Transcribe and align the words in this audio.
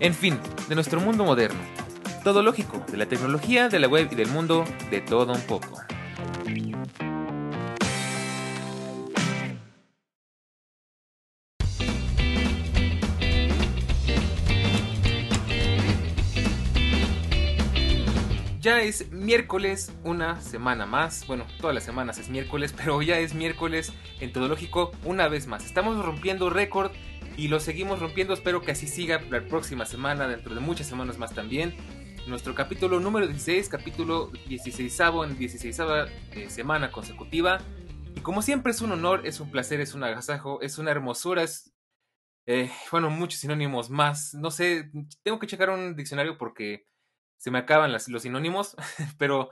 En 0.00 0.14
fin, 0.14 0.38
de 0.68 0.76
nuestro 0.76 1.00
mundo 1.00 1.24
moderno. 1.24 1.58
Todo 2.22 2.40
lógico, 2.40 2.84
de 2.88 2.96
la 2.96 3.06
tecnología, 3.06 3.68
de 3.68 3.80
la 3.80 3.88
web 3.88 4.08
y 4.12 4.14
del 4.14 4.28
mundo, 4.28 4.64
de 4.92 5.00
todo 5.00 5.32
un 5.32 5.40
poco. 5.40 5.82
Ya 18.60 18.82
es 18.82 19.10
miércoles, 19.10 19.92
una 20.04 20.40
semana 20.40 20.86
más. 20.86 21.26
Bueno, 21.26 21.44
todas 21.60 21.74
las 21.74 21.82
semanas 21.82 22.18
es 22.18 22.28
miércoles, 22.28 22.72
pero 22.76 23.02
ya 23.02 23.18
es 23.18 23.34
miércoles 23.34 23.92
en 24.20 24.32
Todo 24.32 24.46
Lógico 24.46 24.92
una 25.04 25.26
vez 25.26 25.48
más. 25.48 25.64
Estamos 25.64 26.04
rompiendo 26.04 26.50
récord 26.50 26.92
y 27.38 27.46
lo 27.46 27.60
seguimos 27.60 28.00
rompiendo. 28.00 28.34
Espero 28.34 28.60
que 28.60 28.72
así 28.72 28.88
siga 28.88 29.22
la 29.30 29.40
próxima 29.46 29.86
semana, 29.86 30.26
dentro 30.26 30.54
de 30.54 30.60
muchas 30.60 30.88
semanas 30.88 31.18
más 31.18 31.32
también. 31.32 31.72
Nuestro 32.26 32.52
capítulo 32.54 32.98
número 32.98 33.28
16, 33.28 33.68
capítulo 33.68 34.32
16 34.48 35.00
en 35.24 35.38
16 35.38 35.80
eh, 36.32 36.50
semana 36.50 36.90
consecutiva. 36.90 37.60
Y 38.16 38.20
como 38.20 38.42
siempre 38.42 38.72
es 38.72 38.82
un 38.82 38.90
honor, 38.90 39.24
es 39.24 39.38
un 39.38 39.52
placer, 39.52 39.80
es 39.80 39.94
un 39.94 40.02
agasajo, 40.02 40.60
es 40.60 40.78
una 40.78 40.90
hermosura, 40.90 41.44
es... 41.44 41.72
Eh, 42.46 42.72
bueno, 42.90 43.08
muchos 43.08 43.38
sinónimos 43.38 43.88
más. 43.88 44.34
No 44.34 44.50
sé, 44.50 44.90
tengo 45.22 45.38
que 45.38 45.46
checar 45.46 45.70
un 45.70 45.94
diccionario 45.94 46.38
porque 46.38 46.86
se 47.36 47.52
me 47.52 47.58
acaban 47.58 47.92
los 47.92 48.22
sinónimos, 48.22 48.74
pero 49.16 49.50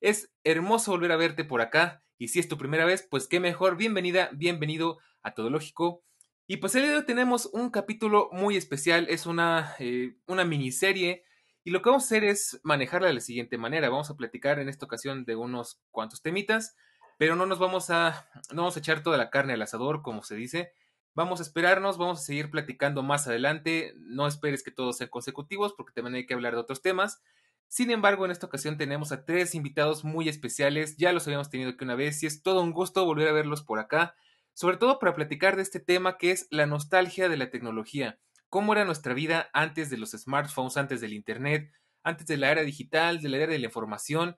es 0.00 0.32
hermoso 0.42 0.90
volver 0.90 1.12
a 1.12 1.16
verte 1.16 1.44
por 1.44 1.60
acá. 1.60 2.02
Y 2.18 2.28
si 2.28 2.40
es 2.40 2.48
tu 2.48 2.58
primera 2.58 2.84
vez, 2.84 3.06
pues 3.08 3.28
qué 3.28 3.38
mejor. 3.38 3.76
Bienvenida, 3.76 4.28
bienvenido 4.32 4.98
a 5.22 5.34
Todo 5.34 5.50
Lógico. 5.50 6.02
Y 6.50 6.56
pues 6.56 6.74
el 6.74 6.80
día 6.80 6.92
de 6.92 6.96
hoy 6.96 7.04
tenemos 7.04 7.44
un 7.52 7.68
capítulo 7.68 8.30
muy 8.32 8.56
especial, 8.56 9.06
es 9.10 9.26
una, 9.26 9.74
eh, 9.80 10.16
una 10.26 10.46
miniserie. 10.46 11.22
Y 11.62 11.70
lo 11.70 11.82
que 11.82 11.90
vamos 11.90 12.04
a 12.04 12.06
hacer 12.06 12.24
es 12.24 12.58
manejarla 12.62 13.08
de 13.08 13.12
la 13.12 13.20
siguiente 13.20 13.58
manera. 13.58 13.90
Vamos 13.90 14.08
a 14.08 14.16
platicar 14.16 14.58
en 14.58 14.70
esta 14.70 14.86
ocasión 14.86 15.26
de 15.26 15.36
unos 15.36 15.78
cuantos 15.90 16.22
temitas, 16.22 16.74
pero 17.18 17.36
no 17.36 17.44
nos 17.44 17.58
vamos 17.58 17.90
a, 17.90 18.30
no 18.50 18.62
vamos 18.62 18.76
a 18.76 18.78
echar 18.78 19.02
toda 19.02 19.18
la 19.18 19.28
carne 19.28 19.52
al 19.52 19.60
asador, 19.60 20.00
como 20.00 20.22
se 20.22 20.36
dice. 20.36 20.72
Vamos 21.12 21.40
a 21.40 21.42
esperarnos, 21.42 21.98
vamos 21.98 22.20
a 22.20 22.22
seguir 22.22 22.50
platicando 22.50 23.02
más 23.02 23.28
adelante. 23.28 23.92
No 23.98 24.26
esperes 24.26 24.62
que 24.62 24.70
todos 24.70 24.96
sean 24.96 25.10
consecutivos 25.10 25.74
porque 25.76 25.92
también 25.92 26.14
hay 26.14 26.24
que 26.24 26.32
hablar 26.32 26.54
de 26.54 26.60
otros 26.60 26.80
temas. 26.80 27.20
Sin 27.66 27.90
embargo, 27.90 28.24
en 28.24 28.30
esta 28.30 28.46
ocasión 28.46 28.78
tenemos 28.78 29.12
a 29.12 29.26
tres 29.26 29.54
invitados 29.54 30.02
muy 30.02 30.30
especiales. 30.30 30.96
Ya 30.96 31.12
los 31.12 31.26
habíamos 31.26 31.50
tenido 31.50 31.72
aquí 31.72 31.84
una 31.84 31.94
vez 31.94 32.22
y 32.22 32.26
es 32.26 32.42
todo 32.42 32.62
un 32.62 32.72
gusto 32.72 33.04
volver 33.04 33.28
a 33.28 33.32
verlos 33.32 33.60
por 33.62 33.80
acá. 33.80 34.14
Sobre 34.58 34.76
todo 34.76 34.98
para 34.98 35.14
platicar 35.14 35.54
de 35.54 35.62
este 35.62 35.78
tema 35.78 36.18
que 36.18 36.32
es 36.32 36.48
la 36.50 36.66
nostalgia 36.66 37.28
de 37.28 37.36
la 37.36 37.50
tecnología. 37.50 38.18
Cómo 38.48 38.72
era 38.72 38.84
nuestra 38.84 39.14
vida 39.14 39.50
antes 39.52 39.88
de 39.88 39.98
los 39.98 40.10
smartphones, 40.10 40.76
antes 40.76 41.00
del 41.00 41.12
Internet, 41.12 41.70
antes 42.02 42.26
de 42.26 42.38
la 42.38 42.50
era 42.50 42.62
digital, 42.62 43.20
de 43.20 43.28
la 43.28 43.36
era 43.36 43.52
de 43.52 43.58
la 43.60 43.66
información 43.66 44.36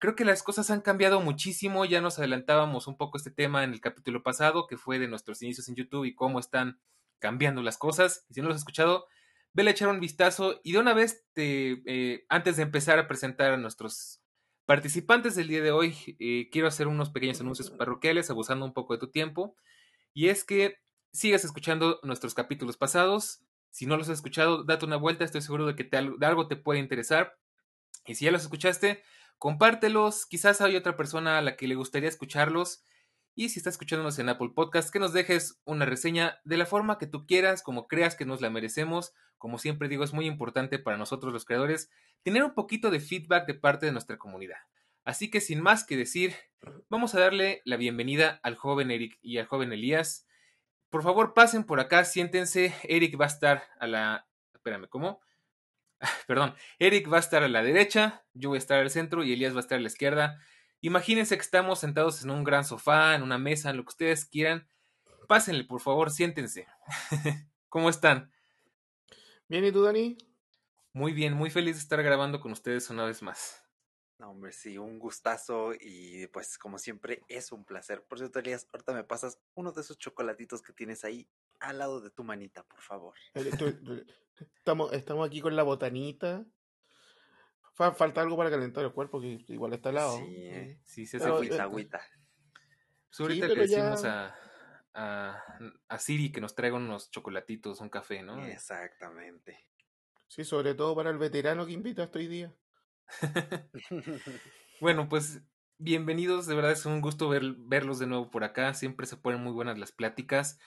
creo 0.00 0.16
que 0.16 0.24
las 0.24 0.42
cosas 0.42 0.70
han 0.70 0.80
cambiado 0.80 1.20
muchísimo. 1.20 1.84
Ya 1.84 2.00
nos 2.00 2.18
adelantábamos 2.18 2.88
un 2.88 2.96
poco 2.96 3.18
este 3.18 3.30
tema 3.30 3.62
en 3.62 3.72
el 3.72 3.80
capítulo 3.80 4.22
pasado, 4.24 4.66
que 4.66 4.76
fue 4.76 4.98
de 4.98 5.06
nuestros 5.06 5.40
inicios 5.42 5.68
en 5.68 5.76
YouTube 5.76 6.06
y 6.06 6.14
cómo 6.14 6.40
están 6.40 6.80
cambiando 7.20 7.62
las 7.62 7.78
cosas. 7.78 8.24
Y 8.28 8.34
si 8.34 8.40
no 8.40 8.48
lo 8.48 8.54
has 8.54 8.60
escuchado, 8.60 9.06
vele 9.52 9.70
a 9.70 9.72
echar 9.72 9.88
un 9.88 10.00
vistazo. 10.00 10.60
Y 10.64 10.72
de 10.72 10.78
una 10.78 10.94
vez, 10.94 11.26
te, 11.34 11.82
eh, 11.84 12.24
antes 12.28 12.56
de 12.56 12.62
empezar 12.62 12.98
a 12.98 13.06
presentar 13.06 13.52
a 13.52 13.58
nuestros 13.58 14.19
participantes 14.70 15.34
del 15.34 15.48
día 15.48 15.62
de 15.62 15.72
hoy, 15.72 15.96
eh, 16.20 16.48
quiero 16.52 16.68
hacer 16.68 16.86
unos 16.86 17.10
pequeños 17.10 17.40
anuncios 17.40 17.72
parroquiales, 17.72 18.30
abusando 18.30 18.64
un 18.64 18.72
poco 18.72 18.92
de 18.92 19.00
tu 19.00 19.10
tiempo. 19.10 19.56
Y 20.14 20.28
es 20.28 20.44
que 20.44 20.76
sigas 21.12 21.44
escuchando 21.44 21.98
nuestros 22.04 22.34
capítulos 22.34 22.76
pasados. 22.76 23.42
Si 23.72 23.86
no 23.86 23.96
los 23.96 24.08
has 24.08 24.18
escuchado, 24.18 24.62
date 24.62 24.86
una 24.86 24.94
vuelta, 24.94 25.24
estoy 25.24 25.40
seguro 25.40 25.66
de 25.66 25.74
que 25.74 25.82
de 25.82 26.24
algo 26.24 26.46
te 26.46 26.54
puede 26.54 26.78
interesar. 26.78 27.36
Y 28.06 28.14
si 28.14 28.26
ya 28.26 28.30
los 28.30 28.42
escuchaste, 28.42 29.02
compártelos, 29.38 30.24
quizás 30.24 30.60
hay 30.60 30.76
otra 30.76 30.96
persona 30.96 31.38
a 31.38 31.42
la 31.42 31.56
que 31.56 31.66
le 31.66 31.74
gustaría 31.74 32.08
escucharlos. 32.08 32.84
Y 33.34 33.48
si 33.50 33.60
estás 33.60 33.74
escuchándonos 33.74 34.18
en 34.18 34.28
Apple 34.28 34.50
Podcast, 34.54 34.90
que 34.90 34.98
nos 34.98 35.12
dejes 35.12 35.60
una 35.64 35.84
reseña 35.84 36.40
de 36.44 36.56
la 36.56 36.66
forma 36.66 36.98
que 36.98 37.06
tú 37.06 37.26
quieras, 37.26 37.62
como 37.62 37.86
creas 37.86 38.16
que 38.16 38.26
nos 38.26 38.40
la 38.40 38.50
merecemos. 38.50 39.14
Como 39.38 39.58
siempre 39.58 39.88
digo, 39.88 40.04
es 40.04 40.12
muy 40.12 40.26
importante 40.26 40.78
para 40.78 40.96
nosotros 40.96 41.32
los 41.32 41.44
creadores 41.44 41.90
tener 42.22 42.44
un 42.44 42.54
poquito 42.54 42.90
de 42.90 43.00
feedback 43.00 43.46
de 43.46 43.54
parte 43.54 43.86
de 43.86 43.92
nuestra 43.92 44.18
comunidad. 44.18 44.58
Así 45.04 45.30
que 45.30 45.40
sin 45.40 45.62
más 45.62 45.84
que 45.84 45.96
decir, 45.96 46.34
vamos 46.88 47.14
a 47.14 47.20
darle 47.20 47.62
la 47.64 47.76
bienvenida 47.76 48.40
al 48.42 48.56
joven 48.56 48.90
Eric 48.90 49.18
y 49.22 49.38
al 49.38 49.46
joven 49.46 49.72
Elías. 49.72 50.26
Por 50.90 51.02
favor, 51.02 51.32
pasen 51.32 51.64
por 51.64 51.80
acá, 51.80 52.04
siéntense. 52.04 52.74
Eric 52.82 53.18
va 53.18 53.24
a 53.24 53.28
estar 53.28 53.62
a 53.78 53.86
la... 53.86 54.26
Espérame, 54.52 54.88
¿cómo? 54.88 55.20
perdón, 56.26 56.54
Eric 56.78 57.12
va 57.12 57.18
a 57.18 57.20
estar 57.20 57.42
a 57.42 57.48
la 57.48 57.62
derecha, 57.62 58.24
yo 58.32 58.50
voy 58.50 58.56
a 58.56 58.58
estar 58.58 58.78
al 58.78 58.90
centro 58.90 59.22
y 59.22 59.32
Elías 59.32 59.54
va 59.54 59.58
a 59.58 59.60
estar 59.60 59.78
a 59.78 59.82
la 59.82 59.88
izquierda. 59.88 60.38
Imagínense 60.80 61.36
que 61.36 61.42
estamos 61.42 61.78
sentados 61.78 62.22
en 62.22 62.30
un 62.30 62.44
gran 62.44 62.64
sofá, 62.64 63.14
en 63.14 63.22
una 63.22 63.38
mesa, 63.38 63.70
en 63.70 63.76
lo 63.76 63.84
que 63.84 63.90
ustedes 63.90 64.24
quieran. 64.24 64.68
Pásenle, 65.28 65.64
por 65.64 65.80
favor, 65.80 66.10
siéntense. 66.10 66.66
¿Cómo 67.68 67.90
están? 67.90 68.32
Bien, 69.48 69.64
¿y 69.64 69.72
tú, 69.72 69.82
Dani? 69.82 70.16
Muy 70.92 71.12
bien, 71.12 71.34
muy 71.34 71.50
feliz 71.50 71.76
de 71.76 71.82
estar 71.82 72.02
grabando 72.02 72.40
con 72.40 72.52
ustedes 72.52 72.88
una 72.90 73.04
vez 73.04 73.22
más. 73.22 73.62
No, 74.18 74.30
hombre, 74.30 74.52
sí, 74.52 74.76
un 74.76 74.98
gustazo 74.98 75.72
y 75.80 76.26
pues 76.26 76.58
como 76.58 76.78
siempre 76.78 77.22
es 77.28 77.52
un 77.52 77.64
placer. 77.64 78.04
Por 78.04 78.18
cierto, 78.18 78.38
Elías, 78.38 78.68
ahorita 78.72 78.92
me 78.92 79.04
pasas 79.04 79.40
uno 79.54 79.72
de 79.72 79.80
esos 79.80 79.98
chocolatitos 79.98 80.62
que 80.62 80.72
tienes 80.72 81.04
ahí 81.04 81.28
al 81.58 81.78
lado 81.78 82.00
de 82.00 82.10
tu 82.10 82.24
manita, 82.24 82.62
por 82.64 82.80
favor. 82.80 83.14
Estamos, 84.56 84.92
estamos 84.92 85.26
aquí 85.26 85.40
con 85.40 85.54
la 85.54 85.62
botanita. 85.62 86.46
Falta 87.74 88.20
algo 88.20 88.36
para 88.36 88.50
calentar 88.50 88.84
el 88.84 88.92
cuerpo, 88.92 89.20
que 89.20 89.42
igual 89.48 89.72
está 89.72 89.90
helado. 89.90 90.18
Sí, 90.18 90.34
eh, 90.36 90.78
sí, 90.84 91.06
se 91.06 91.16
hace 91.16 91.28
agüita, 91.28 91.62
agüita. 91.62 92.00
Pues 93.08 93.20
ahorita 93.20 93.48
le 93.48 93.54
decimos 93.54 94.04
a, 94.04 94.34
a, 94.94 95.98
Siri 95.98 96.30
que 96.30 96.40
nos 96.40 96.54
traiga 96.54 96.76
unos 96.76 97.10
chocolatitos, 97.10 97.80
un 97.80 97.88
café, 97.88 98.22
¿no? 98.22 98.44
Exactamente. 98.44 99.66
Sí, 100.28 100.44
sobre 100.44 100.74
todo 100.74 100.94
para 100.94 101.10
el 101.10 101.18
veterano 101.18 101.66
que 101.66 101.72
invita 101.72 102.10
hoy 102.14 102.28
día. 102.28 102.54
bueno, 104.80 105.08
pues 105.08 105.42
bienvenidos, 105.78 106.46
de 106.46 106.54
verdad 106.54 106.72
es 106.72 106.86
un 106.86 107.00
gusto 107.00 107.28
verlos 107.28 107.98
de 107.98 108.06
nuevo 108.06 108.30
por 108.30 108.44
acá, 108.44 108.74
siempre 108.74 109.06
se 109.06 109.16
ponen 109.16 109.42
muy 109.42 109.52
buenas 109.52 109.78
las 109.78 109.90
pláticas. 109.90 110.58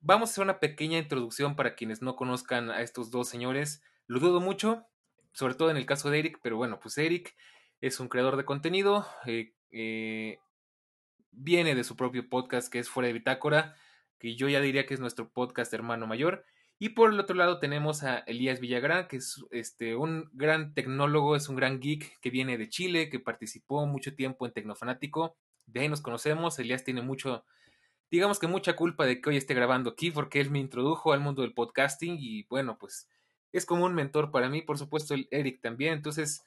Vamos 0.00 0.30
a 0.30 0.32
hacer 0.32 0.44
una 0.44 0.60
pequeña 0.60 0.98
introducción 0.98 1.56
para 1.56 1.74
quienes 1.74 2.02
no 2.02 2.16
conozcan 2.16 2.70
a 2.70 2.82
estos 2.82 3.10
dos 3.10 3.28
señores. 3.28 3.82
Lo 4.06 4.20
dudo 4.20 4.40
mucho, 4.40 4.86
sobre 5.32 5.54
todo 5.54 5.70
en 5.70 5.76
el 5.76 5.86
caso 5.86 6.10
de 6.10 6.18
Eric, 6.18 6.38
pero 6.42 6.56
bueno, 6.56 6.80
pues 6.80 6.98
Eric 6.98 7.36
es 7.80 8.00
un 8.00 8.08
creador 8.08 8.36
de 8.36 8.44
contenido, 8.44 9.06
eh, 9.26 9.54
eh, 9.70 10.38
viene 11.30 11.74
de 11.74 11.84
su 11.84 11.96
propio 11.96 12.28
podcast 12.28 12.70
que 12.70 12.78
es 12.78 12.88
Fuera 12.88 13.08
de 13.08 13.14
Bitácora, 13.14 13.74
que 14.18 14.36
yo 14.36 14.48
ya 14.48 14.60
diría 14.60 14.86
que 14.86 14.94
es 14.94 15.00
nuestro 15.00 15.30
podcast 15.30 15.72
hermano 15.72 16.06
mayor. 16.06 16.44
Y 16.78 16.90
por 16.90 17.12
el 17.12 17.20
otro 17.20 17.36
lado 17.36 17.58
tenemos 17.58 18.04
a 18.04 18.18
Elías 18.20 18.60
Villagrán, 18.60 19.06
que 19.06 19.16
es 19.16 19.44
este, 19.50 19.96
un 19.96 20.30
gran 20.32 20.72
tecnólogo, 20.72 21.36
es 21.36 21.48
un 21.48 21.56
gran 21.56 21.78
geek 21.78 22.18
que 22.20 22.30
viene 22.30 22.56
de 22.56 22.70
Chile, 22.70 23.10
que 23.10 23.20
participó 23.20 23.84
mucho 23.86 24.14
tiempo 24.14 24.46
en 24.46 24.52
Tecnofanático. 24.52 25.36
De 25.66 25.80
ahí 25.80 25.88
nos 25.90 26.00
conocemos. 26.00 26.58
Elías 26.58 26.82
tiene 26.82 27.02
mucho, 27.02 27.44
digamos 28.10 28.38
que 28.38 28.46
mucha 28.46 28.76
culpa 28.76 29.04
de 29.04 29.20
que 29.20 29.28
hoy 29.28 29.36
esté 29.36 29.52
grabando 29.52 29.90
aquí, 29.90 30.10
porque 30.10 30.40
él 30.40 30.50
me 30.50 30.58
introdujo 30.58 31.12
al 31.12 31.20
mundo 31.20 31.42
del 31.42 31.52
podcasting 31.52 32.16
y 32.18 32.44
bueno, 32.44 32.78
pues 32.78 33.08
es 33.52 33.66
como 33.66 33.84
un 33.84 33.94
mentor 33.94 34.30
para 34.30 34.48
mí, 34.48 34.62
por 34.62 34.78
supuesto, 34.78 35.14
el 35.14 35.28
Eric 35.30 35.60
también. 35.60 35.94
Entonces, 35.94 36.44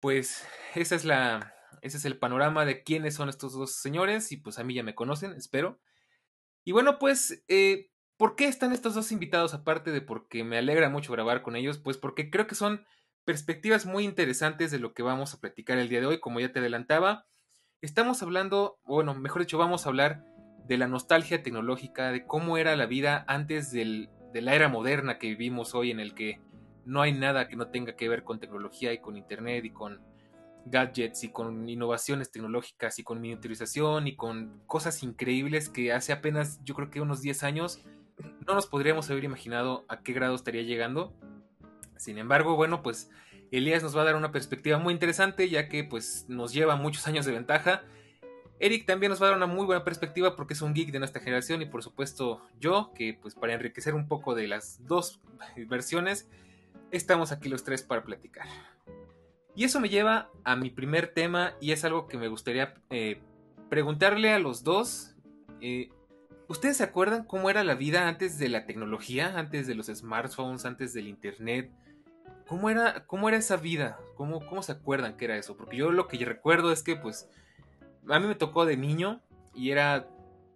pues 0.00 0.46
esa 0.74 0.94
es 0.94 1.04
la, 1.04 1.54
ese 1.82 1.96
es 1.98 2.04
el 2.04 2.18
panorama 2.18 2.64
de 2.64 2.82
quiénes 2.82 3.14
son 3.14 3.28
estos 3.28 3.52
dos 3.52 3.76
señores 3.76 4.32
y 4.32 4.36
pues 4.36 4.58
a 4.58 4.64
mí 4.64 4.74
ya 4.74 4.82
me 4.82 4.94
conocen, 4.94 5.32
espero. 5.32 5.80
Y 6.64 6.72
bueno, 6.72 6.98
pues 6.98 7.44
eh, 7.48 7.90
¿Por 8.16 8.34
qué 8.34 8.46
están 8.48 8.72
estos 8.72 8.94
dos 8.94 9.12
invitados 9.12 9.52
aparte 9.52 9.92
de 9.92 10.00
porque 10.00 10.42
me 10.42 10.56
alegra 10.56 10.88
mucho 10.88 11.12
grabar 11.12 11.42
con 11.42 11.54
ellos? 11.54 11.78
Pues 11.78 11.98
porque 11.98 12.30
creo 12.30 12.46
que 12.46 12.54
son 12.54 12.86
perspectivas 13.26 13.84
muy 13.84 14.04
interesantes 14.04 14.70
de 14.70 14.78
lo 14.78 14.94
que 14.94 15.02
vamos 15.02 15.34
a 15.34 15.40
platicar 15.40 15.76
el 15.78 15.90
día 15.90 16.00
de 16.00 16.06
hoy, 16.06 16.20
como 16.20 16.40
ya 16.40 16.50
te 16.50 16.60
adelantaba. 16.60 17.26
Estamos 17.82 18.22
hablando, 18.22 18.78
bueno, 18.84 19.14
mejor 19.14 19.42
dicho, 19.42 19.58
vamos 19.58 19.84
a 19.84 19.90
hablar 19.90 20.24
de 20.66 20.78
la 20.78 20.88
nostalgia 20.88 21.42
tecnológica, 21.42 22.10
de 22.10 22.24
cómo 22.26 22.56
era 22.56 22.74
la 22.74 22.86
vida 22.86 23.22
antes 23.28 23.70
del, 23.70 24.08
de 24.36 24.42
la 24.42 24.54
era 24.54 24.68
moderna 24.68 25.16
que 25.16 25.28
vivimos 25.28 25.74
hoy, 25.74 25.90
en 25.90 25.98
el 25.98 26.12
que 26.14 26.40
no 26.84 27.00
hay 27.00 27.12
nada 27.12 27.48
que 27.48 27.56
no 27.56 27.68
tenga 27.68 27.96
que 27.96 28.06
ver 28.06 28.22
con 28.22 28.38
tecnología 28.38 28.92
y 28.92 28.98
con 28.98 29.16
internet 29.16 29.64
y 29.64 29.70
con 29.70 30.02
gadgets 30.66 31.24
y 31.24 31.30
con 31.30 31.66
innovaciones 31.66 32.30
tecnológicas 32.30 32.98
y 32.98 33.02
con 33.02 33.18
miniaturización 33.22 34.08
y 34.08 34.14
con 34.14 34.60
cosas 34.66 35.02
increíbles 35.02 35.70
que 35.70 35.90
hace 35.90 36.12
apenas 36.12 36.60
yo 36.64 36.74
creo 36.74 36.90
que 36.90 37.00
unos 37.00 37.22
10 37.22 37.44
años 37.44 37.82
no 38.46 38.54
nos 38.54 38.66
podríamos 38.66 39.08
haber 39.10 39.24
imaginado 39.24 39.86
a 39.88 40.02
qué 40.02 40.12
grado 40.12 40.34
estaría 40.34 40.62
llegando. 40.62 41.14
Sin 41.96 42.18
embargo, 42.18 42.56
bueno, 42.56 42.82
pues 42.82 43.08
Elías 43.50 43.82
nos 43.82 43.96
va 43.96 44.02
a 44.02 44.04
dar 44.04 44.16
una 44.16 44.32
perspectiva 44.32 44.76
muy 44.76 44.92
interesante 44.92 45.48
ya 45.48 45.70
que 45.70 45.82
pues 45.82 46.26
nos 46.28 46.52
lleva 46.52 46.76
muchos 46.76 47.06
años 47.06 47.24
de 47.24 47.32
ventaja. 47.32 47.84
Eric 48.58 48.86
también 48.86 49.10
nos 49.10 49.20
va 49.20 49.26
a 49.26 49.30
dar 49.30 49.36
una 49.36 49.46
muy 49.46 49.66
buena 49.66 49.84
perspectiva 49.84 50.34
porque 50.34 50.54
es 50.54 50.62
un 50.62 50.72
geek 50.72 50.90
de 50.90 50.98
nuestra 50.98 51.20
generación 51.20 51.60
y 51.60 51.66
por 51.66 51.82
supuesto 51.82 52.40
yo, 52.58 52.92
que 52.94 53.18
pues 53.20 53.34
para 53.34 53.52
enriquecer 53.52 53.94
un 53.94 54.08
poco 54.08 54.34
de 54.34 54.48
las 54.48 54.84
dos 54.86 55.20
versiones, 55.68 56.28
estamos 56.90 57.32
aquí 57.32 57.48
los 57.48 57.64
tres 57.64 57.82
para 57.82 58.04
platicar. 58.04 58.46
Y 59.54 59.64
eso 59.64 59.80
me 59.80 59.88
lleva 59.88 60.30
a 60.44 60.56
mi 60.56 60.70
primer 60.70 61.08
tema 61.08 61.54
y 61.60 61.72
es 61.72 61.84
algo 61.84 62.08
que 62.08 62.18
me 62.18 62.28
gustaría 62.28 62.74
eh, 62.90 63.20
preguntarle 63.70 64.32
a 64.32 64.38
los 64.38 64.64
dos. 64.64 65.14
Eh, 65.60 65.90
¿Ustedes 66.48 66.76
se 66.76 66.84
acuerdan 66.84 67.24
cómo 67.24 67.50
era 67.50 67.64
la 67.64 67.74
vida 67.74 68.06
antes 68.06 68.38
de 68.38 68.48
la 68.48 68.66
tecnología, 68.66 69.32
antes 69.36 69.66
de 69.66 69.74
los 69.74 69.86
smartphones, 69.86 70.64
antes 70.64 70.92
del 70.92 71.08
internet? 71.08 71.72
¿Cómo 72.46 72.70
era, 72.70 73.06
cómo 73.06 73.28
era 73.28 73.38
esa 73.38 73.56
vida? 73.56 73.98
¿Cómo, 74.14 74.46
¿Cómo 74.46 74.62
se 74.62 74.72
acuerdan 74.72 75.16
que 75.16 75.24
era 75.24 75.36
eso? 75.36 75.56
Porque 75.56 75.78
yo 75.78 75.90
lo 75.90 76.06
que 76.06 76.24
recuerdo 76.24 76.70
es 76.70 76.82
que 76.82 76.94
pues 76.94 77.28
a 78.08 78.20
mí 78.20 78.26
me 78.26 78.34
tocó 78.34 78.66
de 78.66 78.76
niño 78.76 79.20
y 79.54 79.70
era 79.70 80.08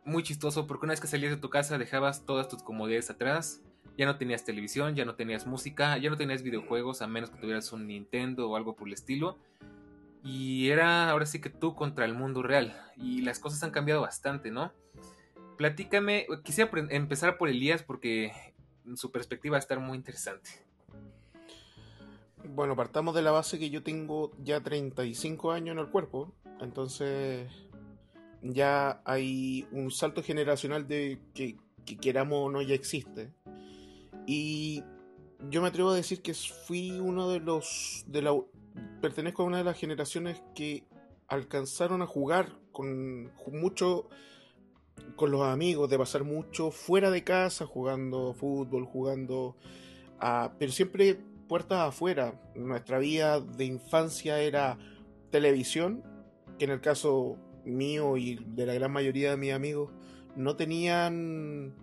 muy 0.04 0.22
chistoso 0.22 0.66
porque 0.66 0.86
una 0.86 0.92
vez 0.92 1.00
que 1.00 1.06
salías 1.06 1.32
de 1.32 1.38
tu 1.38 1.50
casa 1.50 1.78
dejabas 1.78 2.24
todas 2.24 2.48
tus 2.48 2.62
comodidades 2.62 3.10
atrás 3.10 3.62
ya 4.00 4.06
no 4.06 4.16
tenías 4.16 4.44
televisión, 4.44 4.94
ya 4.94 5.04
no 5.04 5.14
tenías 5.14 5.46
música, 5.46 5.98
ya 5.98 6.08
no 6.08 6.16
tenías 6.16 6.42
videojuegos, 6.42 7.02
a 7.02 7.06
menos 7.06 7.30
que 7.30 7.38
tuvieras 7.38 7.70
un 7.72 7.86
Nintendo 7.86 8.48
o 8.48 8.56
algo 8.56 8.74
por 8.74 8.88
el 8.88 8.94
estilo. 8.94 9.36
Y 10.24 10.70
era 10.70 11.10
ahora 11.10 11.26
sí 11.26 11.40
que 11.40 11.50
tú 11.50 11.74
contra 11.74 12.06
el 12.06 12.14
mundo 12.14 12.42
real. 12.42 12.74
Y 12.96 13.20
las 13.20 13.38
cosas 13.38 13.62
han 13.62 13.70
cambiado 13.70 14.00
bastante, 14.00 14.50
¿no? 14.50 14.72
Platícame, 15.58 16.26
quisiera 16.42 16.70
empezar 16.88 17.36
por 17.36 17.50
Elías 17.50 17.82
porque 17.82 18.32
su 18.96 19.10
perspectiva 19.12 19.52
va 19.52 19.58
a 19.58 19.60
estar 19.60 19.78
muy 19.80 19.98
interesante. 19.98 20.50
Bueno, 22.42 22.74
partamos 22.74 23.14
de 23.14 23.20
la 23.20 23.32
base 23.32 23.58
que 23.58 23.68
yo 23.68 23.82
tengo 23.82 24.32
ya 24.42 24.62
35 24.62 25.52
años 25.52 25.74
en 25.74 25.78
el 25.78 25.88
cuerpo, 25.88 26.32
entonces 26.60 27.50
ya 28.42 29.02
hay 29.04 29.66
un 29.72 29.90
salto 29.90 30.22
generacional 30.22 30.86
de 30.88 31.20
que, 31.34 31.56
que 31.84 31.96
queramos 31.96 32.46
o 32.46 32.50
no 32.50 32.62
ya 32.62 32.74
existe. 32.74 33.32
Y 34.26 34.82
yo 35.48 35.62
me 35.62 35.68
atrevo 35.68 35.90
a 35.90 35.94
decir 35.94 36.22
que 36.22 36.34
fui 36.34 36.92
uno 36.92 37.30
de 37.30 37.40
los. 37.40 38.04
De 38.06 38.22
la, 38.22 38.38
pertenezco 39.00 39.42
a 39.42 39.46
una 39.46 39.58
de 39.58 39.64
las 39.64 39.78
generaciones 39.78 40.42
que 40.54 40.84
alcanzaron 41.28 42.02
a 42.02 42.06
jugar 42.06 42.58
con 42.72 43.30
mucho. 43.52 44.08
con 45.16 45.30
los 45.30 45.42
amigos, 45.42 45.88
de 45.90 45.98
pasar 45.98 46.24
mucho 46.24 46.70
fuera 46.70 47.10
de 47.10 47.24
casa, 47.24 47.66
jugando 47.66 48.34
fútbol, 48.34 48.84
jugando. 48.84 49.56
A, 50.18 50.52
pero 50.58 50.72
siempre 50.72 51.18
puertas 51.48 51.88
afuera. 51.88 52.40
Nuestra 52.54 52.98
vida 52.98 53.40
de 53.40 53.64
infancia 53.64 54.40
era 54.40 54.78
televisión, 55.30 56.02
que 56.60 56.66
en 56.66 56.72
el 56.72 56.82
caso 56.82 57.38
mío 57.64 58.18
y 58.18 58.36
de 58.54 58.66
la 58.66 58.74
gran 58.74 58.92
mayoría 58.92 59.30
de 59.30 59.38
mis 59.38 59.52
amigos 59.52 59.90
no 60.36 60.56
tenían 60.56 61.74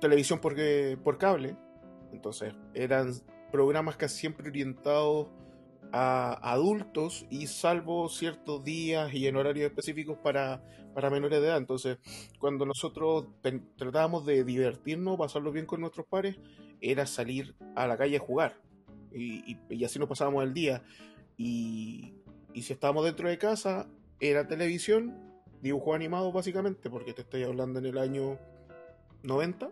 televisión 0.00 0.40
porque, 0.42 0.98
por 1.04 1.16
cable 1.16 1.56
entonces 2.12 2.52
eran 2.74 3.12
programas 3.52 3.96
casi 3.96 4.18
siempre 4.18 4.48
orientados 4.48 5.28
a 5.92 6.32
adultos 6.52 7.24
y 7.30 7.46
salvo 7.46 8.08
ciertos 8.08 8.64
días 8.64 9.14
y 9.14 9.28
en 9.28 9.36
horarios 9.36 9.68
específicos 9.70 10.18
para, 10.18 10.60
para 10.92 11.08
menores 11.08 11.40
de 11.40 11.46
edad. 11.46 11.58
Entonces, 11.58 11.98
cuando 12.40 12.66
nosotros 12.66 13.28
tratábamos 13.76 14.26
de 14.26 14.42
divertirnos, 14.42 15.16
pasarlo 15.16 15.52
bien 15.52 15.66
con 15.66 15.80
nuestros 15.80 16.04
pares, 16.06 16.36
era 16.80 17.06
salir 17.06 17.54
a 17.76 17.86
la 17.86 17.96
calle 17.96 18.16
a 18.16 18.20
jugar. 18.20 18.60
Y, 19.12 19.56
y, 19.70 19.84
así 19.84 20.00
nos 20.00 20.08
pasábamos 20.08 20.42
el 20.42 20.52
día. 20.52 20.82
Y, 21.36 22.14
y, 22.52 22.62
si 22.62 22.72
estábamos 22.72 23.04
dentro 23.04 23.28
de 23.28 23.38
casa, 23.38 23.88
era 24.20 24.46
televisión, 24.46 25.14
dibujo 25.62 25.94
animado 25.94 26.32
básicamente, 26.32 26.90
porque 26.90 27.12
te 27.12 27.22
estoy 27.22 27.42
hablando 27.42 27.78
en 27.78 27.86
el 27.86 27.98
año 27.98 28.38
90. 29.22 29.70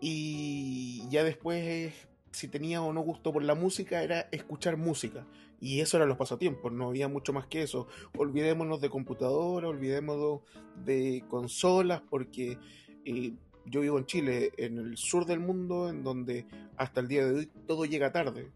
Y 0.00 1.08
ya 1.08 1.24
después, 1.24 1.92
si 2.30 2.48
tenía 2.48 2.82
o 2.82 2.92
no 2.92 3.00
gusto 3.00 3.32
por 3.32 3.42
la 3.42 3.54
música, 3.54 4.02
era 4.02 4.28
escuchar 4.32 4.76
música. 4.76 5.26
Y 5.60 5.80
eso 5.80 5.96
eran 5.96 6.08
los 6.08 6.18
pasatiempos, 6.18 6.70
no 6.72 6.88
había 6.88 7.08
mucho 7.08 7.32
más 7.32 7.46
que 7.46 7.62
eso. 7.62 7.86
Olvidémonos 8.16 8.80
de 8.80 8.90
computadora, 8.90 9.68
olvidémonos 9.68 10.40
de 10.84 11.24
consolas, 11.28 12.02
porque 12.10 12.58
eh, 13.04 13.32
yo 13.64 13.80
vivo 13.80 13.98
en 13.98 14.06
Chile, 14.06 14.52
en 14.58 14.78
el 14.78 14.96
sur 14.96 15.24
del 15.24 15.40
mundo, 15.40 15.88
en 15.88 16.02
donde 16.02 16.46
hasta 16.76 17.00
el 17.00 17.08
día 17.08 17.26
de 17.26 17.34
hoy 17.34 17.50
todo 17.66 17.84
llega 17.86 18.12
tarde. 18.12 18.50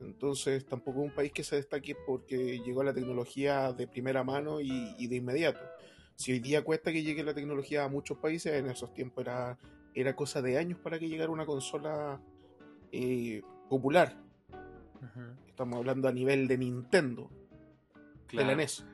Entonces 0.00 0.66
tampoco 0.66 1.00
es 1.00 1.10
un 1.10 1.14
país 1.14 1.32
que 1.32 1.44
se 1.44 1.56
destaque 1.56 1.96
porque 2.06 2.60
llegó 2.60 2.82
la 2.82 2.92
tecnología 2.92 3.72
de 3.72 3.86
primera 3.86 4.24
mano 4.24 4.60
y, 4.60 4.94
y 4.98 5.06
de 5.06 5.16
inmediato. 5.16 5.60
Si 6.16 6.32
hoy 6.32 6.40
día 6.40 6.62
cuesta 6.62 6.92
que 6.92 7.02
llegue 7.02 7.24
la 7.24 7.34
tecnología 7.34 7.84
a 7.84 7.88
muchos 7.88 8.18
países, 8.18 8.54
en 8.54 8.68
esos 8.68 8.92
tiempos 8.92 9.22
era 9.22 9.58
era 9.94 10.16
cosa 10.16 10.42
de 10.42 10.58
años 10.58 10.78
para 10.80 10.98
que 10.98 11.08
llegara 11.08 11.30
una 11.30 11.46
consola 11.46 12.20
eh, 12.92 13.42
popular. 13.68 14.20
Estamos 15.46 15.78
hablando 15.78 16.08
a 16.08 16.12
nivel 16.12 16.48
de 16.48 16.58
Nintendo, 16.58 17.30
de 18.32 18.44
la 18.44 18.56
NES. 18.56 18.84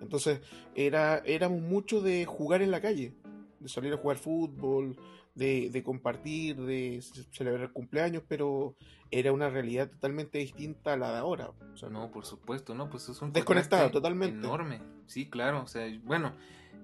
Entonces, 0.00 0.40
era, 0.76 1.18
éramos 1.18 1.60
mucho 1.60 2.00
de 2.00 2.24
jugar 2.24 2.62
en 2.62 2.70
la 2.70 2.80
calle, 2.80 3.14
de 3.58 3.68
salir 3.68 3.92
a 3.92 3.96
jugar 3.96 4.16
fútbol, 4.16 4.96
de, 5.38 5.82
compartir, 5.84 6.56
de 6.56 7.02
celebrar 7.32 7.72
cumpleaños, 7.72 8.22
pero 8.28 8.74
era 9.10 9.32
una 9.32 9.48
realidad 9.48 9.88
totalmente 9.88 10.38
distinta 10.38 10.92
a 10.92 10.96
la 10.96 11.12
de 11.12 11.18
ahora. 11.18 11.50
O 11.72 11.76
sea, 11.76 11.88
no, 11.88 12.10
por 12.10 12.26
supuesto, 12.26 12.74
no, 12.74 12.90
pues 12.90 13.08
es 13.08 13.22
un 13.22 13.32
desconectado 13.32 13.90
totalmente. 13.90 14.38
Enorme, 14.46 14.80
sí, 15.06 15.30
claro. 15.30 15.62
O 15.62 15.66
sea, 15.66 15.86
bueno, 16.04 16.34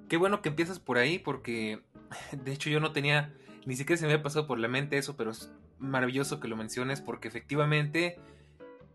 qué 0.08 0.16
bueno 0.16 0.40
que 0.40 0.48
empiezas 0.48 0.78
por 0.78 0.98
ahí, 0.98 1.18
porque 1.18 1.82
de 2.32 2.52
hecho 2.52 2.70
yo 2.70 2.80
no 2.80 2.92
tenía 2.92 3.34
ni 3.66 3.76
siquiera 3.76 3.98
se 3.98 4.06
me 4.06 4.12
había 4.12 4.22
pasado 4.22 4.46
por 4.46 4.58
la 4.58 4.68
mente 4.68 4.98
eso, 4.98 5.16
pero 5.16 5.30
es 5.30 5.50
maravilloso 5.78 6.40
que 6.40 6.48
lo 6.48 6.56
menciones 6.56 7.00
porque 7.00 7.28
efectivamente 7.28 8.18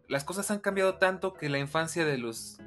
las 0.07 0.23
cosas 0.23 0.49
han 0.51 0.59
cambiado 0.59 0.95
tanto 0.95 1.33
que 1.33 1.49
la 1.49 1.59
infancia 1.59 2.05
de 2.05 2.17
los, 2.17 2.59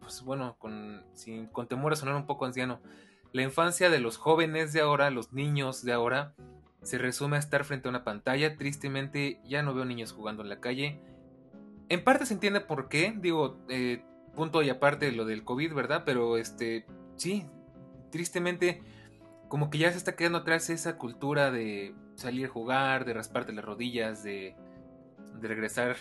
pues 0.00 0.22
bueno, 0.22 0.56
con, 0.58 1.04
sin, 1.14 1.46
con 1.46 1.66
temor 1.66 1.92
a 1.92 1.96
sonar 1.96 2.14
un 2.14 2.26
poco 2.26 2.46
anciano, 2.46 2.80
la 3.32 3.42
infancia 3.42 3.90
de 3.90 4.00
los 4.00 4.16
jóvenes 4.16 4.72
de 4.72 4.80
ahora, 4.80 5.10
los 5.10 5.32
niños 5.32 5.84
de 5.84 5.92
ahora, 5.92 6.34
se 6.82 6.98
resume 6.98 7.36
a 7.36 7.40
estar 7.40 7.64
frente 7.64 7.88
a 7.88 7.90
una 7.90 8.04
pantalla. 8.04 8.56
Tristemente 8.56 9.40
ya 9.44 9.62
no 9.62 9.74
veo 9.74 9.84
niños 9.84 10.12
jugando 10.12 10.42
en 10.42 10.48
la 10.48 10.60
calle. 10.60 11.00
En 11.88 12.04
parte 12.04 12.26
se 12.26 12.34
entiende 12.34 12.60
por 12.60 12.88
qué, 12.88 13.14
digo, 13.16 13.58
eh, 13.68 14.02
punto 14.34 14.62
y 14.62 14.70
aparte 14.70 15.10
lo 15.12 15.24
del 15.24 15.44
COVID, 15.44 15.74
¿verdad? 15.74 16.02
Pero 16.04 16.36
este, 16.36 16.86
sí, 17.16 17.46
tristemente 18.10 18.82
como 19.48 19.70
que 19.70 19.78
ya 19.78 19.90
se 19.90 19.98
está 19.98 20.14
quedando 20.14 20.38
atrás 20.38 20.68
esa 20.70 20.98
cultura 20.98 21.50
de 21.50 21.94
salir 22.14 22.46
a 22.46 22.50
jugar, 22.50 23.04
de 23.04 23.14
rasparte 23.14 23.52
las 23.52 23.64
rodillas, 23.64 24.22
de, 24.22 24.54
de 25.40 25.48
regresar 25.48 25.96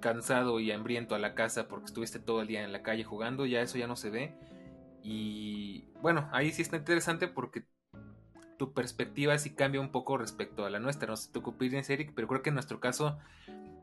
cansado 0.00 0.60
y 0.60 0.70
hambriento 0.72 1.14
a 1.14 1.18
la 1.18 1.34
casa 1.34 1.68
porque 1.68 1.86
estuviste 1.86 2.18
todo 2.18 2.42
el 2.42 2.48
día 2.48 2.64
en 2.64 2.72
la 2.72 2.82
calle 2.82 3.04
jugando, 3.04 3.46
ya 3.46 3.62
eso 3.62 3.78
ya 3.78 3.86
no 3.86 3.96
se 3.96 4.10
ve. 4.10 4.34
Y 5.02 5.84
bueno, 6.00 6.28
ahí 6.32 6.52
sí 6.52 6.62
está 6.62 6.76
interesante 6.76 7.28
porque 7.28 7.64
tu 8.58 8.74
perspectiva 8.74 9.38
sí 9.38 9.54
cambia 9.54 9.80
un 9.80 9.90
poco 9.90 10.18
respecto 10.18 10.66
a 10.66 10.70
la 10.70 10.78
nuestra. 10.78 11.08
No 11.08 11.16
sé 11.16 11.32
tu 11.32 11.40
opinas, 11.40 11.88
Eric, 11.88 12.12
pero 12.14 12.28
creo 12.28 12.42
que 12.42 12.50
en 12.50 12.54
nuestro 12.54 12.80
caso, 12.80 13.18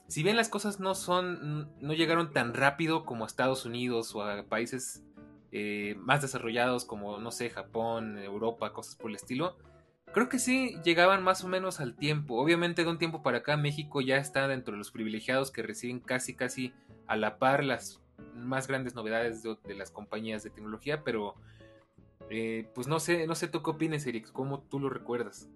si 0.07 0.21
bien 0.21 0.35
las 0.35 0.49
cosas 0.49 0.79
no 0.79 0.93
son, 0.93 1.71
no 1.81 1.93
llegaron 1.93 2.31
tan 2.31 2.53
rápido 2.53 3.03
como 3.05 3.23
a 3.23 3.27
Estados 3.27 3.65
Unidos 3.65 4.13
o 4.13 4.21
a 4.21 4.43
países 4.43 5.03
eh, 5.51 5.95
más 5.99 6.21
desarrollados 6.21 6.85
como, 6.85 7.17
no 7.17 7.31
sé, 7.31 7.49
Japón, 7.49 8.19
Europa, 8.19 8.73
cosas 8.73 8.95
por 8.95 9.09
el 9.09 9.15
estilo, 9.15 9.57
creo 10.13 10.29
que 10.29 10.39
sí 10.39 10.77
llegaban 10.83 11.23
más 11.23 11.43
o 11.43 11.47
menos 11.47 11.79
al 11.79 11.95
tiempo. 11.95 12.35
Obviamente 12.35 12.83
de 12.83 12.89
un 12.89 12.99
tiempo 12.99 13.23
para 13.23 13.39
acá 13.39 13.57
México 13.57 14.01
ya 14.01 14.17
está 14.17 14.47
dentro 14.47 14.73
de 14.73 14.77
los 14.77 14.91
privilegiados 14.91 15.49
que 15.49 15.63
reciben 15.63 15.99
casi 15.99 16.35
casi 16.35 16.73
a 17.07 17.15
la 17.15 17.39
par 17.39 17.63
las 17.63 18.01
más 18.33 18.67
grandes 18.67 18.95
novedades 18.95 19.43
de, 19.43 19.75
las 19.75 19.91
compañías 19.91 20.43
de 20.43 20.49
tecnología, 20.49 21.03
pero 21.03 21.35
eh, 22.29 22.67
pues 22.73 22.87
no 22.87 22.99
sé, 22.99 23.27
no 23.27 23.35
sé 23.35 23.47
tú 23.47 23.63
qué 23.63 23.71
opinas, 23.71 24.05
Eric, 24.05 24.31
cómo 24.31 24.61
tú 24.61 24.79
lo 24.79 24.89
recuerdas. 24.89 25.49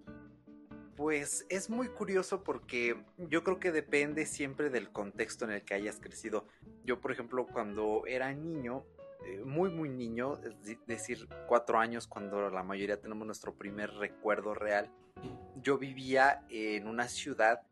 Pues 0.96 1.46
es 1.48 1.70
muy 1.70 1.88
curioso 1.88 2.44
porque 2.44 3.02
yo 3.16 3.42
creo 3.42 3.58
que 3.58 3.72
depende 3.72 4.26
siempre 4.26 4.70
del 4.70 4.90
contexto 4.90 5.44
en 5.44 5.52
el 5.52 5.62
que 5.62 5.74
hayas 5.74 5.98
crecido. 6.00 6.46
Yo, 6.84 7.00
por 7.00 7.12
ejemplo, 7.12 7.46
cuando 7.46 8.04
era 8.06 8.32
niño, 8.32 8.84
eh, 9.24 9.42
muy, 9.44 9.70
muy 9.70 9.88
niño, 9.88 10.38
es 10.44 10.86
decir, 10.86 11.28
cuatro 11.48 11.78
años 11.78 12.06
cuando 12.06 12.50
la 12.50 12.62
mayoría 12.62 13.00
tenemos 13.00 13.26
nuestro 13.26 13.54
primer 13.54 13.90
recuerdo 13.94 14.54
real, 14.54 14.90
yo 15.62 15.78
vivía 15.78 16.44
en 16.50 16.86
una 16.86 17.08
ciudad 17.08 17.62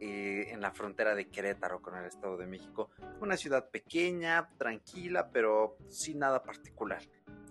eh, 0.00 0.48
en 0.50 0.62
la 0.62 0.70
frontera 0.70 1.14
de 1.14 1.28
Querétaro 1.28 1.82
con 1.82 1.94
el 1.94 2.06
Estado 2.06 2.38
de 2.38 2.46
México. 2.46 2.90
Una 3.20 3.36
ciudad 3.36 3.68
pequeña, 3.68 4.48
tranquila, 4.56 5.30
pero 5.30 5.76
sin 5.90 6.20
nada 6.20 6.42
particular. 6.42 7.02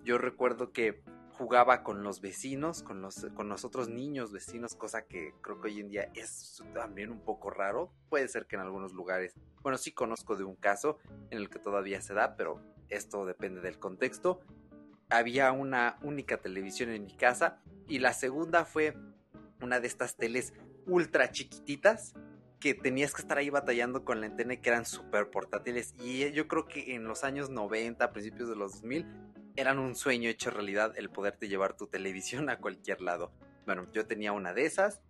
Yo 0.02 0.18
recuerdo 0.18 0.72
que 0.72 1.02
jugaba 1.40 1.82
con 1.84 2.02
los 2.02 2.20
vecinos, 2.20 2.82
con 2.82 3.02
los, 3.02 3.26
con 3.34 3.48
los 3.48 3.64
otros 3.64 3.88
niños 3.88 4.32
vecinos, 4.32 4.74
cosa 4.74 5.06
que 5.06 5.32
creo 5.40 5.60
que 5.60 5.68
hoy 5.68 5.80
en 5.80 5.88
día 5.88 6.10
es 6.14 6.62
también 6.74 7.10
un 7.10 7.20
poco 7.20 7.50
raro. 7.50 7.92
Puede 8.08 8.26
ser 8.26 8.46
que 8.46 8.56
en 8.56 8.62
algunos 8.62 8.92
lugares, 8.92 9.34
bueno, 9.62 9.78
sí 9.78 9.92
conozco 9.92 10.34
de 10.34 10.42
un 10.42 10.56
caso 10.56 10.98
en 11.30 11.38
el 11.38 11.50
que 11.50 11.58
todavía 11.58 12.02
se 12.02 12.14
da, 12.14 12.36
pero 12.36 12.60
esto 12.88 13.24
depende 13.26 13.60
del 13.60 13.78
contexto. 13.78 14.40
Había 15.08 15.52
una 15.52 15.98
única 16.02 16.38
televisión 16.38 16.90
en 16.90 17.04
mi 17.04 17.16
casa 17.16 17.60
y 17.86 18.00
la 18.00 18.12
segunda 18.12 18.64
fue 18.64 18.96
una 19.62 19.78
de 19.78 19.86
estas 19.86 20.16
teles 20.16 20.52
ultra 20.86 21.30
chiquititas 21.30 22.14
que 22.60 22.74
tenías 22.74 23.14
que 23.14 23.22
estar 23.22 23.38
ahí 23.38 23.48
batallando 23.48 24.04
con 24.04 24.20
la 24.20 24.26
antena 24.26 24.56
que 24.56 24.68
eran 24.68 24.84
súper 24.84 25.30
portátiles. 25.30 25.94
Y 25.98 26.30
yo 26.32 26.46
creo 26.46 26.66
que 26.66 26.94
en 26.94 27.04
los 27.04 27.24
años 27.24 27.48
90, 27.48 28.12
principios 28.12 28.50
de 28.50 28.56
los 28.56 28.72
2000, 28.72 29.06
eran 29.56 29.78
un 29.78 29.96
sueño 29.96 30.28
hecho 30.28 30.50
realidad 30.50 30.92
el 30.96 31.10
poderte 31.10 31.48
llevar 31.48 31.76
tu 31.76 31.86
televisión 31.86 32.50
a 32.50 32.58
cualquier 32.58 33.00
lado. 33.00 33.32
Bueno, 33.64 33.86
yo 33.92 34.06
tenía 34.06 34.32
una 34.32 34.52
de 34.52 34.66
esas. 34.66 35.00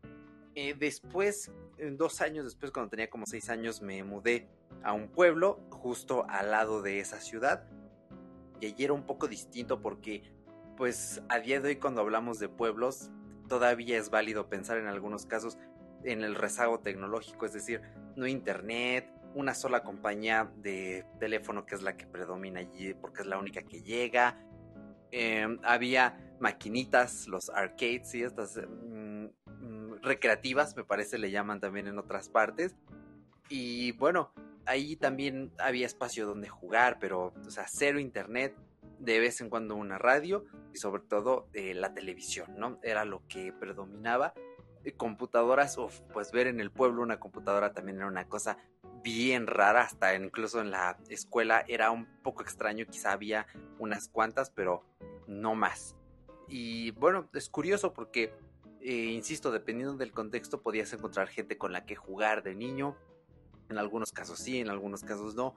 Eh, 0.55 0.75
después, 0.79 1.51
dos 1.93 2.21
años 2.21 2.45
después, 2.45 2.71
cuando 2.71 2.91
tenía 2.91 3.11
como 3.11 3.27
seis 3.27 3.51
años, 3.51 3.83
me 3.83 4.03
mudé 4.05 4.49
a 4.83 4.93
un 4.93 5.09
pueblo 5.09 5.61
justo 5.71 6.27
al 6.29 6.53
lado 6.53 6.83
de 6.83 7.01
esa 7.01 7.21
ciudad. 7.21 7.67
Y 8.61 8.67
allí 8.67 8.85
era 8.85 8.93
un 8.93 9.07
poco 9.07 9.27
distinto 9.27 9.81
porque, 9.81 10.23
pues, 10.77 11.23
a 11.29 11.41
día 11.41 11.61
de 11.61 11.69
hoy 11.69 11.77
cuando 11.77 12.01
hablamos 12.01 12.39
de 12.39 12.49
pueblos, 12.49 13.11
todavía 13.49 13.99
es 13.99 14.11
válido 14.11 14.49
pensar 14.49 14.79
en 14.79 14.87
algunos 14.87 15.27
casos 15.27 15.59
en 16.05 16.23
el 16.23 16.35
rezago 16.35 16.81
tecnológico, 16.81 17.47
es 17.47 17.53
decir, 17.53 17.81
no 18.17 18.27
internet, 18.27 19.11
una 19.35 19.55
sola 19.55 19.83
compañía 19.83 20.51
de 20.57 21.05
teléfono 21.19 21.65
que 21.65 21.75
es 21.75 21.83
la 21.83 21.97
que 21.97 22.07
predomina 22.07 22.61
allí 22.61 22.95
porque 22.95 23.23
es 23.23 23.27
la 23.27 23.39
única 23.39 23.63
que 23.63 23.83
llega. 23.83 24.39
Em, 25.13 25.59
había 25.63 26.19
maquinitas, 26.41 27.27
los 27.29 27.51
arcades 27.51 28.15
y 28.15 28.23
estas 28.23 28.57
mm, 28.57 29.25
mm, 29.25 30.03
recreativas, 30.03 30.77
me 30.77 30.85
parece 30.85 31.19
le 31.19 31.31
llaman 31.31 31.61
también 31.61 31.87
en 31.87 31.99
otras 31.99 32.29
partes. 32.29 32.77
Y 33.49 33.93
bueno, 33.93 34.33
ahí 34.67 34.97
también 34.97 35.53
había 35.59 35.87
espacio 35.87 36.27
donde 36.27 36.49
jugar, 36.49 36.99
pero, 37.01 37.35
o 37.47 37.51
sea, 37.51 37.67
cero 37.69 37.99
internet, 37.99 38.55
de 38.99 39.19
vez 39.19 39.41
en 39.41 39.49
cuando 39.49 39.77
una 39.77 39.99
radio 39.99 40.45
y 40.73 40.77
sobre 40.77 41.03
todo 41.03 41.49
eh, 41.55 41.75
la 41.75 41.95
televisión, 41.95 42.55
¿no? 42.57 42.79
Era 42.83 43.05
lo 43.05 43.27
que 43.29 43.53
predominaba. 43.53 44.35
Computadoras, 44.97 45.77
pues 46.13 46.33
ver 46.33 46.47
en 46.47 46.61
el 46.61 46.71
pueblo 46.71 47.03
una 47.03 47.21
computadora 47.21 47.73
también 47.73 47.99
era 47.99 48.07
una 48.07 48.29
cosa 48.29 48.59
bien 49.03 49.47
rara, 49.47 49.83
hasta 49.83 50.15
incluso 50.15 50.61
en 50.61 50.71
la 50.71 50.99
escuela 51.09 51.65
era 51.69 51.91
un 51.91 52.07
poco 52.23 52.43
extraño, 52.43 52.87
quizá 52.87 53.13
había 53.13 53.47
unas 53.79 54.09
cuantas, 54.09 54.51
pero 54.51 54.85
no 55.27 55.55
más. 55.55 55.97
Y 56.49 56.91
bueno, 56.93 57.29
es 57.33 57.49
curioso 57.49 57.93
porque, 57.93 58.33
eh, 58.81 58.93
insisto, 58.93 59.51
dependiendo 59.51 59.97
del 59.97 60.13
contexto 60.13 60.63
podías 60.63 60.93
encontrar 60.93 61.29
gente 61.29 61.57
con 61.57 61.73
la 61.73 61.85
que 61.85 61.97
jugar 61.97 62.43
de 62.43 62.55
niño, 62.55 62.97
en 63.69 63.79
algunos 63.79 64.13
casos 64.13 64.39
sí, 64.39 64.59
en 64.59 64.69
algunos 64.69 65.03
casos 65.03 65.35
no. 65.35 65.55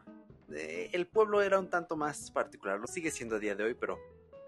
Eh, 0.51 0.89
el 0.93 1.07
pueblo 1.07 1.41
era 1.41 1.59
un 1.59 1.69
tanto 1.69 1.95
más 1.95 2.29
particular, 2.31 2.79
lo 2.79 2.87
sigue 2.87 3.09
siendo 3.09 3.37
a 3.37 3.39
día 3.39 3.55
de 3.55 3.63
hoy, 3.63 3.73
pero 3.73 3.97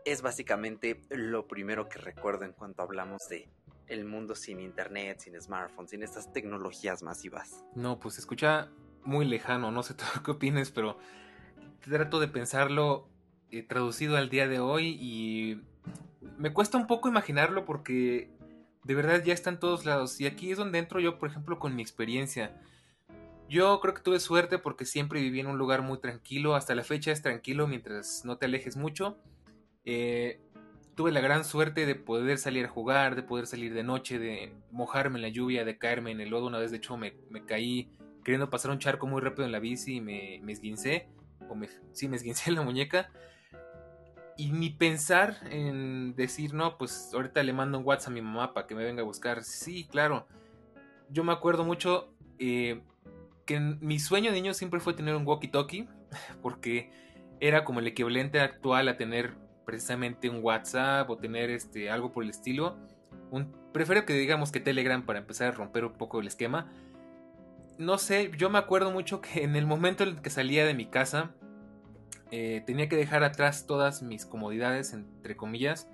es 0.06 0.22
básicamente 0.22 1.02
lo 1.10 1.48
primero 1.48 1.90
que 1.90 1.98
recuerdo 1.98 2.46
en 2.46 2.54
cuanto 2.54 2.84
hablamos 2.84 3.28
de 3.28 3.50
el 3.88 4.06
mundo 4.06 4.36
sin 4.36 4.60
internet, 4.60 5.20
sin 5.20 5.40
smartphones, 5.40 5.92
sin 5.92 6.04
estas 6.04 6.32
tecnologías 6.32 7.04
masivas. 7.04 7.64
No, 7.76 8.00
pues 8.00 8.18
escucha 8.18 8.70
muy 9.04 9.26
lejano, 9.26 9.72
no 9.72 9.84
sé 9.84 9.94
tú 9.94 10.04
qué 10.26 10.32
opines, 10.32 10.72
pero 10.72 10.98
trato 11.82 12.20
de 12.20 12.28
pensarlo 12.28 13.08
eh, 13.52 13.64
traducido 13.64 14.18
al 14.18 14.30
día 14.30 14.48
de 14.48 14.60
hoy 14.60 14.98
y 15.00 15.62
me 16.38 16.52
cuesta 16.52 16.78
un 16.78 16.88
poco 16.88 17.08
imaginarlo 17.08 17.66
porque 17.66 18.32
de 18.84 18.96
verdad 18.96 19.24
ya 19.24 19.34
está 19.34 19.50
en 19.50 19.60
todos 19.60 19.86
lados. 19.86 20.20
Y 20.22 20.28
aquí 20.28 20.52
es 20.52 20.58
donde 20.58 20.80
entro 20.80 21.00
yo, 21.00 21.18
por 21.18 21.30
ejemplo, 21.30 21.60
con 21.60 21.76
mi 21.76 21.82
experiencia. 21.82 22.60
Yo 23.48 23.80
creo 23.80 23.94
que 23.94 24.02
tuve 24.02 24.20
suerte 24.20 24.58
porque 24.58 24.86
siempre 24.86 25.22
viví 25.22 25.40
en 25.40 25.48
un 25.48 25.58
lugar 25.58 25.82
muy 25.82 26.00
tranquilo. 26.00 26.56
Hasta 26.56 26.74
la 26.76 26.84
fecha 26.84 27.12
es 27.12 27.22
tranquilo 27.22 27.68
mientras 27.68 28.26
no 28.26 28.38
te 28.38 28.46
alejes 28.46 28.76
mucho. 28.76 29.18
Eh, 29.86 30.42
tuve 30.96 31.12
la 31.12 31.20
gran 31.20 31.44
suerte 31.44 31.86
de 31.86 31.96
poder 31.96 32.38
salir 32.38 32.66
a 32.66 32.70
jugar, 32.70 33.16
de 33.16 33.24
poder 33.24 33.48
salir 33.48 33.74
de 33.74 33.84
noche, 33.84 34.18
de 34.18 34.54
mojarme 34.72 35.18
en 35.18 35.24
la 35.24 35.30
lluvia, 35.30 35.66
de 35.66 35.78
caerme 35.78 36.12
en 36.12 36.22
el 36.22 36.30
lodo. 36.30 36.48
Una 36.48 36.58
vez, 36.58 36.72
de 36.72 36.78
hecho, 36.78 36.98
me, 36.98 37.14
caí 37.46 37.92
queriendo 38.24 38.50
pasar 38.50 38.72
un 38.72 38.80
charco 38.80 39.06
muy 39.06 39.22
rápido 39.22 39.46
en 39.46 39.52
la 39.52 39.60
bici 39.60 39.98
y 39.98 40.02
me, 40.02 40.40
me 40.42 40.54
esguincé, 40.54 41.10
o 41.50 41.56
me, 41.56 41.68
sí, 41.92 42.08
me 42.08 42.16
esguincé 42.16 42.50
en 42.50 42.56
la 42.56 42.62
muñeca. 42.62 43.12
Y 44.38 44.52
mi 44.52 44.70
pensar 44.70 45.38
en 45.50 46.16
decir, 46.16 46.54
no, 46.54 46.78
pues 46.78 47.12
ahorita 47.14 47.42
le 47.44 47.54
mando 47.54 47.78
un 47.78 47.86
WhatsApp 47.86 48.12
a 48.12 48.14
mi 48.14 48.22
mamá 48.22 48.54
para 48.54 48.68
que 48.68 48.76
me 48.76 48.84
venga 48.84 49.02
a 49.02 49.06
buscar. 49.06 49.44
Sí, 49.44 49.86
claro. 49.86 50.28
Yo 51.10 51.24
me 51.24 51.32
acuerdo 51.32 51.64
mucho 51.64 52.14
eh, 52.40 52.82
que 53.46 53.60
mi 53.60 54.00
sueño 54.00 54.32
de 54.32 54.42
niño 54.42 54.54
siempre 54.54 54.80
fue 54.80 54.94
tener 54.94 55.16
un 55.16 55.26
walkie-talkie, 55.26 55.88
porque 56.42 56.92
era 57.40 57.64
como 57.64 57.80
el 57.80 57.88
equivalente 57.88 58.40
actual 58.40 58.88
a 58.88 58.98
tener 58.98 59.45
precisamente 59.66 60.30
un 60.30 60.44
WhatsApp 60.44 61.10
o 61.10 61.18
tener 61.18 61.50
este, 61.50 61.90
algo 61.90 62.12
por 62.12 62.24
el 62.24 62.30
estilo. 62.30 62.78
Prefiero 63.74 64.06
que 64.06 64.14
digamos 64.14 64.52
que 64.52 64.60
Telegram 64.60 65.06
para 65.06 65.20
empezar 65.20 65.50
a 65.50 65.52
romper 65.52 65.84
un 65.86 65.94
poco 65.94 66.22
el 66.22 66.28
esquema 66.28 66.72
no 67.78 67.98
sé, 67.98 68.32
yo 68.38 68.50
me 68.50 68.58
acuerdo 68.58 68.92
mucho 68.92 69.22
que 69.22 69.44
en 69.44 69.56
el 69.56 69.66
momento 69.66 70.04
en 70.04 70.18
que 70.18 70.30
salía 70.30 70.66
de 70.66 70.74
mi 70.74 70.86
casa, 70.86 71.34
eh, 72.32 72.64
tenía 72.66 72.90
que 72.90 72.96
dejar 72.96 73.24
atrás 73.24 73.66
todas 73.68 74.02
mis 74.02 74.26
comodidades, 74.26 74.94
entre 74.94 75.36
comillas. 75.36 75.90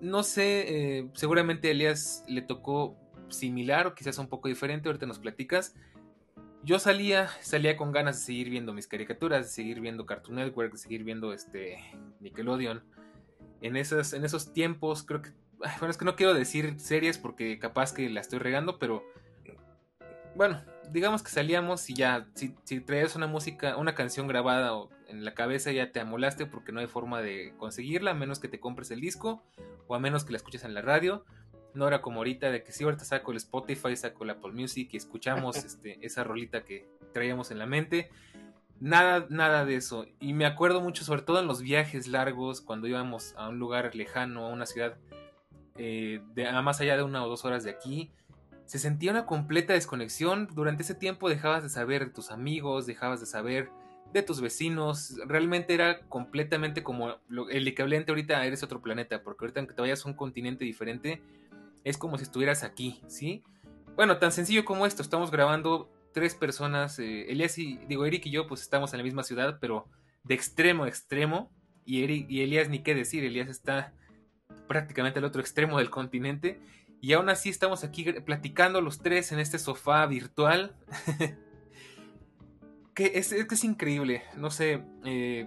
No 0.00 0.22
sé, 0.22 0.98
eh, 0.98 1.08
seguramente 1.14 1.68
a 1.68 1.70
Elías 1.70 2.24
le 2.28 2.42
tocó 2.42 2.96
similar 3.28 3.86
o 3.86 3.94
quizás 3.94 4.18
un 4.18 4.28
poco 4.28 4.48
diferente, 4.48 4.88
ahorita 4.88 5.06
nos 5.06 5.18
platicas. 5.18 5.74
Yo 6.64 6.78
salía, 6.78 7.28
salía 7.42 7.76
con 7.76 7.92
ganas 7.92 8.18
de 8.18 8.24
seguir 8.24 8.48
viendo 8.48 8.72
mis 8.72 8.86
caricaturas, 8.86 9.46
de 9.46 9.52
seguir 9.52 9.80
viendo 9.80 10.06
Cartoon 10.06 10.36
Network, 10.36 10.72
de 10.72 10.78
seguir 10.78 11.04
viendo 11.04 11.34
este 11.34 11.78
Nickelodeon. 12.20 12.82
En 13.60 13.76
esos, 13.76 14.14
en 14.14 14.24
esos 14.24 14.52
tiempos, 14.52 15.02
creo 15.02 15.22
que. 15.22 15.30
Bueno, 15.78 15.88
es 15.88 15.96
que 15.96 16.04
no 16.04 16.16
quiero 16.16 16.34
decir 16.34 16.78
series 16.78 17.16
porque 17.16 17.58
capaz 17.58 17.92
que 17.94 18.10
la 18.10 18.20
estoy 18.20 18.38
regando, 18.38 18.78
pero 18.78 19.02
bueno, 20.34 20.62
digamos 20.90 21.22
que 21.22 21.30
salíamos 21.30 21.88
y 21.88 21.94
ya, 21.94 22.26
si, 22.34 22.54
si, 22.64 22.80
traías 22.80 23.14
una 23.14 23.26
música, 23.26 23.76
una 23.76 23.94
canción 23.94 24.26
grabada 24.26 24.72
en 25.08 25.24
la 25.24 25.32
cabeza 25.34 25.70
ya 25.70 25.92
te 25.92 26.00
amolaste 26.00 26.44
porque 26.44 26.72
no 26.72 26.80
hay 26.80 26.86
forma 26.86 27.22
de 27.22 27.54
conseguirla 27.56 28.10
a 28.10 28.14
menos 28.14 28.40
que 28.40 28.48
te 28.48 28.58
compres 28.58 28.90
el 28.90 29.00
disco 29.00 29.42
o 29.86 29.94
a 29.94 30.00
menos 30.00 30.24
que 30.24 30.32
la 30.32 30.38
escuches 30.38 30.64
en 30.64 30.74
la 30.74 30.82
radio. 30.82 31.24
No 31.74 31.86
era 31.88 32.00
como 32.00 32.18
ahorita 32.18 32.50
de 32.50 32.62
que 32.62 32.72
si 32.72 32.84
ahorita 32.84 33.04
saco 33.04 33.32
el 33.32 33.38
Spotify, 33.38 33.96
saco 33.96 34.24
la 34.24 34.34
Apple 34.34 34.52
Music 34.52 34.88
y 34.92 34.96
escuchamos 34.96 35.56
este, 35.64 35.98
esa 36.04 36.24
rolita 36.24 36.64
que 36.64 36.88
traíamos 37.12 37.50
en 37.50 37.58
la 37.58 37.66
mente. 37.66 38.10
Nada, 38.80 39.26
nada 39.30 39.64
de 39.64 39.76
eso. 39.76 40.06
Y 40.20 40.32
me 40.32 40.46
acuerdo 40.46 40.80
mucho, 40.80 41.04
sobre 41.04 41.22
todo 41.22 41.40
en 41.40 41.46
los 41.46 41.62
viajes 41.62 42.06
largos, 42.06 42.60
cuando 42.60 42.86
íbamos 42.86 43.34
a 43.36 43.48
un 43.48 43.58
lugar 43.58 43.94
lejano, 43.94 44.46
a 44.46 44.48
una 44.48 44.66
ciudad 44.66 44.96
eh, 45.76 46.20
de, 46.34 46.50
más 46.62 46.80
allá 46.80 46.96
de 46.96 47.02
una 47.02 47.24
o 47.24 47.28
dos 47.28 47.44
horas 47.44 47.64
de 47.64 47.70
aquí 47.70 48.12
se 48.66 48.78
sentía 48.78 49.10
una 49.10 49.26
completa 49.26 49.72
desconexión. 49.72 50.48
Durante 50.54 50.82
ese 50.82 50.94
tiempo 50.94 51.28
dejabas 51.28 51.62
de 51.62 51.68
saber 51.68 52.06
de 52.06 52.10
tus 52.10 52.30
amigos, 52.30 52.86
dejabas 52.86 53.20
de 53.20 53.26
saber 53.26 53.70
de 54.12 54.22
tus 54.22 54.40
vecinos. 54.40 55.16
Realmente 55.26 55.74
era 55.74 56.00
completamente 56.08 56.82
como 56.82 57.16
el 57.50 57.68
equivalente 57.68 58.10
ahorita 58.10 58.44
eres 58.44 58.62
otro 58.62 58.80
planeta, 58.80 59.22
porque 59.22 59.44
ahorita 59.44 59.60
aunque 59.60 59.74
te 59.74 59.82
vayas 59.82 60.04
a 60.04 60.08
un 60.08 60.14
continente 60.14 60.64
diferente, 60.64 61.20
es 61.84 61.98
como 61.98 62.18
si 62.18 62.24
estuvieras 62.24 62.64
aquí, 62.64 63.00
¿sí? 63.06 63.44
Bueno, 63.94 64.18
tan 64.18 64.32
sencillo 64.32 64.64
como 64.64 64.86
esto, 64.86 65.02
estamos 65.02 65.30
grabando 65.30 65.90
tres 66.12 66.34
personas, 66.34 66.98
eh, 66.98 67.30
Elías 67.30 67.58
y, 67.58 67.78
digo, 67.88 68.04
Eric 68.06 68.26
y 68.26 68.30
yo, 68.30 68.46
pues 68.46 68.62
estamos 68.62 68.92
en 68.92 68.98
la 68.98 69.04
misma 69.04 69.22
ciudad, 69.22 69.58
pero 69.60 69.88
de 70.24 70.34
extremo 70.34 70.84
a 70.84 70.88
extremo, 70.88 71.52
y, 71.84 72.02
Eric, 72.02 72.26
y 72.30 72.42
Elías 72.42 72.68
ni 72.68 72.82
qué 72.82 72.94
decir, 72.94 73.24
Elías 73.24 73.48
está 73.48 73.92
prácticamente 74.66 75.18
al 75.18 75.24
otro 75.24 75.40
extremo 75.40 75.78
del 75.78 75.90
continente, 75.90 76.60
y 77.00 77.12
aún 77.12 77.28
así 77.28 77.50
estamos 77.50 77.84
aquí 77.84 78.10
platicando 78.12 78.80
los 78.80 79.00
tres 79.00 79.30
en 79.30 79.38
este 79.38 79.58
sofá 79.58 80.06
virtual. 80.06 80.74
que 82.94 83.12
es, 83.16 83.32
es, 83.32 83.52
es, 83.52 83.64
increíble. 83.64 84.22
No 84.38 84.50
sé. 84.50 84.82
Eh, 85.04 85.46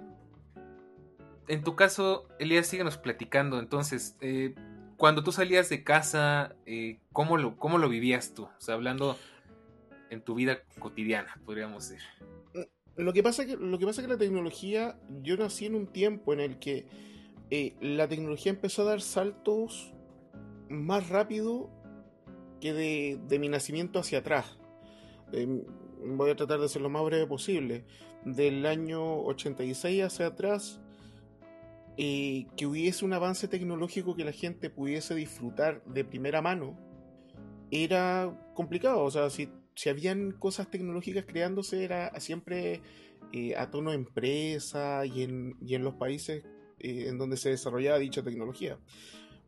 en 1.47 1.63
tu 1.63 1.75
caso, 1.75 2.27
Elías, 2.37 2.67
síguenos 2.67 2.97
platicando. 2.97 3.59
Entonces, 3.59 4.17
eh, 4.21 4.53
cuando 4.97 5.23
tú 5.23 5.31
salías 5.31 5.69
de 5.69 5.83
casa, 5.83 6.55
eh, 6.65 6.99
¿cómo, 7.13 7.37
lo, 7.37 7.55
¿cómo 7.57 7.77
lo 7.77 7.87
vivías 7.87 8.33
tú? 8.33 8.43
O 8.43 8.59
sea, 8.61 8.73
hablando 8.73 9.15
en 10.09 10.21
tu 10.21 10.35
vida 10.35 10.59
cotidiana, 10.79 11.39
podríamos 11.45 11.89
decir. 11.89 12.03
Mm, 12.53 13.01
lo 13.03 13.13
que 13.13 13.23
pasa 13.23 13.45
que, 13.45 13.55
lo 13.55 13.77
que 13.77 13.85
pasa 13.85 14.01
que 14.01 14.07
la 14.07 14.17
tecnología, 14.17 14.99
yo 15.21 15.37
nací 15.37 15.67
en 15.67 15.75
un 15.75 15.87
tiempo 15.87 16.33
en 16.33 16.39
el 16.39 16.59
que 16.59 16.87
la 17.79 18.07
tecnología 18.07 18.51
empezó 18.51 18.81
a 18.81 18.85
dar 18.85 19.01
saltos 19.01 19.93
más 20.69 21.09
rápido 21.09 21.69
que 22.59 22.73
de, 22.73 23.39
mi 23.39 23.49
nacimiento 23.49 23.99
hacia 23.99 24.19
atrás. 24.19 24.57
em, 25.31 25.63
voy 26.03 26.31
a 26.31 26.35
tratar 26.35 26.59
de 26.59 26.69
ser 26.69 26.81
lo 26.81 26.89
más 26.89 27.03
breve 27.05 27.27
posible. 27.27 27.85
Del 28.25 28.65
año 28.65 29.21
86 29.23 30.03
hacia 30.03 30.27
atrás, 30.27 30.81
eh, 31.97 32.45
que 32.55 32.65
hubiese 32.65 33.05
un 33.05 33.13
avance 33.13 33.47
tecnológico 33.47 34.15
que 34.15 34.25
la 34.25 34.31
gente 34.31 34.69
pudiese 34.69 35.15
disfrutar 35.15 35.83
de 35.85 36.05
primera 36.05 36.41
mano, 36.41 36.77
era 37.71 38.51
complicado. 38.53 39.03
O 39.03 39.11
sea, 39.11 39.29
si, 39.29 39.49
si 39.75 39.89
habían 39.89 40.31
cosas 40.31 40.69
tecnológicas 40.69 41.25
creándose, 41.25 41.83
era 41.83 42.17
siempre 42.19 42.81
eh, 43.33 43.55
a 43.57 43.69
tono 43.69 43.91
empresa 43.91 45.05
y 45.05 45.23
en, 45.23 45.57
y 45.61 45.75
en 45.75 45.83
los 45.83 45.95
países 45.95 46.43
eh, 46.79 47.05
en 47.07 47.17
donde 47.17 47.35
se 47.35 47.49
desarrollaba 47.49 47.99
dicha 47.99 48.23
tecnología. 48.23 48.79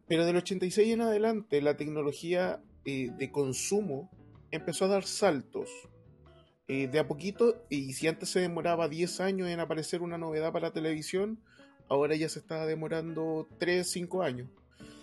Pero 0.07 0.25
del 0.25 0.37
86 0.37 0.93
en 0.93 1.01
adelante, 1.01 1.61
la 1.61 1.77
tecnología 1.77 2.61
eh, 2.83 3.11
de 3.17 3.31
consumo 3.31 4.09
empezó 4.51 4.85
a 4.85 4.89
dar 4.89 5.03
saltos. 5.03 5.69
de 6.67 6.99
a 6.99 7.07
poquito, 7.07 7.65
y 7.69 7.93
si 7.93 8.07
antes 8.07 8.29
se 8.29 8.41
demoraba 8.41 8.87
10 8.89 9.21
años 9.21 9.47
en 9.47 9.59
aparecer 9.59 10.03
una 10.03 10.19
novedad 10.19 10.51
para 10.51 10.71
televisión, 10.71 11.39
ahora 11.89 12.15
ya 12.15 12.29
se 12.29 12.39
está 12.39 12.65
demorando 12.65 13.47
3, 13.57 13.89
5 13.89 14.23
años. 14.23 14.49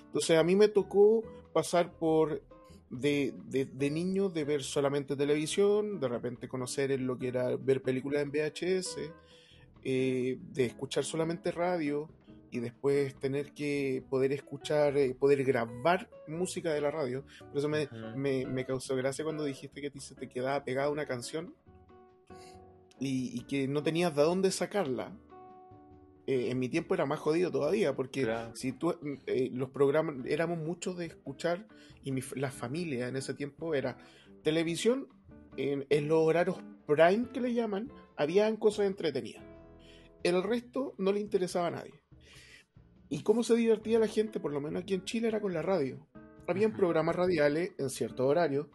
Entonces 0.07 0.38
a 0.38 0.45
mí 0.45 0.57
me 0.57 0.69
tocó 0.69 1.23
pasar 1.52 1.93
por 1.93 2.43
de, 2.90 3.35
de, 3.49 3.90
niño 3.90 4.28
de 4.28 4.45
ver 4.45 4.62
solamente 4.62 5.16
televisión, 5.16 6.00
de 6.00 6.09
repente 6.09 6.49
conocer 6.49 6.99
lo 7.00 7.19
que 7.19 7.28
era 7.28 7.57
ver 7.57 7.83
películas 7.83 8.23
en 8.23 8.31
VHS, 8.31 8.97
eh, 9.83 10.38
de 10.52 10.64
escuchar 10.64 11.05
solamente 11.05 11.50
radio 11.50 12.09
y 12.50 12.61
después 12.61 13.14
tener 13.16 13.52
que 13.52 14.05
poder 14.09 14.33
escuchar, 14.33 14.97
eh, 14.97 15.14
poder 15.14 15.45
grabar 15.45 16.09
música 16.28 16.73
de 16.73 16.81
la 16.81 16.90
radio. 16.90 17.25
Por 17.49 17.59
eso 17.59 17.69
me, 17.69 17.88
me, 18.47 18.64
causó 18.64 18.97
gracia 18.97 19.25
cuando 19.25 19.45
dijiste 19.45 19.81
que 19.81 20.00
se 20.00 20.14
te 20.14 20.28
quedaba 20.28 20.64
pegada 20.64 20.90
una 20.90 21.07
canción 21.07 21.55
y, 22.99 23.38
y 23.38 23.43
que 23.43 23.69
no 23.69 23.83
tenías 23.83 24.14
de 24.14 24.23
dónde 24.23 24.50
sacarla. 24.50 25.12
Eh, 26.26 26.50
en 26.50 26.59
mi 26.59 26.68
tiempo 26.68 26.95
era 26.95 27.06
más 27.06 27.21
jodido 27.21 27.52
todavía, 27.52 27.95
porque 27.95 28.26
si 28.54 28.73
tú, 28.73 28.95
eh, 29.26 29.50
los 29.52 29.71
programas, 29.71 30.26
éramos 30.26 30.59
muchos 30.59 30.97
de 30.97 31.06
escuchar, 31.06 31.66
y 32.02 32.12
la 32.38 32.50
familia 32.50 33.09
en 33.09 33.16
ese 33.16 33.35
tiempo 33.35 33.75
era 33.75 33.97
televisión, 34.42 35.09
en, 35.56 36.09
los 36.09 36.18
horarios 36.18 36.59
prime 36.87 37.28
que 37.33 37.40
le 37.40 37.54
llaman, 37.54 37.90
habían 38.16 38.56
cosas 38.56 38.87
entretenidas. 38.87 39.45
El 40.23 40.42
resto 40.42 40.95
no 40.99 41.12
le 41.12 41.21
interesaba 41.21 41.68
a 41.68 41.71
nadie. 41.71 41.95
¿Y 43.09 43.23
cómo 43.23 43.45
se 43.45 43.54
divertía 43.54 43.99
la 43.99 44.09
gente, 44.09 44.40
por 44.40 44.52
lo 44.52 44.61
menos 44.61 44.83
aquí 44.83 44.95
en 44.95 45.04
Chile, 45.04 45.28
era 45.28 45.40
con 45.40 45.54
la 45.54 45.62
radio? 45.62 46.06
Habían 46.49 46.73
programas 46.73 47.14
radiales 47.14 47.73
en 47.78 47.88
ciertos 47.88 48.26
horarios, 48.26 48.66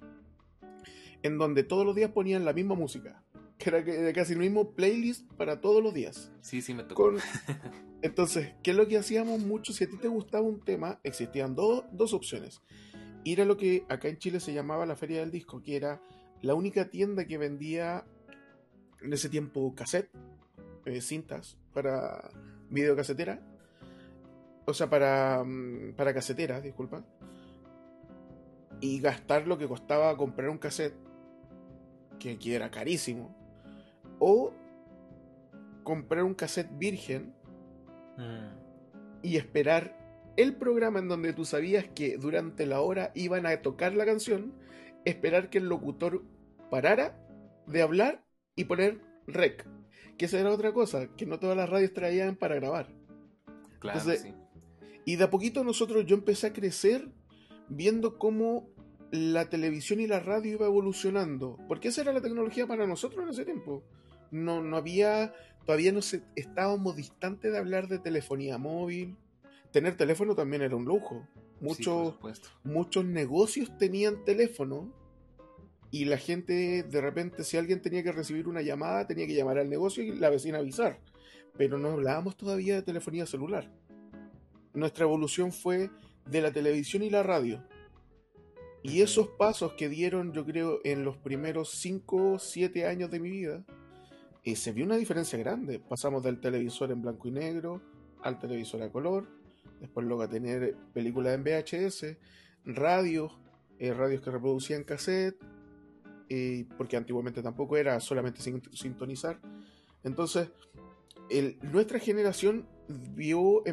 en 1.21 1.37
donde 1.37 1.63
todos 1.63 1.85
los 1.85 1.95
días 1.95 2.11
ponían 2.11 2.45
la 2.45 2.53
misma 2.53 2.75
música 2.75 3.23
que 3.61 3.69
era 3.69 4.13
casi 4.13 4.33
el 4.33 4.39
mismo 4.39 4.71
playlist 4.71 5.31
para 5.33 5.61
todos 5.61 5.83
los 5.83 5.93
días. 5.93 6.31
Sí, 6.41 6.61
sí, 6.61 6.73
me 6.73 6.83
tocó. 6.83 7.13
Entonces, 8.01 8.53
¿qué 8.63 8.71
es 8.71 8.77
lo 8.77 8.87
que 8.87 8.97
hacíamos 8.97 9.41
mucho? 9.41 9.73
Si 9.73 9.83
a 9.83 9.89
ti 9.89 9.97
te 9.97 10.07
gustaba 10.07 10.43
un 10.43 10.59
tema, 10.61 10.99
existían 11.03 11.55
dos 11.55 12.13
opciones. 12.13 12.61
Ir 13.23 13.41
a 13.41 13.45
lo 13.45 13.57
que 13.57 13.85
acá 13.89 14.07
en 14.07 14.17
Chile 14.17 14.39
se 14.39 14.53
llamaba 14.53 14.87
la 14.87 14.95
Feria 14.95 15.19
del 15.19 15.29
Disco, 15.29 15.61
que 15.61 15.75
era 15.75 16.01
la 16.41 16.55
única 16.55 16.89
tienda 16.89 17.25
que 17.25 17.37
vendía 17.37 18.03
en 19.01 19.13
ese 19.13 19.29
tiempo 19.29 19.75
cassette, 19.75 20.09
eh, 20.85 21.01
cintas 21.01 21.57
para 21.73 22.31
videocasetera. 22.69 23.39
O 24.65 24.73
sea, 24.73 24.89
para, 24.89 25.43
mm, 25.43 25.93
para 25.95 26.13
casetera, 26.13 26.59
disculpa. 26.61 27.05
Y 28.79 28.99
gastar 28.99 29.47
lo 29.47 29.59
que 29.59 29.67
costaba 29.67 30.17
comprar 30.17 30.49
un 30.49 30.57
cassette, 30.57 30.95
que, 32.17 32.39
que 32.39 32.55
era 32.55 32.71
carísimo 32.71 33.40
o 34.21 34.53
comprar 35.83 36.23
un 36.23 36.35
cassette 36.35 36.69
virgen 36.77 37.33
mm. 38.17 39.23
y 39.23 39.35
esperar 39.35 39.97
el 40.37 40.55
programa 40.55 40.99
en 40.99 41.09
donde 41.09 41.33
tú 41.33 41.43
sabías 41.43 41.85
que 41.89 42.17
durante 42.17 42.67
la 42.67 42.81
hora 42.81 43.11
iban 43.15 43.47
a 43.47 43.61
tocar 43.61 43.95
la 43.95 44.05
canción, 44.05 44.53
esperar 45.05 45.49
que 45.49 45.57
el 45.57 45.65
locutor 45.65 46.23
parara 46.69 47.19
de 47.65 47.81
hablar 47.81 48.23
y 48.55 48.65
poner 48.65 49.01
rec. 49.25 49.67
Que 50.17 50.25
esa 50.25 50.39
era 50.39 50.51
otra 50.51 50.71
cosa, 50.71 51.07
que 51.17 51.25
no 51.25 51.39
todas 51.39 51.57
las 51.57 51.69
radios 51.69 51.93
traían 51.93 52.35
para 52.35 52.55
grabar. 52.55 52.87
Claro, 53.79 53.99
sí. 53.99 54.35
Y 55.03 55.15
de 55.15 55.23
a 55.23 55.31
poquito 55.31 55.63
nosotros 55.63 56.05
yo 56.05 56.15
empecé 56.15 56.47
a 56.47 56.53
crecer 56.53 57.09
viendo 57.69 58.19
cómo 58.19 58.69
la 59.09 59.49
televisión 59.49 59.99
y 59.99 60.05
la 60.05 60.19
radio 60.19 60.53
iba 60.53 60.67
evolucionando. 60.67 61.57
Porque 61.67 61.87
esa 61.87 62.01
era 62.01 62.13
la 62.13 62.21
tecnología 62.21 62.67
para 62.67 62.85
nosotros 62.85 63.23
en 63.23 63.29
ese 63.29 63.45
tiempo 63.45 63.83
no, 64.31 64.61
no 64.61 64.77
había, 64.77 65.33
todavía 65.65 65.91
no 65.91 66.01
se, 66.01 66.23
estábamos 66.35 66.95
distantes 66.95 67.51
de 67.51 67.57
hablar 67.57 67.87
de 67.87 67.99
telefonía 67.99 68.57
móvil. 68.57 69.17
Tener 69.71 69.95
teléfono 69.95 70.35
también 70.35 70.61
era 70.61 70.75
un 70.75 70.85
lujo. 70.85 71.27
Muchos, 71.59 72.15
muchos 72.63 73.05
negocios 73.05 73.77
tenían 73.77 74.25
teléfono 74.25 74.91
y 75.91 76.05
la 76.05 76.17
gente, 76.17 76.83
de 76.83 77.01
repente, 77.01 77.43
si 77.43 77.57
alguien 77.57 77.81
tenía 77.81 78.01
que 78.01 78.13
recibir 78.13 78.47
una 78.47 78.61
llamada, 78.61 79.05
tenía 79.05 79.27
que 79.27 79.35
llamar 79.35 79.59
al 79.59 79.69
negocio 79.69 80.01
y 80.01 80.15
la 80.15 80.29
vecina 80.29 80.59
avisar. 80.59 80.99
Pero 81.57 81.77
no 81.77 81.89
hablábamos 81.89 82.37
todavía 82.37 82.75
de 82.75 82.81
telefonía 82.81 83.25
celular. 83.25 83.69
Nuestra 84.73 85.03
evolución 85.03 85.51
fue 85.51 85.89
de 86.25 86.41
la 86.41 86.53
televisión 86.53 87.03
y 87.03 87.09
la 87.09 87.23
radio. 87.23 87.61
Y 88.83 89.01
esos 89.01 89.27
pasos 89.27 89.73
que 89.73 89.89
dieron, 89.89 90.31
yo 90.31 90.45
creo, 90.45 90.79
en 90.85 91.03
los 91.03 91.17
primeros 91.17 91.71
5 91.71 92.33
o 92.33 92.39
7 92.39 92.87
años 92.87 93.11
de 93.11 93.19
mi 93.19 93.29
vida, 93.29 93.65
y 94.43 94.55
se 94.55 94.71
vio 94.71 94.85
una 94.85 94.97
diferencia 94.97 95.37
grande. 95.37 95.79
Pasamos 95.79 96.23
del 96.23 96.39
televisor 96.39 96.91
en 96.91 97.01
blanco 97.01 97.27
y 97.27 97.31
negro 97.31 97.81
al 98.23 98.39
televisor 98.39 98.81
a 98.81 98.91
color, 98.91 99.27
después 99.79 100.05
luego 100.05 100.23
a 100.23 100.29
tener 100.29 100.75
películas 100.93 101.35
en 101.35 101.43
VHS, 101.43 102.17
radios, 102.65 103.37
eh, 103.79 103.93
radios 103.93 104.21
que 104.21 104.31
reproducían 104.31 104.83
cassette, 104.83 105.37
eh, 106.29 106.65
porque 106.77 106.97
antiguamente 106.97 107.41
tampoco 107.41 107.77
era 107.77 107.99
solamente 107.99 108.41
sintonizar. 108.41 109.39
Entonces, 110.03 110.49
nuestra 111.61 111.99
generación 111.99 112.67
vio, 112.87 113.63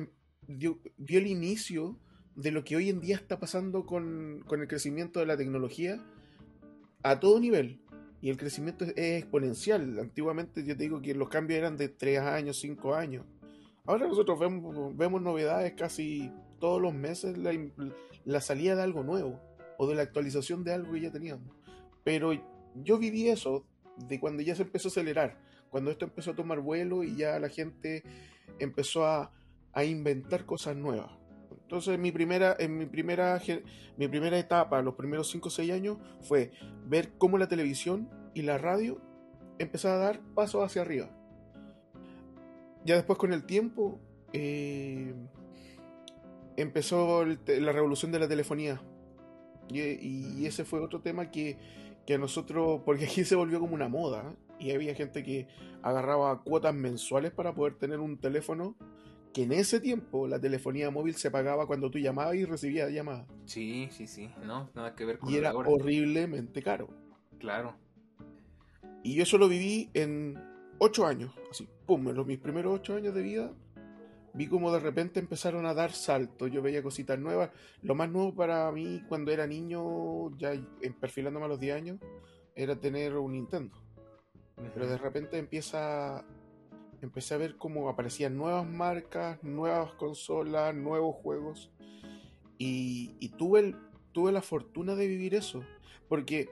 vio, 0.47 0.79
el 1.09 1.27
inicio 1.27 1.99
de 2.37 2.53
lo 2.53 2.65
que 2.65 2.77
hoy 2.77 2.89
en 2.89 3.01
día 3.01 3.17
está 3.17 3.39
pasando 3.41 3.85
con, 3.85 4.45
con 4.47 4.61
el 4.61 4.69
crecimiento 4.69 5.21
de 5.21 5.27
la 5.27 5.37
tecnología 5.37 6.05
a 7.03 7.21
todo 7.21 7.41
nivel 7.41 7.81
y 8.21 8.31
el 8.31 8.37
crecimiento 8.37 8.85
es 8.85 9.23
exponencial. 9.23 9.99
Antiguamente 9.99 10.65
yo 10.65 10.77
te 10.77 10.83
digo 10.85 11.01
que 11.01 11.15
los 11.15 11.29
cambios 11.29 11.59
eran 11.59 11.77
de 11.77 11.89
3 11.89 12.21
años, 12.21 12.59
5 12.59 12.95
años. 12.95 13.25
Ahora 13.87 14.07
nosotros 14.07 14.39
vemos, 14.39 14.97
vemos 14.97 15.23
novedades 15.23 15.73
casi 15.75 16.31
todos 16.59 16.81
los 16.81 16.93
meses, 16.93 17.37
la, 18.25 18.41
salida 18.41 18.77
de 18.77 18.83
algo 18.83 19.03
nuevo 19.03 19.41
o 19.79 19.87
de 19.87 19.95
la 19.95 20.03
actualización 20.03 20.65
de 20.65 20.75
algo 20.75 20.93
que 20.93 21.01
ya 21.01 21.13
teníamos. 21.13 21.55
Pero 22.05 22.33
yo 22.75 22.99
viví 22.99 23.29
eso 23.29 23.65
de 24.09 24.19
cuando 24.21 24.43
ya 24.43 24.55
se 24.55 24.63
empezó 24.63 24.89
a 24.89 24.91
acelerar, 24.91 25.39
cuando 25.71 25.91
esto 25.91 26.05
empezó 26.05 26.33
a 26.33 26.37
tomar 26.37 26.61
vuelo 26.61 27.05
y 27.05 27.17
ya 27.17 27.39
la 27.39 27.49
gente 27.49 28.03
empezó 28.59 29.07
a, 29.07 29.33
a 29.73 29.85
inventar 29.85 30.45
cosas 30.45 30.77
nuevas. 30.77 31.13
Entonces 31.69 31.99
mi 31.99 32.11
primera, 32.11 32.57
en 32.59 32.79
mi 32.79 32.87
primera, 32.87 33.39
mi 33.99 34.09
primera 34.09 34.39
etapa, 34.39 34.81
los 34.81 34.95
primeros 34.95 35.31
5 35.31 35.49
o 35.49 35.51
6 35.51 35.71
años, 35.71 35.99
fue 36.23 36.51
ver 36.87 37.13
cómo 37.19 37.37
la 37.37 37.47
televisión 37.47 38.09
y 38.33 38.41
la 38.41 38.57
radio 38.57 39.03
empezaban 39.59 39.99
a 39.99 40.05
dar 40.05 40.21
pasos 40.35 40.65
hacia 40.65 40.81
arriba. 40.81 41.11
Ya 42.87 42.95
después 42.95 43.19
con 43.19 43.35
el 43.35 43.45
tiempo 43.45 44.01
eh, 44.33 45.13
empezó 46.57 47.27
la 47.27 47.73
revolución 47.73 48.13
de 48.13 48.19
la 48.21 48.29
telefonía. 48.29 48.81
Y, 49.69 50.47
ese 50.47 50.65
fue 50.65 50.81
otro 50.81 51.03
tema 51.03 51.31
que, 51.31 51.59
que, 52.07 52.15
a 52.15 52.19
nosotros, 52.19 52.81
porque 52.87 53.05
aquí 53.05 53.25
se 53.27 53.37
volvió 53.37 53.61
como 53.61 53.75
una 53.75 53.91
moda, 53.91 54.33
¿eh? 54.33 54.37
y 54.59 54.71
había 54.71 54.95
gente 54.95 55.23
que 55.23 55.49
agarraba 55.83 56.43
cuotas 56.45 56.75
mensuales 56.75 57.31
para 57.31 57.53
poder 57.53 57.75
tener 57.75 58.01
un 58.01 58.19
teléfono 58.19 58.75
que 59.33 59.43
en 59.43 59.53
ese 59.53 59.81
tiempo 59.81 60.27
la 60.27 60.41
telefonía 60.41 60.91
móvil 60.91 61.15
se 61.15 61.31
pagaba 61.31 61.67
cuando 61.67 61.91
tú 61.91 61.99
llamabas 61.99 62.35
y 62.37 62.45
recibías 62.45 62.91
llamadas. 62.91 63.27
Sí, 63.47 63.89
sí, 63.91 64.07
sí, 64.07 64.31
no, 64.45 64.71
nada 64.75 64.95
que 64.95 65.05
ver 65.05 65.19
con 65.19 65.31
Y 65.31 65.37
era 65.37 65.55
horriblemente 65.55 66.63
caro. 66.63 66.89
Claro. 67.39 67.77
Y 69.03 69.15
yo 69.15 69.23
eso 69.23 69.39
lo 69.39 69.49
viví 69.49 69.91
en 69.95 70.39
ocho 70.79 71.07
años, 71.07 71.33
así, 71.51 71.69
pum, 71.87 72.09
en 72.09 72.17
los, 72.17 72.27
mis 72.27 72.39
primeros 72.39 72.75
ocho 72.75 72.95
años 72.95 73.15
de 73.15 73.23
vida, 73.23 73.53
vi 74.35 74.47
como 74.47 74.73
de 74.73 74.81
repente 74.81 75.21
empezaron 75.21 75.67
a 75.67 75.75
dar 75.75 75.93
saltos, 75.93 76.51
yo 76.51 76.63
veía 76.63 76.83
cositas 76.83 77.19
nuevas. 77.19 77.51
Lo 77.83 77.95
más 77.95 78.11
nuevo 78.11 78.35
para 78.35 78.71
mí 78.73 79.03
cuando 79.09 79.31
era 79.31 79.47
niño, 79.47 80.37
ya 80.39 80.53
perfilándome 81.01 81.47
a 81.47 81.49
los 81.49 81.61
10 81.61 81.77
años, 81.77 81.99
era 82.55 82.77
tener 82.77 83.17
un 83.17 83.33
Nintendo. 83.33 83.77
Pero 84.75 84.89
de 84.89 84.99
repente 84.99 85.39
empieza 85.39 86.25
empecé 87.03 87.35
a 87.35 87.39
ver 87.39 87.57
cómo 87.57 87.89
aparecían 87.89 88.37
nuevas 88.37 88.67
marcas, 88.67 89.43
nuevas 89.43 89.93
consolas, 89.95 90.75
nuevos 90.75 91.17
juegos. 91.17 91.71
Y, 92.59 93.29
tuve, 93.39 93.75
tuve 94.13 94.33
la 94.33 94.43
fortuna 94.43 94.95
de 94.95 95.07
vivir 95.07 95.35
eso. 95.35 95.63
Porque 96.09 96.49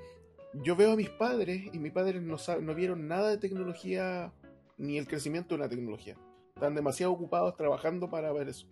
yo 0.54 0.76
veo 0.76 0.92
a 0.92 0.96
mis 0.96 1.10
padres 1.10 1.68
y 1.72 1.78
mis 1.78 1.92
padres 1.92 2.22
no, 2.22 2.36
no 2.62 2.74
vieron 2.74 3.08
nada 3.08 3.30
de 3.30 3.38
tecnología 3.38 4.32
ni 4.78 4.98
el 4.98 5.06
crecimiento 5.06 5.54
de 5.54 5.60
la 5.60 5.68
tecnología. 5.68 6.16
Están 6.54 6.74
demasiado 6.74 7.12
ocupados 7.12 7.56
trabajando 7.56 8.08
para 8.08 8.32
ver 8.32 8.48
eso. 8.48 8.66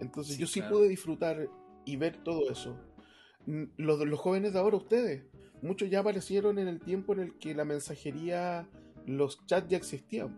Entonces 0.00 0.38
yo 0.38 0.46
sí 0.46 0.62
pude 0.62 0.88
disfrutar 0.88 1.48
y 1.84 1.96
ver 1.96 2.22
todo 2.22 2.50
eso. 2.50 2.78
Los, 3.76 3.98
los 4.06 4.20
jóvenes 4.20 4.52
de 4.52 4.58
ahora, 4.58 4.76
ustedes, 4.76 5.24
muchos 5.62 5.90
ya 5.90 6.00
aparecieron 6.00 6.58
en 6.58 6.68
el 6.68 6.80
tiempo 6.80 7.12
en 7.14 7.20
el 7.20 7.38
que 7.38 7.54
la 7.54 7.64
mensajería, 7.64 8.68
los 9.08 9.44
chats 9.46 9.68
ya 9.68 9.76
existían. 9.76 10.34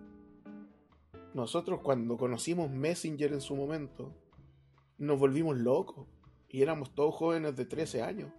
Nosotros 1.34 1.80
cuando 1.80 2.16
conocimos 2.16 2.70
Messenger 2.70 3.32
en 3.32 3.40
su 3.40 3.54
momento, 3.54 4.14
nos 4.98 5.18
volvimos 5.18 5.58
locos. 5.58 6.06
Y 6.48 6.62
éramos 6.62 6.94
todos 6.94 7.14
jóvenes 7.14 7.54
de 7.54 7.64
13 7.64 8.02
años. 8.02 8.32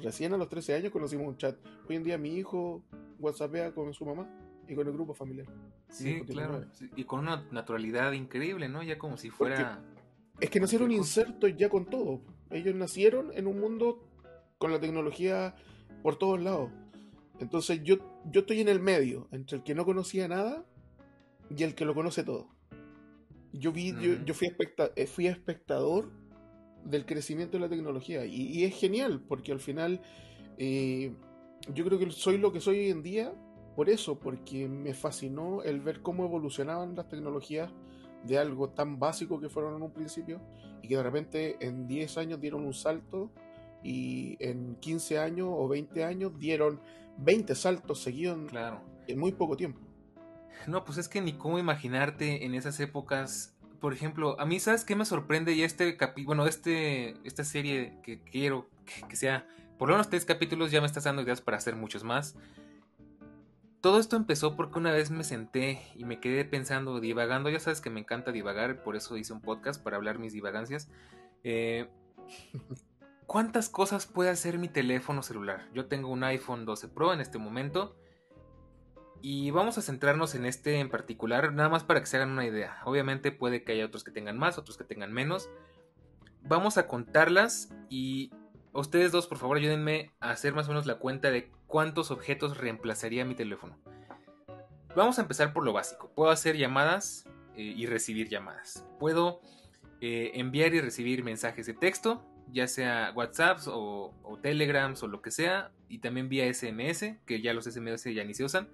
Recién 0.00 0.32
a 0.32 0.36
los 0.36 0.48
13 0.48 0.74
años 0.74 0.92
conocimos 0.92 1.26
un 1.26 1.36
chat. 1.36 1.56
Hoy 1.88 1.96
en 1.96 2.04
día 2.04 2.18
mi 2.18 2.36
hijo 2.36 2.84
WhatsAppea 3.18 3.72
con 3.74 3.92
su 3.92 4.04
mamá 4.04 4.28
y 4.68 4.74
con 4.74 4.86
el 4.86 4.92
grupo 4.92 5.12
familiar. 5.12 5.46
Sí, 5.88 6.22
claro. 6.22 6.64
Y 6.96 7.04
con 7.04 7.20
una 7.20 7.46
naturalidad 7.50 8.12
increíble, 8.12 8.68
¿no? 8.68 8.82
Ya 8.82 8.98
como 8.98 9.16
si 9.16 9.30
fuera... 9.30 9.82
es 10.40 10.50
que 10.50 10.60
nacieron 10.60 10.92
insertos 10.92 11.56
ya 11.56 11.68
con 11.68 11.86
todo. 11.86 12.20
Ellos 12.50 12.74
nacieron 12.74 13.32
en 13.34 13.46
un 13.46 13.60
mundo 13.60 14.08
con 14.58 14.70
la 14.70 14.80
tecnología 14.80 15.54
por 16.02 16.16
todos 16.16 16.40
lados. 16.40 16.70
Entonces 17.42 17.80
yo, 17.82 17.96
yo 18.30 18.40
estoy 18.40 18.60
en 18.60 18.68
el 18.68 18.80
medio, 18.80 19.28
entre 19.32 19.58
el 19.58 19.64
que 19.64 19.74
no 19.74 19.84
conocía 19.84 20.28
nada 20.28 20.64
y 21.54 21.62
el 21.62 21.74
que 21.74 21.84
lo 21.84 21.94
conoce 21.94 22.24
todo. 22.24 22.48
Yo 23.52 23.72
vi, 23.72 23.94
yo, 24.24 24.32
fui, 24.32 24.48
eh, 24.96 25.06
fui 25.06 25.26
espectador 25.26 26.10
del 26.84 27.04
crecimiento 27.04 27.58
de 27.58 27.60
la 27.60 27.68
tecnología 27.68 28.24
y, 28.24 28.64
es 28.64 28.74
genial 28.74 29.22
porque 29.28 29.52
al 29.52 29.60
final 29.60 30.00
eh, 30.56 31.12
yo 31.74 31.84
creo 31.84 31.98
que 31.98 32.10
soy 32.10 32.38
lo 32.38 32.52
que 32.52 32.60
soy 32.60 32.78
hoy 32.78 32.90
en 32.90 33.02
día 33.02 33.34
por 33.74 33.88
eso, 33.88 34.18
porque 34.18 34.68
me 34.68 34.92
fascinó 34.94 35.62
el 35.62 35.80
ver 35.80 36.02
cómo 36.02 36.24
evolucionaban 36.24 36.94
las 36.94 37.08
tecnologías 37.08 37.70
de 38.24 38.38
algo 38.38 38.68
tan 38.70 38.98
básico 38.98 39.40
que 39.40 39.48
fueron 39.48 39.76
en 39.76 39.82
un 39.82 39.92
principio 39.92 40.40
y 40.82 40.88
que 40.88 40.96
de 40.96 41.02
repente 41.02 41.56
en 41.60 41.86
10 41.88 42.18
años 42.18 42.40
dieron 42.40 42.64
un 42.64 42.74
salto 42.74 43.30
y 43.82 44.36
en 44.40 44.76
15 44.76 45.18
años 45.18 45.48
o 45.50 45.68
20 45.68 46.04
años 46.04 46.38
dieron 46.38 46.80
20 47.18 47.54
saltos 47.54 48.02
seguidos 48.02 48.38
claro. 48.48 48.80
en 49.06 49.18
muy 49.18 49.32
poco 49.32 49.56
tiempo. 49.56 49.80
No, 50.66 50.84
pues 50.84 50.98
es 50.98 51.08
que 51.08 51.20
ni 51.20 51.32
cómo 51.32 51.58
imaginarte 51.58 52.44
en 52.44 52.54
esas 52.54 52.78
épocas. 52.80 53.56
Por 53.80 53.92
ejemplo, 53.92 54.38
a 54.38 54.46
mí, 54.46 54.60
¿sabes 54.60 54.84
qué 54.84 54.94
me 54.94 55.04
sorprende? 55.04 55.52
Y 55.52 55.62
este 55.62 55.96
capítulo, 55.96 56.26
bueno, 56.26 56.46
este, 56.46 57.16
esta 57.24 57.42
serie 57.44 57.98
que 58.02 58.20
quiero 58.20 58.68
que, 59.08 59.16
sea, 59.16 59.46
por 59.78 59.88
lo 59.88 59.94
menos 59.94 60.08
tres 60.08 60.24
capítulos, 60.24 60.70
ya 60.70 60.80
me 60.80 60.86
estás 60.86 61.04
dando 61.04 61.22
ideas 61.22 61.40
para 61.40 61.56
hacer 61.56 61.74
muchos 61.74 62.04
más. 62.04 62.36
Todo 63.80 63.98
esto 63.98 64.14
empezó 64.14 64.54
porque 64.54 64.78
una 64.78 64.92
vez 64.92 65.10
me 65.10 65.24
senté 65.24 65.82
y 65.96 66.04
me 66.04 66.20
quedé 66.20 66.44
pensando, 66.44 67.00
divagando. 67.00 67.50
Ya 67.50 67.58
sabes 67.58 67.80
que 67.80 67.90
me 67.90 67.98
encanta 67.98 68.30
divagar, 68.30 68.84
por 68.84 68.94
eso 68.94 69.16
hice 69.16 69.32
un 69.32 69.40
podcast 69.40 69.82
para 69.82 69.96
hablar 69.96 70.20
mis 70.20 70.32
divagancias. 70.32 70.88
Eh, 71.42 71.88
¿Cuántas 73.32 73.70
cosas 73.70 74.04
puede 74.04 74.28
hacer 74.28 74.58
mi 74.58 74.68
teléfono 74.68 75.22
celular? 75.22 75.66
Yo 75.72 75.86
tengo 75.86 76.10
un 76.10 76.22
iPhone 76.22 76.66
12 76.66 76.88
Pro 76.88 77.14
en 77.14 77.22
este 77.22 77.38
momento 77.38 77.96
y 79.22 79.50
vamos 79.52 79.78
a 79.78 79.80
centrarnos 79.80 80.34
en 80.34 80.44
este 80.44 80.80
en 80.80 80.90
particular, 80.90 81.50
nada 81.54 81.70
más 81.70 81.82
para 81.82 82.00
que 82.00 82.04
se 82.04 82.18
hagan 82.18 82.32
una 82.32 82.44
idea. 82.44 82.82
Obviamente 82.84 83.32
puede 83.32 83.64
que 83.64 83.72
haya 83.72 83.86
otros 83.86 84.04
que 84.04 84.10
tengan 84.10 84.36
más, 84.36 84.58
otros 84.58 84.76
que 84.76 84.84
tengan 84.84 85.14
menos. 85.14 85.48
Vamos 86.42 86.76
a 86.76 86.86
contarlas 86.86 87.74
y 87.88 88.30
ustedes 88.74 89.12
dos, 89.12 89.28
por 89.28 89.38
favor, 89.38 89.56
ayúdenme 89.56 90.10
a 90.20 90.32
hacer 90.32 90.52
más 90.52 90.66
o 90.66 90.72
menos 90.72 90.84
la 90.84 90.96
cuenta 90.96 91.30
de 91.30 91.50
cuántos 91.66 92.10
objetos 92.10 92.58
reemplazaría 92.58 93.24
mi 93.24 93.34
teléfono. 93.34 93.78
Vamos 94.94 95.18
a 95.18 95.22
empezar 95.22 95.54
por 95.54 95.64
lo 95.64 95.72
básico. 95.72 96.12
Puedo 96.14 96.30
hacer 96.30 96.58
llamadas 96.58 97.24
eh, 97.56 97.62
y 97.62 97.86
recibir 97.86 98.28
llamadas. 98.28 98.86
Puedo 99.00 99.40
eh, 100.02 100.32
enviar 100.34 100.74
y 100.74 100.82
recibir 100.82 101.24
mensajes 101.24 101.64
de 101.64 101.72
texto, 101.72 102.22
ya 102.50 102.66
sea 102.66 103.12
WhatsApp 103.14 103.60
o, 103.66 104.14
o 104.22 104.38
Telegrams 104.38 105.02
o 105.02 105.08
lo 105.08 105.22
que 105.22 105.30
sea, 105.30 105.70
y 105.88 105.98
también 105.98 106.28
vía 106.28 106.52
SMS, 106.52 107.16
que 107.26 107.40
ya 107.42 107.52
los 107.54 107.64
SMS 107.64 108.04
ya 108.14 108.24
ni 108.24 108.34
se 108.34 108.44
usan 108.44 108.68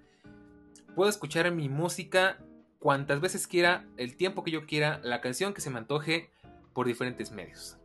Puedo 0.98 1.11
escuchar 1.11 1.48
mi 1.52 1.68
música 1.68 2.38
cuantas 2.81 3.20
veces 3.20 3.46
quiera, 3.46 3.87
el 3.96 4.16
tiempo 4.16 4.42
que 4.42 4.50
yo 4.50 4.66
quiera, 4.66 5.00
la 5.04 5.20
canción 5.20 5.54
que 5.54 5.61
se 5.61 5.70
me 5.70 5.78
antoje 5.78 6.28
por 6.72 6.88
diferentes 6.88 7.31
medios. 7.31 7.78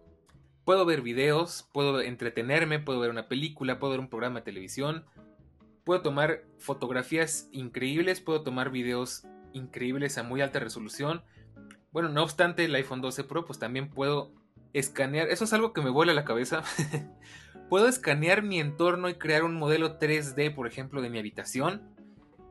Puedo 0.66 0.84
ver 0.84 1.04
videos, 1.04 1.70
puedo 1.74 2.02
entretenerme, 2.02 2.80
puedo 2.80 3.00
ver 3.00 3.12
una 3.12 3.28
película, 3.28 3.78
puedo 3.78 3.92
ver 3.92 4.00
un 4.00 4.10
programa 4.10 4.40
de 4.40 4.46
televisión, 4.46 5.06
puedo 5.84 6.02
tomar 6.02 6.44
fotografías 6.58 7.50
increíbles, 7.52 8.20
puedo 8.20 8.42
tomar 8.42 8.72
videos 8.72 9.28
increíbles 9.52 10.18
a 10.18 10.24
muy 10.24 10.42
alta 10.42 10.60
resolución. 10.60 11.22
Bueno, 11.92 12.10
no 12.10 12.24
obstante, 12.24 12.66
el 12.66 12.74
iPhone 12.74 13.02
12 13.02 13.26
Pro, 13.26 13.46
pues 13.46 13.60
también 13.60 13.92
puedo 13.92 14.32
escanear, 14.74 15.30
eso 15.30 15.46
es 15.46 15.54
algo 15.54 15.74
que 15.74 15.82
me 15.82 15.90
vuela 15.90 16.14
la 16.14 16.26
cabeza. 16.26 16.64
puedo 17.70 17.88
escanear 17.88 18.44
mi 18.44 18.60
entorno 18.60 19.10
y 19.10 19.16
crear 19.16 19.44
un 19.44 19.56
modelo 19.56 20.00
3D, 20.00 20.54
por 20.54 20.68
ejemplo, 20.68 21.02
de 21.02 21.10
mi 21.10 21.20
habitación 21.20 21.94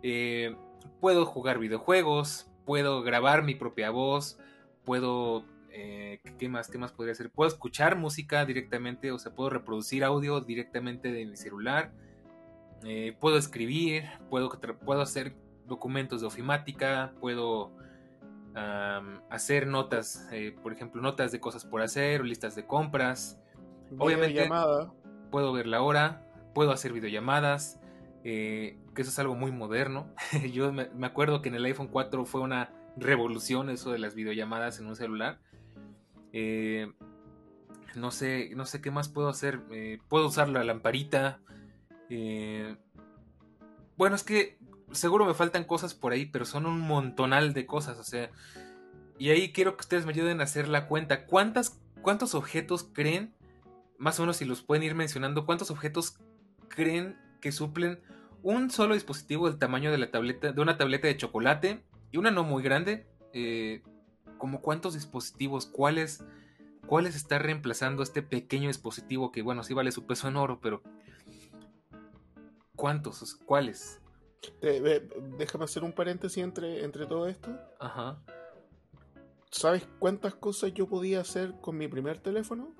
eh, 0.02 0.56
puedo 1.00 1.24
jugar 1.24 1.58
videojuegos, 1.58 2.50
puedo 2.66 3.02
grabar 3.02 3.42
mi 3.42 3.54
propia 3.54 3.90
voz, 3.90 4.38
puedo... 4.84 5.44
Eh, 5.74 6.20
¿Qué 6.38 6.50
más? 6.50 6.68
¿Qué 6.68 6.76
más 6.76 6.92
podría 6.92 7.12
hacer? 7.12 7.30
Puedo 7.30 7.48
escuchar 7.48 7.96
música 7.96 8.44
directamente, 8.44 9.10
o 9.10 9.18
sea, 9.18 9.34
puedo 9.34 9.48
reproducir 9.48 10.04
audio 10.04 10.42
directamente 10.42 11.10
de 11.10 11.24
mi 11.24 11.36
celular. 11.36 11.92
Eh, 12.84 13.16
puedo 13.18 13.38
escribir, 13.38 14.04
puedo, 14.28 14.50
puedo 14.84 15.00
hacer 15.00 15.34
documentos 15.66 16.20
de 16.20 16.26
ofimática, 16.26 17.14
puedo 17.20 17.72
hacer 18.54 19.66
notas, 19.66 20.28
por 20.62 20.72
ejemplo, 20.72 21.00
notas 21.00 21.32
de 21.32 21.40
cosas 21.40 21.64
por 21.64 21.82
hacer 21.82 22.24
listas 22.24 22.54
de 22.54 22.66
compras. 22.66 23.40
Obviamente, 23.98 24.48
puedo 25.30 25.52
ver 25.52 25.66
la 25.66 25.82
hora, 25.82 26.26
puedo 26.54 26.70
hacer 26.70 26.92
videollamadas, 26.92 27.80
eh, 28.24 28.78
que 28.94 29.02
eso 29.02 29.10
es 29.10 29.18
algo 29.18 29.34
muy 29.34 29.50
moderno. 29.50 30.06
Yo 30.52 30.72
me, 30.72 30.88
acuerdo 31.02 31.42
que 31.42 31.48
en 31.48 31.56
el 31.56 31.64
iPhone 31.64 31.88
4 31.88 32.24
fue 32.24 32.40
una 32.40 32.70
revolución 32.96 33.70
eso 33.70 33.90
de 33.90 33.98
las 33.98 34.14
videollamadas 34.14 34.78
en 34.78 34.86
un 34.86 34.94
celular. 34.94 35.40
Eh, 36.32 36.92
no 37.96 38.10
sé, 38.10 38.50
no 38.54 38.64
sé 38.66 38.80
qué 38.80 38.90
más 38.90 39.08
puedo 39.08 39.28
hacer. 39.28 39.60
Eh, 39.70 39.98
puedo 40.08 40.28
usar 40.28 40.48
la 40.48 40.62
lamparita. 40.62 41.40
bueno, 43.96 44.16
es 44.16 44.22
que 44.22 44.58
seguro 44.92 45.24
me 45.24 45.34
faltan 45.34 45.64
cosas 45.64 45.94
por 45.94 46.12
ahí, 46.12 46.26
pero 46.26 46.44
son 46.44 46.66
un 46.66 46.80
montonal 46.80 47.52
de 47.52 47.66
cosas, 47.66 47.98
o 47.98 48.04
sea. 48.04 48.30
Y 49.18 49.30
ahí 49.30 49.52
quiero 49.52 49.76
que 49.76 49.82
ustedes 49.82 50.06
me 50.06 50.12
ayuden 50.12 50.40
a 50.40 50.44
hacer 50.44 50.68
la 50.68 50.86
cuenta. 50.86 51.26
¿Cuántas, 51.26 51.80
¿Cuántos 52.00 52.34
objetos 52.34 52.88
creen? 52.92 53.34
Más 53.98 54.18
o 54.18 54.22
menos 54.22 54.38
si 54.38 54.44
los 54.44 54.62
pueden 54.62 54.82
ir 54.82 54.94
mencionando. 54.94 55.46
¿Cuántos 55.46 55.70
objetos 55.70 56.18
creen 56.68 57.16
que 57.40 57.52
suplen 57.52 58.00
un 58.42 58.70
solo 58.70 58.94
dispositivo 58.94 59.48
del 59.48 59.58
tamaño 59.58 59.92
de 59.92 59.98
la 59.98 60.10
tableta, 60.10 60.52
de 60.52 60.60
una 60.60 60.76
tableta 60.76 61.06
de 61.06 61.16
chocolate 61.16 61.84
y 62.10 62.16
una 62.16 62.30
no 62.30 62.44
muy 62.44 62.62
grande. 62.62 63.06
Eh, 63.32 63.82
como 64.36 64.60
cuántos 64.60 64.94
dispositivos, 64.94 65.66
cuáles, 65.66 66.24
cuáles 66.86 67.14
está 67.14 67.38
reemplazando 67.38 68.02
este 68.02 68.22
pequeño 68.22 68.68
dispositivo 68.68 69.30
que 69.30 69.42
bueno 69.42 69.62
sí 69.62 69.72
vale 69.72 69.92
su 69.92 70.04
peso 70.04 70.28
en 70.28 70.36
oro, 70.36 70.58
pero 70.60 70.82
cuántos, 72.74 73.34
cuáles. 73.46 74.01
Déjame 75.38 75.64
hacer 75.64 75.84
un 75.84 75.92
paréntesis 75.92 76.42
entre, 76.42 76.84
entre 76.84 77.06
todo 77.06 77.28
esto. 77.28 77.50
Ajá. 77.78 78.22
¿Sabes 79.50 79.86
cuántas 79.98 80.34
cosas 80.34 80.72
yo 80.72 80.88
podía 80.88 81.20
hacer 81.20 81.54
con 81.60 81.76
mi 81.76 81.86
primer 81.86 82.18
teléfono? 82.18 82.74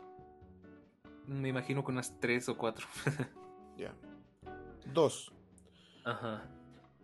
Me 1.26 1.48
imagino 1.48 1.84
con 1.84 1.94
unas 1.94 2.18
tres 2.18 2.48
o 2.48 2.56
cuatro. 2.56 2.86
ya. 3.76 3.94
Dos. 4.92 5.32
Ajá. 6.04 6.48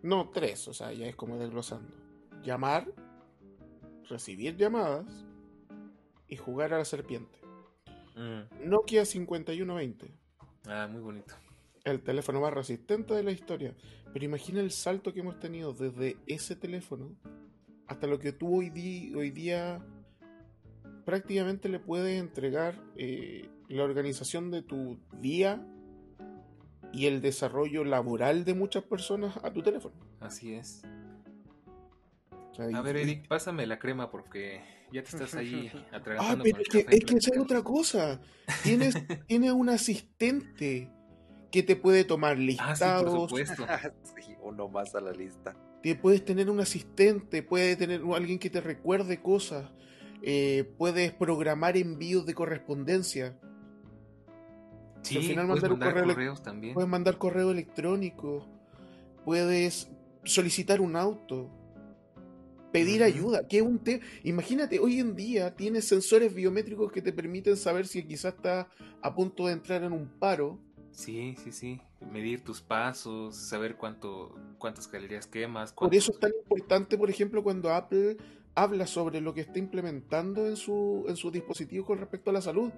No, 0.03 0.31
tres, 0.31 0.69
o 0.69 0.75
sea, 0.75 0.93
ya 0.93 1.07
es 1.07 1.17
como 1.17 1.37
desglosando. 1.37 1.93
Llamar, 2.43 2.93
recibir 4.09 4.57
llamadas 4.57 5.27
y 6.29 6.37
jugar 6.37 6.73
a 6.73 6.79
la 6.79 6.85
serpiente. 6.85 7.39
Mm. 8.17 8.69
Nokia 8.69 9.05
5120. 9.05 10.15
Ah, 10.67 10.89
muy 10.91 11.01
bonito. 11.01 11.35
El 11.91 12.03
teléfono 12.03 12.41
más 12.41 12.53
resistente 12.53 13.15
de 13.15 13.23
la 13.23 13.33
historia. 13.33 13.75
Pero 14.13 14.25
imagina 14.25 14.61
el 14.61 14.71
salto 14.71 15.13
que 15.13 15.21
hemos 15.21 15.39
tenido 15.41 15.73
desde 15.73 16.17
ese 16.27 16.57
teléfono 16.57 17.17
hasta 17.87 18.07
lo 18.07 18.19
que 18.19 18.33
tú 18.33 18.59
hoy, 18.59 19.13
hoy 19.17 19.31
día 19.31 19.85
prácticamente 21.05 21.71
le 21.71 21.79
puedes 21.81 22.21
entregar 22.21 22.75
eh, 22.97 23.49
la 23.69 23.83
organización 23.83 24.51
de 24.51 24.63
tu 24.63 25.01
día 25.21 25.67
y 26.93 27.07
el 27.07 27.21
desarrollo 27.21 27.85
laboral 27.85 28.45
de 28.45 28.55
muchas 28.55 28.85
personas 28.85 29.39
a 29.43 29.51
tu 29.53 29.63
teléfono. 29.63 29.95
Así 30.21 30.53
es. 30.53 30.83
a 32.59 32.83
ver, 32.83 32.97
Eric, 32.99 33.27
pásame 33.27 33.67
la 33.67 33.79
crema 33.79 34.11
porque 34.11 34.61
ya 34.93 35.03
te 35.03 35.09
estás 35.09 35.35
ahí 35.35 35.71
atragantando. 35.93 36.45
Ah, 36.45 36.51
pero 36.51 36.59
es 36.61 36.69
que, 36.69 36.97
es 36.97 37.05
que 37.05 37.15
es 37.17 37.39
otra 37.39 37.63
cosa. 37.63 38.21
Tienes, 38.63 38.95
tiene 39.27 39.53
un 39.53 39.71
asistente 39.71 40.91
que 41.51 41.63
te 41.63 41.77
puede 41.77 42.05
tomar 42.05 42.33
Ah, 42.33 42.37
sí, 42.37 42.45
por 42.47 42.47
listados, 42.47 43.13
supuesto. 43.31 43.67
sí, 44.17 44.35
uno 44.43 44.69
más 44.69 44.95
a 44.95 45.01
la 45.01 45.13
lista. 45.13 45.57
te 45.83 45.95
puedes 45.95 46.25
tener 46.25 46.51
un 46.51 46.61
asistente, 46.61 47.43
puede 47.43 47.77
tener 47.77 48.03
alguien 48.15 48.39
que 48.39 48.51
te 48.51 48.61
recuerde 48.61 49.23
cosas, 49.23 49.71
eh, 50.23 50.65
puedes 50.77 51.13
programar 51.13 51.77
envíos 51.77 52.27
de 52.27 52.35
correspondencia, 52.35 53.39
Sí, 55.03 55.17
al 55.17 55.23
final 55.23 55.47
puedes 55.47 55.63
mandar 55.63 55.73
un 55.73 55.79
mandar 55.79 55.95
correo 55.95 56.07
correos 56.15 56.43
también. 56.43 56.75
puedes 56.75 56.91
mandar 56.91 57.19
correo 57.19 57.51
electrónico, 57.53 58.47
puedes 59.25 59.89
solicitar 60.25 60.81
un 60.81 60.97
auto, 60.97 61.49
pedir 62.73 63.03
ayuda, 63.03 63.47
que 63.47 63.59
es 63.59 63.63
un 63.63 63.79
te 63.79 64.01
imagínate, 64.25 64.79
hoy 64.81 64.99
en 64.99 65.15
día 65.15 65.55
tienes 65.55 65.87
sensores 65.87 66.35
biométricos 66.35 66.91
que 66.93 67.01
te 67.01 67.13
permiten 67.13 67.57
saber 67.57 67.87
si 67.87 68.03
quizás 68.05 68.35
estás 68.35 68.67
a 69.01 69.15
punto 69.15 69.47
de 69.47 69.53
entrar 69.55 69.83
en 69.85 69.93
un 69.93 70.09
paro. 70.19 70.59
Sí, 70.99 71.37
sí, 71.45 71.53
sí. 71.53 71.81
Medir 72.11 72.43
tus 72.43 72.61
pasos, 72.61 73.37
saber 73.37 73.77
cuánto, 73.77 74.35
cuántas 74.59 74.89
calorías 74.89 75.29
quemas. 75.29 75.73
Por 75.73 75.95
eso 75.95 76.11
es 76.11 76.19
tan 76.19 76.33
importante, 76.37 76.99
por 76.99 77.09
ejemplo, 77.09 77.45
cuando 77.45 77.71
Apple 77.73 78.17
habla 78.57 78.85
sobre 78.89 79.21
lo 79.21 79.33
que 79.33 79.43
está 79.43 79.61
implementando 79.61 80.49
en 80.49 80.57
su, 80.57 81.05
en 81.09 81.15
sus 81.15 81.33
dispositivos 81.33 81.87
con 81.87 81.99
respecto 81.99 82.31
a 82.31 82.33
la 82.33 82.41
salud. 82.41 82.73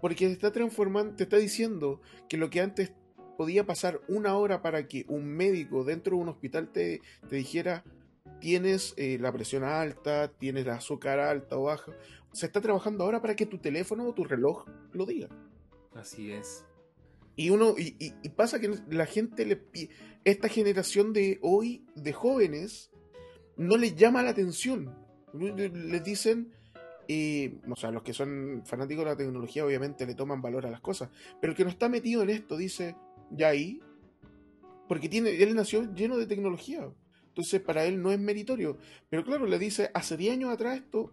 Porque 0.00 0.26
te 0.26 0.32
está 0.32 0.52
transformando, 0.52 1.16
te 1.16 1.24
está 1.24 1.38
diciendo 1.38 2.00
que 2.28 2.36
lo 2.36 2.50
que 2.50 2.60
antes 2.60 2.92
podía 3.36 3.66
pasar 3.66 4.00
una 4.06 4.36
hora 4.36 4.62
para 4.62 4.86
que 4.86 5.04
un 5.08 5.26
médico 5.26 5.82
dentro 5.82 6.16
de 6.16 6.22
un 6.22 6.28
hospital 6.28 6.70
te, 6.70 7.00
te 7.28 7.34
dijera 7.34 7.82
tienes 8.38 8.94
eh, 8.96 9.18
la 9.20 9.32
presión 9.32 9.64
alta, 9.64 10.28
tienes 10.28 10.66
la 10.66 10.76
azúcar 10.76 11.18
alta 11.18 11.58
o 11.58 11.64
baja. 11.64 11.90
Se 12.32 12.46
está 12.46 12.60
trabajando 12.60 13.02
ahora 13.02 13.20
para 13.20 13.34
que 13.34 13.46
tu 13.46 13.58
teléfono 13.58 14.06
o 14.06 14.14
tu 14.14 14.22
reloj 14.22 14.66
lo 14.92 15.04
diga. 15.04 15.28
Así 15.94 16.30
es. 16.30 16.65
Y 17.36 17.50
uno, 17.50 17.74
y, 17.78 17.94
y- 17.98 18.14
y 18.22 18.28
pasa 18.30 18.58
que 18.60 18.70
la 18.88 19.06
gente 19.06 19.44
le 19.44 19.62
esta 20.24 20.48
generación 20.48 21.12
de 21.12 21.38
hoy, 21.42 21.84
de 21.94 22.12
jóvenes, 22.12 22.90
no 23.56 23.76
les 23.76 23.94
llama 23.94 24.22
la 24.22 24.30
atención. 24.30 24.92
Les 25.34 26.02
dicen, 26.02 26.52
eh, 27.08 27.58
o 27.70 27.76
sea, 27.76 27.90
los 27.92 28.02
que 28.02 28.12
son 28.14 28.62
fanáticos 28.64 29.04
de 29.04 29.10
la 29.12 29.16
tecnología 29.16 29.64
obviamente 29.64 30.06
le 30.06 30.14
toman 30.14 30.42
valor 30.42 30.66
a 30.66 30.70
las 30.70 30.80
cosas, 30.80 31.10
pero 31.40 31.52
el 31.52 31.56
que 31.56 31.62
no 31.64 31.70
está 31.70 31.88
metido 31.88 32.22
en 32.22 32.30
esto 32.30 32.56
dice, 32.56 32.96
ya 33.30 33.48
ahí, 33.48 33.80
porque 34.88 35.08
tiene, 35.08 35.30
él 35.42 35.54
nació 35.54 35.92
lleno 35.94 36.16
de 36.16 36.26
tecnología. 36.26 36.88
Entonces 37.28 37.60
para 37.60 37.84
él 37.84 38.00
no 38.02 38.10
es 38.12 38.18
meritorio. 38.18 38.78
Pero 39.10 39.24
claro, 39.24 39.46
le 39.46 39.58
dice, 39.58 39.90
hace 39.94 40.16
10 40.16 40.32
años 40.32 40.50
atrás 40.50 40.78
esto, 40.78 41.12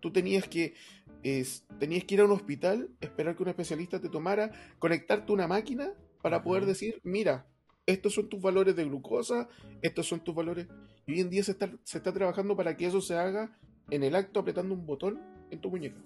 tú 0.00 0.10
tenías 0.12 0.48
que, 0.48 0.74
es- 1.22 1.64
tenías 1.78 2.04
que 2.04 2.14
ir 2.14 2.20
a 2.20 2.24
un 2.24 2.32
hospital, 2.32 2.88
esperar 3.00 3.36
que 3.36 3.42
un 3.42 3.48
especialista 3.48 4.00
te 4.00 4.08
tomara, 4.08 4.50
conectarte 4.78 5.30
a 5.32 5.34
una 5.34 5.46
máquina 5.46 5.92
para 6.22 6.42
poder 6.42 6.66
decir, 6.66 7.00
mira, 7.04 7.46
estos 7.86 8.14
son 8.14 8.28
tus 8.28 8.40
valores 8.42 8.76
de 8.76 8.84
glucosa, 8.84 9.48
estos 9.82 10.06
son 10.06 10.20
tus 10.20 10.34
valores. 10.34 10.66
Y 11.06 11.12
hoy 11.12 11.20
en 11.20 11.30
día 11.30 11.42
se 11.42 11.52
está, 11.52 11.70
se 11.84 11.98
está 11.98 12.12
trabajando 12.12 12.54
para 12.56 12.76
que 12.76 12.86
eso 12.86 13.00
se 13.00 13.16
haga 13.16 13.56
en 13.90 14.02
el 14.02 14.14
acto 14.14 14.40
apretando 14.40 14.74
un 14.74 14.84
botón 14.84 15.20
en 15.50 15.60
tu 15.60 15.70
muñeca. 15.70 15.98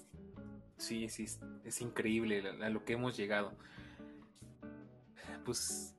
Sí, 0.76 1.08
sí, 1.08 1.24
es- 1.24 1.40
es 1.64 1.80
increíble 1.80 2.42
a 2.60 2.66
a 2.66 2.70
lo 2.70 2.84
que 2.84 2.92
hemos 2.92 3.16
llegado. 3.16 3.52
Pues 5.44 5.94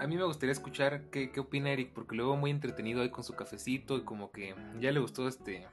a 0.00 0.06
mí 0.06 0.16
me 0.16 0.24
gustaría 0.24 0.52
escuchar 0.52 1.04
qué, 1.10 1.30
qué 1.30 1.40
opina 1.40 1.70
Eric, 1.70 1.92
porque 1.92 2.16
lo 2.16 2.28
veo 2.28 2.36
muy 2.36 2.50
entretenido 2.50 3.02
ahí 3.02 3.10
con 3.10 3.24
su 3.24 3.34
cafecito 3.34 3.96
y 3.96 4.02
como 4.02 4.30
que 4.32 4.54
ya 4.80 4.90
le 4.92 5.00
gustó 5.00 5.28
este... 5.28 5.66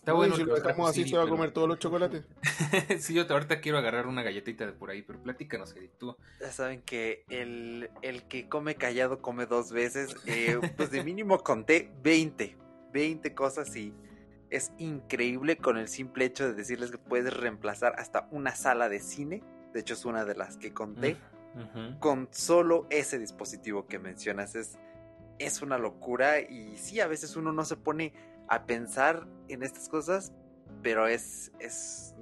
Está 0.00 0.14
bueno. 0.14 0.34
si 0.34 0.44
lo 0.44 0.54
dejamos 0.54 0.88
así, 0.88 1.06
se 1.06 1.14
va 1.14 1.24
a 1.24 1.28
comer 1.28 1.50
todos 1.50 1.68
los 1.68 1.78
chocolates. 1.78 2.24
sí, 3.00 3.12
yo 3.12 3.26
ahorita 3.28 3.60
quiero 3.60 3.76
agarrar 3.76 4.06
una 4.06 4.22
galletita 4.22 4.64
de 4.64 4.72
por 4.72 4.88
ahí, 4.88 5.02
pero 5.02 5.22
platícanos, 5.22 5.76
Eric, 5.76 5.90
tú. 5.98 6.16
Ya 6.40 6.50
saben 6.50 6.80
que 6.80 7.26
el, 7.28 7.90
el 8.00 8.22
que 8.22 8.48
come 8.48 8.76
callado 8.76 9.20
come 9.20 9.44
dos 9.44 9.72
veces. 9.72 10.16
eh, 10.24 10.58
pues 10.78 10.90
de 10.90 11.04
mínimo 11.04 11.38
conté 11.40 11.92
20. 12.02 12.56
20 12.94 13.34
cosas 13.34 13.76
y 13.76 13.92
es 14.48 14.72
increíble 14.78 15.58
con 15.58 15.76
el 15.76 15.86
simple 15.86 16.24
hecho 16.24 16.46
de 16.46 16.54
decirles 16.54 16.90
que 16.90 16.98
puedes 16.98 17.36
reemplazar 17.36 17.92
hasta 17.98 18.26
una 18.30 18.56
sala 18.56 18.88
de 18.88 19.00
cine. 19.00 19.42
De 19.74 19.80
hecho, 19.80 19.92
es 19.92 20.06
una 20.06 20.24
de 20.24 20.34
las 20.34 20.56
que 20.56 20.72
conté. 20.72 21.18
Con 21.98 22.28
solo 22.30 22.86
ese 22.88 23.18
dispositivo 23.18 23.86
que 23.86 23.98
mencionas. 23.98 24.54
Es, 24.54 24.78
es 25.38 25.60
una 25.60 25.76
locura. 25.76 26.40
Y 26.40 26.78
sí, 26.78 27.00
a 27.00 27.06
veces 27.06 27.36
uno 27.36 27.52
no 27.52 27.66
se 27.66 27.76
pone 27.76 28.14
a 28.50 28.66
pensar 28.66 29.26
en 29.48 29.62
estas 29.62 29.88
cosas. 29.88 30.32
Pero 30.82 31.06
es, 31.08 31.52
es, 31.58 32.14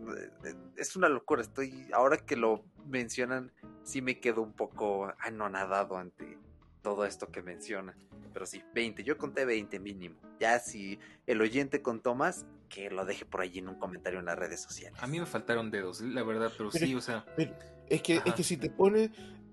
es 0.76 0.96
una 0.96 1.08
locura. 1.08 1.42
Estoy, 1.42 1.88
ahora 1.92 2.16
que 2.16 2.34
lo 2.34 2.64
mencionan, 2.86 3.52
sí 3.84 4.00
me 4.02 4.18
quedo 4.20 4.42
un 4.42 4.52
poco 4.52 5.12
anonadado 5.20 5.96
ante 5.96 6.38
todo 6.82 7.04
esto 7.04 7.30
que 7.30 7.42
menciona. 7.42 7.96
Pero 8.32 8.46
sí, 8.46 8.62
20. 8.74 9.04
Yo 9.04 9.16
conté 9.16 9.44
20 9.44 9.78
mínimo. 9.78 10.16
Ya 10.40 10.58
si 10.58 10.98
el 11.26 11.40
oyente 11.40 11.82
contó 11.82 12.14
más, 12.14 12.46
que 12.68 12.90
lo 12.90 13.04
deje 13.04 13.24
por 13.24 13.40
allí 13.42 13.60
en 13.60 13.68
un 13.68 13.78
comentario 13.78 14.18
en 14.18 14.26
las 14.26 14.38
redes 14.38 14.60
sociales. 14.60 14.98
A 15.02 15.06
mí 15.06 15.20
me 15.20 15.26
faltaron 15.26 15.70
dedos, 15.70 16.00
la 16.00 16.22
verdad, 16.22 16.52
pero 16.56 16.70
Pero- 16.70 16.86
sí, 16.86 16.94
o 16.94 17.00
sea... 17.00 17.24
Pero 17.36 17.54
es 17.88 18.02
que, 18.02 18.16
Ajá. 18.18 18.24
es 18.28 18.34
que 18.34 18.42
si 18.44 18.56
te 18.56 18.70
pone, 18.70 19.10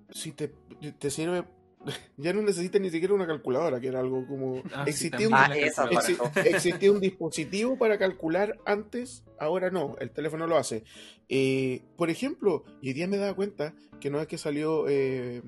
si 0.09 0.31
te, 0.31 0.53
te 0.99 1.09
sirve, 1.11 1.45
ya 2.17 2.33
no 2.33 2.41
necesitas 2.41 2.81
ni 2.81 2.89
siquiera 2.89 3.13
una 3.13 3.27
calculadora, 3.27 3.79
que 3.79 3.87
era 3.87 3.99
algo 3.99 4.25
como... 4.27 4.61
Ah, 4.73 4.83
sí, 4.85 4.89
existía, 4.91 5.27
un, 5.27 5.33
también 5.33 5.71
Ah, 5.77 5.85
exi- 5.89 6.45
existía 6.45 6.91
un 6.91 6.99
dispositivo 6.99 7.77
para 7.77 7.97
calcular 7.97 8.57
antes, 8.65 9.23
ahora 9.39 9.69
no, 9.71 9.95
el 9.99 10.11
teléfono 10.11 10.47
lo 10.47 10.57
hace. 10.57 10.83
Eh, 11.29 11.81
por 11.97 12.09
ejemplo, 12.09 12.63
y 12.81 12.89
hoy 12.89 12.93
día 12.93 13.07
me 13.07 13.17
daba 13.17 13.33
cuenta 13.35 13.73
que 13.99 14.09
no 14.09 14.19
es 14.19 14.27
que 14.27 14.37
salió 14.37 14.85
eh, 14.87 15.41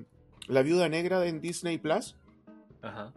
La 0.46 0.62
Viuda 0.62 0.88
Negra 0.88 1.26
en 1.26 1.40
Disney 1.40 1.78
Plus. 1.78 2.16
Ajá. 2.82 3.12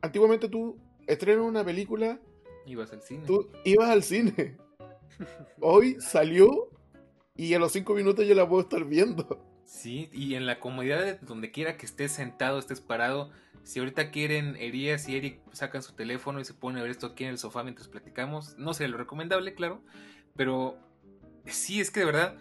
Antiguamente 0.00 0.48
tú 0.48 0.76
estrenas 1.06 1.44
una 1.44 1.64
película, 1.64 2.18
Ibas 2.66 2.92
al 2.92 3.02
cine. 3.02 3.24
tú 3.26 3.48
ibas 3.64 3.90
al 3.90 4.02
cine. 4.02 4.56
Hoy 5.60 5.96
salió 6.00 6.68
y 7.36 7.52
a 7.54 7.58
los 7.58 7.72
cinco 7.72 7.94
minutos 7.94 8.26
yo 8.26 8.34
la 8.34 8.48
puedo 8.48 8.62
estar 8.62 8.84
viendo. 8.84 9.38
Sí, 9.64 10.08
y 10.12 10.34
en 10.34 10.46
la 10.46 10.60
comodidad 10.60 11.02
de 11.02 11.14
donde 11.14 11.50
quiera 11.50 11.76
que 11.76 11.86
estés 11.86 12.12
sentado, 12.12 12.58
estés 12.58 12.80
parado. 12.80 13.30
Si 13.62 13.78
ahorita 13.78 14.10
quieren, 14.10 14.56
Elías 14.56 15.08
y 15.08 15.16
Eric 15.16 15.40
sacan 15.52 15.82
su 15.82 15.94
teléfono 15.94 16.38
y 16.40 16.44
se 16.44 16.54
ponen 16.54 16.78
a 16.78 16.82
ver 16.82 16.90
esto 16.90 17.06
aquí 17.06 17.24
en 17.24 17.30
el 17.30 17.38
sofá 17.38 17.62
mientras 17.62 17.88
platicamos. 17.88 18.56
No 18.58 18.74
sería 18.74 18.92
lo 18.92 18.98
recomendable, 18.98 19.54
claro. 19.54 19.82
Pero 20.36 20.76
sí, 21.46 21.80
es 21.80 21.90
que 21.90 22.00
de 22.00 22.06
verdad. 22.06 22.36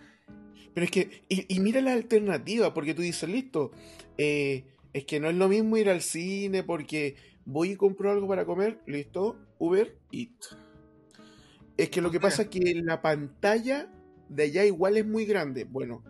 Pero 0.74 0.84
es 0.86 0.92
que, 0.92 1.24
y, 1.30 1.54
y 1.54 1.60
mira 1.60 1.82
la 1.82 1.94
alternativa, 1.94 2.74
porque 2.74 2.94
tú 2.94 3.02
dices, 3.02 3.30
listo, 3.30 3.72
eh, 4.18 4.66
es 4.92 5.06
que 5.06 5.20
no 5.20 5.30
es 5.30 5.36
lo 5.36 5.48
mismo 5.48 5.78
ir 5.78 5.90
al 5.90 6.02
cine 6.02 6.64
porque 6.64 7.16
voy 7.46 7.72
y 7.72 7.76
compro 7.76 8.12
algo 8.12 8.28
para 8.28 8.46
comer, 8.46 8.80
listo, 8.86 9.40
Uber, 9.60 9.98
Eat. 10.12 10.32
Es 11.78 11.90
que 11.90 12.02
lo 12.02 12.12
que 12.12 12.20
pasa 12.20 12.44
es 12.44 12.50
que 12.50 12.82
la 12.84 13.02
pantalla 13.02 13.90
de 14.30 14.44
allá 14.44 14.66
igual 14.66 14.98
es 14.98 15.06
muy 15.06 15.26
grande. 15.26 15.64
Bueno, 15.64 16.04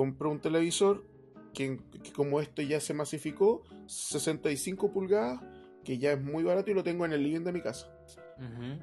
compro 0.00 0.30
un 0.30 0.40
televisor 0.40 1.04
que, 1.52 1.78
que 2.02 2.10
como 2.12 2.40
esto 2.40 2.62
ya 2.62 2.80
se 2.80 2.94
masificó, 2.94 3.62
65 3.86 4.90
pulgadas, 4.92 5.42
que 5.84 5.98
ya 5.98 6.12
es 6.12 6.22
muy 6.22 6.42
barato 6.42 6.70
y 6.70 6.74
lo 6.74 6.82
tengo 6.82 7.04
en 7.04 7.12
el 7.12 7.22
living 7.22 7.44
de 7.44 7.52
mi 7.52 7.60
casa. 7.60 7.86
ujú. 8.38 8.78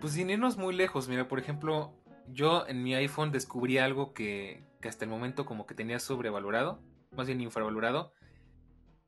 Pues 0.00 0.14
sin 0.14 0.28
irnos 0.28 0.56
muy 0.56 0.74
lejos, 0.74 1.08
mira, 1.08 1.28
por 1.28 1.38
ejemplo, 1.38 1.92
yo 2.26 2.66
en 2.66 2.82
mi 2.82 2.96
iPhone 2.96 3.30
descubrí 3.30 3.78
algo 3.78 4.12
que, 4.12 4.64
que 4.80 4.88
hasta 4.88 5.04
el 5.04 5.10
momento 5.12 5.46
como 5.46 5.66
que 5.66 5.74
tenía 5.76 6.00
sobrevalorado, 6.00 6.80
más 7.16 7.28
bien 7.28 7.40
infravalorado. 7.40 8.12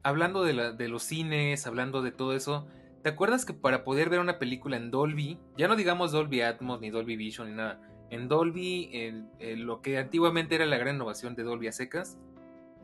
Hablando 0.04 0.44
de, 0.44 0.52
la- 0.52 0.70
de 0.72 0.88
los 0.88 1.02
cines, 1.02 1.66
hablando 1.66 2.02
de 2.02 2.12
todo 2.12 2.34
eso, 2.36 2.68
¿te 3.02 3.08
acuerdas 3.08 3.44
que 3.44 3.52
para 3.52 3.82
poder 3.82 4.10
ver 4.10 4.20
una 4.20 4.38
película 4.38 4.76
en 4.76 4.92
Dolby, 4.92 5.40
ya 5.58 5.66
no 5.66 5.74
digamos 5.74 6.12
Dolby 6.12 6.42
Atmos 6.42 6.80
ni 6.80 6.90
Dolby 6.90 7.16
Vision 7.16 7.48
ni 7.50 7.56
nada, 7.56 7.80
en 8.12 8.28
Dolby, 8.28 8.90
en 8.92 9.66
lo 9.66 9.80
que 9.80 9.96
antiguamente 9.96 10.54
era 10.54 10.66
la 10.66 10.76
gran 10.76 10.96
innovación 10.96 11.34
de 11.34 11.44
Dolby 11.44 11.68
a 11.68 11.72
secas, 11.72 12.18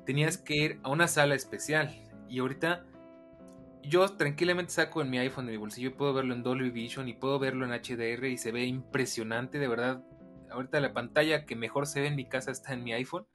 tenías 0.06 0.38
que 0.38 0.56
ir 0.56 0.80
a 0.82 0.88
una 0.88 1.06
sala 1.06 1.34
especial. 1.34 1.94
Y 2.30 2.38
ahorita 2.38 2.86
yo 3.82 4.08
tranquilamente 4.08 4.72
saco 4.72 5.02
en 5.02 5.10
mi 5.10 5.18
iPhone 5.18 5.44
de 5.44 5.52
mi 5.52 5.58
bolsillo 5.58 5.90
y 5.90 5.92
puedo 5.92 6.14
verlo 6.14 6.32
en 6.32 6.42
Dolby 6.42 6.70
Vision 6.70 7.08
y 7.08 7.12
puedo 7.12 7.38
verlo 7.38 7.66
en 7.66 7.72
HDR 7.72 8.24
y 8.24 8.38
se 8.38 8.52
ve 8.52 8.64
impresionante, 8.64 9.58
de 9.58 9.68
verdad. 9.68 10.02
Ahorita 10.50 10.80
la 10.80 10.94
pantalla 10.94 11.44
que 11.44 11.56
mejor 11.56 11.86
se 11.86 12.00
ve 12.00 12.06
en 12.06 12.16
mi 12.16 12.24
casa 12.26 12.50
está 12.50 12.72
en 12.72 12.82
mi 12.82 12.94
iPhone. 12.94 13.26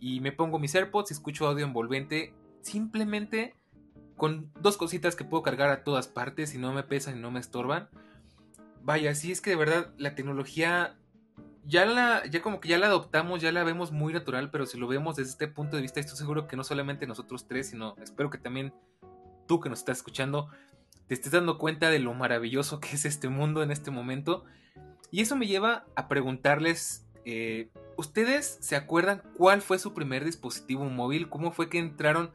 Y 0.00 0.18
me 0.18 0.32
pongo 0.32 0.58
mis 0.58 0.74
AirPods 0.74 1.12
y 1.12 1.14
escucho 1.14 1.46
audio 1.46 1.64
envolvente 1.64 2.34
simplemente 2.62 3.54
con 4.16 4.50
dos 4.60 4.76
cositas 4.76 5.14
que 5.14 5.24
puedo 5.24 5.44
cargar 5.44 5.70
a 5.70 5.84
todas 5.84 6.08
partes 6.08 6.56
y 6.56 6.58
no 6.58 6.72
me 6.72 6.82
pesan 6.82 7.18
y 7.18 7.20
no 7.20 7.30
me 7.30 7.38
estorban. 7.38 7.88
Vaya, 8.82 9.14
sí 9.14 9.30
es 9.30 9.40
que 9.40 9.50
de 9.50 9.56
verdad 9.56 9.94
la 9.96 10.16
tecnología 10.16 10.96
ya 11.64 11.86
la 11.86 12.26
ya 12.26 12.42
como 12.42 12.60
que 12.60 12.68
ya 12.68 12.78
la 12.78 12.86
adoptamos, 12.86 13.40
ya 13.40 13.52
la 13.52 13.64
vemos 13.64 13.92
muy 13.92 14.12
natural, 14.12 14.50
pero 14.50 14.66
si 14.66 14.78
lo 14.78 14.88
vemos 14.88 15.16
desde 15.16 15.30
este 15.30 15.48
punto 15.48 15.76
de 15.76 15.82
vista, 15.82 16.00
estoy 16.00 16.16
seguro 16.16 16.46
que 16.46 16.56
no 16.56 16.64
solamente 16.64 17.06
nosotros 17.06 17.46
tres, 17.46 17.70
sino 17.70 17.94
espero 18.02 18.30
que 18.30 18.38
también 18.38 18.72
tú 19.46 19.60
que 19.60 19.68
nos 19.68 19.80
estás 19.80 19.98
escuchando 19.98 20.48
te 21.06 21.14
estés 21.14 21.32
dando 21.32 21.58
cuenta 21.58 21.90
de 21.90 21.98
lo 21.98 22.14
maravilloso 22.14 22.80
que 22.80 22.88
es 22.94 23.04
este 23.04 23.28
mundo 23.28 23.62
en 23.62 23.70
este 23.70 23.90
momento. 23.90 24.44
Y 25.10 25.20
eso 25.22 25.36
me 25.36 25.46
lleva 25.46 25.84
a 25.96 26.08
preguntarles 26.08 27.06
Eh, 27.24 27.68
¿Ustedes 27.96 28.56
se 28.60 28.76
acuerdan 28.76 29.22
cuál 29.36 29.60
fue 29.60 29.78
su 29.78 29.92
primer 29.92 30.24
dispositivo 30.24 30.84
móvil? 30.86 31.28
¿Cómo 31.28 31.52
fue 31.52 31.68
que 31.68 31.78
entraron? 31.78 32.30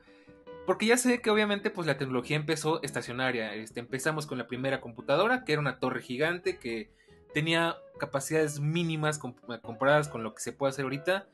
Porque 0.67 0.85
ya 0.85 0.95
sé 0.95 1.21
que 1.21 1.31
obviamente 1.31 1.71
pues 1.71 1.87
la 1.87 1.97
tecnología 1.97 2.37
empezó 2.37 2.83
estacionaria. 2.83 3.55
Este, 3.55 3.79
empezamos 3.79 4.27
con 4.27 4.37
la 4.37 4.45
primera 4.45 4.79
computadora, 4.79 5.43
que 5.43 5.53
era 5.53 5.61
una 5.61 5.79
torre 5.79 6.01
gigante 6.03 6.59
que 6.59 6.91
tenía 7.35 7.75
capacidades 7.99 8.61
mínimas 8.61 9.19
comparadas 9.19 10.07
con 10.07 10.23
lo 10.23 10.33
que 10.33 10.41
se 10.41 10.53
puede 10.53 10.69
hacer 10.69 10.83
ahorita. 10.83 11.27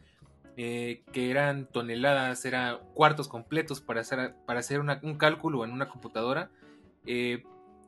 Eh, 0.57 1.03
que 1.13 1.29
eran 1.31 1.67
toneladas, 1.67 2.43
eran 2.43 2.79
cuartos 2.93 3.29
completos 3.29 3.79
para 3.79 4.01
hacer, 4.01 4.35
para 4.45 4.59
hacer 4.59 4.81
un 4.81 5.15
cálculo 5.15 5.63
en 5.63 5.71
una 5.71 5.89
computadora. 5.89 6.49
Eh, 7.05 7.43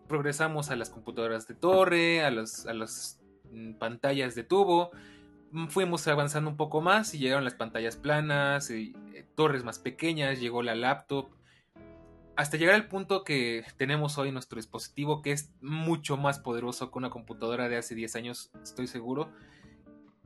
progresamos 0.08 0.70
a 0.70 0.76
las 0.76 0.92
computadoras 0.92 1.48
de 1.48 1.56
torre, 1.56 2.24
a, 2.24 2.28
a 2.28 2.32
las 2.74 3.20
mm, 3.52 3.74
pantallas 3.74 4.36
de 4.36 4.44
tubo. 4.44 4.92
Mm, 5.52 5.68
fuimos 5.68 6.08
avanzando 6.08 6.52
un 6.52 6.56
poco 6.56 6.82
más 6.82 7.16
y 7.16 7.18
llegaron 7.18 7.44
las 7.44 7.56
pantallas 7.56 7.98
planas, 7.98 8.70
y, 8.70 8.96
eh, 9.14 9.26
torres 9.36 9.64
más 9.64 9.80
pequeñas, 9.80 10.40
llegó 10.40 10.62
la 10.62 10.76
laptop. 10.76 11.32
Hasta 12.36 12.58
llegar 12.58 12.76
al 12.76 12.88
punto 12.88 13.24
que 13.24 13.64
tenemos 13.78 14.18
hoy 14.18 14.32
nuestro 14.32 14.58
dispositivo, 14.58 15.22
que 15.22 15.32
es 15.32 15.52
mucho 15.62 16.18
más 16.18 16.40
poderoso 16.40 16.92
que 16.92 16.98
una 16.98 17.12
computadora 17.12 17.70
de 17.70 17.78
hace 17.78 17.94
10 17.94 18.16
años, 18.16 18.52
estoy 18.64 18.88
seguro. 18.88 19.30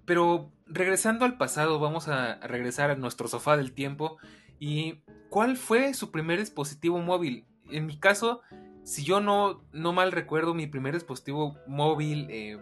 Pero 0.06 0.50
regresando 0.65 1.26
al 1.26 1.38
pasado, 1.38 1.80
vamos 1.80 2.08
a 2.08 2.36
regresar 2.39 2.91
a 2.91 2.96
nuestro 2.96 3.28
sofá 3.28 3.58
del 3.58 3.74
tiempo. 3.74 4.17
¿Y 4.58 5.02
cuál 5.30 5.58
fue 5.58 5.93
su 5.93 6.12
primer 6.12 6.39
dispositivo 6.39 7.00
móvil? 7.00 7.46
En 7.70 7.86
mi 7.86 7.98
caso, 7.98 8.41
si 8.84 9.04
yo 9.04 9.20
no, 9.20 9.62
no 9.74 9.91
mal 9.91 10.13
recuerdo, 10.13 10.54
mi 10.54 10.65
primer 10.65 10.93
dispositivo 10.93 11.58
móvil 11.67 12.28
eh, 12.30 12.58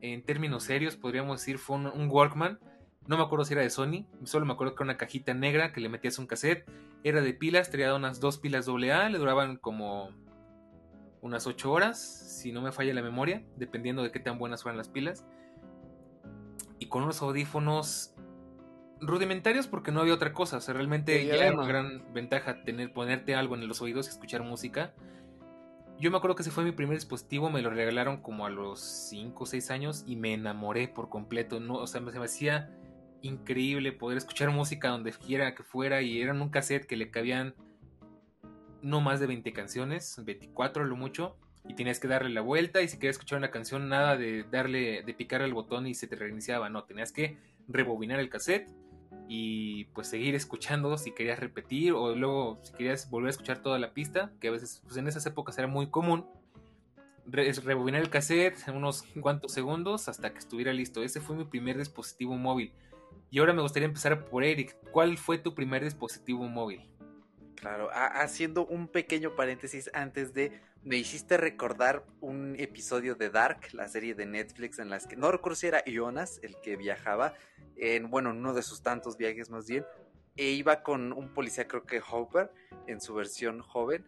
en 0.00 0.22
términos 0.22 0.64
serios, 0.64 0.96
podríamos 0.96 1.40
decir, 1.40 1.58
fue 1.58 1.76
un, 1.76 2.08
Walkman. 2.10 2.58
No 3.06 3.16
me 3.16 3.22
acuerdo 3.24 3.44
si 3.44 3.54
era 3.54 3.62
de 3.62 3.70
Sony, 3.70 4.06
solo 4.24 4.46
me 4.46 4.52
acuerdo 4.52 4.74
que 4.74 4.82
era 4.82 4.92
una 4.92 4.96
cajita 4.96 5.34
negra 5.34 5.72
que 5.72 5.80
le 5.80 5.88
metías 5.88 6.18
un 6.18 6.26
cassette. 6.26 6.68
Era 7.02 7.20
de 7.20 7.34
pilas, 7.34 7.70
traía 7.70 7.94
unas 7.94 8.20
dos 8.20 8.38
pilas 8.38 8.68
AA, 8.68 9.08
le 9.08 9.18
duraban 9.18 9.56
como 9.56 10.10
unas 11.20 11.46
8 11.46 11.70
horas, 11.70 12.00
si 12.00 12.52
no 12.52 12.60
me 12.62 12.72
falla 12.72 12.94
la 12.94 13.02
memoria, 13.02 13.44
dependiendo 13.56 14.02
de 14.02 14.10
qué 14.10 14.20
tan 14.20 14.38
buenas 14.38 14.62
fueran 14.62 14.76
las 14.76 14.88
pilas. 14.88 15.24
Y 16.78 16.86
con 16.86 17.02
unos 17.04 17.22
audífonos 17.22 18.14
rudimentarios 19.00 19.66
porque 19.66 19.92
no 19.92 20.00
había 20.00 20.14
otra 20.14 20.32
cosa. 20.32 20.58
O 20.58 20.60
sea, 20.60 20.74
realmente 20.74 21.24
ya 21.26 21.34
era 21.34 21.52
una 21.52 21.66
gran 21.66 22.12
ventaja 22.12 22.62
tener, 22.64 22.92
ponerte 22.92 23.34
algo 23.34 23.54
en 23.54 23.66
los 23.66 23.82
oídos 23.82 24.06
y 24.06 24.10
escuchar 24.10 24.42
música. 24.42 24.94
Yo 25.98 26.10
me 26.10 26.16
acuerdo 26.16 26.34
que 26.34 26.42
ese 26.42 26.50
fue 26.50 26.64
mi 26.64 26.72
primer 26.72 26.96
dispositivo, 26.96 27.50
me 27.50 27.62
lo 27.62 27.70
regalaron 27.70 28.22
como 28.22 28.46
a 28.46 28.50
los 28.50 28.80
5 28.80 29.44
o 29.44 29.46
6 29.46 29.70
años 29.70 30.04
y 30.06 30.16
me 30.16 30.34
enamoré 30.34 30.88
por 30.88 31.08
completo. 31.08 31.60
No, 31.60 31.74
o 31.74 31.86
sea, 31.86 32.00
se 32.00 32.18
me 32.18 32.24
hacía 32.24 32.70
increíble 33.22 33.92
poder 33.92 34.18
escuchar 34.18 34.50
música 34.50 34.88
donde 34.88 35.12
quiera 35.12 35.54
que 35.54 35.62
fuera 35.62 36.02
y 36.02 36.20
era 36.20 36.32
un 36.32 36.50
cassette 36.50 36.86
que 36.86 36.96
le 36.96 37.10
cabían 37.10 37.54
no 38.82 39.00
más 39.00 39.20
de 39.20 39.26
20 39.26 39.52
canciones, 39.52 40.20
24 40.24 40.82
a 40.82 40.86
lo 40.86 40.96
mucho, 40.96 41.36
y 41.68 41.74
tenías 41.74 42.00
que 42.00 42.08
darle 42.08 42.30
la 42.30 42.40
vuelta 42.40 42.82
y 42.82 42.88
si 42.88 42.96
querías 42.96 43.14
escuchar 43.14 43.38
una 43.38 43.50
canción 43.50 43.88
nada 43.88 44.16
de 44.16 44.44
darle 44.50 45.02
de 45.02 45.14
picar 45.14 45.42
el 45.42 45.54
botón 45.54 45.86
y 45.86 45.94
se 45.94 46.08
te 46.08 46.16
reiniciaba, 46.16 46.68
no, 46.68 46.84
tenías 46.84 47.12
que 47.12 47.38
rebobinar 47.68 48.18
el 48.18 48.28
cassette 48.28 48.68
y 49.28 49.84
pues 49.86 50.08
seguir 50.08 50.34
escuchando 50.34 50.98
si 50.98 51.12
querías 51.12 51.38
repetir 51.38 51.92
o 51.92 52.14
luego 52.16 52.58
si 52.64 52.72
querías 52.72 53.08
volver 53.08 53.28
a 53.28 53.30
escuchar 53.30 53.62
toda 53.62 53.78
la 53.78 53.94
pista, 53.94 54.32
que 54.40 54.48
a 54.48 54.50
veces 54.50 54.82
pues 54.84 54.96
en 54.96 55.06
esas 55.06 55.24
épocas 55.26 55.56
era 55.58 55.68
muy 55.68 55.88
común, 55.88 56.26
rebobinar 57.26 58.00
el 58.00 58.10
cassette 58.10 58.66
en 58.66 58.76
unos 58.76 59.02
cuantos 59.20 59.52
segundos 59.52 60.08
hasta 60.08 60.32
que 60.32 60.38
estuviera 60.38 60.72
listo. 60.72 61.02
Ese 61.02 61.20
fue 61.20 61.36
mi 61.36 61.44
primer 61.44 61.78
dispositivo 61.78 62.36
móvil. 62.36 62.72
Y 63.30 63.38
ahora 63.38 63.52
me 63.52 63.62
gustaría 63.62 63.86
empezar 63.86 64.24
por 64.26 64.44
Eric. 64.44 64.76
¿Cuál 64.90 65.16
fue 65.18 65.38
tu 65.38 65.54
primer 65.54 65.84
dispositivo 65.84 66.46
móvil? 66.48 66.88
Claro, 67.56 67.88
haciendo 67.92 68.66
un 68.66 68.88
pequeño 68.88 69.36
paréntesis 69.36 69.90
antes 69.94 70.34
de 70.34 70.60
me 70.82 70.96
hiciste 70.96 71.36
recordar 71.36 72.04
un 72.20 72.56
episodio 72.58 73.14
de 73.14 73.30
Dark, 73.30 73.68
la 73.72 73.86
serie 73.86 74.16
de 74.16 74.26
Netflix 74.26 74.80
en 74.80 74.90
las 74.90 75.06
que 75.06 75.14
no 75.14 75.30
recuerdo 75.30 75.54
si 75.54 75.68
era 75.68 75.84
Jonas 75.86 76.40
el 76.42 76.56
que 76.60 76.76
viajaba 76.76 77.34
en 77.76 78.10
bueno, 78.10 78.30
en 78.30 78.38
uno 78.38 78.52
de 78.52 78.62
sus 78.62 78.82
tantos 78.82 79.16
viajes 79.16 79.48
más 79.48 79.68
bien 79.68 79.86
e 80.36 80.46
iba 80.46 80.82
con 80.82 81.12
un 81.12 81.32
policía 81.32 81.68
creo 81.68 81.84
que 81.84 82.02
Hopper 82.10 82.50
en 82.88 83.00
su 83.00 83.14
versión 83.14 83.60
joven 83.60 84.04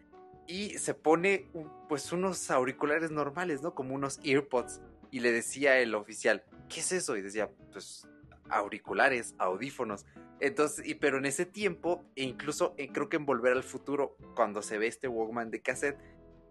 y 0.48 0.70
se 0.78 0.94
pone 0.94 1.48
pues 1.88 2.10
unos 2.12 2.50
auriculares 2.50 3.10
normales, 3.10 3.62
¿no? 3.62 3.74
Como 3.74 3.94
unos 3.94 4.18
earpods 4.24 4.80
y 5.10 5.20
le 5.20 5.30
decía 5.30 5.78
el 5.78 5.94
oficial, 5.94 6.44
"¿Qué 6.68 6.80
es 6.80 6.92
eso?" 6.92 7.16
y 7.16 7.22
decía, 7.22 7.48
"Pues 7.72 8.06
auriculares, 8.54 9.34
audífonos." 9.38 10.06
Entonces, 10.40 10.86
y, 10.86 10.94
pero 10.94 11.18
en 11.18 11.26
ese 11.26 11.46
tiempo, 11.46 12.04
e 12.16 12.24
incluso 12.24 12.74
eh, 12.76 12.90
creo 12.92 13.08
que 13.08 13.16
en 13.16 13.26
Volver 13.26 13.52
al 13.52 13.62
Futuro, 13.62 14.16
cuando 14.34 14.62
se 14.62 14.78
ve 14.78 14.86
este 14.86 15.08
Walkman 15.08 15.50
de 15.50 15.62
cassette, 15.62 15.98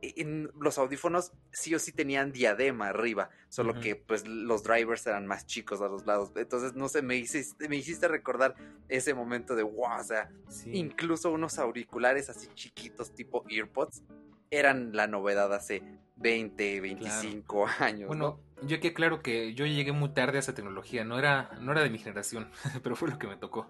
en 0.04 0.52
los 0.60 0.78
audífonos 0.78 1.32
sí 1.52 1.74
o 1.76 1.80
sí 1.80 1.92
tenían 1.92 2.32
diadema 2.32 2.90
arriba, 2.90 3.30
solo 3.50 3.80
que 3.80 3.96
pues 3.96 4.28
los 4.28 4.64
drivers 4.64 5.08
eran 5.08 5.26
más 5.26 5.46
chicos 5.46 5.82
a 5.82 5.88
los 5.88 6.06
lados. 6.06 6.32
Entonces, 6.36 6.74
no 6.74 6.90
sé, 6.90 7.02
me 7.02 7.16
hiciste, 7.16 7.70
me 7.70 7.78
hiciste 7.78 8.08
recordar 8.08 8.56
ese 8.90 9.14
momento 9.14 9.56
de 9.56 9.64
wow, 9.64 10.00
o 10.00 10.04
sea, 10.04 10.30
incluso 10.66 11.32
unos 11.32 11.58
auriculares 11.58 12.30
así 12.30 12.48
chiquitos 12.54 13.14
tipo 13.14 13.46
earpods 13.50 14.04
eran 14.52 14.96
la 14.96 15.08
novedad 15.08 15.54
hace 15.54 15.82
20, 16.18 16.82
25 16.82 17.68
años. 17.80 18.08
Bueno, 18.08 18.40
yo 18.62 18.80
que 18.80 18.94
claro 18.94 19.22
que 19.22 19.54
yo 19.54 19.66
llegué 19.66 19.92
muy 19.92 20.10
tarde 20.10 20.38
a 20.38 20.40
esa 20.40 20.54
tecnología, 20.54 21.04
no 21.04 21.20
era, 21.20 21.52
no 21.60 21.72
era 21.72 21.82
de 21.82 21.90
mi 21.90 21.98
generación, 21.98 22.50
pero 22.84 22.96
fue 22.96 23.10
lo 23.10 23.18
que 23.18 23.28
me 23.28 23.38
tocó. 23.38 23.68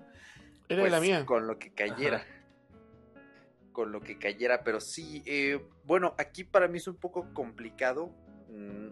Era 0.70 0.84
de 0.84 0.90
la 0.90 0.98
pues, 0.98 1.10
mía. 1.10 1.26
Con 1.26 1.48
lo 1.48 1.60
que 1.60 1.74
cayera 1.74 2.26
con 3.74 3.92
lo 3.92 4.00
que 4.00 4.18
cayera, 4.18 4.64
pero 4.64 4.80
sí, 4.80 5.22
eh, 5.26 5.60
bueno, 5.84 6.14
aquí 6.18 6.46
para 6.46 6.70
mí 6.70 6.78
es 6.78 6.88
un 6.88 6.96
poco 6.96 7.34
complicado 7.34 8.12
mm, 8.50 8.88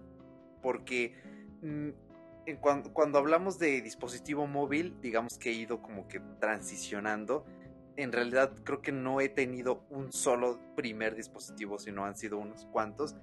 porque 0.61 1.15
mm, 1.61 1.89
cuando, 2.93 3.19
hablamos 3.19 3.59
de 3.59 3.81
dispositivo 3.81 4.47
móvil, 4.47 4.99
digamos 5.01 5.37
que 5.37 5.51
he 5.51 5.53
ido 5.53 5.81
como 5.81 6.07
que 6.07 6.19
transicionando. 6.39 7.45
En 7.97 8.11
realidad 8.11 8.53
creo 8.63 8.81
que 8.81 8.91
no 8.91 9.21
he 9.21 9.29
tenido 9.29 9.85
un 9.89 10.11
solo 10.11 10.59
primer 10.75 11.15
dispositivo, 11.15 11.77
sino 11.77 12.05
han 12.05 12.15
sido 12.15 12.37
unos 12.37 12.65
cuantos. 12.65 13.15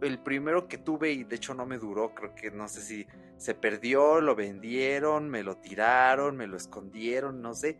El 0.00 0.18
primero 0.18 0.68
que 0.68 0.78
tuve 0.78 1.12
y 1.12 1.24
de 1.24 1.36
hecho 1.36 1.54
no 1.54 1.66
me 1.66 1.78
duró, 1.78 2.14
creo 2.14 2.34
que 2.34 2.50
no 2.50 2.68
sé 2.68 2.80
si 2.80 3.06
se 3.36 3.54
perdió, 3.54 4.20
lo 4.20 4.34
vendieron, 4.34 5.28
me 5.28 5.42
lo 5.42 5.56
tiraron, 5.56 6.36
me 6.36 6.46
lo 6.46 6.56
escondieron, 6.56 7.40
no 7.42 7.54
sé. 7.54 7.78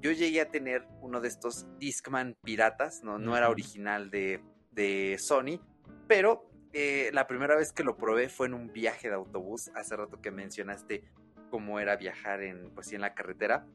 Yo 0.00 0.10
llegué 0.10 0.40
a 0.40 0.50
tener 0.50 0.86
uno 1.00 1.20
de 1.20 1.28
estos 1.28 1.66
Discman 1.78 2.34
piratas, 2.42 3.02
no, 3.04 3.18
no 3.18 3.36
era 3.36 3.48
original 3.48 4.10
de, 4.10 4.42
de 4.72 5.16
Sony, 5.18 5.60
pero 6.08 6.50
eh, 6.72 7.10
la 7.12 7.26
primera 7.26 7.54
vez 7.54 7.72
que 7.72 7.84
lo 7.84 7.96
probé 7.96 8.28
fue 8.28 8.46
en 8.46 8.54
un 8.54 8.72
viaje 8.72 9.08
de 9.08 9.14
autobús, 9.14 9.70
hace 9.74 9.94
rato 9.94 10.20
que 10.20 10.30
mencionaste 10.30 11.04
cómo 11.50 11.78
era 11.78 11.96
viajar 11.96 12.42
en, 12.42 12.70
pues, 12.70 12.92
en 12.92 13.02
la 13.02 13.14
carretera, 13.14 13.66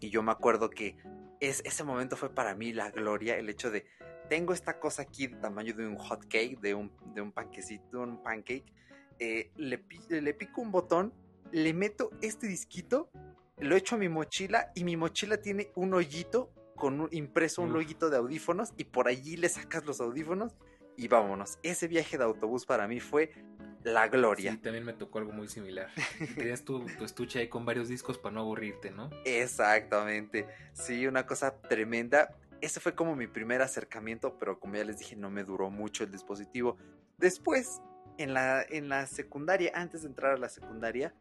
y 0.00 0.10
yo 0.10 0.22
me 0.22 0.32
acuerdo 0.32 0.70
que 0.70 0.96
es, 1.42 1.60
ese 1.64 1.82
momento 1.82 2.16
fue 2.16 2.32
para 2.32 2.54
mí 2.54 2.72
la 2.72 2.90
gloria, 2.90 3.36
el 3.36 3.48
hecho 3.48 3.70
de, 3.70 3.84
tengo 4.28 4.52
esta 4.52 4.78
cosa 4.78 5.02
aquí 5.02 5.26
de 5.26 5.36
tamaño 5.36 5.74
de 5.74 5.86
un 5.86 5.96
hot 5.96 6.22
cake, 6.28 6.60
de 6.60 6.74
un, 6.74 6.92
de 7.14 7.20
un 7.20 7.32
panquecito, 7.32 8.00
un 8.00 8.22
pancake, 8.22 8.72
eh, 9.18 9.50
le, 9.56 9.84
le 10.08 10.34
pico 10.34 10.62
un 10.62 10.70
botón, 10.70 11.12
le 11.50 11.74
meto 11.74 12.10
este 12.22 12.46
disquito 12.46 13.10
lo 13.58 13.76
echo 13.76 13.96
a 13.96 13.98
mi 13.98 14.08
mochila 14.08 14.72
y 14.74 14.84
mi 14.84 14.96
mochila 14.96 15.36
tiene 15.36 15.70
un 15.74 15.94
hoyito 15.94 16.52
con 16.76 17.00
un, 17.00 17.08
impreso 17.12 17.62
un 17.62 17.74
hoyito 17.76 18.08
de 18.08 18.16
audífonos 18.16 18.72
y 18.76 18.84
por 18.84 19.08
allí 19.08 19.36
le 19.36 19.48
sacas 19.48 19.84
los 19.84 20.00
audífonos 20.00 20.54
y 20.96 21.08
vámonos. 21.08 21.58
Ese 21.62 21.88
viaje 21.88 22.18
de 22.18 22.24
autobús 22.24 22.66
para 22.66 22.88
mí 22.88 23.00
fue 23.00 23.32
la 23.84 24.08
gloria. 24.08 24.52
Sí, 24.52 24.58
también 24.58 24.84
me 24.84 24.92
tocó 24.92 25.18
algo 25.18 25.32
muy 25.32 25.48
similar. 25.48 25.88
Tenías 26.36 26.64
tu, 26.64 26.86
tu, 26.98 27.04
estuche 27.04 27.40
ahí 27.40 27.48
con 27.48 27.64
varios 27.64 27.88
discos 27.88 28.18
para 28.18 28.34
no 28.34 28.40
aburrirte, 28.40 28.90
¿no? 28.90 29.10
Exactamente. 29.24 30.46
Sí, 30.72 31.06
una 31.06 31.26
cosa 31.26 31.60
tremenda. 31.62 32.36
Ese 32.60 32.80
fue 32.80 32.94
como 32.94 33.16
mi 33.16 33.26
primer 33.26 33.60
acercamiento, 33.62 34.38
pero 34.38 34.60
como 34.60 34.76
ya 34.76 34.84
les 34.84 34.98
dije, 34.98 35.16
no 35.16 35.30
me 35.30 35.44
duró 35.44 35.70
mucho 35.70 36.04
el 36.04 36.12
dispositivo. 36.12 36.76
Después, 37.18 37.80
en 38.18 38.34
la, 38.34 38.64
en 38.68 38.88
la 38.88 39.06
secundaria, 39.06 39.72
antes 39.74 40.02
de 40.02 40.08
entrar 40.08 40.32
a 40.32 40.36
la 40.36 40.48
secundaria, 40.48 41.14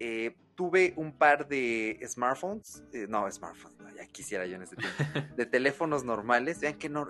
eh, 0.00 0.34
tuve 0.54 0.94
un 0.96 1.12
par 1.12 1.46
de 1.46 2.00
smartphones, 2.08 2.82
eh, 2.92 3.06
no, 3.08 3.30
smartphones, 3.30 3.94
ya 3.94 4.06
quisiera 4.06 4.46
yo 4.46 4.56
en 4.56 4.62
ese 4.62 4.76
tiempo, 4.76 4.96
de 5.36 5.46
teléfonos 5.46 6.04
normales, 6.04 6.60
vean 6.60 6.74
que, 6.74 6.88
no, 6.88 7.08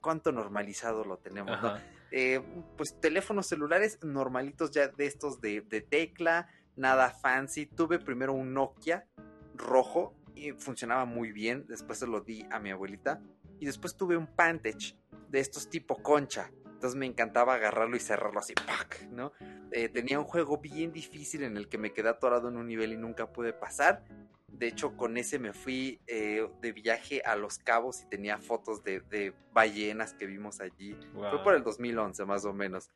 cuánto 0.00 0.32
normalizado 0.32 1.04
lo 1.04 1.18
tenemos, 1.18 1.62
¿no? 1.62 1.74
Eh, 2.12 2.40
pues 2.76 3.00
teléfonos 3.00 3.46
celulares 3.46 3.98
normalitos 4.02 4.70
ya 4.70 4.88
de 4.88 5.06
estos 5.06 5.40
de, 5.40 5.60
de, 5.62 5.80
tecla, 5.80 6.48
nada 6.76 7.10
fancy. 7.10 7.66
Tuve 7.66 7.98
primero 7.98 8.32
un 8.32 8.52
Nokia 8.52 9.06
rojo 9.54 10.14
y 10.34 10.52
funcionaba 10.52 11.04
muy 11.04 11.32
bien, 11.32 11.66
después 11.68 11.98
se 11.98 12.06
lo 12.06 12.20
di 12.20 12.46
a 12.50 12.58
mi 12.58 12.70
abuelita. 12.70 13.20
Y 13.58 13.66
después 13.66 13.96
tuve 13.96 14.16
un 14.16 14.26
Pantech 14.26 14.96
de 15.28 15.40
estos 15.40 15.68
tipo 15.68 16.02
concha, 16.02 16.50
Entonces 16.64 16.96
me 16.96 17.06
encantaba 17.06 17.54
agarrarlo 17.54 17.96
y 17.96 18.00
cerrarlo 18.00 18.40
así, 18.40 18.54
¡pac! 18.54 19.06
¿no? 19.10 19.32
Eh, 19.70 19.88
tenía 19.88 20.18
un 20.18 20.24
juego 20.24 20.58
bien 20.58 20.92
difícil 20.92 21.42
en 21.44 21.56
el 21.56 21.68
que 21.68 21.78
me 21.78 21.92
quedé 21.92 22.08
atorado 22.08 22.48
en 22.48 22.56
un 22.56 22.66
nivel 22.66 22.92
y 22.92 22.96
nunca 22.96 23.30
pude 23.30 23.52
pasar. 23.52 24.02
De 24.60 24.68
hecho, 24.68 24.94
con 24.94 25.16
ese 25.16 25.38
me 25.38 25.54
fui 25.54 26.02
eh, 26.06 26.46
de 26.60 26.72
viaje 26.72 27.22
a 27.24 27.34
Los 27.34 27.58
Cabos 27.58 28.02
y 28.02 28.08
tenía 28.10 28.36
fotos 28.36 28.84
de, 28.84 29.32
ballenas 29.54 30.12
que 30.12 30.26
vimos 30.26 30.60
allí. 30.60 30.94
Fue 31.14 31.42
por 31.42 31.54
el 31.54 31.64
2011 31.64 32.26
más 32.26 32.44
o 32.44 32.52
menos. 32.52 32.90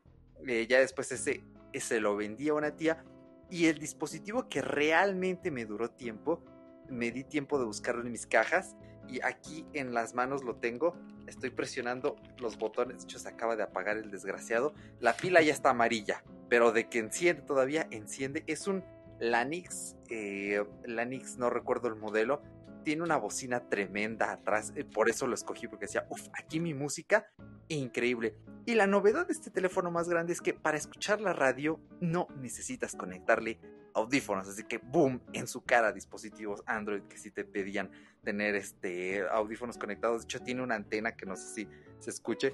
Eh, 0.47 0.67
ya 0.69 0.81
después 0.81 1.11
ese, 1.11 1.43
ese 1.73 2.01
lo 2.01 2.17
vendí 2.17 2.51
a 2.51 2.55
una 2.55 2.77
tía. 2.77 3.03
Y 3.49 3.65
el 3.69 3.79
dispositivo 3.79 4.47
que 4.51 4.61
realmente 4.61 5.51
me 5.51 5.65
duró 5.65 5.91
tiempo, 5.91 6.45
me 6.91 7.11
di 7.11 7.25
tiempo 7.25 7.59
de 7.59 7.65
buscarlo 7.65 8.03
en 8.03 8.13
mis 8.13 8.27
cajas. 8.27 8.77
Y 9.09 9.23
aquí 9.25 9.67
en 9.73 9.95
las 9.95 10.13
manos 10.13 10.45
lo 10.45 10.57
tengo. 10.57 10.95
Estoy 11.27 11.49
presionando 11.49 12.17
los 12.37 12.59
botones. 12.59 12.99
De 12.99 13.05
hecho, 13.05 13.19
se 13.19 13.29
acaba 13.31 13.57
de 13.57 13.63
apagar 13.63 13.97
el 13.97 14.11
desgraciado. 14.11 14.75
La 15.01 15.17
pila 15.17 15.41
ya 15.41 15.55
está 15.55 15.71
amarilla. 15.71 16.25
Pero 16.51 16.73
de 16.73 16.91
que 16.91 16.99
enciende 16.99 17.41
todavía, 17.41 17.89
enciende. 17.91 18.45
Es 18.47 18.67
un 18.67 18.85
Lanix, 19.21 19.97
eh, 20.11 20.65
Lanix 20.85 21.39
no 21.39 21.51
recuerdo 21.51 21.89
el 21.89 21.97
modelo, 21.97 22.43
tiene 22.85 23.03
una 23.03 23.17
bocina 23.17 23.69
tremenda 23.69 24.31
atrás, 24.31 24.73
eh, 24.77 24.85
por 24.85 25.09
eso 25.09 25.27
lo 25.27 25.35
escogí 25.35 25.67
porque 25.67 25.87
decía, 25.87 26.07
uff, 26.11 26.29
aquí 26.35 26.61
mi 26.61 26.75
música, 26.75 27.27
increíble. 27.69 28.37
Y 28.67 28.75
la 28.75 28.87
novedad 28.87 29.27
de 29.27 29.33
este 29.33 29.51
teléfono 29.51 29.91
más 29.91 30.09
grande 30.09 30.33
es 30.33 30.41
que 30.41 30.55
para 30.55 30.77
escuchar 30.77 31.21
la 31.21 31.33
radio 31.33 31.81
no 32.01 32.29
necesitas 32.41 32.95
conectarle 32.95 33.59
audífonos, 33.95 34.49
así 34.49 34.65
que 34.65 34.79
boom, 34.79 35.23
en 35.33 35.47
su 35.47 35.63
cara 35.63 35.93
dispositivos 35.93 36.63
Android 36.67 37.03
que 37.05 37.17
sí 37.17 37.31
te 37.31 37.45
pedían 37.45 37.91
tener 38.23 38.55
este 38.57 39.25
audífonos 39.31 39.79
conectados, 39.79 40.23
de 40.23 40.25
hecho 40.25 40.43
tiene 40.43 40.63
una 40.63 40.75
antena 40.75 41.17
que 41.17 41.27
no 41.27 41.37
sé 41.37 41.55
si 41.55 41.69
se 42.01 42.11
escuche 42.11 42.53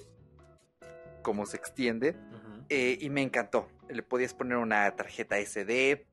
cómo 1.23 1.47
se 1.47 1.57
extiende 1.57 2.17
eh, 2.69 2.99
y 3.01 3.11
me 3.11 3.23
encantó, 3.23 3.69
le 3.89 4.03
podías 4.03 4.35
poner 4.35 4.59
una 4.59 4.95
tarjeta 4.95 5.39
SD, 5.39 6.07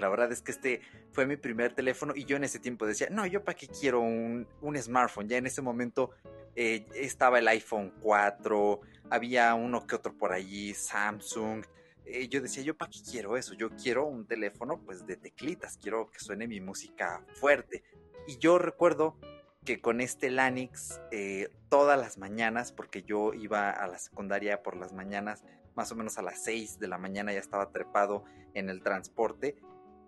la 0.00 0.08
verdad 0.08 0.32
es 0.32 0.42
que 0.42 0.50
este 0.50 0.80
fue 1.12 1.26
mi 1.26 1.36
primer 1.36 1.74
teléfono 1.74 2.14
y 2.16 2.24
yo 2.24 2.36
en 2.36 2.44
ese 2.44 2.58
tiempo 2.58 2.86
decía, 2.86 3.08
no, 3.10 3.26
yo 3.26 3.44
para 3.44 3.56
qué 3.56 3.68
quiero 3.68 4.00
un, 4.00 4.46
smartphone. 4.80 5.28
Ya 5.28 5.36
en 5.36 5.46
ese 5.46 5.62
momento 5.62 6.10
eh, 6.56 6.86
estaba 6.94 7.38
el 7.38 7.48
iPhone 7.48 7.92
4, 8.00 8.80
había 9.10 9.54
uno 9.54 9.86
que 9.86 9.96
otro 9.96 10.16
por 10.16 10.32
allí, 10.32 10.74
Samsung. 10.74 11.64
Eh, 12.04 12.28
yo 12.28 12.40
decía, 12.40 12.62
yo 12.62 12.76
para 12.76 12.90
qué 12.90 13.00
quiero 13.08 13.36
eso. 13.36 13.54
Yo 13.54 13.70
quiero 13.70 14.06
un 14.06 14.26
teléfono 14.26 14.80
pues 14.84 15.06
de 15.06 15.16
teclitas, 15.16 15.76
quiero 15.76 16.10
que 16.10 16.18
suene 16.18 16.48
mi 16.48 16.60
música 16.60 17.24
fuerte. 17.34 17.84
Y 18.26 18.38
yo 18.38 18.58
recuerdo 18.58 19.16
que 19.64 19.80
con 19.80 20.00
este 20.00 20.30
Lanix 20.30 21.00
eh, 21.10 21.50
todas 21.68 22.00
las 22.00 22.18
mañanas, 22.18 22.72
porque 22.72 23.02
yo 23.02 23.34
iba 23.34 23.70
a 23.70 23.86
la 23.86 23.98
secundaria 23.98 24.62
por 24.62 24.76
las 24.76 24.92
mañanas, 24.92 25.44
más 25.74 25.92
o 25.92 25.96
menos 25.96 26.18
a 26.18 26.22
las 26.22 26.42
6 26.42 26.78
de 26.78 26.88
la 26.88 26.98
mañana 26.98 27.32
ya 27.32 27.40
estaba 27.40 27.70
trepado 27.70 28.24
en 28.54 28.70
el 28.70 28.82
transporte 28.82 29.56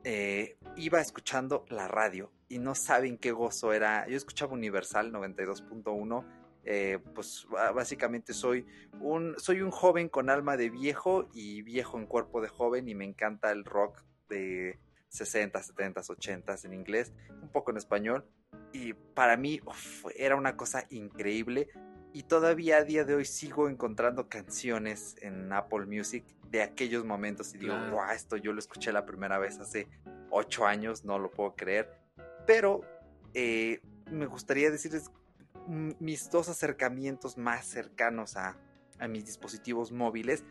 eh, 0.04 0.56
iba 0.76 1.00
escuchando 1.00 1.64
la 1.68 1.88
radio 1.88 2.32
y 2.48 2.58
no 2.58 2.74
saben 2.74 3.18
qué 3.18 3.32
gozo 3.32 3.72
era. 3.72 4.06
Yo 4.08 4.16
escuchaba 4.16 4.52
Universal 4.52 5.12
92.1. 5.12 6.24
Eh, 6.64 7.00
pues 7.14 7.44
básicamente 7.74 8.32
soy 8.32 8.64
un, 9.00 9.34
soy 9.36 9.62
un 9.62 9.72
joven 9.72 10.08
con 10.08 10.30
alma 10.30 10.56
de 10.56 10.70
viejo 10.70 11.28
y 11.34 11.62
viejo 11.62 11.98
en 11.98 12.06
cuerpo 12.06 12.40
de 12.40 12.46
joven 12.46 12.88
y 12.88 12.94
me 12.94 13.04
encanta 13.04 13.50
el 13.50 13.64
rock 13.64 14.04
de 14.28 14.78
60, 15.08 15.60
70, 15.60 16.00
80 16.08 16.54
en 16.64 16.72
inglés, 16.72 17.12
un 17.42 17.48
poco 17.48 17.72
en 17.72 17.78
español. 17.78 18.24
Y 18.72 18.94
para 18.94 19.36
mí 19.36 19.60
era 20.16 20.36
una 20.36 20.56
cosa 20.56 20.86
increíble 20.90 21.68
y 22.12 22.24
todavía 22.24 22.78
a 22.78 22.84
día 22.84 23.04
de 23.04 23.14
hoy 23.14 23.24
sigo 23.24 23.68
encontrando 23.68 24.28
canciones 24.28 25.16
en 25.20 25.52
Apple 25.52 25.86
Music 25.86 26.24
de 26.50 26.62
aquellos 26.62 27.04
momentos 27.04 27.54
y 27.54 27.58
digo, 27.58 27.74
wow, 27.90 28.10
esto 28.14 28.36
yo 28.36 28.52
lo 28.52 28.58
escuché 28.58 28.92
la 28.92 29.06
primera 29.06 29.38
vez 29.38 29.58
hace 29.58 29.88
ocho 30.30 30.66
años, 30.66 31.04
no 31.04 31.18
lo 31.18 31.30
puedo 31.30 31.54
creer. 31.54 31.90
Pero 32.46 32.82
eh, 33.32 33.80
me 34.10 34.26
gustaría 34.26 34.70
decirles 34.70 35.10
mis 35.66 36.30
dos 36.30 36.48
acercamientos 36.48 37.38
más 37.38 37.64
cercanos 37.64 38.36
a, 38.36 38.58
a 38.98 39.08
mis 39.08 39.24
dispositivos 39.24 39.92
móviles. 39.92 40.44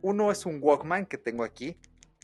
Uno 0.00 0.30
es 0.32 0.46
un 0.46 0.60
Walkman 0.62 1.06
que 1.06 1.18
tengo 1.18 1.44
aquí. 1.44 1.76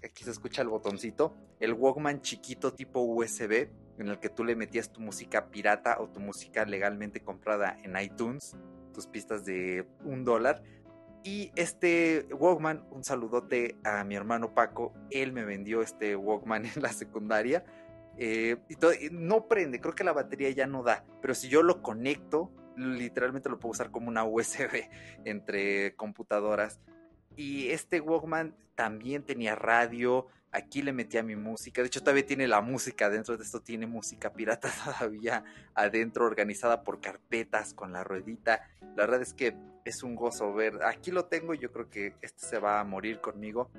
Aquí 0.03 0.25
se 0.25 0.31
escucha 0.31 0.63
el 0.63 0.69
botoncito. 0.69 1.37
El 1.61 1.75
Walkman 1.75 2.23
chiquito 2.23 2.73
tipo 2.73 3.01
USB 3.01 3.69
en 3.99 4.09
el 4.09 4.19
que 4.19 4.29
tú 4.29 4.45
le 4.45 4.57
metías 4.57 4.93
tu 4.93 5.01
música 5.01 5.51
pirata 5.51 5.99
o 6.01 6.09
tu 6.09 6.21
música 6.21 6.65
legalmente 6.65 7.21
comprada 7.21 7.77
en 7.83 7.99
iTunes, 8.01 8.57
tus 8.99 9.07
pistas 9.07 9.45
de 9.45 9.87
un 10.05 10.25
dólar 10.25 10.61
y 11.23 11.53
este 11.55 12.27
Walkman, 12.33 12.85
un 12.91 13.05
saludote 13.05 13.77
a 13.85 14.03
mi 14.03 14.17
hermano 14.17 14.55
Paco, 14.55 14.93
él 15.13 15.33
me 15.33 15.45
vendió 15.45 15.83
este 15.83 16.17
Walkman 16.17 16.67
en 16.75 16.83
la 16.83 16.93
secundaria. 16.93 17.65
Eh, 18.17 18.57
y 18.69 18.77
no 19.13 19.47
prende, 19.47 19.81
creo 19.81 19.95
que 19.95 20.03
la 20.03 20.13
batería 20.13 20.51
ya 20.51 20.67
no 20.67 20.83
da, 20.83 21.05
pero 21.23 21.37
si 21.37 21.49
yo 21.49 21.63
lo 21.63 21.83
conecto, 21.83 22.51
literalmente 22.77 23.49
lo 23.49 23.61
puedo 23.61 23.71
usar 23.71 23.93
como 23.93 24.09
una 24.09 24.25
USB 24.25 24.89
entre 25.25 25.95
computadoras. 25.95 26.81
Y 27.37 27.69
este 27.69 28.01
Walkman 28.01 28.57
también 28.75 29.23
tenía 29.23 29.55
radio, 29.55 30.27
aquí 30.53 30.83
le 30.83 30.93
metía 30.93 31.23
mi 31.23 31.37
música, 31.37 31.83
de 31.83 31.89
hecho 31.89 32.01
todavía 32.01 32.27
tiene 32.27 32.49
la 32.49 32.61
música 32.61 33.11
dentro 33.11 33.37
de 33.37 33.45
esto, 33.45 33.61
tiene 33.61 33.87
música 33.87 34.33
pirata 34.33 34.71
todavía 34.85 35.45
adentro, 35.75 36.27
organizada 36.27 36.83
por 36.83 37.01
carpetas 37.01 37.75
con 37.75 37.93
la 37.93 38.05
ruedita. 38.05 38.69
La 38.81 39.05
verdad 39.05 39.23
es 39.23 39.35
que 39.35 39.57
es 39.85 40.03
un 40.03 40.15
gozo 40.15 40.53
ver. 40.53 40.83
Aquí 40.85 41.11
lo 41.11 41.27
tengo 41.27 41.55
yo 41.55 41.73
creo 41.73 41.89
que 41.89 42.15
este 42.23 42.47
se 42.47 42.59
va 42.59 42.81
a 42.81 42.85
morir 42.85 43.21
conmigo 43.21 43.71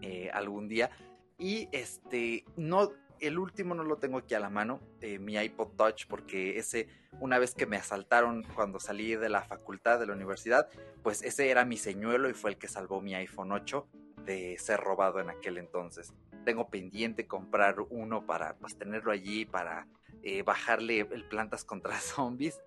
eh, 0.00 0.30
algún 0.32 0.68
día. 0.68 0.90
Y 1.38 1.68
este, 1.72 2.44
no, 2.56 2.92
el 3.20 3.38
último 3.38 3.74
no 3.74 3.82
lo 3.82 3.96
tengo 3.96 4.18
aquí 4.18 4.34
a 4.34 4.40
la 4.40 4.50
mano, 4.50 4.80
eh, 5.00 5.18
mi 5.18 5.34
iPod 5.34 5.70
Touch, 5.76 6.06
porque 6.06 6.58
ese, 6.58 6.88
una 7.20 7.38
vez 7.38 7.54
que 7.54 7.66
me 7.66 7.76
asaltaron 7.76 8.44
cuando 8.54 8.78
salí 8.78 9.16
de 9.16 9.28
la 9.28 9.42
facultad 9.42 9.98
de 9.98 10.06
la 10.06 10.12
universidad, 10.12 10.68
pues 11.02 11.22
ese 11.22 11.50
era 11.50 11.64
mi 11.64 11.76
señuelo 11.76 12.28
y 12.28 12.34
fue 12.34 12.50
el 12.50 12.58
que 12.58 12.68
salvó 12.68 13.00
mi 13.00 13.14
iPhone 13.14 13.52
8 13.52 13.86
de 14.24 14.56
ser 14.58 14.80
robado 14.80 15.20
en 15.20 15.30
aquel 15.30 15.58
entonces. 15.58 16.12
Tengo 16.44 16.68
pendiente 16.68 17.26
comprar 17.26 17.76
uno 17.90 18.26
para 18.26 18.56
pues, 18.56 18.76
tenerlo 18.76 19.12
allí, 19.12 19.44
para 19.44 19.86
eh, 20.22 20.42
bajarle 20.42 21.00
el 21.00 21.24
plantas 21.24 21.64
contra 21.64 21.94
zombies 21.98 22.60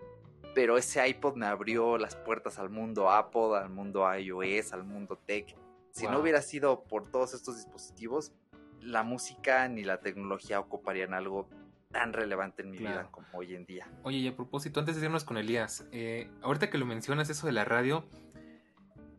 pero 0.58 0.76
ese 0.76 1.06
iPod 1.08 1.36
me 1.36 1.46
abrió 1.46 1.98
las 1.98 2.16
puertas 2.16 2.58
al 2.58 2.68
mundo 2.68 3.12
Apple, 3.12 3.56
al 3.56 3.70
mundo 3.70 4.04
iOS, 4.12 4.72
al 4.72 4.82
mundo 4.82 5.16
tech. 5.24 5.56
Si 5.92 6.08
no 6.08 6.18
hubiera 6.18 6.42
sido 6.42 6.82
por 6.82 7.10
todos 7.12 7.32
estos 7.32 7.54
dispositivos, 7.56 8.32
la 8.80 9.04
música 9.04 9.68
ni 9.68 9.84
la 9.84 10.00
tecnología 10.00 10.58
ocuparían 10.58 11.14
algo 11.14 11.48
tan 11.92 12.12
relevante 12.12 12.62
en 12.62 12.70
mi 12.70 12.78
vida 12.78 13.08
como 13.12 13.26
hoy 13.34 13.54
en 13.54 13.66
día. 13.66 13.88
Oye, 14.02 14.18
y 14.18 14.26
a 14.26 14.34
propósito, 14.34 14.80
antes 14.80 14.96
de 14.96 15.06
irnos 15.06 15.22
con 15.22 15.36
Elías, 15.38 15.86
eh, 15.92 16.28
ahorita 16.42 16.70
que 16.70 16.78
lo 16.78 16.86
mencionas, 16.86 17.30
eso 17.30 17.46
de 17.46 17.52
la 17.52 17.64
radio, 17.64 18.04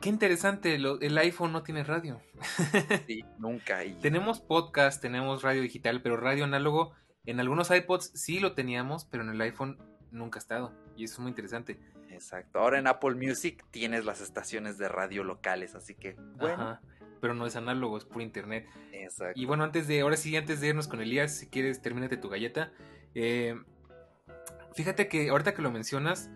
qué 0.01 0.09
interesante, 0.09 0.75
el 0.75 1.17
iPhone 1.17 1.51
no 1.51 1.63
tiene 1.63 1.83
radio. 1.83 2.21
sí, 3.07 3.23
nunca. 3.37 3.79
Tenemos 4.01 4.39
podcast, 4.39 5.01
tenemos 5.01 5.41
radio 5.43 5.61
digital, 5.61 6.01
pero 6.01 6.17
radio 6.17 6.45
análogo, 6.45 6.93
en 7.25 7.39
algunos 7.39 7.69
iPods 7.71 8.11
sí 8.13 8.39
lo 8.39 8.53
teníamos, 8.53 9.05
pero 9.05 9.23
en 9.23 9.29
el 9.29 9.41
iPhone 9.41 9.77
nunca 10.11 10.39
ha 10.39 10.41
estado. 10.41 10.73
Y 10.95 11.03
eso 11.03 11.15
es 11.15 11.19
muy 11.19 11.29
interesante. 11.29 11.79
Exacto. 12.09 12.59
Ahora 12.59 12.79
en 12.79 12.87
Apple 12.87 13.15
Music 13.15 13.65
tienes 13.71 14.05
las 14.05 14.21
estaciones 14.21 14.77
de 14.77 14.89
radio 14.89 15.23
locales, 15.23 15.75
así 15.75 15.95
que 15.95 16.15
bueno. 16.37 16.79
pero 17.21 17.33
no 17.33 17.45
es 17.45 17.55
análogo, 17.55 17.97
es 17.97 18.05
por 18.05 18.21
internet. 18.21 18.67
Exacto. 18.91 19.39
Y 19.39 19.45
bueno, 19.45 19.63
antes 19.63 19.87
de, 19.87 20.01
ahora 20.01 20.17
sí, 20.17 20.35
antes 20.35 20.61
de 20.61 20.67
irnos 20.67 20.87
con 20.87 21.01
Elías, 21.01 21.37
si 21.37 21.47
quieres, 21.47 21.81
termínate 21.81 22.17
tu 22.17 22.29
galleta. 22.29 22.71
Eh, 23.15 23.55
fíjate 24.73 25.07
que 25.07 25.29
ahorita 25.29 25.53
que 25.53 25.61
lo 25.61 25.71
mencionas, 25.71 26.29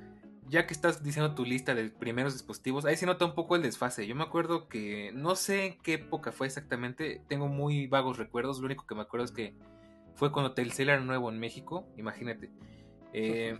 ya 0.53 0.67
que 0.67 0.73
estás 0.75 1.01
diciendo 1.01 1.33
tu 1.33 1.45
lista 1.45 1.73
de 1.73 1.89
primeros 1.89 2.33
dispositivos, 2.33 2.85
ahí 2.85 2.95
se 2.95 3.07
nota 3.07 3.25
un 3.25 3.33
poco 3.33 3.55
el 3.55 3.63
desfase. 3.63 4.05
Yo 4.05 4.13
me 4.13 4.21
acuerdo 4.21 4.67
que 4.67 5.11
no 5.15 5.35
sé 5.35 5.65
en 5.65 5.77
qué 5.79 5.95
época 5.95 6.31
fue 6.31 6.45
exactamente, 6.45 7.23
tengo 7.27 7.47
muy 7.47 7.87
vagos 7.87 8.19
recuerdos, 8.19 8.59
lo 8.59 8.67
único 8.67 8.85
que 8.85 8.93
me 8.93 9.01
acuerdo 9.01 9.25
es 9.25 9.31
que 9.31 9.55
fue 10.13 10.31
cuando 10.31 10.53
Telcel 10.53 10.89
era 10.89 10.99
nuevo 10.99 11.31
en 11.31 11.39
México, 11.39 11.87
imagínate. 11.97 12.51
Eh, 13.13 13.57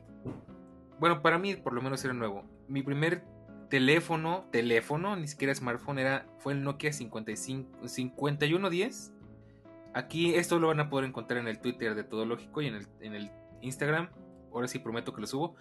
bueno, 1.00 1.24
para 1.24 1.40
mí 1.40 1.56
por 1.56 1.74
lo 1.74 1.82
menos 1.82 2.06
era 2.06 2.14
nuevo. 2.14 2.44
Mi 2.68 2.84
primer 2.84 3.24
teléfono, 3.72 4.48
teléfono, 4.52 5.16
ni 5.16 5.28
siquiera 5.28 5.56
smartphone, 5.56 5.98
era, 5.98 6.28
fue 6.38 6.54
el 6.54 6.62
Nokia 6.62 6.94
55, 6.94 7.88
5110. 7.88 9.14
Aquí 9.96 10.36
esto 10.36 10.60
lo 10.60 10.68
van 10.68 10.80
a 10.80 10.92
poder 10.92 11.10
encontrar 11.10 11.40
en 11.40 11.48
el 11.48 11.58
Twitter 11.58 11.96
de 11.96 12.04
Todo 12.04 12.24
Lógico 12.28 12.62
y 12.62 12.68
en 12.68 12.76
el, 12.76 12.88
en 13.00 13.16
el 13.16 13.32
Instagram. 13.62 14.10
Ahora 14.54 14.68
sí 14.68 14.78
prometo 14.78 15.12
que 15.12 15.22
lo 15.22 15.26
subo. 15.26 15.56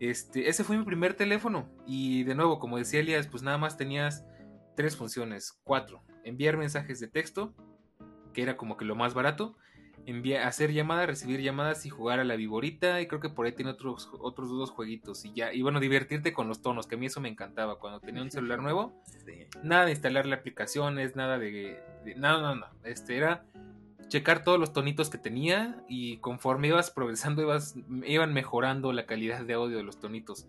Este, 0.00 0.48
ese 0.48 0.64
fue 0.64 0.76
mi 0.76 0.84
primer 0.84 1.14
teléfono. 1.14 1.68
Y 1.86 2.24
de 2.24 2.34
nuevo, 2.34 2.58
como 2.58 2.78
decía 2.78 3.00
Elias, 3.00 3.26
pues 3.26 3.42
nada 3.42 3.58
más 3.58 3.76
tenías 3.76 4.24
tres 4.74 4.96
funciones, 4.96 5.58
cuatro. 5.64 6.02
Enviar 6.24 6.56
mensajes 6.56 7.00
de 7.00 7.08
texto, 7.08 7.54
que 8.32 8.42
era 8.42 8.56
como 8.56 8.76
que 8.76 8.84
lo 8.84 8.94
más 8.94 9.14
barato 9.14 9.56
enviar, 10.06 10.46
hacer 10.46 10.72
llamadas, 10.72 11.06
recibir 11.06 11.40
llamadas 11.40 11.84
y 11.84 11.90
jugar 11.90 12.20
a 12.20 12.24
la 12.24 12.36
viborita. 12.36 13.00
Y 13.00 13.06
creo 13.06 13.20
que 13.20 13.28
por 13.28 13.46
ahí 13.46 13.52
tiene 13.52 13.72
otros, 13.72 14.10
otros 14.20 14.48
dos 14.48 14.70
jueguitos. 14.70 15.24
Y 15.24 15.32
ya, 15.34 15.52
y 15.52 15.62
bueno, 15.62 15.80
divertirte 15.80 16.32
con 16.32 16.48
los 16.48 16.62
tonos, 16.62 16.86
que 16.86 16.94
a 16.94 16.98
mí 16.98 17.06
eso 17.06 17.20
me 17.20 17.28
encantaba. 17.28 17.78
Cuando 17.78 18.00
tenía 18.00 18.22
un 18.22 18.30
celular 18.30 18.62
nuevo, 18.62 19.02
nada 19.62 19.84
de 19.84 19.90
instalarle 19.92 20.34
aplicaciones, 20.34 21.16
nada 21.16 21.38
de, 21.38 21.78
nada, 22.16 22.40
no, 22.40 22.54
no, 22.54 22.66
Este 22.84 23.16
era 23.16 23.44
checar 24.08 24.44
todos 24.44 24.58
los 24.58 24.72
tonitos 24.72 25.10
que 25.10 25.18
tenía 25.18 25.84
y 25.88 26.18
conforme 26.18 26.68
ibas 26.68 26.90
progresando 26.90 27.42
ibas, 27.42 27.74
iban 28.04 28.32
mejorando 28.32 28.92
la 28.92 29.06
calidad 29.06 29.44
de 29.44 29.54
audio 29.54 29.76
de 29.76 29.82
los 29.82 29.98
tonitos. 29.98 30.46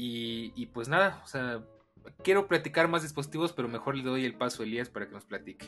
Y, 0.00 0.66
pues 0.66 0.88
nada, 0.88 1.20
o 1.24 1.26
sea, 1.26 1.64
quiero 2.22 2.46
platicar 2.46 2.86
más 2.86 3.02
dispositivos, 3.02 3.52
pero 3.52 3.66
mejor 3.66 3.96
le 3.96 4.04
doy 4.04 4.24
el 4.24 4.34
paso 4.34 4.62
a 4.62 4.66
Elías 4.66 4.88
para 4.88 5.08
que 5.08 5.12
nos 5.12 5.24
platique. 5.24 5.66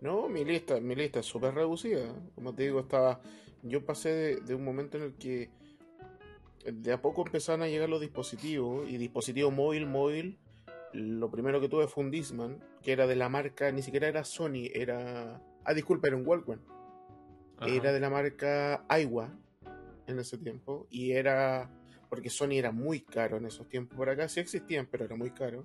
No, 0.00 0.28
mi 0.28 0.46
lista, 0.46 0.80
mi 0.80 0.94
lista 0.94 1.20
es 1.20 1.26
súper 1.26 1.54
reducida. 1.54 2.06
Como 2.34 2.54
te 2.54 2.62
digo, 2.62 2.80
estaba. 2.80 3.20
Yo 3.62 3.84
pasé 3.84 4.40
de, 4.40 4.54
un 4.54 4.64
momento 4.64 4.96
en 4.96 5.02
el 5.02 5.14
que 5.14 5.50
de 6.64 6.92
a 6.92 7.02
poco 7.02 7.26
empezaron 7.26 7.62
a 7.62 7.68
llegar 7.68 7.90
los 7.90 8.00
dispositivos 8.00 8.88
y 8.88 8.96
dispositivo 8.96 9.50
móvil, 9.50 9.86
móvil. 9.86 10.38
Lo 10.92 11.30
primero 11.30 11.60
que 11.60 11.68
tuve 11.68 11.88
fue 11.88 12.04
un 12.04 12.10
Disman, 12.10 12.58
que 12.82 12.92
era 12.92 13.06
de 13.06 13.16
la 13.16 13.28
marca, 13.28 13.70
ni 13.72 13.82
siquiera 13.82 14.08
era 14.08 14.24
Sony, 14.24 14.70
era. 14.72 15.42
Ah, 15.64 15.74
disculpa, 15.74 16.08
era 16.08 16.16
un 16.16 16.26
Walkman. 16.26 16.60
Era 17.66 17.92
de 17.92 18.00
la 18.00 18.10
marca 18.10 18.84
Aiwa 18.88 19.32
en 20.06 20.18
ese 20.18 20.38
tiempo 20.38 20.86
y 20.90 21.12
era. 21.12 21.70
Porque 22.08 22.30
Sony 22.30 22.52
era 22.52 22.70
muy 22.70 23.00
caro 23.00 23.38
en 23.38 23.46
esos 23.46 23.68
tiempos. 23.68 23.96
Por 23.96 24.08
acá 24.08 24.28
sí 24.28 24.40
existían, 24.40 24.86
pero 24.86 25.04
era 25.04 25.16
muy 25.16 25.30
caro. 25.30 25.64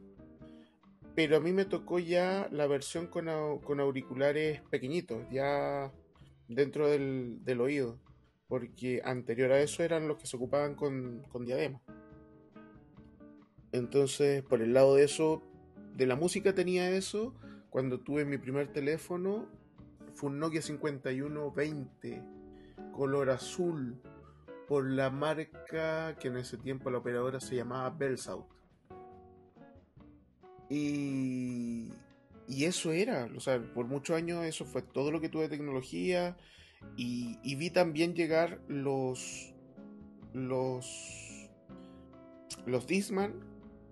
Pero 1.15 1.37
a 1.37 1.39
mí 1.39 1.51
me 1.51 1.65
tocó 1.65 1.99
ya 1.99 2.47
la 2.51 2.67
versión 2.67 3.07
con, 3.07 3.29
auriculares 3.29 4.61
pequeñitos, 4.69 5.27
ya 5.29 5.91
dentro 6.47 6.89
del, 6.89 7.61
oído. 7.61 7.99
Porque 8.47 9.01
anterior 9.03 9.51
a 9.51 9.61
eso 9.61 9.83
eran 9.83 10.07
los 10.07 10.17
que 10.17 10.27
se 10.27 10.35
ocupaban 10.35 10.75
con, 10.75 11.21
con 11.29 11.45
diadema. 11.45 11.81
Entonces, 13.71 14.43
por 14.43 14.61
el 14.61 14.73
lado 14.73 14.95
de 14.95 15.03
eso, 15.03 15.41
de 15.95 16.05
la 16.05 16.15
música 16.15 16.53
tenía 16.53 16.89
eso. 16.89 17.33
Cuando 17.69 17.99
tuve 17.99 18.25
mi 18.25 18.37
primer 18.37 18.67
teléfono, 18.67 19.47
fue 20.13 20.29
un 20.29 20.39
Nokia 20.39 20.61
5120, 20.61 22.23
color 22.91 23.29
azul, 23.29 24.01
por 24.67 24.89
la 24.89 25.09
marca 25.09 26.17
que 26.17 26.27
en 26.27 26.37
ese 26.37 26.57
tiempo 26.57 26.89
la 26.89 26.99
operadora 26.99 27.39
se 27.39 27.55
llamaba 27.55 27.89
Bellsout. 27.89 28.45
Y, 30.69 31.91
y 32.47 32.65
eso 32.65 32.91
era, 32.91 33.29
o 33.35 33.39
sea, 33.39 33.61
por 33.73 33.87
muchos 33.87 34.15
años 34.15 34.45
eso 34.45 34.65
fue 34.65 34.81
todo 34.81 35.11
lo 35.11 35.19
que 35.19 35.29
tuve 35.29 35.43
de 35.43 35.49
tecnología. 35.49 36.37
Y, 36.95 37.55
vi 37.55 37.69
también 37.69 38.15
llegar 38.15 38.61
los 38.67 39.53
los 40.33 41.49
los 42.65 42.87
Disman, 42.87 43.33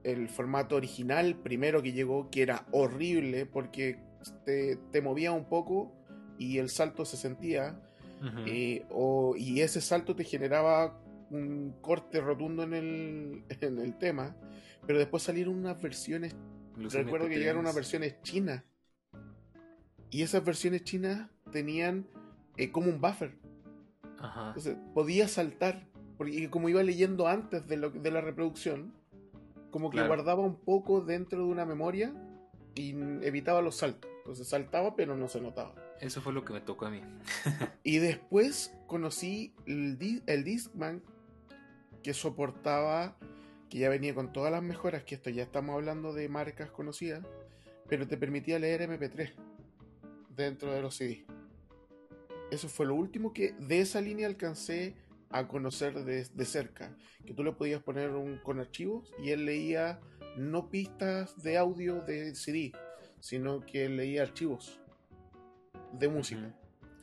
el 0.04 0.30
formato 0.30 0.76
original 0.76 1.36
primero 1.36 1.82
que 1.82 1.92
llegó, 1.92 2.30
que 2.30 2.42
era 2.42 2.66
horrible 2.72 3.46
porque 3.46 4.00
te, 4.46 4.78
te 4.92 5.02
movía 5.02 5.32
un 5.32 5.46
poco 5.46 5.94
y 6.38 6.58
el 6.58 6.70
salto 6.70 7.06
se 7.06 7.18
sentía. 7.18 7.82
Eh, 8.46 8.86
y 9.38 9.62
ese 9.62 9.80
salto 9.80 10.14
te 10.14 10.26
generaba 10.26 11.02
un 11.30 11.74
corte 11.82 12.20
rotundo 12.20 12.64
en 12.64 12.74
el, 12.74 13.44
en 13.62 13.80
el 13.80 13.98
tema. 13.98 14.36
Pero 14.86 15.00
después 15.00 15.24
salieron 15.24 15.56
unas 15.56 15.82
versiones 15.82 16.36
Recuerdo 16.88 17.28
que 17.28 17.38
llegaron 17.38 17.62
unas 17.62 17.76
versiones 17.76 18.22
chinas. 18.22 18.64
Y 20.10 20.24
esas 20.24 20.44
versiones 20.44 20.84
chinas 20.84 21.30
tenían 21.52 22.08
eh, 22.58 22.72
como 22.72 22.90
un 22.90 23.02
buffer. 23.02 23.38
Ajá. 24.18 24.48
Entonces 24.48 24.78
podía 24.94 25.28
saltar. 25.28 25.88
Porque 26.18 26.50
como 26.50 26.68
iba 26.68 26.84
leyendo 26.84 27.28
antes 27.28 27.68
de, 27.68 27.78
lo, 27.78 27.92
de 27.92 28.12
la 28.12 28.22
reproducción, 28.22 28.94
como 29.72 29.90
que 29.90 30.06
guardaba 30.06 30.42
un 30.42 30.56
poco 30.56 31.02
dentro 31.02 31.40
de 31.40 31.46
una 31.46 31.66
memoria 31.66 32.14
y 32.76 32.92
evitaba 33.22 33.62
los 33.62 33.76
saltos. 33.78 34.10
Entonces 34.20 34.48
saltaba, 34.48 34.96
pero 34.96 35.16
no 35.16 35.28
se 35.28 35.42
notaba. 35.42 35.74
Eso 36.00 36.22
fue 36.22 36.34
lo 36.34 36.46
que 36.46 36.54
me 36.54 36.62
tocó 36.62 36.86
a 36.86 36.92
mí. 36.92 37.02
y 37.84 37.98
después 37.98 38.74
conocí 38.88 39.54
el, 39.66 40.24
el 40.26 40.44
Discman 40.44 41.02
que 42.04 42.14
soportaba 42.14 43.18
que 43.70 43.78
ya 43.78 43.90
venía 43.90 44.16
con 44.16 44.34
todas 44.34 44.52
las 44.52 44.64
mejoras, 44.64 45.04
que 45.04 45.16
esto 45.16 45.30
ya 45.30 45.44
estamos 45.44 45.76
hablando 45.76 46.14
de 46.14 46.28
marcas 46.28 46.72
conocidas, 46.72 47.24
pero 47.88 48.08
te 48.08 48.18
permitía 48.18 48.58
leer 48.60 48.82
MP3 48.90 49.32
dentro 50.36 50.74
de 50.74 50.82
los 50.82 50.96
CD. 50.96 51.26
Eso 52.52 52.68
fue 52.68 52.88
lo 52.88 52.96
último 52.96 53.32
que 53.32 53.54
de 53.54 53.82
esa 53.82 54.02
línea 54.02 54.28
alcancé 54.28 54.96
a 55.30 55.48
conocer 55.48 56.04
de, 56.04 56.46
cerca, 56.46 56.96
que 57.26 57.34
tú 57.34 57.44
le 57.44 57.52
podías 57.52 57.82
poner 57.84 58.12
un, 58.12 58.38
con 58.40 58.60
archivos 58.60 59.14
y 59.22 59.30
él 59.30 59.46
leía 59.46 60.00
no 60.38 60.70
pistas 60.70 61.42
de 61.42 61.58
audio 61.58 62.02
de 62.02 62.34
CD, 62.36 62.72
sino 63.20 63.62
que 63.62 63.90
leía 63.90 64.24
archivos 64.24 64.80
de 65.94 66.08
música. 66.08 66.56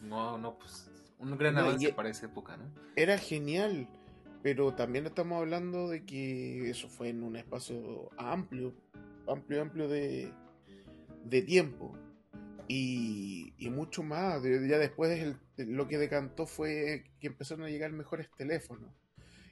No, 0.03 0.39
no, 0.39 0.59
pues 0.59 0.91
un 1.19 1.37
gran 1.39 1.57
avance 1.57 1.93
para 1.93 2.11
esa 2.11 2.27
época, 2.27 2.57
¿no? 2.57 2.65
Era 2.95 3.17
genial 3.19 3.89
pero 4.47 4.73
también 4.75 5.07
estamos 5.07 5.39
hablando 5.41 5.89
de 5.89 6.05
que 6.05 6.71
eso 6.71 6.89
fue 6.89 7.09
en 7.09 7.25
un 7.25 7.35
espacio 7.35 8.11
amplio, 8.17 8.73
amplio, 9.27 9.61
amplio 9.61 9.89
de, 9.89 10.33
tiempo. 11.45 11.99
Y, 12.69 13.55
mucho 13.71 14.03
más. 14.03 14.43
Ya 14.43 14.79
después 14.79 15.37
lo 15.57 15.89
que 15.89 15.99
decantó 15.99 16.47
fue 16.47 17.05
que 17.21 17.29
empezaron 17.29 17.65
a 17.65 17.69
llegar 17.69 17.93
mejores 17.93 18.29
teléfonos. 18.37 18.91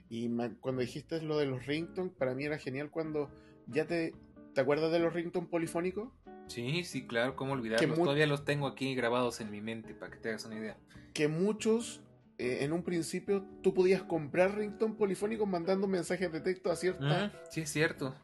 Y 0.09 0.31
cuando 0.61 0.83
dijiste 0.83 1.21
lo 1.23 1.39
de 1.39 1.47
los 1.47 1.67
ringtones, 1.67 2.13
para 2.13 2.35
mí 2.35 2.45
era 2.45 2.59
genial 2.59 2.91
cuando 2.91 3.31
ya 3.67 3.87
te... 3.87 4.13
¿Te 4.55 4.61
acuerdas 4.61 4.93
de 4.93 5.01
los 5.01 5.13
ringtones 5.13 5.51
polifónicos? 5.51 6.13
Sí, 6.47 6.85
sí, 6.85 7.07
claro, 7.07 7.35
cómo 7.35 7.55
olvidarlos. 7.55 7.99
Todavía 7.99 8.27
los 8.27 8.45
tengo 8.45 8.69
aquí 8.69 8.95
grabados 8.95 9.41
en 9.41 9.51
mi 9.51 9.61
mente, 9.61 9.95
para 9.95 10.13
que 10.13 10.19
te 10.19 10.29
hagas 10.29 10.45
una 10.45 10.57
idea. 10.57 10.77
Que 11.13 11.27
muchos 11.27 12.03
eh, 12.37 12.59
en 12.63 12.73
un 12.73 12.83
principio 12.83 13.47
tú 13.63 13.73
podías 13.75 14.03
comprar 14.03 14.57
ringtone 14.57 14.95
polifónicos 14.95 15.49
mandando 15.49 15.87
mensajes 15.87 16.33
de 16.33 16.41
texto 16.41 16.73
a 16.73 16.77
cierta. 16.77 17.33
sí, 17.51 17.61
es 17.61 17.71
cierto. 17.71 18.17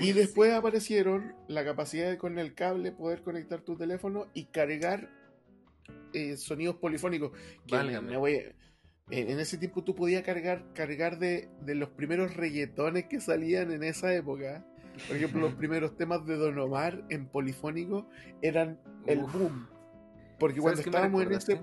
y 0.00 0.12
después 0.12 0.52
aparecieron 0.52 1.34
la 1.46 1.62
capacidad 1.62 2.08
de 2.08 2.16
con 2.16 2.38
el 2.38 2.54
cable 2.54 2.90
poder 2.90 3.22
conectar 3.22 3.60
tu 3.60 3.76
teléfono 3.76 4.28
y 4.32 4.46
cargar 4.46 5.10
eh, 6.14 6.38
sonidos 6.38 6.76
polifónicos. 6.76 7.32
en 9.10 9.38
ese 9.38 9.58
tiempo 9.58 9.84
tú 9.84 9.94
podías 9.94 10.22
cargar, 10.22 10.64
cargar 10.72 11.18
de, 11.18 11.50
los 11.66 11.90
primeros 11.90 12.34
reggaetones 12.34 13.04
que 13.06 13.20
salían 13.20 13.72
en 13.72 13.82
esa 13.82 14.14
época. 14.14 14.64
Por 15.06 15.16
ejemplo, 15.16 15.40
los 15.40 15.54
primeros 15.56 15.98
temas 15.98 16.24
de 16.24 16.36
Don 16.36 16.58
Omar 16.58 17.04
en 17.10 17.26
polifónico 17.26 18.08
eran 18.40 18.80
el 19.06 19.18
boom. 19.18 19.68
Porque 20.38 20.60
cuando 20.60 20.80
estábamos 20.80 21.22
en 21.24 21.32
ese 21.32 21.60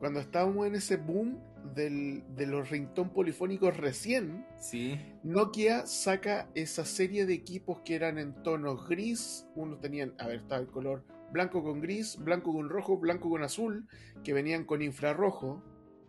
cuando 0.00 0.18
estábamos 0.18 0.66
en 0.66 0.74
ese 0.74 0.96
boom 0.96 1.38
de 1.74 2.46
los 2.46 2.70
ringtone 2.70 3.10
polifónicos 3.10 3.76
recién, 3.76 4.46
sí. 4.58 4.98
Nokia 5.22 5.86
saca 5.86 6.48
esa 6.54 6.86
serie 6.86 7.26
de 7.26 7.34
equipos 7.34 7.82
que 7.84 7.96
eran 7.96 8.16
en 8.16 8.42
tonos 8.42 8.88
gris. 8.88 9.46
Unos 9.54 9.78
tenían, 9.78 10.14
a 10.18 10.26
ver, 10.26 10.36
estaba 10.36 10.62
el 10.62 10.68
color 10.68 11.04
blanco 11.30 11.62
con 11.62 11.82
gris, 11.82 12.16
blanco 12.18 12.54
con 12.54 12.70
rojo, 12.70 12.96
blanco 12.96 13.28
con 13.28 13.42
azul, 13.42 13.86
que 14.24 14.32
venían 14.32 14.64
con 14.64 14.80
infrarrojo 14.80 15.62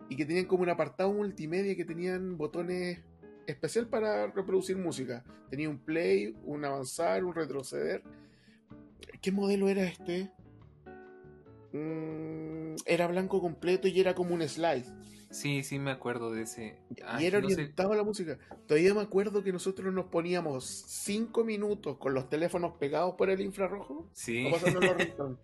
y 0.07 0.15
que 0.15 0.25
tenían 0.25 0.45
como 0.45 0.63
un 0.63 0.69
apartado 0.69 1.11
multimedia 1.11 1.75
que 1.75 1.83
tenían 1.83 2.37
botones 2.37 3.01
especial 3.45 3.87
para 3.87 4.27
reproducir 4.27 4.77
música. 4.77 5.25
Tenía 5.49 5.69
un 5.69 5.79
play, 5.79 6.33
un 6.45 6.63
avanzar, 6.63 7.25
un 7.25 7.35
retroceder. 7.35 8.03
¿Qué 9.21 9.33
modelo 9.33 9.67
era 9.67 9.83
este? 9.83 10.31
Mm, 11.73 12.30
era 12.85 13.07
blanco 13.07 13.41
completo 13.41 13.87
y 13.87 13.99
era 13.99 14.15
como 14.15 14.33
un 14.33 14.47
slide. 14.47 14.85
Sí, 15.31 15.63
sí 15.63 15.79
me 15.79 15.91
acuerdo 15.91 16.31
de 16.31 16.43
ese. 16.43 16.77
y 17.19 17.25
era 17.25 17.37
orientado 17.37 17.93
a 17.93 17.95
la 17.95 18.03
música. 18.03 18.37
Todavía 18.67 18.93
me 18.93 19.01
acuerdo 19.01 19.43
que 19.43 19.53
nosotros 19.53 19.93
nos 19.93 20.05
poníamos 20.05 20.65
cinco 20.65 21.43
minutos 21.45 21.97
con 21.97 22.13
los 22.13 22.29
teléfonos 22.29 22.73
pegados 22.77 23.15
por 23.15 23.29
el 23.29 23.39
infrarrojo. 23.41 24.09
Sí. 24.13 24.51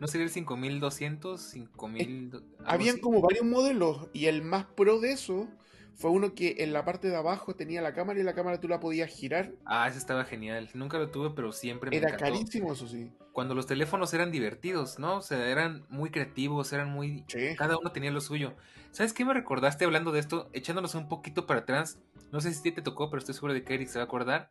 ¿No 0.00 0.06
sería 0.06 0.24
el 0.24 0.30
5200? 0.30 1.40
5000. 1.40 2.42
habían 2.64 2.98
como 2.98 3.20
varios 3.20 3.44
modelos 3.44 4.08
y 4.12 4.26
el 4.26 4.42
más 4.42 4.64
pro 4.64 5.00
de 5.00 5.12
eso 5.12 5.48
fue 5.96 6.10
uno 6.10 6.34
que 6.34 6.56
en 6.58 6.72
la 6.72 6.84
parte 6.84 7.08
de 7.08 7.16
abajo 7.16 7.54
tenía 7.54 7.82
la 7.82 7.92
cámara 7.92 8.20
y 8.20 8.22
la 8.22 8.34
cámara 8.34 8.60
tú 8.60 8.68
la 8.68 8.80
podías 8.80 9.10
girar. 9.10 9.52
Ah, 9.64 9.88
ese 9.88 9.98
estaba 9.98 10.24
genial. 10.24 10.68
Nunca 10.74 10.98
lo 10.98 11.10
tuve, 11.10 11.30
pero 11.30 11.52
siempre 11.52 11.90
me 11.90 11.96
Era 11.96 12.16
carísimo, 12.16 12.72
eso 12.72 12.88
sí. 12.88 13.10
Cuando 13.32 13.54
los 13.54 13.66
teléfonos 13.66 14.12
eran 14.14 14.32
divertidos, 14.32 14.98
¿no? 14.98 15.18
O 15.18 15.22
sea, 15.22 15.48
eran 15.48 15.84
muy 15.88 16.10
creativos, 16.10 16.72
eran 16.72 16.90
muy... 16.90 17.24
Cada 17.56 17.78
uno 17.78 17.92
tenía 17.92 18.10
lo 18.10 18.20
suyo. 18.20 18.54
¿Sabes 18.90 19.12
qué 19.12 19.24
me 19.24 19.34
recordaste 19.34 19.84
hablando 19.84 20.10
de 20.10 20.20
esto? 20.20 20.50
Echándonos 20.52 20.94
un 20.94 21.08
poquito 21.08 21.46
para 21.46 21.60
atrás. 21.60 21.98
No 22.32 22.40
sé 22.40 22.52
si 22.52 22.70
te 22.72 22.82
tocó, 22.82 23.08
pero 23.08 23.18
estoy 23.18 23.34
seguro 23.34 23.54
de 23.54 23.62
que 23.62 23.74
Eric 23.74 23.88
se 23.88 23.98
va 23.98 24.02
a 24.02 24.06
acordar. 24.06 24.48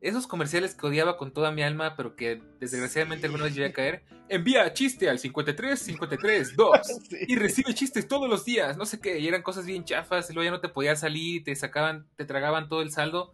Esos 0.00 0.26
comerciales 0.26 0.74
que 0.74 0.86
odiaba 0.86 1.16
con 1.16 1.32
toda 1.32 1.50
mi 1.50 1.62
alma, 1.62 1.94
pero 1.96 2.16
que 2.16 2.40
desgraciadamente 2.58 3.26
alguna 3.26 3.44
vez 3.44 3.54
llegué 3.54 3.68
a 3.68 3.72
caer. 3.72 4.02
Envía 4.28 4.72
chiste 4.72 5.10
al 5.10 5.18
53 5.18 5.78
53 5.78 6.56
2 6.56 6.80
y 7.28 7.36
recibe 7.36 7.74
chistes 7.74 8.08
todos 8.08 8.28
los 8.28 8.44
días, 8.44 8.76
no 8.76 8.86
sé 8.86 9.00
qué, 9.00 9.18
y 9.18 9.28
eran 9.28 9.42
cosas 9.42 9.66
bien 9.66 9.84
chafas, 9.84 10.30
y 10.30 10.34
luego 10.34 10.44
ya 10.44 10.50
no 10.52 10.60
te 10.60 10.68
podías 10.68 11.00
salir, 11.00 11.44
te 11.44 11.54
sacaban, 11.54 12.06
te 12.16 12.24
tragaban 12.24 12.68
todo 12.68 12.80
el 12.80 12.92
saldo, 12.92 13.32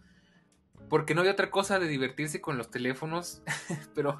porque 0.88 1.14
no 1.14 1.20
había 1.20 1.32
otra 1.32 1.50
cosa 1.50 1.78
de 1.78 1.86
divertirse 1.86 2.40
con 2.40 2.58
los 2.58 2.70
teléfonos, 2.70 3.42
pero 3.94 4.16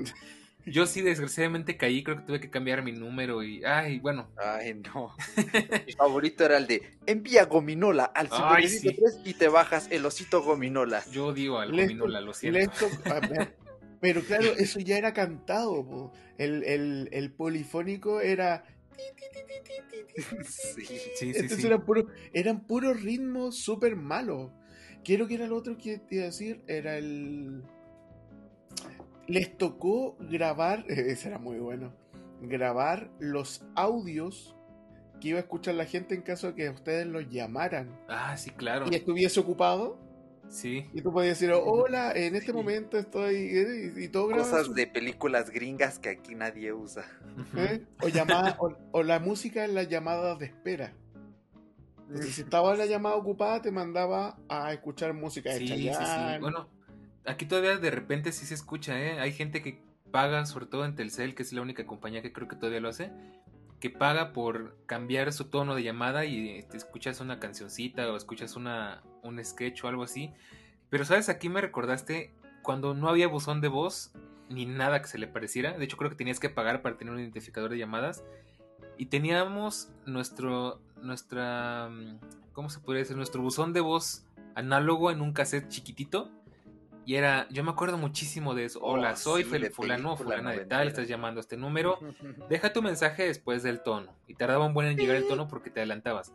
yo 0.67 0.85
sí, 0.87 1.01
desgraciadamente 1.01 1.77
caí, 1.77 2.03
creo 2.03 2.17
que 2.17 2.23
tuve 2.25 2.41
que 2.41 2.51
cambiar 2.51 2.83
mi 2.83 2.91
número 2.91 3.45
y, 3.45 3.65
ay, 3.65 4.01
bueno. 4.01 4.29
Ay, 4.37 4.75
no. 4.75 5.15
mi 5.87 5.93
favorito 5.93 6.45
era 6.45 6.57
el 6.57 6.67
de 6.67 6.99
envía 7.07 7.45
gominola 7.45 8.05
al 8.05 8.29
53 8.29 9.21
y 9.25 9.35
te 9.35 9.47
bajas 9.47 9.89
el 9.93 10.05
osito 10.05 10.43
gominola. 10.43 11.05
Yo 11.13 11.33
digo 11.33 11.61
al 11.61 11.71
gominola, 11.71 12.21
lo 12.21 12.35
siento. 12.35 12.89
pero 14.01 14.23
claro, 14.23 14.47
eso 14.59 14.81
ya 14.81 14.99
era 14.99 15.15
cantado, 15.15 16.13
el, 16.37 16.65
el, 16.65 17.09
el, 17.13 17.33
polifónico 17.33 18.21
era... 18.21 18.65
Sí, 20.45 20.85
sí, 21.15 21.49
sí. 21.49 21.67
Eran, 21.67 21.85
puro, 21.85 22.09
eran 22.33 22.67
puros 22.67 23.01
ritmos 23.03 23.59
súper 23.59 23.95
malos. 23.95 24.51
Quiero 25.05 25.29
que 25.29 25.35
era 25.35 25.47
lo 25.47 25.57
otro 25.57 25.79
que 25.79 25.99
te 25.99 26.17
iba 26.17 26.25
a 26.25 26.27
decir, 26.27 26.63
era 26.67 26.99
el 26.99 27.63
les 29.27 29.57
tocó 29.57 30.17
grabar, 30.21 30.85
ese 30.89 31.29
era 31.29 31.39
muy 31.39 31.59
bueno, 31.59 31.93
grabar 32.41 33.11
los 33.19 33.65
audios 33.75 34.57
que 35.21 35.29
iba 35.29 35.39
a 35.39 35.43
escuchar 35.43 35.75
la 35.75 35.87
gente 35.87 36.15
en 36.15 36.23
caso 36.23 36.49
de 36.49 36.55
que 36.55 36.69
ustedes 36.69 37.07
los 37.07 37.29
llamaran. 37.29 37.99
Ah, 38.09 38.37
sí, 38.37 38.51
claro. 38.51 38.87
Y 38.91 38.95
estuviese 38.95 39.41
ocupado. 39.41 39.99
Sí. 40.49 40.89
Y 40.93 41.01
tú 41.01 41.13
podías 41.13 41.41
decir, 41.41 41.53
hola, 41.53 42.13
en 42.13 42.37
este 42.37 42.53
momento 42.53 42.99
estoy. 42.99 43.35
Eh, 43.35 43.93
y, 43.97 44.09
todo 44.09 44.31
Cosas 44.31 44.73
de 44.75 44.87
películas 44.87 45.51
gringas 45.51 45.99
que 45.99 46.11
aquí 46.11 46.35
nadie 46.35 46.73
usa. 46.73 47.05
¿Eh? 47.57 47.85
O, 48.03 48.09
llamada, 48.09 48.57
o, 48.93 49.03
la 49.03 49.19
música 49.19 49.65
en 49.65 49.75
las 49.75 49.89
llamadas 49.89 50.39
de 50.39 50.47
espera. 50.47 50.93
si 52.21 52.43
estaba 52.43 52.77
la 52.77 52.87
llamada 52.87 53.17
ocupada, 53.17 53.61
te 53.61 53.73
mandaba 53.73 54.39
a 54.49 54.73
escuchar 54.73 55.15
música 55.15 55.53
de 55.53 55.59
sí, 55.59 55.69
Sí, 55.69 55.91
sí. 55.93 56.41
Bueno, 56.41 56.69
aquí 57.27 57.47
todavía 57.47 57.77
de 57.77 57.91
repente 57.91 58.33
sí 58.33 58.47
se 58.47 58.55
escucha, 58.55 59.01
¿eh? 59.01 59.21
Hay 59.21 59.33
gente 59.33 59.63
que 59.63 59.83
paga, 60.11 60.47
sobre 60.47 60.67
todo 60.67 60.85
en 60.85 60.95
Telcel, 60.95 61.35
que 61.35 61.43
es 61.43 61.53
la 61.53 61.63
única 61.63 61.87
compañía 61.87 62.23
que 62.23 62.33
creo 62.33 62.49
que 62.49 62.57
todavía 62.57 62.81
lo 62.81 62.89
hace, 62.89 63.11
que 63.81 63.91
paga 63.91 64.33
por 64.33 64.77
cambiar 64.87 65.33
su 65.33 65.47
tono 65.47 65.75
de 65.75 65.83
llamada 65.83 66.25
y 66.25 66.63
te 66.65 66.77
escuchas 66.77 67.21
una 67.21 67.39
cancioncita 67.39 68.11
o 68.11 68.17
escuchas 68.17 68.57
una, 68.57 69.03
un 69.23 69.45
sketch 69.45 69.85
o 69.85 69.89
algo 69.89 70.03
así. 70.03 70.33
Pero, 70.89 71.05
¿sabes? 71.05 71.29
Aquí 71.29 71.49
me 71.49 71.61
recordaste 71.61 72.33
cuando 72.63 72.95
no 72.95 73.09
había 73.09 73.29
buzón 73.29 73.61
de 73.61 73.69
voz 73.69 74.13
ni 74.49 74.65
nada 74.65 75.03
que 75.03 75.09
se 75.09 75.19
le 75.19 75.27
pareciera. 75.27 75.77
De 75.77 75.85
hecho, 75.85 75.97
creo 75.97 76.11
que 76.11 76.17
tenías 76.17 76.41
que 76.41 76.49
pagar 76.49 76.81
para 76.81 76.97
tener 76.97 77.13
un 77.13 77.21
identificador 77.21 77.71
de 77.71 77.79
llamadas. 77.79 78.25
Y 78.97 79.07
teníamos 79.07 79.91
nuestro, 80.07 80.81
nuestra, 81.03 81.91
¿cómo 82.53 82.71
se 82.71 82.81
podría 82.81 83.03
decir? 83.03 83.17
Nuestro 83.17 83.43
buzón 83.43 83.73
de 83.73 83.81
voz 83.81 84.25
análogo 84.55 85.11
en 85.11 85.21
un 85.21 85.33
cassette 85.33 85.69
chiquitito 85.69 86.31
y 87.07 87.15
era, 87.15 87.47
yo 87.51 87.63
me 87.63 87.71
acuerdo 87.71 87.99
muchísimo 87.99 88.57
de 88.57 88.65
eso. 88.65 88.81
Hola, 88.83 89.13
oh, 89.13 89.17
soy 89.17 89.45
fulano, 89.45 90.17
fulana 90.17 90.51
de 90.51 90.65
tal, 90.65 90.89
estás 90.89 91.07
llamando 91.07 91.39
a 91.39 91.43
este 91.43 91.57
número. 91.57 92.01
Deja 92.51 92.73
tu 92.73 92.83
mensaje 92.83 93.23
después 93.29 93.63
del 93.63 93.81
tono. 93.81 94.13
Y 94.27 94.35
tardaba 94.35 94.67
un 94.67 94.75
buen 94.75 94.89
en 94.89 94.97
llegar 94.97 95.15
el 95.15 95.29
tono 95.29 95.47
porque 95.47 95.71
te 95.71 95.79
adelantabas. 95.79 96.35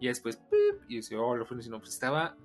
Y 0.00 0.08
después, 0.08 0.42
y 0.88 0.96
decía, 0.96 1.20
hola, 1.20 1.44
fulano, 1.44 1.70
no, 1.70 1.78
pues 1.78 1.90
estaba... 1.90 2.36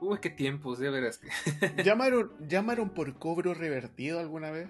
Uy, 0.00 0.18
qué 0.20 0.28
tiempos, 0.28 0.80
de 0.80 0.90
veras. 0.90 1.20
¿Llamaron, 1.84 2.32
¿Llamaron 2.48 2.90
por 2.90 3.16
cobro 3.16 3.54
revertido 3.54 4.18
alguna 4.18 4.50
vez? 4.50 4.68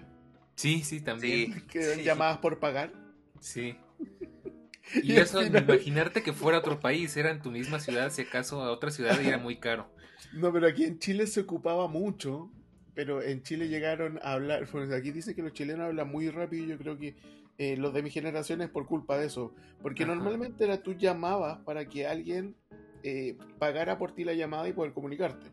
Sí, 0.53 0.83
sí, 0.83 1.01
también. 1.01 1.65
¿Quedan 1.65 2.01
llamadas 2.01 2.37
por 2.37 2.59
pagar? 2.59 2.93
Sí. 3.39 3.75
Y 4.93 5.15
eso, 5.15 5.41
imaginarte 5.41 6.21
que 6.21 6.31
fuera 6.31 6.59
otro 6.59 6.79
país, 6.79 7.17
era 7.17 7.31
en 7.31 7.41
tu 7.41 7.49
misma 7.49 7.79
ciudad, 7.79 8.11
si 8.11 8.21
acaso 8.21 8.61
a 8.61 8.71
otra 8.71 8.91
ciudad 8.91 9.19
y 9.19 9.27
era 9.27 9.37
muy 9.39 9.57
caro. 9.57 9.89
No, 10.33 10.51
pero 10.51 10.67
aquí 10.67 10.83
en 10.83 10.99
Chile 10.99 11.27
se 11.27 11.41
ocupaba 11.41 11.87
mucho, 11.87 12.51
pero 12.93 13.21
en 13.21 13.43
Chile 13.43 13.67
llegaron 13.67 14.19
a 14.23 14.33
hablar, 14.33 14.67
pues 14.71 14.91
aquí 14.91 15.11
dice 15.11 15.35
que 15.35 15.41
los 15.41 15.53
chilenos 15.53 15.87
hablan 15.87 16.09
muy 16.09 16.29
rápido 16.29 16.65
y 16.65 16.69
yo 16.69 16.77
creo 16.77 16.97
que 16.97 17.15
eh, 17.57 17.77
los 17.77 17.93
de 17.93 18.03
mi 18.03 18.09
generación 18.09 18.61
es 18.61 18.69
por 18.69 18.85
culpa 18.85 19.17
de 19.17 19.27
eso, 19.27 19.53
porque 19.81 20.05
normalmente 20.05 20.63
era 20.63 20.81
tú 20.81 20.93
llamabas 20.93 21.59
para 21.59 21.87
que 21.87 22.05
alguien 22.05 22.55
eh, 23.03 23.37
pagara 23.59 23.97
por 23.97 24.13
ti 24.13 24.23
la 24.23 24.33
llamada 24.33 24.67
y 24.67 24.73
poder 24.73 24.93
comunicarte. 24.93 25.47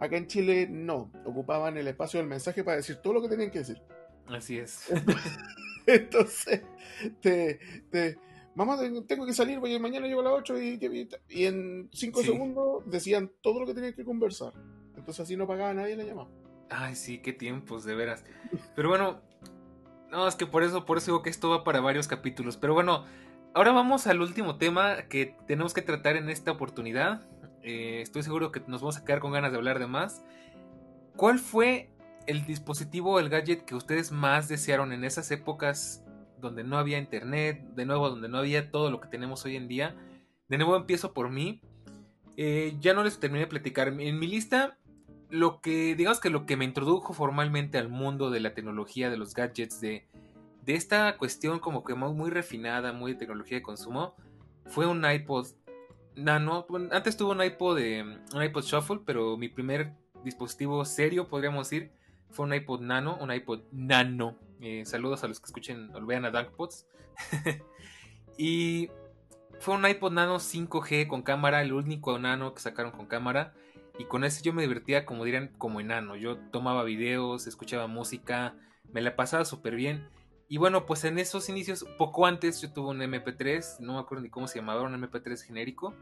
Acá 0.00 0.16
en 0.16 0.26
Chile 0.26 0.66
no, 0.70 1.10
ocupaban 1.24 1.76
el 1.76 1.86
espacio 1.86 2.18
del 2.18 2.28
mensaje 2.28 2.64
para 2.64 2.78
decir 2.78 2.96
todo 2.96 3.14
lo 3.14 3.22
que 3.22 3.28
tenían 3.28 3.50
que 3.50 3.60
decir. 3.60 3.80
Así 4.26 4.58
es. 4.58 4.90
Entonces, 5.86 6.62
te, 7.20 7.58
te 7.90 8.18
mamá, 8.54 8.78
tengo 9.06 9.26
que 9.26 9.32
salir, 9.32 9.60
porque 9.60 9.78
mañana 9.78 10.06
llego 10.06 10.20
a 10.20 10.24
las 10.24 10.32
8 10.34 10.62
y, 10.62 11.08
y 11.28 11.44
en 11.44 11.88
5 11.92 12.22
segundos 12.22 12.82
decían 12.86 13.30
todo 13.42 13.60
lo 13.60 13.66
que 13.66 13.74
tenían 13.74 13.94
que 13.94 14.04
conversar. 14.04 14.52
Entonces 14.96 15.20
así 15.20 15.36
no 15.36 15.46
pagaba 15.46 15.74
nadie 15.74 15.96
la 15.96 16.04
llamada. 16.04 16.28
Ay, 16.70 16.94
sí, 16.94 17.18
qué 17.18 17.32
tiempos, 17.32 17.84
de 17.84 17.94
veras. 17.94 18.24
Pero 18.74 18.88
bueno, 18.88 19.20
no, 20.10 20.28
es 20.28 20.36
que 20.36 20.46
por 20.46 20.62
eso, 20.62 20.84
por 20.84 20.98
eso 20.98 21.06
digo 21.06 21.22
que 21.22 21.30
esto 21.30 21.50
va 21.50 21.64
para 21.64 21.80
varios 21.80 22.08
capítulos. 22.08 22.56
Pero 22.56 22.74
bueno, 22.74 23.04
ahora 23.54 23.72
vamos 23.72 24.06
al 24.06 24.20
último 24.20 24.56
tema 24.56 25.08
que 25.08 25.36
tenemos 25.46 25.74
que 25.74 25.82
tratar 25.82 26.16
en 26.16 26.30
esta 26.30 26.52
oportunidad. 26.52 27.28
Eh, 27.62 28.00
estoy 28.02 28.22
seguro 28.22 28.52
que 28.52 28.60
nos 28.66 28.80
vamos 28.80 28.96
a 28.96 29.04
quedar 29.04 29.20
con 29.20 29.32
ganas 29.32 29.50
de 29.50 29.58
hablar 29.58 29.78
de 29.78 29.86
más. 29.86 30.24
¿Cuál 31.16 31.38
fue 31.38 31.90
el 32.26 32.46
dispositivo, 32.46 33.18
el 33.18 33.28
gadget 33.28 33.64
que 33.64 33.74
ustedes 33.74 34.12
más 34.12 34.48
desearon 34.48 34.92
en 34.92 35.04
esas 35.04 35.30
épocas 35.30 36.03
donde 36.38 36.64
no 36.64 36.78
había 36.78 36.98
internet, 36.98 37.62
de 37.74 37.86
nuevo 37.86 38.10
donde 38.10 38.28
no 38.28 38.38
había 38.38 38.70
todo 38.70 38.90
lo 38.90 39.00
que 39.00 39.08
tenemos 39.08 39.44
hoy 39.44 39.56
en 39.56 39.68
día. 39.68 39.96
De 40.48 40.58
nuevo 40.58 40.76
empiezo 40.76 41.12
por 41.12 41.30
mí. 41.30 41.60
Eh, 42.36 42.76
ya 42.80 42.94
no 42.94 43.04
les 43.04 43.18
terminé 43.18 43.40
de 43.40 43.46
platicar. 43.46 43.88
En 43.88 44.18
mi 44.18 44.26
lista, 44.26 44.78
lo 45.30 45.60
que, 45.60 45.94
digamos 45.94 46.20
que 46.20 46.30
lo 46.30 46.46
que 46.46 46.56
me 46.56 46.64
introdujo 46.64 47.12
formalmente 47.12 47.78
al 47.78 47.88
mundo 47.88 48.30
de 48.30 48.40
la 48.40 48.54
tecnología, 48.54 49.10
de 49.10 49.16
los 49.16 49.34
gadgets, 49.34 49.80
de, 49.80 50.06
de 50.64 50.74
esta 50.74 51.16
cuestión 51.16 51.58
como 51.58 51.84
que 51.84 51.94
muy, 51.94 52.30
refinada, 52.30 52.92
muy 52.92 53.12
de 53.12 53.18
tecnología 53.18 53.58
de 53.58 53.62
consumo, 53.62 54.14
fue 54.66 54.86
un 54.86 55.04
iPod 55.04 55.46
Nano. 56.16 56.66
antes 56.92 57.16
tuve 57.16 57.32
un 57.32 57.42
iPod, 57.42 57.76
de, 57.76 58.18
un 58.32 58.42
iPod 58.42 58.62
Shuffle, 58.62 59.00
pero 59.04 59.36
mi 59.36 59.48
primer 59.48 59.92
dispositivo 60.22 60.84
serio, 60.84 61.28
podríamos 61.28 61.68
decir, 61.68 61.90
fue 62.34 62.46
un 62.46 62.52
iPod 62.52 62.80
Nano, 62.80 63.16
un 63.20 63.32
iPod 63.32 63.60
Nano. 63.70 64.36
Eh, 64.60 64.84
saludos 64.84 65.22
a 65.24 65.28
los 65.28 65.40
que 65.40 65.46
escuchen 65.46 65.94
o 65.94 66.04
vean 66.04 66.24
a 66.24 66.30
Dunkpots. 66.30 66.86
y 68.38 68.90
fue 69.60 69.74
un 69.74 69.86
iPod 69.86 70.12
Nano 70.12 70.36
5G 70.36 71.06
con 71.06 71.22
cámara, 71.22 71.62
el 71.62 71.72
único 71.72 72.18
nano 72.18 72.52
que 72.52 72.60
sacaron 72.60 72.92
con 72.92 73.06
cámara. 73.06 73.54
Y 73.98 74.06
con 74.06 74.24
ese 74.24 74.42
yo 74.42 74.52
me 74.52 74.62
divertía, 74.62 75.06
como 75.06 75.24
dirían, 75.24 75.52
como 75.56 75.80
enano. 75.80 76.16
Yo 76.16 76.36
tomaba 76.50 76.82
videos, 76.82 77.46
escuchaba 77.46 77.86
música, 77.86 78.56
me 78.92 79.00
la 79.00 79.14
pasaba 79.14 79.44
súper 79.44 79.76
bien. 79.76 80.08
Y 80.48 80.58
bueno, 80.58 80.86
pues 80.86 81.04
en 81.04 81.20
esos 81.20 81.48
inicios, 81.48 81.86
poco 81.96 82.26
antes 82.26 82.60
yo 82.60 82.72
tuve 82.72 82.90
un 82.90 82.98
MP3, 82.98 83.78
no 83.78 83.94
me 83.94 84.00
acuerdo 84.00 84.24
ni 84.24 84.30
cómo 84.30 84.48
se 84.48 84.58
llamaba, 84.58 84.82
un 84.82 85.00
MP3 85.00 85.40
genérico. 85.40 85.94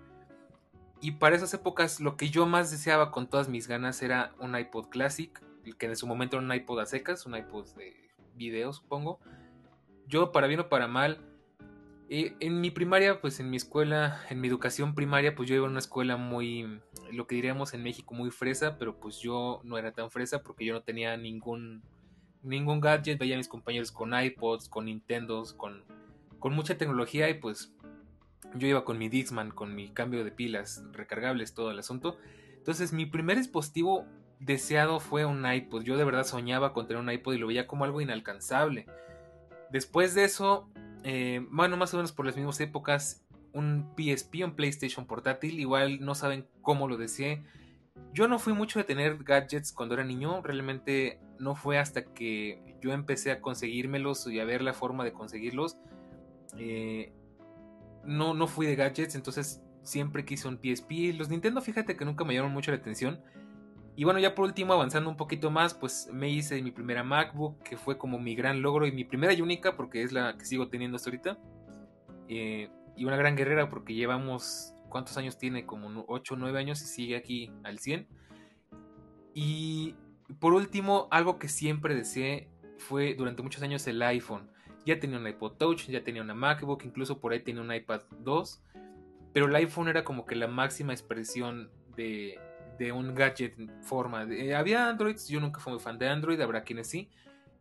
Y 1.03 1.13
para 1.13 1.37
esas 1.37 1.53
épocas 1.53 2.01
lo 2.01 2.17
que 2.17 2.31
yo 2.31 2.47
más 2.47 2.71
deseaba 2.71 3.11
con 3.11 3.29
todas 3.29 3.49
mis 3.49 3.69
ganas 3.69 4.01
era 4.03 4.33
un 4.39 4.57
iPod 4.57 4.89
Classic 4.89 5.39
que 5.79 5.87
en 5.87 5.97
su 5.97 6.07
momento 6.07 6.37
era 6.37 6.45
un 6.45 6.53
iPod 6.53 6.81
a 6.81 6.87
secas, 6.87 7.27
un 7.27 7.37
iPod 7.37 7.67
de 7.77 8.11
video, 8.35 8.73
supongo. 8.73 9.21
Yo, 10.07 10.33
para 10.33 10.47
bien 10.47 10.61
o 10.61 10.69
para 10.69 10.89
mal, 10.89 11.21
eh, 12.09 12.37
en 12.41 12.61
mi 12.61 12.71
primaria, 12.71 13.21
pues 13.21 13.41
en 13.41 13.49
mi 13.49 13.57
escuela, 13.57 14.21
en 14.29 14.41
mi 14.41 14.49
educación 14.49 14.95
primaria, 14.95 15.35
pues 15.35 15.49
yo 15.49 15.55
iba 15.55 15.67
a 15.67 15.71
una 15.71 15.79
escuela 15.79 16.17
muy, 16.19 16.81
lo 17.11 17.27
que 17.27 17.37
diríamos 17.37 17.73
en 17.73 17.83
México, 17.83 18.15
muy 18.15 18.31
fresa, 18.31 18.77
pero 18.79 19.01
pues 19.01 19.21
yo 19.21 19.61
no 19.65 19.79
era 19.79 19.93
tan 19.93 20.11
fresa 20.11 20.43
porque 20.43 20.67
yo 20.67 20.75
no 20.75 20.83
tenía 20.83 21.17
ningún, 21.17 21.83
ningún 22.43 22.81
gadget, 22.81 23.19
veía 23.19 23.37
a 23.37 23.39
mis 23.39 23.49
compañeros 23.49 23.93
con 23.93 24.13
iPods, 24.13 24.69
con 24.69 24.85
Nintendos, 24.85 25.55
con, 25.55 25.85
con 26.39 26.53
mucha 26.53 26.77
tecnología 26.77 27.31
y 27.31 27.35
pues 27.35 27.73
yo 28.57 28.67
iba 28.69 28.85
con 28.85 28.99
mi 28.99 29.09
Dixman, 29.09 29.51
con 29.51 29.75
mi 29.75 29.89
cambio 29.89 30.25
de 30.25 30.33
pilas 30.33 30.85
recargables, 30.93 31.55
todo 31.55 31.71
el 31.71 31.79
asunto. 31.79 32.19
Entonces 32.59 32.93
mi 32.93 33.07
primer 33.07 33.39
dispositivo 33.39 34.07
deseado 34.45 35.01
fue 35.01 35.25
un 35.25 35.51
iPod. 35.51 35.83
Yo 35.83 35.97
de 35.97 36.05
verdad 36.05 36.25
soñaba 36.25 36.73
con 36.73 36.87
tener 36.87 37.03
un 37.03 37.11
iPod 37.11 37.35
y 37.35 37.39
lo 37.39 37.47
veía 37.47 37.67
como 37.67 37.85
algo 37.85 38.01
inalcanzable. 38.01 38.87
Después 39.71 40.15
de 40.15 40.25
eso, 40.25 40.69
eh, 41.05 41.47
bueno, 41.51 41.77
más 41.77 41.95
o 41.95 41.97
menos 41.97 42.13
por 42.13 42.27
las 42.27 42.37
mismas 42.37 42.61
épocas, 42.61 43.25
un 43.53 43.93
PSP, 43.97 44.45
un 44.45 44.55
PlayStation 44.55 45.07
portátil, 45.07 45.61
igual 45.61 46.01
no 46.01 46.15
saben 46.15 46.47
cómo 46.61 46.89
lo 46.89 46.97
deseé. 46.97 47.45
Yo 48.13 48.29
no 48.29 48.39
fui 48.39 48.53
mucho 48.53 48.79
de 48.79 48.85
tener 48.85 49.23
gadgets 49.23 49.73
cuando 49.73 49.95
era 49.95 50.05
niño, 50.05 50.43
realmente 50.43 51.21
no 51.39 51.55
fue 51.55 51.79
hasta 51.79 52.05
que 52.05 52.77
yo 52.81 52.93
empecé 52.93 53.31
a 53.31 53.41
conseguírmelos 53.41 54.27
y 54.27 54.41
a 54.41 54.45
ver 54.45 54.63
la 54.63 54.73
forma 54.73 55.05
de 55.05 55.13
conseguirlos. 55.13 55.77
Eh, 56.59 57.13
no, 58.05 58.35
no 58.35 58.47
fui 58.47 58.67
de 58.67 58.77
gadgets, 58.77 59.15
entonces 59.15 59.63
siempre 59.83 60.25
quise 60.25 60.49
un 60.49 60.59
PSP. 60.59 61.15
Los 61.15 61.29
Nintendo, 61.29 61.61
fíjate 61.61 61.97
que 61.97 62.05
nunca 62.05 62.25
me 62.25 62.35
llamaron 62.35 62.53
mucho 62.53 62.71
la 62.71 62.79
atención 62.79 63.21
Y 63.95 64.05
bueno, 64.05 64.19
ya 64.19 64.35
por 64.35 64.47
último, 64.47 64.73
avanzando 64.73 65.11
un 65.11 65.17
poquito 65.17 65.51
más, 65.51 65.75
pues 65.75 66.09
me 66.13 66.31
hice 66.31 66.63
mi 66.63 66.71
primera 66.71 67.03
MacBook, 67.03 67.63
que 67.63 67.77
fue 67.77 67.99
como 67.99 68.19
mi 68.19 68.35
gran 68.35 68.63
logro 68.63 68.87
y 68.87 68.93
mi 68.93 69.05
primera 69.05 69.35
y 69.35 69.43
única, 69.43 69.77
porque 69.77 70.03
es 70.03 70.13
la 70.13 70.37
que 70.39 70.47
sigo 70.47 70.69
teniendo 70.69 70.97
hasta 70.97 71.11
ahorita. 71.11 71.39
Eh, 72.29 72.71
y 72.97 73.05
una 73.05 73.17
gran 73.17 73.37
guerrera, 73.37 73.69
porque 73.69 73.95
llevamos, 73.95 74.75
¿cuántos 74.89 75.19
años 75.19 75.37
tiene? 75.37 75.67
Como 75.67 76.05
8 76.09 76.35
o 76.35 76.37
9 76.39 76.59
años 76.59 76.81
y 76.81 76.87
sigue 76.87 77.17
aquí 77.17 77.53
al 77.65 77.79
100. 77.79 78.09
Y 79.35 79.95
por 80.41 80.55
último, 80.55 81.09
algo 81.11 81.39
que 81.39 81.49
siempre 81.49 81.95
deseé 81.95 82.49
fue 82.79 83.15
durante 83.15 83.43
muchos 83.43 83.63
años 83.63 83.87
el 83.87 84.03
iPhone. 84.03 84.51
Ya 84.87 84.99
tenía 84.99 85.19
un 85.19 85.27
iPod 85.27 85.53
Touch, 85.59 85.87
ya 85.89 86.03
tenía 86.03 86.23
una 86.23 86.35
MacBook, 86.35 86.85
incluso 86.85 87.21
por 87.21 87.33
ahí 87.33 87.41
tenía 87.41 87.63
un 87.63 87.73
iPad 87.73 88.03
2. 88.21 88.63
Pero 89.35 89.47
el 89.47 89.55
iPhone 89.55 89.89
era 89.89 90.03
como 90.03 90.25
que 90.25 90.35
la 90.35 90.49
máxima 90.49 90.93
expresión 90.93 91.71
de, 91.97 92.39
de 92.79 92.93
un 92.93 93.15
gadget 93.15 93.59
en 93.59 93.83
forma. 93.83 94.27
De, 94.27 94.55
había 94.55 94.89
Androids, 94.89 95.29
yo 95.29 95.41
nunca 95.41 95.61
fui 95.61 95.73
muy 95.73 95.81
fan 95.81 95.99
de 95.99 96.09
Android, 96.09 96.41
habrá 96.41 96.65
quienes 96.65 96.89
sí. 96.89 97.11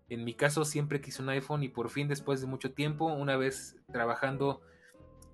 En 0.09 0.23
mi 0.25 0.33
caso 0.33 0.65
siempre 0.65 0.99
quise 0.99 1.21
un 1.21 1.29
iPhone 1.29 1.63
y 1.63 1.69
por 1.69 1.89
fin 1.89 2.07
después 2.07 2.41
de 2.41 2.47
mucho 2.47 2.73
tiempo, 2.73 3.05
una 3.05 3.37
vez 3.37 3.77
trabajando 3.91 4.61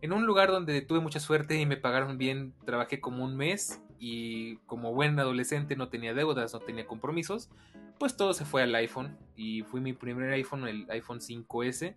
en 0.01 0.13
un 0.13 0.25
lugar 0.25 0.49
donde 0.49 0.81
tuve 0.81 0.99
mucha 0.99 1.19
suerte 1.19 1.59
y 1.59 1.65
me 1.65 1.77
pagaron 1.77 2.17
bien, 2.17 2.53
trabajé 2.65 3.01
como 3.01 3.23
un 3.23 3.35
mes 3.35 3.81
y 3.99 4.57
como 4.67 4.93
buen 4.93 5.19
adolescente 5.19 5.75
no 5.75 5.89
tenía 5.89 6.13
deudas, 6.13 6.53
no 6.53 6.59
tenía 6.59 6.85
compromisos, 6.85 7.49
pues 7.97 8.15
todo 8.15 8.33
se 8.33 8.45
fue 8.45 8.61
al 8.61 8.75
iPhone 8.75 9.17
y 9.35 9.63
fui 9.63 9.81
mi 9.81 9.93
primer 9.93 10.31
iPhone, 10.33 10.67
el 10.67 10.85
iPhone 10.91 11.19
5S. 11.19 11.95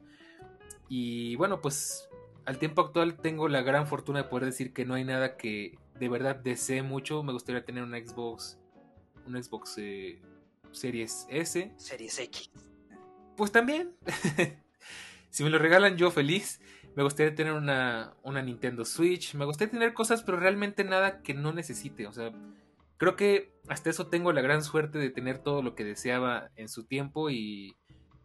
Y 0.89 1.37
bueno, 1.37 1.61
pues 1.61 2.09
al 2.47 2.59
tiempo 2.59 2.81
actual 2.83 3.17
tengo 3.17 3.49
la 3.49 3.63
gran 3.63 3.87
fortuna 3.87 4.23
de 4.23 4.29
poder 4.29 4.47
decir 4.47 4.73
que 4.73 4.85
no 4.85 4.95
hay 4.95 5.05
nada 5.05 5.37
que 5.37 5.79
de 6.01 6.09
verdad 6.09 6.37
desee 6.37 6.83
mucho. 6.83 7.23
Me 7.23 7.33
gustaría 7.33 7.65
tener 7.65 7.85
una 7.85 7.99
Xbox, 7.99 8.59
un 9.27 9.41
Xbox 9.41 9.75
eh, 9.77 10.21
Series 10.73 11.27
S. 11.29 11.73
Series 11.77 12.19
X. 12.19 12.51
Pues 13.37 13.53
también. 13.53 13.95
si 15.31 15.45
me 15.45 15.51
lo 15.51 15.59
regalan 15.59 15.97
yo 15.97 16.11
feliz. 16.11 16.61
Me 16.97 17.03
gustaría 17.03 17.35
tener 17.35 17.53
una, 17.53 18.15
una 18.23 18.43
Nintendo 18.43 18.85
Switch. 18.85 19.35
Me 19.35 19.45
gustaría 19.45 19.71
tener 19.71 19.93
cosas, 19.93 20.23
pero 20.23 20.41
realmente 20.41 20.85
nada 20.85 21.21
que 21.21 21.35
no 21.35 21.53
necesite. 21.53 22.07
O 22.07 22.13
sea, 22.13 22.33
creo 22.97 23.15
que 23.15 23.53
hasta 23.69 23.91
eso 23.91 24.09
tengo 24.09 24.33
la 24.33 24.41
gran 24.41 24.65
suerte 24.65 24.99
de 24.99 25.11
tener 25.11 25.39
todo 25.39 25.63
lo 25.63 25.75
que 25.75 25.85
deseaba 25.85 26.51
en 26.57 26.69
su 26.69 26.87
tiempo. 26.87 27.29
Y 27.29 27.77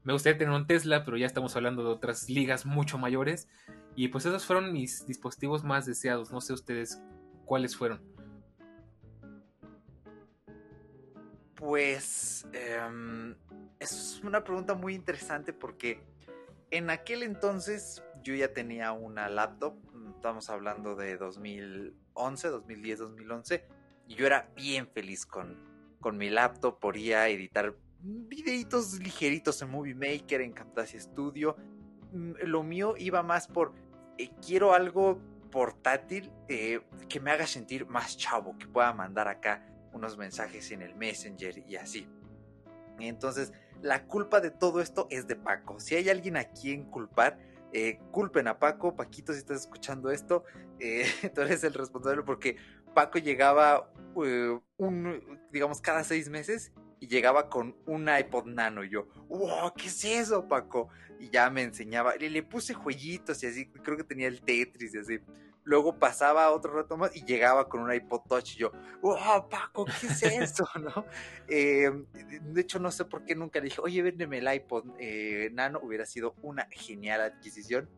me 0.04 0.14
gustaría 0.14 0.40
tener 0.40 0.54
un 0.54 0.66
Tesla, 0.66 1.04
pero 1.04 1.18
ya 1.18 1.26
estamos 1.26 1.56
hablando 1.58 1.84
de 1.84 1.90
otras 1.90 2.30
ligas 2.30 2.66
mucho 2.66 2.98
mayores. 2.98 3.50
Y 3.98 4.08
pues 4.08 4.26
esos 4.26 4.46
fueron 4.46 4.72
mis 4.72 5.06
dispositivos 5.06 5.66
más 5.66 5.86
deseados. 5.86 6.32
No 6.32 6.40
sé 6.40 6.54
ustedes 6.54 7.02
cuáles 7.46 7.76
fueron. 7.76 8.02
Pues 11.56 12.46
eh, 12.54 13.36
es 13.80 14.22
una 14.24 14.44
pregunta 14.44 14.74
muy 14.74 14.94
interesante 14.94 15.54
porque 15.54 16.02
en 16.72 16.90
aquel 16.90 17.24
entonces 17.24 18.04
yo 18.24 18.34
ya 18.36 18.54
tenía 18.54 18.92
una 18.92 19.30
laptop, 19.30 19.76
estamos 20.16 20.50
hablando 20.50 20.96
de 20.96 21.18
2011, 21.18 22.48
2010, 22.48 23.00
2011, 23.00 23.66
y 24.08 24.16
yo 24.16 24.26
era 24.26 24.50
bien 24.56 24.88
feliz 24.88 25.26
con, 25.26 25.58
con 26.00 26.18
mi 26.18 26.30
laptop, 26.30 26.80
podía 26.80 27.28
editar 27.30 27.76
videitos 28.00 29.00
ligeritos 29.00 29.62
en 29.62 29.70
Movie 29.70 29.96
Maker, 29.96 30.42
en 30.42 30.54
Camtasia 30.54 31.00
Studio. 31.00 31.56
Mm, 32.12 32.34
lo 32.46 32.64
mío 32.64 32.96
iba 32.98 33.24
más 33.24 33.48
por, 33.48 33.74
eh, 34.18 34.30
quiero 34.46 34.74
algo 34.74 35.20
portátil 35.56 36.34
eh, 36.50 36.82
que 37.08 37.22
me 37.22 37.32
haga 37.32 37.48
sentir 37.48 37.88
más 37.88 38.18
chavo, 38.18 38.58
que 38.58 38.68
pueda 38.68 38.92
mandar 38.92 39.30
acá 39.30 39.66
unos 39.94 40.18
mensajes 40.18 40.70
en 40.72 40.82
el 40.82 40.96
Messenger 40.96 41.60
y 41.66 41.78
así. 41.78 42.10
Entonces, 43.00 43.54
la 43.82 44.06
culpa 44.06 44.42
de 44.42 44.52
todo 44.52 44.82
esto 44.82 45.08
es 45.10 45.28
de 45.28 45.38
Paco. 45.38 45.80
Si 45.80 45.96
hay 45.96 46.10
alguien 46.10 46.36
a 46.36 46.44
quien 46.44 46.84
culpar, 46.84 47.40
eh, 47.72 48.00
culpen 48.12 48.50
a 48.50 48.60
Paco. 48.60 48.98
Paquito, 48.98 49.32
si 49.32 49.40
estás 49.40 49.62
escuchando 49.62 50.12
esto, 50.12 50.44
eh, 50.78 51.06
tú 51.34 51.40
eres 51.40 51.64
el 51.64 51.74
responsable 51.74 52.24
porque 52.24 52.58
Paco 52.94 53.18
llegaba, 53.18 53.90
un, 54.14 55.40
digamos, 55.54 55.80
cada 55.80 56.04
seis 56.04 56.28
meses 56.28 56.74
y 57.00 57.08
llegaba 57.08 57.48
con 57.48 57.78
un 57.86 58.10
iPod 58.10 58.48
Nano. 58.48 58.84
Y 58.84 58.90
yo, 58.90 59.08
wow, 59.30 59.72
¿qué 59.74 59.88
es 59.88 60.04
eso, 60.04 60.50
Paco? 60.50 60.90
Y 61.18 61.30
ya 61.30 61.50
me 61.50 61.62
enseñaba, 61.62 62.14
le, 62.18 62.30
le 62.30 62.44
puse 62.44 62.74
jueguitos 62.74 63.42
y 63.42 63.48
así, 63.48 63.68
creo 63.68 63.96
que 63.96 64.04
tenía 64.04 64.28
el 64.28 64.42
Tetris 64.42 64.94
y 64.94 64.98
así. 64.98 65.20
Luego 65.66 65.98
pasaba 65.98 66.52
otro 66.52 66.74
rato 66.74 66.96
más 66.96 67.16
y 67.16 67.26
llegaba 67.26 67.68
con 67.68 67.82
un 67.82 67.92
iPod 67.92 68.22
Touch 68.30 68.54
y 68.54 68.60
yo, 68.60 68.72
wow, 69.02 69.50
Paco, 69.50 69.86
¿qué 69.86 70.08
es 70.08 70.24
eso? 70.24 70.68
¿no? 70.80 71.06
Eh, 71.48 71.92
de 72.14 72.62
hecho, 72.62 72.80
no 72.80 72.92
sé 72.92 73.06
por 73.06 73.26
qué 73.26 73.36
nunca 73.36 73.60
le 73.60 73.66
dije, 73.66 73.82
oye, 73.82 74.02
véndeme 74.04 74.38
el 74.38 74.54
iPod 74.54 74.86
eh, 75.00 75.50
Nano, 75.54 75.80
hubiera 75.82 76.06
sido 76.06 76.36
una 76.44 76.68
genial 76.72 77.22
adquisición. 77.22 77.90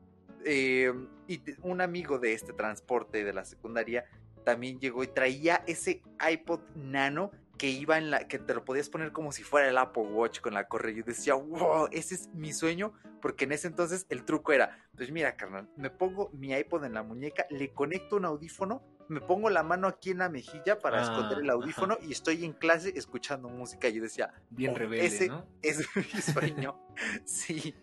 Eh, 0.45 0.93
y 1.27 1.41
un 1.61 1.81
amigo 1.81 2.19
de 2.19 2.33
este 2.33 2.53
transporte 2.53 3.25
de 3.25 3.33
la 3.33 3.43
secundaria 3.43 4.05
también 4.45 4.79
llegó 4.79 5.03
y 5.03 5.07
traía 5.07 5.61
ese 5.67 6.01
iPod 6.25 6.61
Nano 6.75 7.31
que 7.57 7.69
iba 7.69 7.97
en 7.97 8.11
la 8.11 8.27
que 8.27 8.39
te 8.39 8.53
lo 8.53 8.63
podías 8.63 8.89
poner 8.89 9.11
como 9.11 9.31
si 9.31 9.43
fuera 9.43 9.69
el 9.69 9.77
Apple 9.77 10.03
Watch 10.03 10.41
con 10.41 10.53
la 10.53 10.67
correa. 10.67 10.95
Yo 10.95 11.03
decía, 11.03 11.33
wow, 11.33 11.87
ese 11.91 12.15
es 12.15 12.29
mi 12.33 12.53
sueño, 12.53 12.93
porque 13.21 13.45
en 13.45 13.51
ese 13.51 13.67
entonces 13.67 14.05
el 14.09 14.23
truco 14.25 14.53
era, 14.53 14.77
pues 14.95 15.11
mira, 15.11 15.35
carnal, 15.35 15.69
me 15.75 15.89
pongo 15.89 16.29
mi 16.33 16.53
iPod 16.53 16.85
en 16.85 16.93
la 16.93 17.03
muñeca, 17.03 17.45
le 17.49 17.73
conecto 17.73 18.17
un 18.17 18.25
audífono, 18.25 18.83
me 19.09 19.21
pongo 19.21 19.49
la 19.49 19.63
mano 19.63 19.87
aquí 19.87 20.11
en 20.11 20.19
la 20.19 20.29
mejilla 20.29 20.79
para 20.79 20.99
ah, 20.99 21.03
esconder 21.03 21.39
el 21.39 21.49
audífono 21.49 21.93
ajá. 21.93 22.05
y 22.05 22.11
estoy 22.11 22.43
en 22.43 22.53
clase 22.53 22.93
escuchando 22.95 23.49
música. 23.49 23.89
Yo 23.89 24.01
decía, 24.01 24.33
bien 24.49 24.71
oh, 24.71 24.77
rebelde, 24.77 25.05
ese 25.05 25.27
¿no? 25.29 25.45
es 25.61 25.79
mi 25.95 26.21
sueño. 26.21 26.79
sí, 27.25 27.73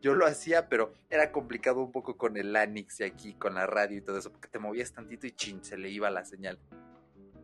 yo 0.00 0.14
lo 0.14 0.24
hacía, 0.26 0.68
pero 0.68 0.94
era 1.10 1.32
complicado 1.32 1.82
un 1.82 1.92
poco 1.92 2.16
con 2.16 2.36
el 2.36 2.52
Lanix 2.52 3.00
y 3.00 3.04
aquí, 3.04 3.34
con 3.34 3.54
la 3.54 3.66
radio 3.66 3.98
y 3.98 4.00
todo 4.00 4.18
eso, 4.18 4.30
porque 4.30 4.48
te 4.48 4.58
movías 4.58 4.92
tantito 4.92 5.26
y 5.26 5.32
chin, 5.32 5.64
se 5.64 5.76
le 5.76 5.90
iba 5.90 6.08
la 6.10 6.24
señal. 6.24 6.58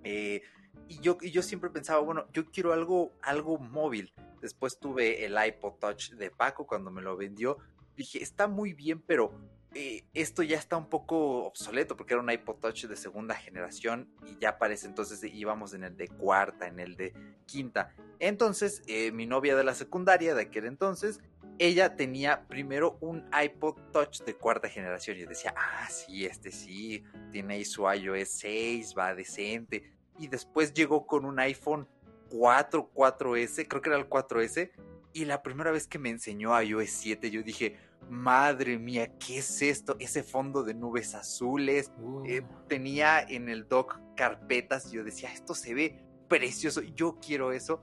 Eh, 0.04 0.42
y 0.88 1.00
yo, 1.00 1.18
yo 1.20 1.42
siempre 1.42 1.70
pensaba, 1.70 2.00
bueno, 2.00 2.26
yo 2.32 2.50
quiero 2.50 2.72
algo, 2.72 3.12
algo 3.22 3.58
móvil. 3.58 4.12
Después 4.40 4.78
tuve 4.78 5.24
el 5.24 5.36
iPod 5.46 5.74
Touch 5.78 6.10
de 6.10 6.30
Paco 6.30 6.66
cuando 6.66 6.90
me 6.90 7.02
lo 7.02 7.16
vendió. 7.16 7.58
Dije, 7.96 8.22
está 8.22 8.48
muy 8.48 8.74
bien, 8.74 9.00
pero 9.00 9.32
eh, 9.74 10.04
esto 10.14 10.42
ya 10.42 10.56
está 10.56 10.76
un 10.76 10.88
poco 10.88 11.46
obsoleto 11.46 11.96
porque 11.96 12.14
era 12.14 12.22
un 12.22 12.30
iPod 12.30 12.56
Touch 12.56 12.84
de 12.84 12.96
segunda 12.96 13.34
generación 13.34 14.08
y 14.26 14.38
ya 14.38 14.58
parece 14.58 14.86
entonces 14.86 15.22
íbamos 15.24 15.74
en 15.74 15.84
el 15.84 15.96
de 15.96 16.08
cuarta, 16.08 16.66
en 16.66 16.80
el 16.80 16.96
de 16.96 17.14
quinta. 17.46 17.94
Entonces, 18.18 18.82
eh, 18.86 19.10
mi 19.12 19.26
novia 19.26 19.56
de 19.56 19.64
la 19.64 19.74
secundaria 19.74 20.34
de 20.34 20.42
aquel 20.42 20.66
entonces, 20.66 21.20
ella 21.58 21.96
tenía 21.96 22.46
primero 22.48 22.98
un 23.00 23.24
iPod 23.32 23.76
Touch 23.92 24.22
de 24.22 24.34
cuarta 24.34 24.68
generación. 24.68 25.16
Yo 25.16 25.26
decía, 25.26 25.54
ah, 25.56 25.88
sí, 25.88 26.26
este 26.26 26.50
sí, 26.50 27.02
tiene 27.30 27.64
su 27.64 27.82
iOS 27.90 28.28
6, 28.28 28.94
va 28.96 29.14
decente 29.14 29.94
y 30.18 30.28
después 30.28 30.72
llegó 30.74 31.06
con 31.06 31.24
un 31.24 31.38
iPhone 31.38 31.88
4, 32.30 32.90
4S, 32.94 33.66
creo 33.68 33.82
que 33.82 33.90
era 33.90 33.98
el 33.98 34.08
4S, 34.08 34.70
y 35.12 35.24
la 35.24 35.42
primera 35.42 35.70
vez 35.70 35.86
que 35.86 35.98
me 35.98 36.10
enseñó 36.10 36.60
iOS 36.60 36.90
7 36.90 37.30
yo 37.30 37.42
dije, 37.42 37.76
madre 38.10 38.78
mía, 38.78 39.16
¿qué 39.18 39.38
es 39.38 39.62
esto? 39.62 39.96
Ese 39.98 40.22
fondo 40.22 40.62
de 40.62 40.74
nubes 40.74 41.14
azules, 41.14 41.92
uh. 42.00 42.24
eh, 42.26 42.44
tenía 42.68 43.20
en 43.20 43.48
el 43.48 43.68
dock 43.68 43.98
carpetas 44.16 44.92
y 44.92 44.96
yo 44.96 45.04
decía, 45.04 45.32
esto 45.32 45.54
se 45.54 45.74
ve 45.74 46.04
precioso, 46.28 46.82
yo 46.82 47.18
quiero 47.20 47.52
eso, 47.52 47.82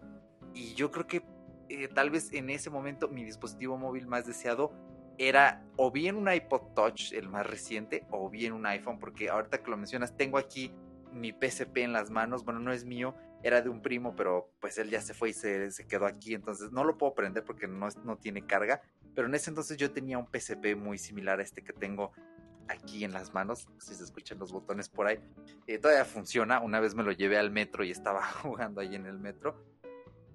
y 0.53 0.73
yo 0.73 0.91
creo 0.91 1.07
que 1.07 1.23
eh, 1.69 1.87
tal 1.87 2.09
vez 2.09 2.33
en 2.33 2.49
ese 2.49 2.69
momento 2.69 3.07
mi 3.07 3.23
dispositivo 3.23 3.77
móvil 3.77 4.07
más 4.07 4.25
deseado 4.25 4.73
era 5.17 5.63
o 5.77 5.91
bien 5.91 6.15
un 6.17 6.31
iPod 6.31 6.73
Touch, 6.73 7.13
el 7.13 7.29
más 7.29 7.45
reciente, 7.45 8.05
o 8.09 8.29
bien 8.29 8.53
un 8.53 8.65
iPhone, 8.65 8.99
porque 8.99 9.29
ahorita 9.29 9.61
que 9.61 9.69
lo 9.69 9.77
mencionas, 9.77 10.17
tengo 10.17 10.37
aquí 10.37 10.73
mi 11.11 11.31
PSP 11.31 11.77
en 11.77 11.93
las 11.93 12.09
manos, 12.09 12.43
bueno, 12.45 12.59
no 12.59 12.71
es 12.71 12.85
mío, 12.85 13.15
era 13.43 13.61
de 13.61 13.69
un 13.69 13.81
primo, 13.81 14.15
pero 14.15 14.51
pues 14.59 14.77
él 14.77 14.89
ya 14.89 15.01
se 15.01 15.13
fue 15.13 15.29
y 15.29 15.33
se, 15.33 15.71
se 15.71 15.87
quedó 15.87 16.05
aquí, 16.05 16.33
entonces 16.33 16.71
no 16.71 16.83
lo 16.83 16.97
puedo 16.97 17.13
prender 17.13 17.43
porque 17.43 17.67
no, 17.67 17.87
no 18.03 18.17
tiene 18.17 18.45
carga, 18.45 18.81
pero 19.15 19.27
en 19.27 19.35
ese 19.35 19.49
entonces 19.49 19.77
yo 19.77 19.91
tenía 19.91 20.17
un 20.17 20.27
PSP 20.27 20.75
muy 20.75 20.97
similar 20.97 21.39
a 21.39 21.43
este 21.43 21.63
que 21.63 21.73
tengo 21.73 22.11
aquí 22.67 23.03
en 23.03 23.11
las 23.11 23.33
manos, 23.33 23.67
si 23.79 23.95
se 23.95 24.03
escuchan 24.03 24.39
los 24.39 24.51
botones 24.51 24.89
por 24.89 25.07
ahí, 25.07 25.19
eh, 25.67 25.77
todavía 25.77 26.05
funciona, 26.05 26.61
una 26.61 26.79
vez 26.79 26.95
me 26.95 27.03
lo 27.03 27.11
llevé 27.11 27.37
al 27.37 27.51
metro 27.51 27.83
y 27.83 27.91
estaba 27.91 28.23
jugando 28.43 28.81
ahí 28.81 28.95
en 28.95 29.05
el 29.05 29.17
metro, 29.17 29.55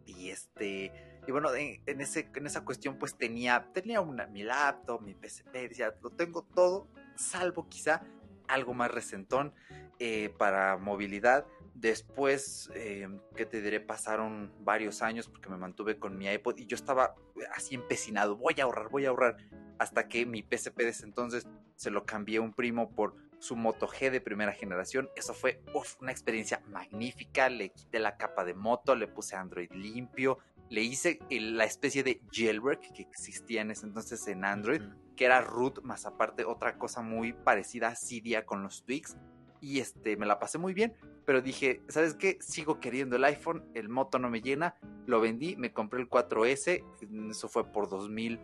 y 0.05 0.31
este, 0.31 0.93
y 1.27 1.33
bueno, 1.33 1.53
en, 1.55 2.01
ese, 2.01 2.29
en 2.35 2.47
esa 2.47 2.65
cuestión 2.65 2.99
pues 2.99 3.17
tenía, 3.17 3.69
tenía 3.73 4.01
una, 4.01 4.27
mi 4.27 4.43
laptop, 4.43 5.03
mi 5.03 5.15
PSP, 5.15 5.53
decía, 5.53 5.95
lo 6.03 6.11
tengo 6.11 6.43
todo, 6.43 6.89
salvo 7.17 7.69
quizá 7.69 8.03
algo 8.49 8.75
más 8.75 8.91
recentón 8.91 9.53
eh, 9.99 10.33
para 10.39 10.77
movilidad. 10.77 11.47
Después, 11.75 12.71
eh, 12.75 13.09
que 13.35 13.45
te 13.45 13.61
diré, 13.61 13.81
pasaron 13.81 14.53
varios 14.61 15.03
años 15.03 15.29
porque 15.29 15.49
me 15.49 15.57
mantuve 15.57 15.99
con 15.99 16.17
mi 16.17 16.27
iPod 16.27 16.59
y 16.59 16.67
yo 16.67 16.75
estaba 16.75 17.15
así 17.55 17.75
empecinado, 17.75 18.37
voy 18.37 18.55
a 18.59 18.65
ahorrar, 18.65 18.89
voy 18.89 19.05
a 19.05 19.11
ahorrar, 19.11 19.37
hasta 19.79 20.09
que 20.09 20.25
mi 20.25 20.43
PSP 20.43 20.79
de 20.79 20.89
ese 20.89 21.05
entonces 21.05 21.47
se 21.75 21.91
lo 21.91 22.07
cambié 22.07 22.39
a 22.39 22.41
un 22.41 22.55
primo 22.55 22.91
por 22.91 23.15
su 23.39 23.57
Moto 23.57 23.87
G 23.87 24.11
de 24.11 24.21
primera 24.21 24.53
generación. 24.53 25.11
Eso 25.17 25.35
fue 25.35 25.63
una 26.01 26.13
experiencia 26.13 26.63
magnífica. 26.69 27.49
Le 27.49 27.71
quité 27.71 27.99
la 27.99 28.17
capa 28.17 28.45
de 28.45 28.55
moto, 28.55 28.95
le 28.95 29.07
puse 29.07 29.37
Android 29.37 29.71
limpio, 29.73 30.39
le 30.69 30.83
hice 30.83 31.19
la 31.31 31.65
especie 31.65 32.03
de 32.03 32.21
jailbreak 32.33 32.93
que 32.93 33.03
existía 33.03 33.63
en 33.63 33.71
ese 33.71 33.87
entonces 33.87 34.27
en 34.29 34.45
Android, 34.45 34.83
que 35.17 35.25
era 35.25 35.41
root, 35.41 35.83
más 35.83 36.07
aparte 36.07 36.45
otra 36.45 36.79
cosa 36.79 37.03
muy 37.03 37.33
parecida 37.33 37.89
a 37.89 37.97
Cydia 37.97 38.45
con 38.45 38.63
los 38.63 38.85
tweaks. 38.85 39.17
Y 39.61 39.81
este, 39.81 40.17
me 40.17 40.27
la 40.27 40.39
pasé 40.39 40.59
muy 40.59 40.75
bien, 40.75 40.95
pero 41.25 41.41
dije, 41.41 41.83
¿sabes 41.89 42.15
qué? 42.15 42.37
Sigo 42.41 42.79
queriendo 42.79 43.17
el 43.17 43.25
iPhone, 43.25 43.65
el 43.75 43.89
moto 43.89 44.19
no 44.19 44.29
me 44.29 44.43
llena, 44.43 44.77
lo 45.07 45.21
vendí, 45.21 45.57
me 45.57 45.73
compré 45.73 46.01
el 46.01 46.11
4S, 46.11 46.85
eso 47.31 47.49
fue 47.49 47.73
por 47.73 47.89
2000, 47.89 48.39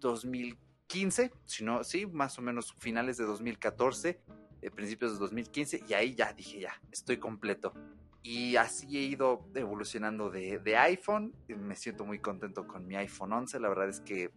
2015, 0.00 1.26
mm, 1.26 1.30
si 1.44 1.64
no, 1.64 1.82
sí, 1.82 2.06
más 2.06 2.38
o 2.38 2.42
menos 2.42 2.74
finales 2.78 3.16
de 3.16 3.24
2014, 3.24 4.20
eh, 4.60 4.70
principios 4.70 5.14
de 5.14 5.18
2015, 5.18 5.82
y 5.88 5.94
ahí 5.94 6.14
ya 6.14 6.32
dije, 6.34 6.60
ya, 6.60 6.80
estoy 6.92 7.16
completo. 7.16 7.72
Y 8.26 8.56
así 8.56 8.96
he 8.96 9.02
ido 9.02 9.46
evolucionando 9.54 10.30
de, 10.30 10.76
iPhone. 10.78 11.34
Me 11.46 11.76
siento 11.76 12.06
muy 12.06 12.20
contento 12.20 12.66
con 12.66 12.86
mi 12.86 12.96
iPhone 12.96 13.34
11. 13.34 13.60
La 13.60 13.68
verdad 13.68 13.90
es 13.90 14.00
que 14.00 14.30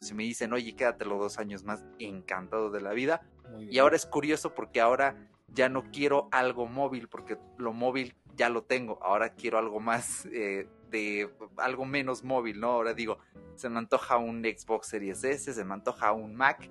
si 0.00 0.14
me 0.14 0.22
dicen, 0.22 0.54
oye, 0.54 0.74
quédatelo 0.74 1.18
dos 1.18 1.38
años 1.38 1.62
más, 1.62 1.84
encantado 1.98 2.70
de 2.70 2.80
la 2.80 2.94
vida. 2.94 3.20
Y 3.58 3.78
ahora 3.80 3.96
es 3.96 4.06
curioso 4.06 4.54
porque 4.54 4.80
ahora 4.80 5.28
ya 5.52 5.68
no 5.68 5.90
quiero 5.90 6.28
algo 6.32 6.66
móvil, 6.66 7.08
porque 7.08 7.36
lo 7.58 7.74
móvil 7.74 8.16
ya 8.34 8.48
lo 8.48 8.62
tengo. 8.62 8.98
Ahora 9.02 9.34
quiero 9.34 9.58
algo 9.58 9.78
más 9.78 10.26
eh, 10.32 10.66
de 10.90 11.30
algo 11.58 11.84
menos 11.84 12.24
móvil, 12.24 12.60
¿no? 12.60 12.68
Ahora 12.68 12.94
digo, 12.94 13.18
se 13.56 13.68
me 13.68 13.78
antoja 13.78 14.16
un 14.16 14.42
Xbox 14.42 14.86
Series 14.86 15.22
S, 15.22 15.52
se 15.52 15.64
me 15.66 15.74
antoja 15.74 16.12
un 16.12 16.34
Mac 16.34 16.70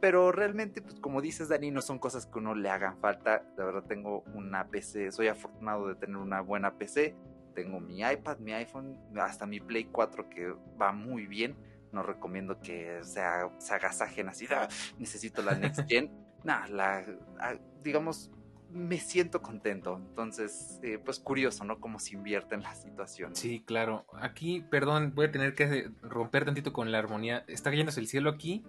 pero 0.00 0.32
realmente, 0.32 0.82
pues 0.82 0.96
como 1.00 1.20
dices, 1.20 1.48
Dani, 1.48 1.70
no 1.70 1.80
son 1.80 1.98
cosas 1.98 2.26
que 2.26 2.38
uno 2.38 2.54
le 2.54 2.68
hagan 2.68 2.98
falta. 2.98 3.42
De 3.56 3.64
verdad 3.64 3.84
tengo 3.84 4.22
una 4.34 4.68
PC, 4.68 5.10
soy 5.12 5.28
afortunado 5.28 5.88
de 5.88 5.94
tener 5.94 6.16
una 6.16 6.40
buena 6.40 6.76
PC. 6.76 7.14
Tengo 7.54 7.80
mi 7.80 8.00
iPad, 8.00 8.38
mi 8.38 8.52
iPhone, 8.52 8.98
hasta 9.16 9.46
mi 9.46 9.60
Play 9.60 9.84
4 9.84 10.28
que 10.28 10.54
va 10.80 10.92
muy 10.92 11.26
bien. 11.26 11.56
No 11.92 12.02
recomiendo 12.02 12.60
que 12.60 13.02
sea, 13.02 13.50
se 13.58 13.74
agasajen 13.74 14.28
así, 14.28 14.46
ah, 14.50 14.68
necesito 14.98 15.42
la 15.42 15.54
Next 15.54 15.80
Gen. 15.88 16.10
Nada, 16.44 16.68
la, 16.68 17.04
ah, 17.40 17.54
digamos, 17.82 18.30
me 18.70 18.98
siento 18.98 19.40
contento. 19.42 19.96
Entonces, 19.96 20.78
eh, 20.82 20.98
pues 20.98 21.18
curioso, 21.18 21.64
¿no? 21.64 21.80
Cómo 21.80 21.98
se 21.98 22.14
invierte 22.14 22.54
en 22.54 22.62
la 22.62 22.74
situación. 22.74 23.34
Sí, 23.34 23.62
claro. 23.64 24.06
Aquí, 24.20 24.64
perdón, 24.70 25.12
voy 25.14 25.26
a 25.26 25.32
tener 25.32 25.54
que 25.54 25.90
romper 26.02 26.44
tantito 26.44 26.72
con 26.72 26.92
la 26.92 26.98
armonía. 26.98 27.44
Está 27.48 27.70
cayéndose 27.70 28.00
el 28.00 28.08
cielo 28.08 28.30
aquí. 28.30 28.64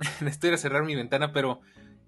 Estoy 0.26 0.50
a 0.50 0.56
cerrar 0.56 0.84
mi 0.84 0.94
ventana, 0.94 1.32
pero 1.32 1.60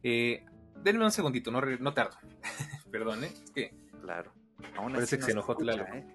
eh, 0.02 0.44
denme 0.82 1.04
un 1.04 1.10
segundito, 1.10 1.50
no, 1.50 1.60
no 1.60 1.94
tardo. 1.94 2.16
perdón, 2.90 3.24
¿eh? 3.24 3.32
Es 3.44 3.50
que. 3.50 3.74
Claro. 4.00 4.32
parece 4.92 5.18
que 5.18 5.24
se 5.24 5.32
enojó 5.32 5.52
escucha, 5.52 5.82
¿eh? 5.96 6.06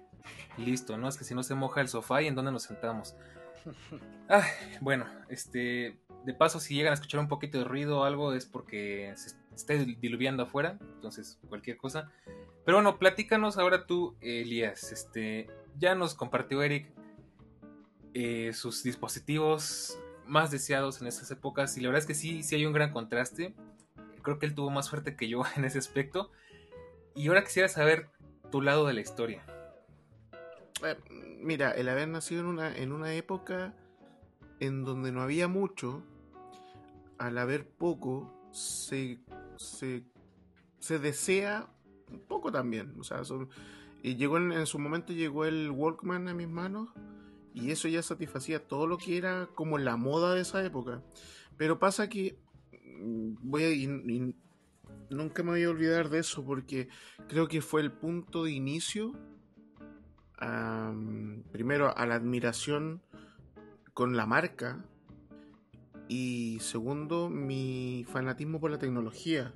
Listo, 0.58 0.96
¿no? 0.98 1.08
Es 1.08 1.16
que 1.16 1.24
si 1.24 1.34
no 1.34 1.42
se 1.42 1.54
moja 1.54 1.80
el 1.80 1.88
sofá 1.88 2.22
y 2.22 2.26
en 2.26 2.34
dónde 2.34 2.52
nos 2.52 2.64
sentamos. 2.64 3.16
Ah, 4.28 4.44
bueno, 4.80 5.06
este. 5.28 6.00
De 6.24 6.34
paso, 6.34 6.58
si 6.58 6.74
llegan 6.74 6.90
a 6.90 6.94
escuchar 6.94 7.20
un 7.20 7.28
poquito 7.28 7.58
de 7.58 7.64
ruido 7.64 8.00
o 8.00 8.04
algo, 8.04 8.32
es 8.32 8.44
porque 8.44 9.12
se 9.14 9.36
está 9.54 9.74
diluviando 9.74 10.42
afuera. 10.42 10.78
Entonces, 10.80 11.38
cualquier 11.48 11.76
cosa. 11.76 12.10
Pero 12.64 12.78
bueno, 12.78 12.98
platícanos 12.98 13.56
ahora 13.56 13.86
tú, 13.86 14.16
Elías. 14.20 14.90
Este. 14.90 15.48
Ya 15.78 15.94
nos 15.94 16.14
compartió 16.14 16.60
Eric 16.64 16.92
eh, 18.14 18.52
sus 18.52 18.82
dispositivos 18.82 19.98
más 20.26 20.50
deseados 20.50 21.00
en 21.00 21.06
esas 21.06 21.30
épocas 21.30 21.76
y 21.76 21.80
la 21.80 21.88
verdad 21.88 22.00
es 22.00 22.06
que 22.06 22.14
sí, 22.14 22.42
sí 22.42 22.54
hay 22.56 22.66
un 22.66 22.72
gran 22.72 22.92
contraste. 22.92 23.54
Creo 24.22 24.38
que 24.38 24.46
él 24.46 24.54
tuvo 24.54 24.70
más 24.70 24.86
suerte 24.86 25.16
que 25.16 25.28
yo 25.28 25.42
en 25.56 25.64
ese 25.64 25.78
aspecto. 25.78 26.30
Y 27.14 27.28
ahora 27.28 27.44
quisiera 27.44 27.68
saber 27.68 28.10
tu 28.50 28.60
lado 28.60 28.86
de 28.86 28.94
la 28.94 29.00
historia. 29.00 29.44
Eh, 30.84 30.96
mira, 31.40 31.70
el 31.70 31.88
haber 31.88 32.08
nacido 32.08 32.40
en 32.40 32.46
una, 32.46 32.76
en 32.76 32.92
una 32.92 33.14
época 33.14 33.74
en 34.60 34.84
donde 34.84 35.12
no 35.12 35.22
había 35.22 35.48
mucho, 35.48 36.02
al 37.18 37.38
haber 37.38 37.68
poco, 37.68 38.50
se, 38.52 39.18
se, 39.56 40.04
se 40.78 40.98
desea 40.98 41.68
un 42.10 42.20
poco 42.20 42.52
también. 42.52 42.94
O 42.98 43.04
sea, 43.04 43.22
y 44.02 44.16
llegó 44.16 44.38
en, 44.38 44.66
su 44.66 44.78
momento 44.78 45.12
llegó 45.12 45.44
el 45.44 45.70
Walkman 45.70 46.28
a 46.28 46.34
mis 46.34 46.48
manos 46.48 46.90
y 47.56 47.70
eso 47.70 47.88
ya 47.88 48.02
satisfacía 48.02 48.68
todo 48.68 48.86
lo 48.86 48.98
que 48.98 49.16
era 49.16 49.48
como 49.54 49.78
la 49.78 49.96
moda 49.96 50.34
de 50.34 50.42
esa 50.42 50.62
época. 50.62 51.02
Pero 51.56 51.78
pasa 51.78 52.06
que 52.06 52.38
mm, 53.00 53.36
voy 53.40 53.64
a, 53.64 54.34
nunca 55.08 55.42
me 55.42 55.52
voy 55.52 55.62
a 55.64 55.70
olvidar 55.70 56.10
de 56.10 56.18
eso 56.18 56.44
porque 56.44 56.88
creo 57.28 57.48
que 57.48 57.62
fue 57.62 57.80
el 57.80 57.90
punto 57.90 58.44
de 58.44 58.52
inicio 58.52 59.12
primero 61.50 61.96
a 61.96 62.04
la 62.04 62.16
admiración 62.16 63.00
con 63.94 64.18
la 64.18 64.26
marca 64.26 64.84
y 66.08 66.58
segundo 66.60 67.30
mi 67.30 68.04
fanatismo 68.06 68.60
por 68.60 68.70
la 68.70 68.78
tecnología. 68.78 69.54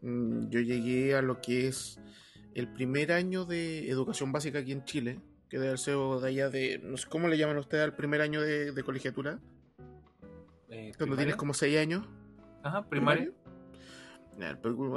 Mm, 0.00 0.48
yo 0.48 0.60
llegué 0.60 1.16
a 1.16 1.22
lo 1.22 1.40
que 1.40 1.66
es 1.66 1.98
el 2.54 2.72
primer 2.72 3.10
año 3.10 3.44
de 3.46 3.90
educación 3.90 4.30
básica 4.30 4.60
aquí 4.60 4.70
en 4.70 4.84
Chile 4.84 5.20
que 5.52 5.58
debe 5.58 5.76
ser 5.76 5.98
de 5.98 6.28
allá 6.28 6.48
de. 6.48 6.80
No 6.82 6.96
sé 6.96 7.06
cómo 7.10 7.28
le 7.28 7.36
llaman 7.36 7.58
ustedes 7.58 7.84
al 7.84 7.94
primer 7.94 8.22
año 8.22 8.40
de, 8.40 8.82
colegiatura. 8.82 9.38
Eh, 10.70 10.92
Cuando 10.96 11.14
tienes 11.14 11.36
como 11.36 11.52
6 11.52 11.78
años. 11.78 12.08
Ajá, 12.62 12.88
primario. 12.88 13.34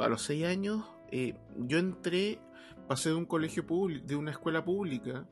A 0.01 0.07
los 0.07 0.21
6 0.21 0.45
años, 0.45 0.85
eh, 1.11 1.35
yo 1.57 1.77
entré, 1.77 2.39
pasé 2.87 3.09
de 3.09 3.15
un 3.15 3.25
colegio 3.25 3.67
público, 3.67 4.07
de 4.07 4.15
una 4.15 4.31
escuela 4.31 4.63
pública, 4.63 5.27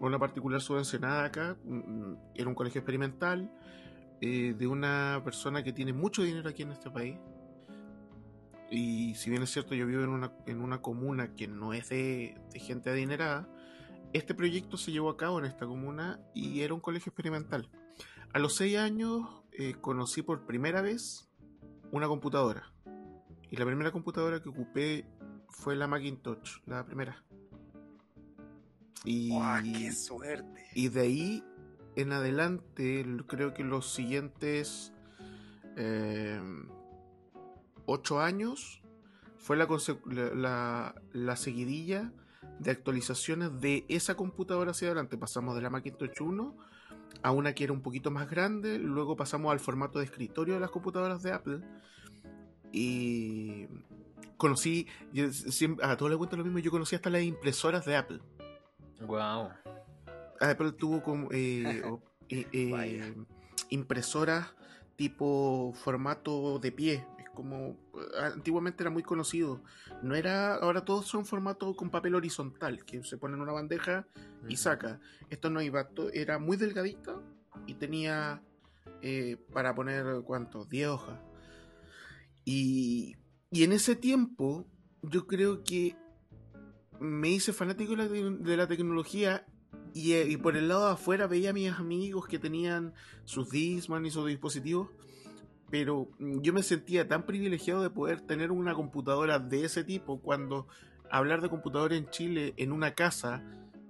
a 0.00 0.04
una 0.04 0.20
particular 0.20 0.60
subvencionada 0.60 1.24
acá, 1.24 1.56
mm, 1.64 1.78
mm, 1.78 2.18
era 2.36 2.48
un 2.48 2.54
colegio 2.54 2.78
experimental, 2.78 3.50
eh, 4.20 4.54
de 4.56 4.66
una 4.68 5.22
persona 5.24 5.64
que 5.64 5.72
tiene 5.72 5.92
mucho 5.92 6.22
dinero 6.22 6.48
aquí 6.48 6.62
en 6.62 6.70
este 6.70 6.88
país. 6.88 7.18
Y 8.70 9.16
si 9.16 9.28
bien 9.28 9.42
es 9.42 9.50
cierto, 9.50 9.74
yo 9.74 9.88
vivo 9.88 10.04
en 10.04 10.10
una, 10.10 10.32
en 10.46 10.60
una 10.60 10.80
comuna 10.80 11.34
que 11.34 11.48
no 11.48 11.72
es 11.72 11.88
de, 11.88 12.36
de 12.52 12.60
gente 12.60 12.90
adinerada, 12.90 13.48
este 14.12 14.34
proyecto 14.34 14.76
se 14.76 14.92
llevó 14.92 15.10
a 15.10 15.16
cabo 15.16 15.38
en 15.38 15.46
esta 15.46 15.66
comuna 15.66 16.20
y 16.34 16.60
era 16.60 16.74
un 16.74 16.80
colegio 16.80 17.10
experimental. 17.10 17.68
A 18.32 18.38
los 18.38 18.56
seis 18.56 18.76
años 18.76 19.26
eh, 19.52 19.74
conocí 19.80 20.22
por 20.22 20.46
primera 20.46 20.82
vez 20.82 21.28
una 21.90 22.08
computadora. 22.08 22.72
Y 23.50 23.56
la 23.56 23.66
primera 23.66 23.90
computadora 23.90 24.42
que 24.42 24.48
ocupé 24.48 25.06
fue 25.48 25.76
la 25.76 25.86
Macintosh, 25.86 26.58
la 26.66 26.84
primera. 26.86 27.22
Y, 29.04 29.32
¡Qué 29.62 29.92
suerte! 29.92 30.66
Y 30.74 30.88
de 30.88 31.00
ahí 31.00 31.44
en 31.96 32.12
adelante, 32.12 33.04
creo 33.26 33.52
que 33.52 33.64
los 33.64 33.92
siguientes 33.92 34.92
eh, 35.76 36.40
ocho 37.84 38.20
años 38.20 38.82
fue 39.36 39.56
la, 39.56 39.66
la, 40.34 40.94
la 41.12 41.36
seguidilla 41.36 42.12
de 42.62 42.70
actualizaciones 42.70 43.60
de 43.60 43.84
esa 43.88 44.14
computadora 44.14 44.70
hacia 44.70 44.88
adelante. 44.88 45.16
Pasamos 45.16 45.54
de 45.54 45.62
la 45.62 45.70
Macintosh 45.70 46.20
1 46.20 46.56
a 47.22 47.30
una 47.30 47.54
que 47.54 47.64
era 47.64 47.72
un 47.72 47.82
poquito 47.82 48.10
más 48.10 48.28
grande, 48.30 48.78
luego 48.78 49.16
pasamos 49.16 49.52
al 49.52 49.60
formato 49.60 49.98
de 49.98 50.06
escritorio 50.06 50.54
de 50.54 50.60
las 50.60 50.70
computadoras 50.70 51.22
de 51.22 51.32
Apple 51.32 51.60
y 52.72 53.66
conocí, 54.36 54.88
a 55.82 55.96
todos 55.96 56.10
les 56.10 56.18
cuento 56.18 56.36
lo 56.36 56.44
mismo, 56.44 56.58
yo 56.58 56.70
conocí 56.70 56.96
hasta 56.96 57.10
las 57.10 57.22
impresoras 57.22 57.84
de 57.84 57.96
Apple. 57.96 58.20
Wow. 59.06 59.50
Apple 60.40 60.72
tuvo 60.72 61.02
como 61.02 61.28
eh, 61.30 61.82
eh, 62.28 62.46
eh, 62.52 63.14
impresoras 63.68 64.54
tipo 64.96 65.72
formato 65.74 66.58
de 66.58 66.72
pie, 66.72 67.06
como 67.34 67.76
antiguamente 68.20 68.82
era 68.82 68.90
muy 68.90 69.02
conocido. 69.02 69.62
No 70.02 70.14
era, 70.14 70.54
ahora 70.56 70.84
todos 70.84 71.06
son 71.06 71.24
formato 71.24 71.74
con 71.74 71.90
papel 71.90 72.14
horizontal, 72.14 72.84
que 72.84 73.02
se 73.04 73.16
pone 73.16 73.34
en 73.34 73.42
una 73.42 73.52
bandeja 73.52 74.06
y 74.48 74.56
saca. 74.56 75.00
Esto 75.30 75.50
no 75.50 75.62
iba, 75.62 75.88
era 76.12 76.38
muy 76.38 76.56
delgadita 76.56 77.20
y 77.66 77.74
tenía 77.74 78.42
eh, 79.00 79.36
para 79.52 79.74
poner, 79.74 80.22
¿cuánto? 80.24 80.64
10 80.64 80.88
hojas. 80.88 81.18
Y, 82.44 83.16
y 83.50 83.64
en 83.64 83.72
ese 83.72 83.96
tiempo, 83.96 84.66
yo 85.02 85.26
creo 85.26 85.62
que 85.62 85.96
me 87.00 87.30
hice 87.30 87.52
fanático 87.52 87.96
de 87.96 88.56
la, 88.56 88.68
tecnología 88.68 89.44
y, 89.92 90.14
y, 90.14 90.36
por 90.36 90.56
el 90.56 90.68
lado 90.68 90.86
de 90.86 90.92
afuera 90.92 91.26
veía 91.26 91.50
a 91.50 91.52
mis 91.52 91.70
amigos 91.70 92.26
que 92.28 92.38
tenían 92.38 92.94
sus 93.24 93.50
Disman 93.50 94.06
y 94.06 94.10
sus 94.10 94.28
dispositivos 94.28 94.90
pero 95.72 96.10
mm, 96.18 96.42
yo 96.42 96.52
me 96.52 96.62
sentía 96.62 97.08
tan 97.08 97.24
privilegiado 97.24 97.82
de 97.82 97.88
poder 97.88 98.20
tener 98.20 98.52
una 98.52 98.74
computadora 98.74 99.38
de 99.38 99.64
ese 99.64 99.82
tipo 99.82 100.20
cuando 100.20 100.68
hablar 101.10 101.40
de 101.40 101.48
computador 101.48 101.94
en 101.94 102.10
Chile 102.10 102.52
en 102.58 102.72
una 102.72 102.94
casa 102.94 103.42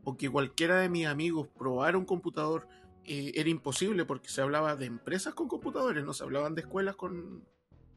o 0.04 0.16
que 0.16 0.30
cualquiera 0.30 0.78
de 0.78 0.88
mis 0.88 1.06
amigos 1.06 1.48
probara 1.48 1.98
un 1.98 2.04
computador 2.04 2.68
eh, 3.04 3.32
era 3.34 3.50
imposible 3.50 4.04
porque 4.04 4.28
se 4.28 4.40
hablaba 4.40 4.76
de 4.76 4.86
empresas 4.86 5.34
con 5.34 5.48
computadores, 5.48 6.04
no 6.04 6.12
se 6.12 6.22
hablaban 6.22 6.54
de 6.54 6.60
escuelas 6.60 6.94
con, 6.94 7.44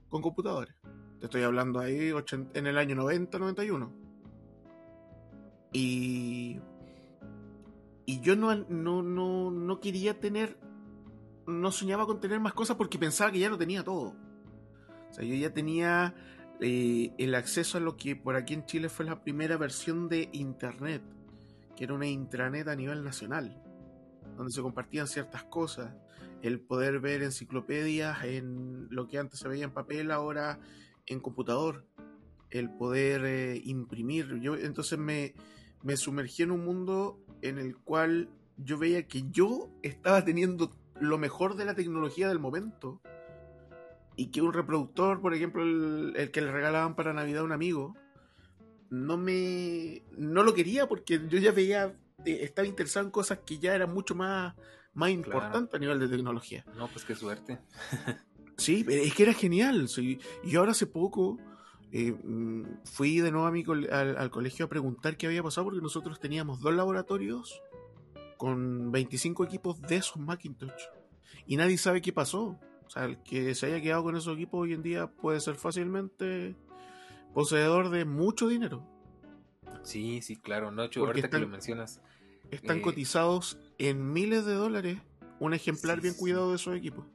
con 0.09 0.23
computadores. 0.23 0.75
Te 1.19 1.27
estoy 1.27 1.43
hablando 1.43 1.79
ahí 1.79 2.11
en 2.55 2.67
el 2.67 2.79
año 2.79 2.95
90, 2.95 3.37
91. 3.37 3.93
Y, 5.73 6.59
y 8.07 8.19
yo 8.21 8.35
no, 8.35 8.55
no, 8.55 9.03
no, 9.03 9.51
no 9.51 9.79
quería 9.79 10.19
tener, 10.19 10.57
no 11.47 11.71
soñaba 11.71 12.05
con 12.05 12.19
tener 12.19 12.39
más 12.39 12.53
cosas 12.53 12.77
porque 12.77 12.97
pensaba 12.97 13.31
que 13.31 13.39
ya 13.39 13.49
lo 13.49 13.57
tenía 13.57 13.83
todo. 13.83 14.15
O 15.09 15.13
sea, 15.13 15.23
yo 15.23 15.35
ya 15.35 15.53
tenía 15.53 16.15
eh, 16.59 17.13
el 17.17 17.35
acceso 17.35 17.77
a 17.77 17.81
lo 17.81 17.97
que 17.97 18.15
por 18.15 18.35
aquí 18.35 18.53
en 18.53 18.65
Chile 18.65 18.89
fue 18.89 19.05
la 19.05 19.23
primera 19.23 19.57
versión 19.57 20.09
de 20.09 20.29
Internet, 20.33 21.01
que 21.75 21.83
era 21.83 21.93
una 21.93 22.07
intranet 22.07 22.67
a 22.67 22.75
nivel 22.75 23.03
nacional, 23.03 23.61
donde 24.37 24.51
se 24.51 24.61
compartían 24.61 25.07
ciertas 25.07 25.43
cosas. 25.43 25.93
El 26.41 26.59
poder 26.59 26.99
ver 26.99 27.23
enciclopedias 27.23 28.23
en 28.23 28.87
lo 28.89 29.07
que 29.07 29.17
antes 29.17 29.39
se 29.39 29.47
veía 29.47 29.65
en 29.65 29.71
papel, 29.71 30.11
ahora 30.11 30.59
en 31.05 31.19
computador. 31.19 31.85
El 32.49 32.69
poder 32.69 33.25
eh, 33.25 33.61
imprimir. 33.65 34.39
Yo 34.39 34.55
entonces 34.55 34.99
me, 34.99 35.33
me 35.83 35.97
sumergí 35.97 36.43
en 36.43 36.51
un 36.51 36.63
mundo 36.63 37.19
en 37.41 37.57
el 37.57 37.75
cual 37.75 38.29
yo 38.57 38.77
veía 38.77 39.07
que 39.07 39.23
yo 39.31 39.69
estaba 39.81 40.23
teniendo 40.23 40.71
lo 40.99 41.17
mejor 41.17 41.55
de 41.55 41.65
la 41.65 41.75
tecnología 41.75 42.27
del 42.27 42.39
momento 42.39 43.01
y 44.15 44.27
que 44.27 44.41
un 44.41 44.53
reproductor, 44.53 45.21
por 45.21 45.33
ejemplo, 45.33 45.63
el, 45.63 46.31
que 46.31 46.41
le 46.41 46.51
regalaban 46.51 46.95
para 46.95 47.13
Navidad 47.13 47.41
a 47.41 47.45
un 47.45 47.51
amigo, 47.51 47.95
no 48.89 49.17
me. 49.17 50.03
no 50.17 50.43
lo 50.43 50.53
quería 50.53 50.87
porque 50.87 51.21
yo 51.27 51.39
ya 51.39 51.51
veía. 51.51 51.95
Eh, 52.25 52.39
estaba 52.41 52.67
interesado 52.67 53.05
en 53.05 53.11
cosas 53.11 53.39
que 53.45 53.59
ya 53.59 53.75
eran 53.75 53.93
mucho 53.93 54.15
más, 54.15 54.55
más 54.93 55.09
importantes 55.09 55.73
a 55.73 55.79
nivel 55.79 55.99
de 55.99 56.07
tecnología. 56.07 56.65
No, 56.75 56.87
pues 56.87 57.03
qué 57.03 57.15
suerte. 57.15 57.59
sí, 58.57 58.85
es 58.87 59.13
que 59.13 59.23
era 59.23 59.33
genial. 59.33 59.87
y 60.43 60.55
ahora 60.55 60.71
hace 60.71 60.87
poco. 60.87 61.37
Eh, 61.91 62.11
mm, 62.11 62.83
fui 62.83 63.19
de 63.19 63.31
nuevo 63.31 63.45
a 63.47 63.51
mi 63.51 63.63
al, 63.63 64.17
al, 64.17 64.29
colegio 64.29 64.65
a 64.65 64.69
preguntar 64.69 65.15
qué 65.15 65.27
había 65.27 65.43
pasado 65.43 65.65
porque 65.65 65.81
nosotros 65.81 66.19
teníamos 66.19 66.59
dos 66.59 66.73
laboratorios 66.73 67.61
con 68.37 68.91
25 68.91 69.43
equipos 69.45 69.81
de 69.81 69.97
esos 69.97 70.17
Macintosh 70.17 70.83
y 71.47 71.57
nadie 71.57 71.77
sabe 71.77 72.01
qué 72.01 72.13
pasó. 72.13 72.59
O 72.85 72.89
sea, 72.89 73.05
el 73.05 73.17
que 73.23 73.55
se 73.55 73.67
haya 73.67 73.81
quedado 73.81 74.03
con 74.03 74.15
esos 74.15 74.35
equipos 74.35 74.61
hoy 74.61 74.73
en 74.73 74.83
día 74.83 75.07
puede 75.07 75.39
ser 75.39 75.55
fácilmente 75.55 76.55
poseedor 77.33 77.89
de 77.89 78.05
mucho 78.05 78.47
dinero. 78.47 78.87
Sí, 79.83 80.21
sí, 80.21 80.35
claro. 80.37 80.71
No, 80.71 80.83
ahorita 80.83 81.29
que 81.29 81.39
lo 81.39 81.47
mencionas. 81.47 82.01
Están 82.51 82.79
eh, 82.79 82.81
cotizados 82.81 83.57
en 83.77 84.13
miles 84.13 84.45
de 84.45 84.53
dólares 84.53 84.99
un 85.39 85.53
ejemplar 85.53 86.01
bien 86.01 86.13
cuidado 86.13 86.49
de 86.49 86.55
esos 86.55 86.75
equipos. 86.75 87.05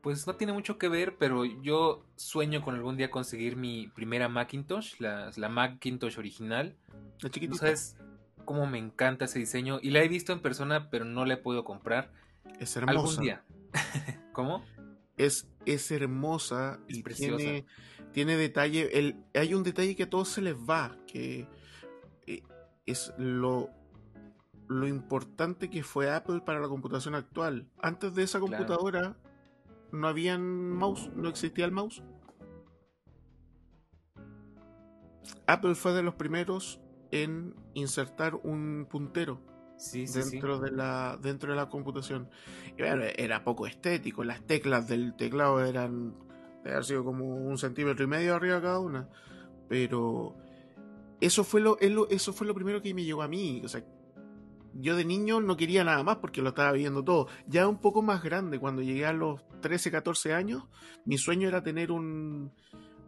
Pues 0.00 0.26
no 0.26 0.36
tiene 0.36 0.52
mucho 0.52 0.78
que 0.78 0.88
ver, 0.88 1.16
pero 1.16 1.44
yo 1.44 2.04
sueño 2.16 2.62
con 2.62 2.74
algún 2.74 2.96
día 2.96 3.10
conseguir 3.10 3.56
mi 3.56 3.88
primera 3.88 4.28
Macintosh, 4.28 5.00
la, 5.00 5.30
la 5.36 5.48
Macintosh 5.48 6.18
original. 6.18 6.76
La 7.20 7.30
chiquitita. 7.30 7.58
¿Sabes 7.58 7.96
cómo 8.44 8.66
me 8.66 8.78
encanta 8.78 9.24
ese 9.26 9.38
diseño? 9.38 9.78
Y 9.82 9.90
la 9.90 10.02
he 10.02 10.08
visto 10.08 10.32
en 10.32 10.40
persona, 10.40 10.90
pero 10.90 11.04
no 11.04 11.24
la 11.24 11.34
he 11.34 11.36
podido 11.36 11.64
comprar. 11.64 12.10
Es 12.60 12.76
hermosa. 12.76 12.98
Algún 12.98 13.24
día. 13.24 13.44
¿Cómo? 14.32 14.64
Es, 15.16 15.48
es 15.66 15.90
hermosa 15.90 16.80
y 16.88 17.02
tiene, 17.02 17.66
tiene 18.12 18.36
detalle. 18.36 18.98
El, 18.98 19.16
hay 19.34 19.54
un 19.54 19.62
detalle 19.62 19.96
que 19.96 20.04
a 20.04 20.10
todos 20.10 20.28
se 20.28 20.42
les 20.42 20.54
va, 20.54 20.96
que 21.06 21.46
eh, 22.26 22.42
es 22.86 23.12
lo, 23.16 23.70
lo 24.68 24.86
importante 24.86 25.70
que 25.70 25.82
fue 25.82 26.10
Apple 26.10 26.40
para 26.40 26.60
la 26.60 26.68
computación 26.68 27.14
actual. 27.14 27.66
Antes 27.80 28.14
de 28.14 28.22
esa 28.24 28.40
computadora 28.40 29.16
no 29.92 30.08
habían 30.08 30.70
mouse, 30.70 31.10
no 31.14 31.28
existía 31.28 31.64
el 31.64 31.72
mouse. 31.72 32.02
Apple 35.46 35.74
fue 35.74 35.92
de 35.92 36.02
los 36.02 36.14
primeros 36.14 36.80
en 37.10 37.54
insertar 37.74 38.34
un 38.34 38.86
puntero 38.88 39.40
dentro, 39.92 40.60
De 40.60 40.70
la, 40.70 41.18
dentro 41.20 41.50
de 41.50 41.56
la 41.56 41.68
computación. 41.68 42.28
Y 42.78 42.82
era 42.82 43.44
poco 43.44 43.66
estético, 43.66 44.24
las 44.24 44.42
teclas 44.42 44.88
del 44.88 45.14
teclado 45.16 45.64
eran, 45.64 46.14
de 46.62 46.70
haber 46.70 46.84
sido 46.84 47.04
como 47.04 47.26
un 47.26 47.58
centímetro 47.58 48.04
y 48.04 48.08
medio 48.08 48.34
arriba 48.34 48.60
cada 48.60 48.78
una, 48.78 49.08
pero 49.68 50.36
eso 51.20 51.44
fue 51.44 51.60
lo, 51.60 51.78
eso 52.08 52.32
fue 52.32 52.46
lo 52.46 52.54
primero 52.54 52.82
que 52.82 52.94
me 52.94 53.04
llegó 53.04 53.22
a 53.22 53.28
mí, 53.28 53.62
o 53.64 53.68
sea, 53.68 53.84
yo 54.76 54.96
de 54.96 55.04
niño 55.04 55.40
no 55.40 55.56
quería 55.56 55.84
nada 55.84 56.02
más 56.02 56.16
porque 56.16 56.42
lo 56.42 56.48
estaba 56.48 56.72
viendo 56.72 57.04
todo. 57.04 57.28
Ya 57.46 57.68
un 57.68 57.80
poco 57.80 58.02
más 58.02 58.24
grande, 58.24 58.58
cuando 58.58 58.82
llegué 58.82 59.06
a 59.06 59.12
los 59.12 59.40
13, 59.60 59.92
14 59.92 60.32
años, 60.34 60.64
mi 61.04 61.16
sueño 61.16 61.46
era 61.46 61.62
tener 61.62 61.92
un, 61.92 62.52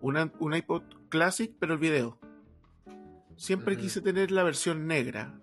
un 0.01 0.55
iPod 0.55 0.83
Classic, 1.09 1.53
pero 1.59 1.73
el 1.75 1.81
video. 1.81 2.21
Siempre 3.37 3.77
quise 3.77 4.01
tener 4.01 4.31
la 4.31 4.43
versión 4.43 4.87
negra. 4.87 5.41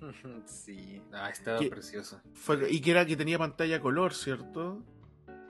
Sí. 0.44 1.00
Ah, 1.14 1.30
estaba 1.30 1.58
precioso. 1.60 2.20
y 2.68 2.82
que 2.82 2.90
era 2.90 3.06
que 3.06 3.16
tenía 3.16 3.38
pantalla 3.38 3.80
color, 3.80 4.12
¿cierto? 4.12 4.84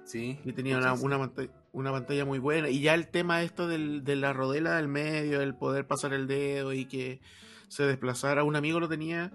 Sí. 0.05 0.38
Y 0.45 0.53
tenía 0.53 0.78
una, 0.78 0.92
una, 0.92 1.90
pantalla, 1.92 2.24
muy 2.24 2.38
buena. 2.38 2.68
Y 2.68 2.80
ya 2.80 2.95
el 2.95 3.09
tema 3.09 3.42
esto 3.42 3.66
del, 3.66 4.05
de 4.05 4.14
la 4.14 4.32
rodela 4.32 4.76
del 4.76 4.86
medio, 4.86 5.40
el 5.40 5.57
poder 5.57 5.88
pasar 5.88 6.12
el 6.12 6.28
dedo 6.28 6.72
y 6.72 6.84
que 6.84 7.20
se 7.66 7.84
desplazara. 7.84 8.45
Un 8.45 8.55
amigo 8.55 8.78
lo 8.78 8.88
tenía 8.88 9.32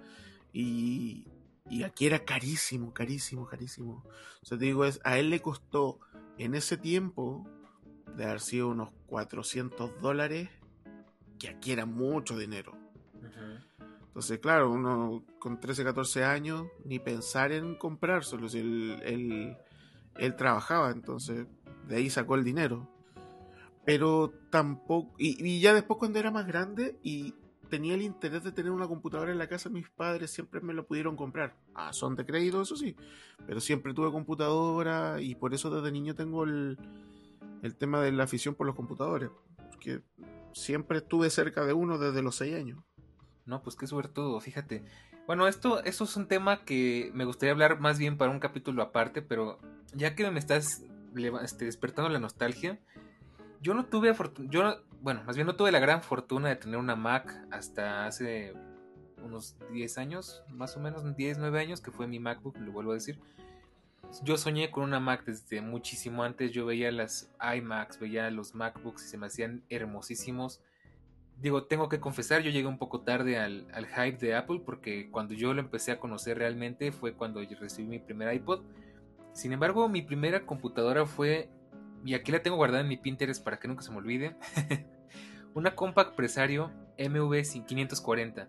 y, 0.54 1.28
y 1.70 1.84
aquí 1.84 2.06
era 2.06 2.20
carísimo, 2.20 2.94
carísimo, 2.94 3.46
carísimo. 3.46 4.06
O 4.42 4.46
sea, 4.46 4.58
te 4.58 4.66
digo, 4.66 4.86
es, 4.86 5.02
a 5.04 5.18
él 5.18 5.30
le 5.30 5.42
costó 5.42 6.00
en 6.38 6.56
ese 6.56 6.78
tiempo 6.78 7.48
de 8.16 8.26
haber 8.26 8.42
sido 8.42 8.70
unos 8.70 8.92
400 9.08 10.02
dólares, 10.02 10.50
que 11.40 11.48
aquí 11.50 11.72
era 11.72 11.86
mucho 11.86 12.38
dinero. 12.38 12.74
Entonces, 14.08 14.40
claro, 14.40 14.72
uno 14.72 15.24
con 15.40 15.60
13, 15.60 15.84
14 15.84 16.26
años, 16.26 16.68
ni 16.84 17.00
pensar 17.00 17.52
en 17.52 17.76
comprárselo. 17.76 18.50
Si 18.50 18.60
él, 18.60 19.58
él, 20.18 20.36
trabajaba, 20.36 20.92
entonces 20.92 21.48
de 21.88 21.96
ahí 21.96 22.10
sacó 22.10 22.36
el 22.36 22.44
dinero. 22.44 22.88
Pero 23.86 24.34
tampoco. 24.50 25.16
Y, 25.18 25.62
ya 25.62 25.74
después, 25.74 25.98
cuando 26.00 26.20
era 26.20 26.32
más 26.32 26.46
grande 26.46 27.00
y 27.02 27.34
tenía 27.70 27.94
el 27.94 28.02
interés 28.02 28.44
de 28.44 28.52
tener 28.52 28.72
una 28.72 28.88
computadora 28.88 29.32
en 29.32 29.38
la 29.38 29.48
casa, 29.48 29.70
mis 29.70 29.90
padres 29.90 30.32
siempre 30.32 30.60
me 30.60 30.74
lo 30.74 30.86
pudieron 30.86 31.16
comprar. 31.16 31.56
Ah, 31.74 31.94
son 31.94 32.16
de 32.16 32.26
crédito, 32.26 32.62
eso 32.62 32.76
sí. 32.76 32.96
Pero 33.48 33.62
siempre 33.62 33.94
tuve 33.94 34.12
computadora 34.12 35.22
y 35.22 35.36
por 35.36 35.54
eso 35.54 35.70
desde 35.70 35.92
niño 35.92 36.14
tengo 36.14 36.44
el, 36.44 36.78
el 37.62 37.76
tema 37.76 38.02
de 38.02 38.12
la 38.12 38.24
afición 38.26 38.56
por 38.56 38.68
los 38.68 38.76
computadores. 38.76 39.30
Porque 39.80 40.02
siempre 40.52 40.98
estuve 40.98 41.30
cerca 41.30 41.64
de 41.64 41.72
uno 41.72 41.98
desde 41.98 42.22
los 42.22 42.36
6 42.36 42.56
años. 42.56 42.84
No, 43.46 43.64
pues 43.64 43.78
qué 43.78 43.88
todo, 43.88 44.40
fíjate. 44.42 44.84
Bueno, 45.26 45.48
esto, 45.48 45.82
esto 45.86 46.04
es 46.04 46.18
un 46.18 46.28
tema 46.28 46.66
que 46.66 47.12
me 47.14 47.24
gustaría 47.24 47.54
hablar 47.54 47.80
más 47.80 47.98
bien 47.98 48.18
para 48.18 48.30
un 48.30 48.42
capítulo 48.42 48.84
aparte, 48.84 49.22
pero 49.22 49.58
ya 49.94 50.16
que 50.16 50.30
me 50.32 50.40
estás 50.40 50.84
este, 51.42 51.64
despertando 51.64 52.10
la 52.10 52.20
nostalgia, 52.20 52.78
yo 53.62 53.74
no 53.74 53.86
tuve 53.86 54.14
yo 54.50 54.84
bueno, 55.02 55.24
más 55.24 55.38
bien 55.38 55.48
no 55.48 55.56
tuve 55.56 55.72
la 55.72 55.80
gran 55.80 56.04
fortuna 56.04 56.50
de 56.50 56.58
tener 56.58 56.78
una 56.78 56.98
Mac 56.98 57.34
hasta 57.52 58.06
hace 58.06 58.54
unos 59.24 59.56
10 59.72 59.98
años, 59.98 60.44
más 60.50 60.76
o 60.76 60.82
menos 60.82 61.16
10, 61.16 61.38
9 61.38 61.58
años, 61.58 61.80
que 61.80 61.92
fue 61.92 62.06
mi 62.06 62.20
MacBook, 62.20 62.58
lo 62.58 62.74
vuelvo 62.74 62.92
a 62.92 62.96
decir. 62.96 63.18
Yo 64.24 64.38
soñé 64.38 64.72
con 64.72 64.84
una 64.84 65.00
Mac 65.00 65.24
desde 65.26 65.62
muchísimo 65.62 66.24
antes, 66.24 66.52
yo 66.52 66.66
veía 66.66 66.92
las 66.92 67.32
iMacs, 67.56 68.00
veía 68.00 68.30
los 68.32 68.56
MacBooks 68.56 69.06
y 69.06 69.08
se 69.08 69.18
me 69.18 69.28
hacían 69.28 69.64
hermosísimos 69.70 70.62
digo, 71.42 71.64
tengo 71.64 71.90
que 71.90 72.00
confesar, 72.00 72.42
yo 72.42 72.52
llegué 72.52 72.68
un 72.68 72.78
poco 72.78 73.02
tarde 73.02 73.38
al, 73.38 73.66
hype 73.88 74.18
de 74.18 74.36
Apple 74.36 74.62
porque 74.66 75.10
cuando 75.10 75.34
yo 75.34 75.54
lo 75.54 75.62
empecé 75.62 75.92
a 75.92 76.00
conocer 76.00 76.38
realmente 76.38 76.92
fue 76.92 77.14
cuando 77.14 77.42
recibí 77.60 77.88
mi 77.88 78.00
primer 78.00 78.34
iPod. 78.34 78.62
Sin 79.34 79.54
embargo, 79.54 79.88
mi 79.88 80.02
primera 80.02 80.46
computadora 80.46 81.06
fue, 81.06 81.50
y 82.04 82.14
aquí 82.14 82.32
la 82.32 82.42
tengo 82.42 82.58
guardada 82.58 82.82
en 82.82 82.90
mi 82.90 82.98
Pinterest 82.98 83.44
para 83.44 83.60
que 83.60 83.68
nunca 83.68 83.84
se 83.84 83.92
me 83.92 83.98
olvide, 83.98 84.36
una 85.54 85.76
Compact 85.76 86.16
Presario 86.16 86.72
MV540. 86.98 88.48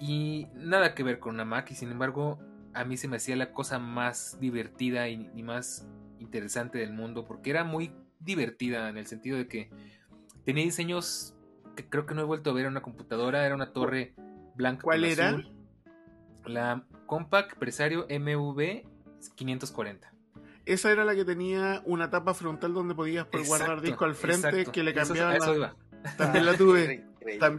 Y 0.00 0.46
nada 0.54 0.94
que 0.94 1.02
ver 1.02 1.18
con 1.18 1.34
una 1.34 1.44
Mac, 1.44 1.70
y 1.70 1.74
sin 1.74 1.90
embargo, 1.90 2.38
a 2.74 2.84
mí 2.84 2.96
se 2.96 3.08
me 3.08 3.16
hacía 3.16 3.36
la 3.36 3.52
cosa 3.52 3.78
más 3.78 4.38
divertida 4.40 5.08
y 5.08 5.42
más 5.42 5.86
interesante 6.18 6.78
del 6.78 6.92
mundo 6.92 7.24
porque 7.24 7.50
era 7.50 7.64
muy 7.64 7.92
divertida 8.20 8.88
en 8.88 8.96
el 8.96 9.06
sentido 9.06 9.36
de 9.36 9.46
que 9.46 9.70
tenía 10.44 10.64
diseños 10.64 11.34
que 11.74 11.88
creo 11.88 12.06
que 12.06 12.14
no 12.14 12.22
he 12.22 12.24
vuelto 12.24 12.50
a 12.50 12.52
ver 12.52 12.66
en 12.66 12.72
una 12.72 12.82
computadora, 12.82 13.44
era 13.44 13.54
una 13.54 13.72
torre 13.72 14.14
blanca. 14.54 14.82
¿Cuál 14.82 15.04
era? 15.04 15.42
La 16.46 16.84
Compaq 17.06 17.56
Presario 17.58 18.06
MV 18.08 18.82
540. 19.34 20.12
Esa 20.66 20.92
era 20.92 21.04
la 21.04 21.14
que 21.14 21.24
tenía 21.24 21.82
una 21.84 22.10
tapa 22.10 22.32
frontal 22.32 22.72
donde 22.72 22.94
podías 22.94 23.26
guardar 23.46 23.80
disco 23.82 24.04
al 24.04 24.14
frente 24.14 24.66
que 24.66 24.82
le 24.82 24.94
cambiaba. 24.94 25.36
Eso, 25.36 25.54
iba. 25.54 25.76
También 26.16 26.46
la 26.46 26.54
tuve. 26.56 27.04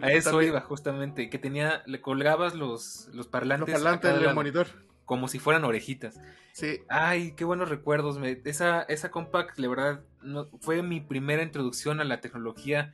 a 0.02 0.12
eso 0.12 0.42
iba, 0.42 0.62
justamente. 0.62 1.30
Que 1.30 1.38
tenía, 1.38 1.84
le 1.86 2.02
colgabas 2.02 2.56
los, 2.56 3.10
los 3.14 3.28
parlantes. 3.28 3.74
Los 3.74 3.82
parlantes 3.82 4.20
del 4.20 4.34
monitor. 4.34 4.68
Como 5.06 5.28
si 5.28 5.40
fueran 5.40 5.64
orejitas. 5.64 6.20
Sí. 6.54 6.82
Ay, 6.90 7.34
qué 7.34 7.46
buenos 7.46 7.70
recuerdos. 7.70 8.20
Me, 8.20 8.42
esa, 8.46 8.84
esa 8.84 9.12
compact, 9.12 9.58
la 9.60 9.68
verdad, 9.68 10.04
no, 10.22 10.48
fue 10.62 10.82
mi 10.84 11.02
primera 11.02 11.44
introducción 11.44 12.00
a 12.00 12.04
la 12.04 12.22
tecnología 12.22 12.94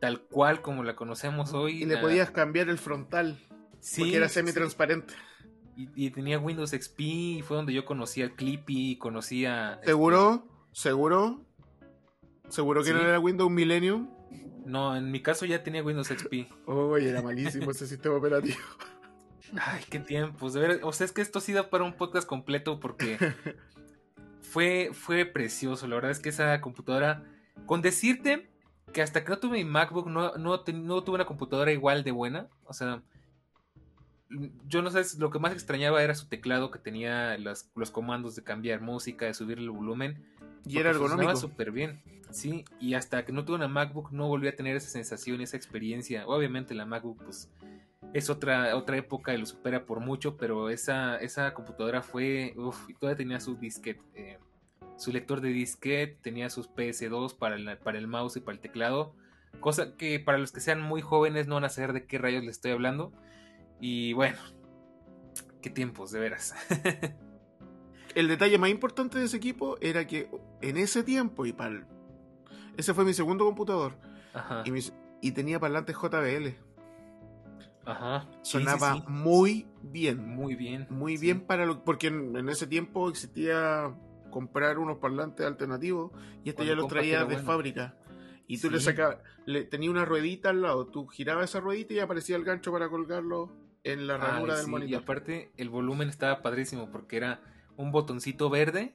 tal 0.00 0.20
cual 0.20 0.60
como 0.60 0.84
la 0.84 0.96
conocemos 0.96 1.54
hoy. 1.54 1.82
Y 1.82 1.86
le 1.86 1.96
podías 1.96 2.30
cambiar 2.30 2.68
el 2.68 2.78
frontal, 2.78 3.38
sí, 3.80 4.02
porque 4.02 4.16
era 4.16 4.28
sí, 4.28 4.34
semi-transparente. 4.34 5.14
Y, 5.76 5.88
y 5.94 6.10
tenía 6.10 6.38
Windows 6.38 6.70
XP 6.70 7.00
y 7.00 7.42
fue 7.42 7.56
donde 7.56 7.72
yo 7.72 7.84
conocí 7.84 8.22
al 8.22 8.32
Clippy 8.32 8.92
y 8.92 8.96
conocía... 8.98 9.80
¿Seguro? 9.82 10.46
¿Seguro? 10.72 11.44
¿Seguro 12.48 12.82
que 12.82 12.88
Sí. 12.88 12.94
no 12.94 13.00
era 13.00 13.18
Windows 13.18 13.50
Millennium? 13.50 14.10
No, 14.66 14.96
en 14.96 15.10
mi 15.10 15.20
caso 15.20 15.46
ya 15.46 15.62
tenía 15.62 15.82
Windows 15.82 16.08
XP. 16.08 16.48
Uy, 16.66 17.06
era 17.06 17.22
malísimo 17.22 17.70
ese 17.70 17.86
sistema 17.88 18.16
operativo. 18.16 18.58
Ay, 19.58 19.82
qué 19.90 20.00
tiempos. 20.00 20.52
De 20.54 20.60
ver, 20.60 20.80
o 20.82 20.92
sea, 20.92 21.04
es 21.04 21.12
que 21.12 21.22
esto 21.22 21.40
sí 21.40 21.52
da 21.52 21.70
para 21.70 21.84
un 21.84 21.94
podcast 21.94 22.26
completo 22.26 22.80
porque 22.80 23.18
fue, 24.42 24.90
fue 24.92 25.24
precioso. 25.24 25.86
La 25.86 25.96
verdad 25.96 26.10
es 26.10 26.18
que 26.18 26.28
esa 26.30 26.60
computadora, 26.60 27.24
con 27.66 27.82
decirte 27.82 28.50
que 28.92 29.02
hasta 29.02 29.24
que 29.24 29.30
no 29.30 29.38
tuve 29.38 29.58
mi 29.58 29.64
MacBook, 29.64 30.06
no, 30.08 30.34
no, 30.36 30.60
tuve 30.60 31.14
una 31.14 31.24
computadora 31.26 31.72
igual 31.72 32.04
de 32.04 32.12
buena. 32.12 32.48
O 32.64 32.72
sea, 32.72 33.02
yo 34.66 34.82
no 34.82 34.90
sé, 34.90 35.02
lo 35.18 35.30
que 35.30 35.38
más 35.38 35.52
extrañaba 35.52 36.02
era 36.02 36.14
su 36.14 36.26
teclado 36.28 36.70
que 36.70 36.78
tenía 36.78 37.36
las- 37.38 37.70
los 37.76 37.90
comandos 37.90 38.34
de 38.34 38.42
cambiar 38.42 38.80
música, 38.80 39.26
de 39.26 39.34
subir 39.34 39.58
el 39.58 39.70
volumen. 39.70 40.24
Y 40.66 40.78
era 40.78 40.90
ergonómico. 40.90 41.36
súper 41.36 41.70
bien. 41.72 42.02
Sí, 42.30 42.64
y 42.80 42.94
hasta 42.94 43.24
que 43.24 43.32
no 43.32 43.44
tuve 43.44 43.56
una 43.56 43.68
MacBook 43.68 44.10
no 44.10 44.26
volví 44.26 44.48
a 44.48 44.56
tener 44.56 44.74
esa 44.76 44.88
sensación 44.88 45.40
y 45.40 45.44
esa 45.44 45.56
experiencia. 45.56 46.26
Obviamente 46.26 46.74
la 46.74 46.86
MacBook 46.86 47.22
pues 47.22 47.50
es 48.12 48.30
otra, 48.30 48.76
otra 48.76 48.96
época 48.96 49.34
y 49.34 49.38
lo 49.38 49.46
supera 49.46 49.86
por 49.86 50.00
mucho, 50.00 50.36
pero 50.36 50.70
esa, 50.70 51.16
esa 51.16 51.52
computadora 51.54 52.02
fue, 52.02 52.54
uff, 52.56 52.86
todavía 53.00 53.16
tenía 53.16 53.40
su 53.40 53.56
disquete, 53.56 54.02
eh, 54.14 54.38
su 54.96 55.10
lector 55.12 55.40
de 55.40 55.48
disquete, 55.48 56.18
tenía 56.22 56.50
sus 56.50 56.68
PS2 56.70 57.36
para 57.36 57.56
el, 57.56 57.78
para 57.78 57.98
el 57.98 58.06
mouse 58.06 58.36
y 58.36 58.40
para 58.40 58.54
el 58.54 58.60
teclado, 58.60 59.14
cosa 59.60 59.96
que 59.96 60.20
para 60.20 60.38
los 60.38 60.52
que 60.52 60.60
sean 60.60 60.80
muy 60.80 61.00
jóvenes 61.02 61.46
no 61.48 61.54
van 61.56 61.64
a 61.64 61.68
saber 61.68 61.92
de 61.92 62.06
qué 62.06 62.18
rayos 62.18 62.42
les 62.44 62.56
estoy 62.56 62.70
hablando. 62.72 63.12
Y 63.80 64.12
bueno, 64.12 64.38
qué 65.60 65.70
tiempos, 65.70 66.12
de 66.12 66.20
veras. 66.20 66.54
El 68.14 68.28
detalle 68.28 68.58
más 68.58 68.70
importante 68.70 69.18
de 69.18 69.24
ese 69.24 69.36
equipo 69.36 69.76
era 69.80 70.06
que 70.06 70.28
en 70.60 70.76
ese 70.76 71.02
tiempo, 71.02 71.46
y 71.46 71.52
para 71.52 71.70
el- 71.70 71.84
ese 72.76 72.94
fue 72.94 73.04
mi 73.04 73.12
segundo 73.12 73.44
computador, 73.44 73.96
Ajá, 74.32 74.62
y, 74.64 74.70
mis- 74.70 74.92
y 75.20 75.32
tenía 75.32 75.58
parlantes 75.58 75.96
JBL. 75.96 76.54
Ajá. 77.86 78.26
Sí, 78.42 78.58
sí, 78.58 78.64
Sonaba 78.64 78.94
sí. 78.94 79.04
muy 79.08 79.66
bien. 79.82 80.26
muy 80.26 80.54
bien. 80.54 80.86
Muy 80.90 81.16
bien 81.16 81.40
para 81.40 81.66
lo 81.66 81.84
porque 81.84 82.08
en, 82.08 82.36
en 82.36 82.48
ese 82.48 82.66
tiempo 82.66 83.08
existía 83.08 83.94
comprar 84.30 84.78
unos 84.78 84.98
parlantes 84.98 85.46
alternativos 85.46 86.10
y 86.44 86.48
este 86.50 86.54
Cuando 86.56 86.72
ya 86.72 86.76
los 86.76 86.88
traía 86.88 87.18
de 87.20 87.24
bueno. 87.24 87.42
fábrica. 87.44 87.96
Y 88.46 88.58
tú 88.58 88.70
le 88.70 88.78
sacabas, 88.80 89.18
le, 89.46 89.64
tenía 89.64 89.90
una 89.90 90.04
ruedita 90.04 90.50
al 90.50 90.60
lado, 90.62 90.86
tú 90.88 91.06
girabas 91.06 91.48
esa 91.50 91.60
ruedita 91.60 91.94
y 91.94 92.00
aparecía 92.00 92.36
el 92.36 92.44
gancho 92.44 92.72
para 92.72 92.88
colgarlo 92.90 93.50
en 93.84 94.06
la 94.06 94.18
ranura 94.18 94.54
del 94.56 94.64
sí, 94.64 94.68
Y 94.68 94.70
monitor. 94.70 95.02
aparte, 95.02 95.52
el 95.56 95.70
volumen 95.70 96.08
estaba 96.10 96.42
padrísimo 96.42 96.90
porque 96.90 97.16
era 97.16 97.40
un 97.76 97.90
botoncito 97.90 98.50
verde. 98.50 98.94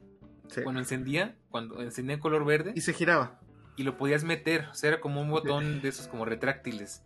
Sí. 0.50 0.62
Cuando 0.64 0.80
encendía, 0.82 1.36
cuando 1.50 1.82
encendía 1.82 2.16
en 2.16 2.20
color 2.22 2.44
verde, 2.46 2.74
Y 2.76 2.82
se 2.82 2.94
giraba. 2.94 3.40
y 3.76 3.84
lo 3.84 3.98
podías 3.98 4.24
meter. 4.24 4.68
O 4.72 4.74
sea, 4.76 4.90
era 4.90 5.00
como 5.02 5.22
un 5.22 5.30
botón 5.32 5.82
de 5.82 5.90
esos 5.90 6.08
como 6.08 6.26
retráctiles. 6.26 7.04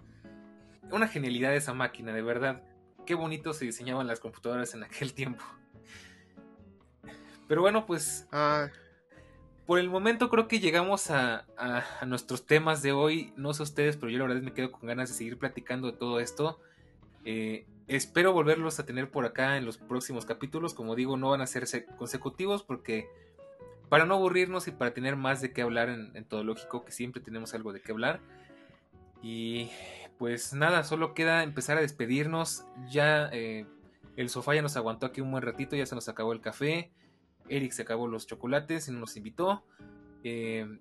Una 0.91 1.07
genialidad 1.07 1.55
esa 1.55 1.73
máquina, 1.73 2.13
de 2.13 2.21
verdad. 2.21 2.61
Qué 3.05 3.15
bonito 3.15 3.53
se 3.53 3.65
diseñaban 3.65 4.07
las 4.07 4.19
computadoras 4.19 4.73
en 4.73 4.83
aquel 4.83 5.13
tiempo. 5.13 5.43
Pero 7.47 7.61
bueno, 7.61 7.85
pues 7.85 8.27
Ah, 8.31 8.69
por 9.65 9.79
el 9.79 9.89
momento 9.89 10.29
creo 10.29 10.47
que 10.47 10.59
llegamos 10.59 11.09
a, 11.09 11.45
a- 11.57 11.83
a 12.01 12.05
nuestros 12.05 12.45
temas 12.45 12.81
de 12.81 12.91
hoy. 12.91 13.33
No 13.37 13.53
sé 13.53 13.63
ustedes, 13.63 13.97
pero 13.97 14.11
yo 14.11 14.19
la 14.19 14.25
verdad 14.27 14.41
me 14.41 14.53
quedo 14.53 14.71
con 14.71 14.87
ganas 14.87 15.09
de 15.09 15.15
seguir 15.15 15.37
platicando 15.37 15.91
de 15.91 15.97
todo 15.97 16.19
esto. 16.19 16.59
Eh, 17.25 17.65
espero 17.87 18.33
volverlos 18.33 18.79
a 18.79 18.85
tener 18.85 19.09
por 19.09 19.25
acá 19.25 19.57
en 19.57 19.65
los 19.65 19.77
próximos 19.77 20.25
capítulos. 20.25 20.73
Como 20.73 20.95
digo, 20.95 21.17
no 21.17 21.29
van 21.29 21.41
a 21.41 21.47
ser 21.47 21.67
se- 21.67 21.85
consecutivos 21.85 22.63
porque 22.63 23.07
para 23.89 24.05
no 24.05 24.15
aburrirnos 24.15 24.67
y 24.67 24.71
para 24.71 24.93
tener 24.93 25.15
más 25.15 25.41
de 25.41 25.51
qué 25.53 25.61
hablar 25.61 25.89
en, 25.89 26.15
en 26.15 26.25
todo 26.25 26.43
lógico, 26.43 26.83
que 26.85 26.91
siempre 26.91 27.21
tenemos 27.21 27.53
algo 27.53 27.71
de 27.73 27.81
qué 27.81 27.91
hablar. 27.91 28.19
Y 29.21 29.69
pues 30.23 30.53
nada, 30.53 30.85
solo 30.85 31.13
queda 31.13 31.43
empezar 31.43 31.77
a 31.77 31.81
despedirnos. 31.81 32.63
Ya 32.89 33.27
eh, 33.33 33.65
el 34.15 34.29
sofá 34.29 34.55
ya 34.55 34.61
nos 34.61 34.77
aguantó 34.77 35.05
aquí 35.05 35.19
un 35.19 35.29
buen 35.29 35.43
ratito, 35.43 35.75
ya 35.75 35.85
se 35.85 35.95
nos 35.95 36.07
acabó 36.07 36.31
el 36.31 36.39
café. 36.39 36.93
Eric 37.49 37.73
se 37.73 37.81
acabó 37.81 38.07
los 38.07 38.25
chocolates 38.25 38.87
y 38.87 38.91
no 38.93 38.99
nos 38.99 39.17
invitó. 39.17 39.65
Eh, 40.23 40.79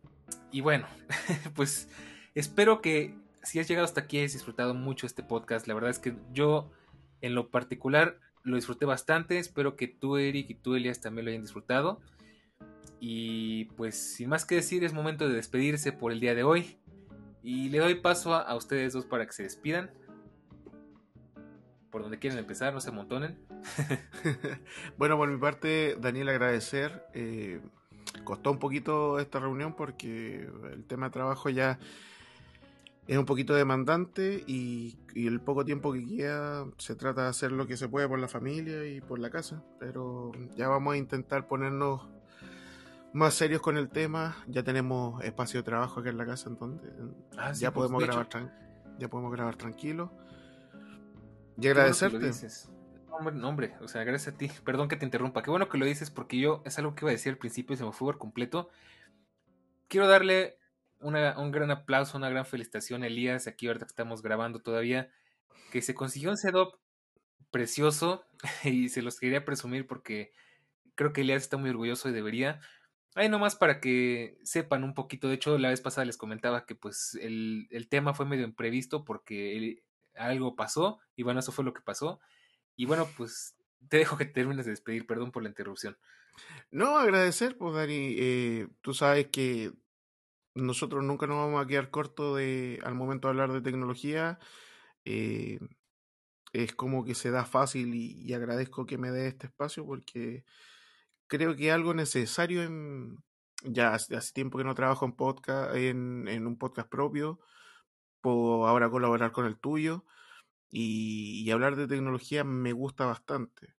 y 0.53 0.61
bueno, 0.61 0.87
pues 1.57 1.89
espero 2.37 2.81
que 2.81 3.17
si 3.43 3.59
has 3.59 3.67
llegado 3.67 3.85
hasta 3.85 4.03
aquí 4.03 4.19
hayas 4.19 4.35
disfrutado 4.35 4.75
mucho 4.75 5.09
este 5.09 5.25
podcast. 5.25 5.67
La 5.67 5.75
verdad 5.75 5.91
es 5.91 5.99
que 5.99 6.15
yo 6.33 6.71
en 7.21 7.35
lo 7.35 7.51
particular 7.51 8.21
lo 8.45 8.55
disfruté 8.55 8.85
bastante. 8.85 9.41
Espero 9.41 9.75
que 9.75 9.89
tú, 9.89 10.19
Eric, 10.19 10.51
y 10.51 10.55
tú, 10.55 10.77
Elias, 10.77 11.01
también 11.01 11.25
lo 11.25 11.31
hayan 11.33 11.43
disfrutado. 11.43 12.01
Y 13.01 13.65
pues 13.77 13.97
sin 13.97 14.29
más 14.29 14.45
que 14.45 14.55
decir, 14.55 14.85
es 14.85 14.93
momento 14.93 15.29
de 15.29 15.35
despedirse 15.35 15.91
por 15.91 16.13
el 16.13 16.21
día 16.21 16.37
de 16.37 16.45
hoy. 16.45 16.79
Y 17.43 17.69
le 17.71 17.79
doy 17.79 17.97
paso 17.97 18.35
a, 18.35 18.55
ustedes 18.55 18.93
dos 18.93 19.05
para 19.05 19.27
que 19.27 19.33
se 19.33 19.43
despidan. 19.43 19.91
Por 21.91 22.03
donde 22.03 22.19
quieren 22.19 22.39
empezar, 22.39 22.73
no 22.73 22.81
se 22.81 22.89
amontonen. 22.89 23.39
bueno, 24.97 25.17
por 25.17 25.29
mi 25.29 25.39
parte, 25.39 25.97
Daniel, 26.01 26.29
agradecer. 26.29 27.05
Eh, 27.13 27.61
costó 28.25 28.53
un 28.53 28.59
poquito 28.59 29.19
esta 29.19 29.41
reunión 29.41 29.75
porque 29.75 30.49
el 30.73 30.85
tema 30.85 31.07
de 31.07 31.13
trabajo 31.13 31.51
ya 31.51 31.79
es 33.07 33.19
un 33.19 33.27
poquito 33.27 33.55
demandante 33.55 34.45
y 34.47 34.97
el 35.15 35.41
poco 35.41 35.65
tiempo 35.65 35.93
que 35.93 36.07
queda 36.07 36.67
se 36.79 36.95
trata 36.95 37.25
de 37.25 37.29
hacer 37.29 37.53
lo 37.53 37.67
que 37.67 37.77
se 37.77 37.89
puede 37.89 38.09
por 38.09 38.21
la 38.21 38.29
familia 38.29 38.87
y 38.87 39.01
por 39.01 39.19
la 39.19 39.31
casa. 39.31 39.63
Pero 39.81 40.33
ya 40.57 40.69
vamos 40.69 40.95
a 40.95 40.97
intentar 40.97 41.49
ponernos 41.49 42.09
más 43.13 43.35
serios 43.35 43.61
con 43.63 43.77
el 43.77 43.89
tema. 43.91 44.37
Ya 44.47 44.63
tenemos 44.63 45.23
espacio 45.25 45.61
de 45.61 45.65
trabajo 45.65 46.01
aquí 46.01 46.09
en 46.09 46.19
la 46.19 46.27
casa, 46.27 46.49
en 46.49 46.57
donde 46.59 46.89
Ah, 47.37 47.55
sí, 47.55 47.63
ya 47.63 47.73
pues, 47.73 47.85
podemos 47.89 48.01
de 48.03 48.07
grabar 48.07 48.29
tran- 48.29 48.53
ya 48.99 49.09
podemos 49.09 49.33
grabar 49.33 49.57
tranquilos. 49.57 50.11
Y 51.57 51.69
bueno 51.69 51.71
agradecerte. 51.71 52.31
No, 53.09 53.17
Hombre, 53.17 53.35
no, 53.35 53.49
hombre, 53.49 53.75
o 53.83 53.89
sea, 53.89 54.05
gracias 54.05 54.35
a 54.35 54.39
ti. 54.39 54.51
Perdón 54.65 54.89
que 54.89 54.97
te 54.97 55.05
interrumpa. 55.05 55.43
Qué 55.43 55.51
bueno 55.51 55.69
que 55.69 55.77
lo 55.79 55.85
dices 55.85 56.11
porque 56.11 56.39
yo 56.39 56.63
es 56.65 56.79
algo 56.79 56.95
que 56.95 57.05
iba 57.05 57.11
a 57.11 57.13
decir 57.13 57.31
al 57.33 57.39
principio 57.39 57.75
y 57.75 57.77
se 57.77 57.85
me 57.85 57.93
fue 57.93 58.07
por 58.07 58.19
completo. 58.19 58.71
Quiero 59.89 60.07
darle 60.09 60.57
una- 61.01 61.39
un 61.39 61.51
gran 61.51 61.71
aplauso, 61.71 62.17
una 62.17 62.31
gran 62.31 62.47
felicitación 62.47 63.03
a 63.03 63.09
Elías, 63.09 63.47
aquí 63.47 63.67
ahorita 63.67 63.85
que 63.85 63.91
estamos 63.91 64.23
grabando 64.23 64.61
todavía, 64.61 65.11
que 65.71 65.83
se 65.83 65.95
consiguió 65.95 66.31
un 66.31 66.39
setup 66.39 66.77
precioso 67.51 68.25
y 68.65 68.89
se 68.89 69.03
los 69.03 69.19
quería 69.21 69.45
presumir 69.45 69.87
porque 69.87 70.33
creo 70.95 71.13
que 71.13 71.21
Elías 71.21 71.43
está 71.43 71.59
muy 71.59 71.69
orgulloso 71.71 72.09
y 72.09 72.13
debería. 72.13 72.61
Ahí 73.15 73.29
nomás 73.29 73.57
para 73.57 73.81
que 73.81 74.39
sepan 74.43 74.85
un 74.85 74.95
poquito. 74.95 75.29
De 75.29 75.35
hecho, 75.35 75.59
la 75.59 75.69
vez 75.69 75.81
pasada 75.81 76.05
les 76.07 76.17
comentaba 76.17 76.65
que 76.65 76.75
pues 76.75 77.19
el, 77.21 77.69
el 77.71 77.89
tema 77.89 78.15
fue 78.15 78.27
medio 78.27 78.45
imprevisto 78.45 79.05
porque 79.05 79.83
algo 80.17 80.57
pasó 80.57 81.01
y 81.17 81.23
bueno, 81.23 81.41
eso 81.41 81.53
fue 81.53 81.65
lo 81.65 81.75
que 81.75 81.83
pasó. 81.83 82.21
Y 82.77 82.87
bueno, 82.87 83.09
pues 83.17 83.57
te 83.89 83.99
dejo 83.99 84.17
que 84.17 84.25
termines 84.25 84.65
de 84.65 84.73
despedir, 84.73 85.07
perdón 85.07 85.31
por 85.31 85.43
la 85.43 85.51
interrupción. 85.51 85.99
No, 86.71 86.97
agradecer, 86.97 87.59
pues 87.59 87.75
Dani, 87.75 88.15
eh, 88.19 88.69
tú 88.81 88.95
sabes 88.95 89.29
que 89.29 89.73
nosotros 90.55 91.05
nunca 91.05 91.27
nos 91.27 91.37
vamos 91.37 91.63
a 91.63 91.67
quedar 91.67 91.91
cortos 91.91 92.39
de, 92.39 92.79
al 92.85 92.95
momento 92.95 93.29
de 93.29 93.33
hablar 93.33 93.53
de 93.53 93.61
tecnología. 93.61 94.39
eh, 95.05 95.61
es 96.53 96.75
como 96.75 97.05
que 97.05 97.15
se 97.15 97.31
da 97.31 97.45
fácil 97.47 97.95
y 97.95 98.33
agradezco 98.35 98.85
que 98.87 98.99
me 98.99 99.11
dé 99.11 99.27
este 99.29 99.47
espacio 99.47 99.87
porque 99.87 100.45
creo 101.33 101.57
que 101.57 101.73
algo 101.73 101.95
necesario 101.95 102.63
en, 102.63 103.17
ya 103.65 103.95
hace, 103.95 104.15
hace 104.17 104.35
tiempo 104.35 104.59
que 104.59 104.65
no 104.65 104.75
trabajo 104.75 105.07
en 105.07 105.13
podcast, 105.13 105.75
en, 105.75 106.29
en 106.29 106.47
un 106.47 106.59
podcast 106.59 106.91
propio, 106.91 107.41
puedo 108.21 108.67
ahora 108.67 108.91
colaborar 108.91 109.33
con 109.33 109.47
el 109.47 109.59
tuyo 109.59 110.05
y, 110.71 111.51
hablar 111.51 111.77
de 111.77 111.89
tecnología 111.89 112.45
me 112.45 112.73
gusta 112.73 113.07
bastante. 113.07 113.75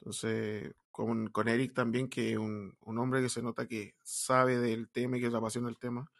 Entonces, 0.00 0.74
con, 0.90 1.28
con 1.28 1.48
Eric 1.48 1.74
también, 1.74 2.08
que 2.08 2.32
es 2.32 2.38
un, 2.38 2.78
un 2.80 2.98
hombre 2.98 3.20
que 3.20 3.28
se 3.28 3.42
nota 3.42 3.68
que 3.68 3.94
sabe 4.02 4.56
del 4.58 4.88
tema 4.88 5.18
y 5.18 5.20
que 5.20 5.26
es 5.26 5.34
apasiona 5.34 5.68
el 5.68 5.78
tema, 5.78 6.10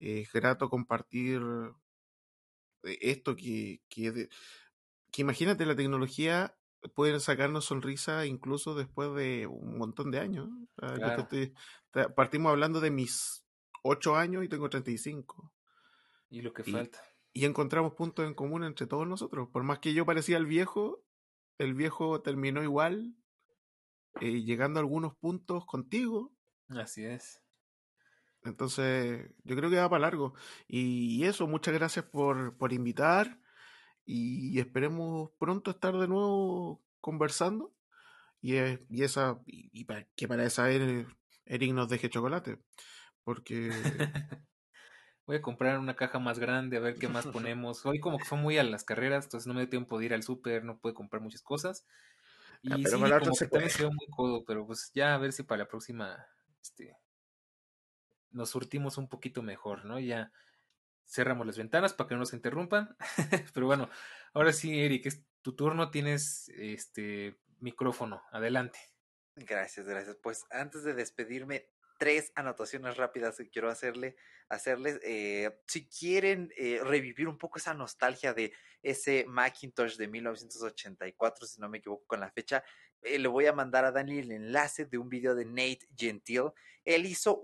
es 0.00 0.32
grato 0.32 0.68
compartir 0.68 1.40
eh, 2.82 2.98
esto 3.02 3.36
que, 3.36 3.82
que 3.88 4.28
imagínate, 5.16 5.64
la 5.64 5.76
tecnología 5.76 6.57
puede 6.94 7.18
sacarnos 7.20 7.64
sonrisa 7.64 8.26
incluso 8.26 8.74
después 8.74 9.14
de 9.14 9.46
un 9.46 9.78
montón 9.78 10.10
de 10.10 10.20
años. 10.20 10.48
te- 11.28 12.08
partimos 12.14 12.50
hablando 12.50 12.80
de 12.80 12.90
mis 12.90 13.44
8 13.82 14.16
años 14.16 14.44
y 14.44 14.48
tengo 14.48 14.68
35. 14.70 15.52
Y 16.30 16.42
lo 16.42 16.52
que 16.52 16.62
Y- 16.66 16.72
falta. 16.72 17.00
Y 17.32 17.44
encontramos 17.44 17.94
puntos 17.94 18.26
en 18.26 18.34
común 18.34 18.64
entre 18.64 18.86
todos 18.86 19.06
nosotros. 19.06 19.48
Por 19.52 19.62
más 19.62 19.78
que 19.78 19.94
yo 19.94 20.04
parecía 20.06 20.36
el 20.38 20.46
viejo, 20.46 21.04
el 21.58 21.74
viejo 21.74 22.20
terminó 22.22 22.62
igual 22.62 23.14
eh, 24.20 24.42
llegando 24.42 24.80
a 24.80 24.82
algunos 24.82 25.14
puntos 25.16 25.64
contigo. 25.66 26.32
Así 26.68 27.04
es. 27.04 27.40
Entonces, 28.42 29.30
yo 29.44 29.56
creo 29.56 29.70
que 29.70 29.76
va 29.76 29.88
para 29.88 30.00
largo. 30.00 30.34
Y, 30.66 31.24
eso, 31.24 31.46
muchas 31.46 31.74
gracias 31.74 32.04
por, 32.06 32.56
por 32.56 32.72
invitar 32.72 33.40
y 34.10 34.58
esperemos 34.58 35.30
pronto 35.38 35.70
estar 35.70 35.94
de 35.94 36.08
nuevo 36.08 36.80
conversando. 37.02 37.74
Y, 38.40 38.56
y 38.88 39.02
esa, 39.02 39.38
y, 39.44 39.84
para, 39.84 40.06
que 40.16 40.26
para 40.26 40.46
esa 40.46 40.70
Eric 40.70 41.74
nos 41.74 41.90
deje 41.90 42.08
chocolate. 42.08 42.58
Porque 43.22 43.68
voy 45.26 45.36
a 45.36 45.42
comprar 45.42 45.78
una 45.78 45.94
caja 45.94 46.18
más 46.18 46.38
grande 46.38 46.78
a 46.78 46.80
ver 46.80 46.94
qué 46.94 47.06
más 47.06 47.26
ponemos. 47.52 47.84
Hoy 47.84 48.00
como 48.00 48.16
que 48.16 48.24
fue 48.24 48.38
muy 48.38 48.56
a 48.56 48.64
las 48.64 48.82
carreras, 48.82 49.26
entonces 49.26 49.46
no 49.46 49.52
me 49.52 49.60
dio 49.60 49.68
tiempo 49.68 49.98
de 49.98 50.06
ir 50.06 50.14
al 50.14 50.22
súper, 50.22 50.64
no 50.64 50.78
pude 50.78 50.94
comprar 50.94 51.20
muchas 51.20 51.42
cosas. 51.42 51.84
Ah, 52.70 52.78
y 52.78 52.86
sí, 52.86 52.90
como 52.90 53.04
que 53.04 53.10
también 53.10 53.70
se 53.70 53.82
ve 53.82 53.90
muy 53.90 54.06
codo, 54.08 54.42
pero 54.46 54.66
pues 54.66 54.90
ya 54.94 55.14
a 55.14 55.18
ver 55.18 55.34
si 55.34 55.42
para 55.42 55.64
la 55.64 55.68
próxima 55.68 56.26
este, 56.62 56.96
nos 58.30 58.48
surtimos 58.48 58.96
un 58.96 59.06
poquito 59.06 59.42
mejor, 59.42 59.84
¿no? 59.84 60.00
Ya 60.00 60.32
cerramos 61.08 61.46
las 61.46 61.58
ventanas 61.58 61.94
para 61.94 62.08
que 62.08 62.14
no 62.14 62.20
nos 62.20 62.32
interrumpan. 62.32 62.96
pero 63.54 63.66
bueno, 63.66 63.88
ahora 64.34 64.52
sí, 64.52 64.80
Eric, 64.80 65.06
es 65.06 65.24
tu 65.42 65.56
turno, 65.56 65.90
tienes 65.90 66.48
este 66.50 67.38
micrófono, 67.60 68.22
adelante. 68.30 68.78
Gracias, 69.34 69.86
gracias. 69.86 70.16
Pues 70.16 70.44
antes 70.50 70.82
de 70.84 70.94
despedirme, 70.94 71.70
tres 71.98 72.32
anotaciones 72.34 72.96
rápidas 72.96 73.36
que 73.36 73.48
quiero 73.48 73.70
hacerle, 73.70 74.16
hacerles. 74.48 75.00
Eh, 75.02 75.60
si 75.66 75.88
quieren 75.88 76.52
eh, 76.56 76.80
revivir 76.82 77.28
un 77.28 77.38
poco 77.38 77.58
esa 77.58 77.74
nostalgia 77.74 78.34
de 78.34 78.52
ese 78.82 79.24
Macintosh 79.26 79.96
de 79.96 80.08
1984, 80.08 81.46
si 81.46 81.60
no 81.60 81.68
me 81.68 81.78
equivoco 81.78 82.06
con 82.06 82.20
la 82.20 82.30
fecha, 82.30 82.64
eh, 83.02 83.18
le 83.18 83.28
voy 83.28 83.46
a 83.46 83.52
mandar 83.52 83.84
a 83.84 83.92
Dani 83.92 84.18
el 84.18 84.32
enlace 84.32 84.86
de 84.86 84.98
un 84.98 85.08
video 85.08 85.34
de 85.34 85.44
Nate 85.44 85.88
Gentil. 85.96 86.50
Él 86.84 87.06
hizo 87.06 87.40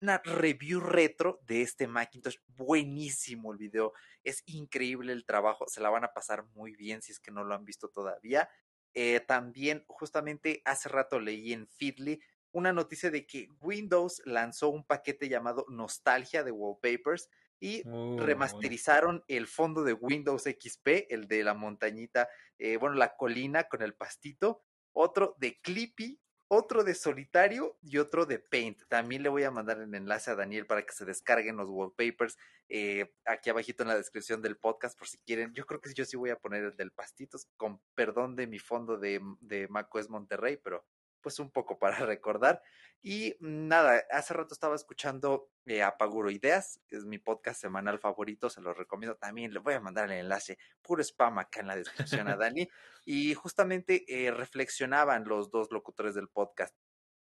una 0.00 0.18
review 0.24 0.80
retro 0.80 1.40
de 1.46 1.62
este 1.62 1.86
Macintosh. 1.86 2.36
Buenísimo 2.48 3.52
el 3.52 3.58
video. 3.58 3.92
Es 4.22 4.42
increíble 4.46 5.12
el 5.12 5.24
trabajo. 5.24 5.66
Se 5.68 5.80
la 5.80 5.90
van 5.90 6.04
a 6.04 6.12
pasar 6.12 6.44
muy 6.54 6.74
bien 6.76 7.02
si 7.02 7.12
es 7.12 7.20
que 7.20 7.30
no 7.30 7.44
lo 7.44 7.54
han 7.54 7.64
visto 7.64 7.88
todavía. 7.88 8.48
también, 9.26 9.84
justamente 9.88 10.62
hace 10.64 10.88
rato 10.88 11.20
leí 11.20 11.52
en 11.52 11.66
Feedly 11.66 12.20
una 12.56 12.72
noticia 12.72 13.10
de 13.10 13.26
que 13.26 13.48
Windows 13.60 14.22
lanzó 14.24 14.70
un 14.70 14.86
paquete 14.86 15.28
llamado 15.28 15.66
Nostalgia 15.68 16.42
de 16.42 16.52
Wallpapers 16.52 17.28
y 17.60 17.82
oh, 17.86 18.16
remasterizaron 18.18 19.22
el 19.28 19.46
fondo 19.46 19.82
de 19.82 19.92
Windows 19.92 20.44
XP, 20.44 21.06
el 21.10 21.28
de 21.28 21.44
la 21.44 21.52
montañita, 21.52 22.28
eh, 22.58 22.78
bueno, 22.78 22.96
la 22.96 23.14
colina 23.14 23.64
con 23.64 23.82
el 23.82 23.94
pastito, 23.94 24.62
otro 24.92 25.34
de 25.38 25.60
Clippy, 25.60 26.18
otro 26.48 26.84
de 26.84 26.94
Solitario 26.94 27.76
y 27.82 27.98
otro 27.98 28.26
de 28.26 28.38
Paint. 28.38 28.82
También 28.88 29.22
le 29.22 29.28
voy 29.28 29.44
a 29.44 29.50
mandar 29.50 29.80
el 29.80 29.94
enlace 29.94 30.30
a 30.30 30.36
Daniel 30.36 30.66
para 30.66 30.84
que 30.84 30.92
se 30.92 31.04
descarguen 31.04 31.56
los 31.56 31.68
wallpapers 31.68 32.36
eh, 32.68 33.12
aquí 33.24 33.50
abajito 33.50 33.82
en 33.82 33.88
la 33.88 33.96
descripción 33.96 34.42
del 34.42 34.56
podcast 34.56 34.98
por 34.98 35.08
si 35.08 35.18
quieren. 35.18 35.52
Yo 35.54 35.66
creo 35.66 35.80
que 35.80 35.92
yo 35.94 36.04
sí 36.04 36.16
voy 36.16 36.30
a 36.30 36.38
poner 36.38 36.64
el 36.64 36.76
del 36.76 36.92
pastitos, 36.92 37.46
con 37.56 37.80
perdón 37.94 38.36
de 38.36 38.46
mi 38.46 38.58
fondo 38.58 38.98
de, 38.98 39.20
de 39.40 39.68
macOS 39.68 40.08
Monterrey, 40.08 40.58
pero 40.62 40.84
pues 41.20 41.38
un 41.38 41.50
poco 41.50 41.78
para 41.78 41.96
recordar. 42.06 42.62
Y 43.02 43.36
nada, 43.40 44.04
hace 44.10 44.34
rato 44.34 44.54
estaba 44.54 44.74
escuchando 44.74 45.50
eh, 45.64 45.82
Apaguro 45.82 46.30
Ideas, 46.30 46.80
que 46.88 46.96
es 46.96 47.04
mi 47.04 47.18
podcast 47.18 47.60
semanal 47.60 47.98
favorito, 47.98 48.50
se 48.50 48.60
lo 48.60 48.74
recomiendo 48.74 49.16
también, 49.16 49.52
le 49.52 49.60
voy 49.60 49.74
a 49.74 49.80
mandar 49.80 50.10
el 50.10 50.18
enlace, 50.18 50.58
puro 50.82 51.02
spam 51.02 51.38
acá 51.38 51.60
en 51.60 51.68
la 51.68 51.76
descripción 51.76 52.28
a 52.28 52.36
Dani. 52.36 52.68
Y 53.04 53.34
justamente 53.34 54.04
eh, 54.08 54.30
reflexionaban 54.30 55.24
los 55.24 55.50
dos 55.50 55.70
locutores 55.70 56.14
del 56.14 56.28
podcast. 56.28 56.74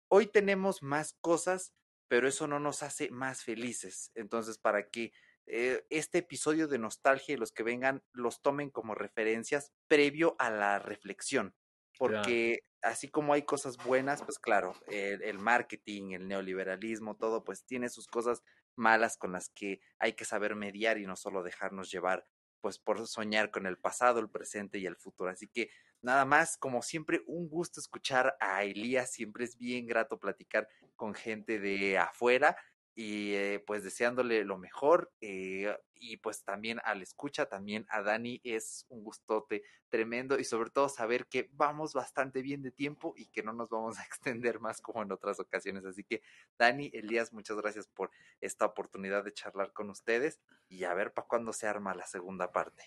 Hoy 0.10 0.28
tenemos 0.28 0.82
más 0.82 1.14
cosas, 1.22 1.74
pero 2.08 2.28
eso 2.28 2.48
no 2.48 2.60
nos 2.60 2.84
hace 2.84 3.10
más 3.12 3.44
felices. 3.44 4.12
Entonces, 4.16 4.58
para 4.58 4.90
que 4.90 5.14
eh, 5.46 5.86
este 5.90 6.20
episodio 6.20 6.68
de 6.68 6.78
nostalgia 6.78 7.34
y 7.34 7.38
los 7.38 7.52
que 7.52 7.64
vengan 7.64 8.04
los 8.12 8.42
tomen 8.42 8.70
como 8.70 8.96
referencias 8.96 9.72
previo 9.88 10.36
a 10.40 10.50
la 10.50 10.78
reflexión 10.80 11.56
porque 12.00 12.64
así 12.82 13.10
como 13.10 13.34
hay 13.34 13.42
cosas 13.42 13.76
buenas, 13.76 14.24
pues 14.24 14.40
claro, 14.40 14.74
el, 14.88 15.38
marketing, 15.38 16.12
el 16.12 16.30
neoliberalismo, 16.30 17.18
todo, 17.18 17.44
pues 17.44 17.66
tiene 17.66 17.90
sus 17.90 18.08
cosas 18.08 18.42
malas 18.78 19.18
con 19.18 19.34
las 19.34 19.50
que 19.50 19.82
hay 20.00 20.14
que 20.14 20.24
saber 20.24 20.56
mediar 20.56 20.98
y 20.98 21.06
no 21.06 21.18
solo 21.18 21.44
dejarnos 21.44 21.92
llevar, 21.92 22.26
pues 22.62 22.80
por 22.80 23.06
soñar 23.06 23.52
con 23.52 23.66
el 23.66 23.78
pasado, 23.78 24.22
el 24.22 24.30
presente 24.30 24.80
y 24.80 24.86
el 24.86 24.96
futuro. 24.96 25.30
Así 25.30 25.50
que 25.50 25.70
nada 26.02 26.24
más, 26.24 26.58
como 26.58 26.82
siempre, 26.82 27.22
un 27.28 27.50
gusto 27.50 27.82
escuchar 27.82 28.38
a 28.40 28.64
Elías, 28.64 29.12
siempre 29.12 29.44
es 29.44 29.58
bien 29.58 29.86
grato 29.86 30.22
platicar 30.22 30.70
con 30.96 31.14
gente 31.14 31.60
de 31.60 31.98
afuera 31.98 32.56
y 33.02 33.34
eh, 33.36 33.64
pues 33.66 33.86
deseándole 33.86 34.44
lo 34.44 34.58
mejor 34.58 35.10
eh, 35.22 35.74
y 35.96 36.18
pues 36.18 36.44
también 36.44 36.82
al 36.84 37.02
escucha, 37.02 37.46
también 37.46 37.86
a 37.90 38.02
Dani 38.02 38.42
es 38.44 38.86
un 38.90 39.06
gustote 39.06 39.64
tremendo 39.88 40.38
y 40.38 40.44
sobre 40.44 40.70
todo 40.70 40.90
saber 40.90 41.26
que 41.28 41.50
vamos 41.54 41.94
bastante 41.94 42.42
bien 42.42 42.62
de 42.62 42.72
tiempo 42.72 43.14
y 43.16 43.28
que 43.28 43.42
no 43.42 43.54
nos 43.54 43.70
vamos 43.70 43.98
a 43.98 44.04
extender 44.06 44.60
más 44.60 44.82
como 44.82 45.02
en 45.02 45.14
otras 45.14 45.40
ocasiones. 45.40 45.86
Así 45.86 46.04
que 46.04 46.22
Dani, 46.58 46.92
Elías, 46.92 47.32
muchas 47.32 47.56
gracias 47.56 47.88
por 47.88 48.12
esta 48.42 48.66
oportunidad 48.66 49.24
de 49.24 49.32
charlar 49.32 49.72
con 49.72 49.90
ustedes 49.90 50.42
y 50.68 50.84
a 50.84 50.94
ver 50.94 51.14
para 51.14 51.30
cuándo 51.30 51.54
se 51.54 51.68
arma 51.68 51.96
la 51.96 52.06
segunda 52.06 52.52
parte. 52.52 52.84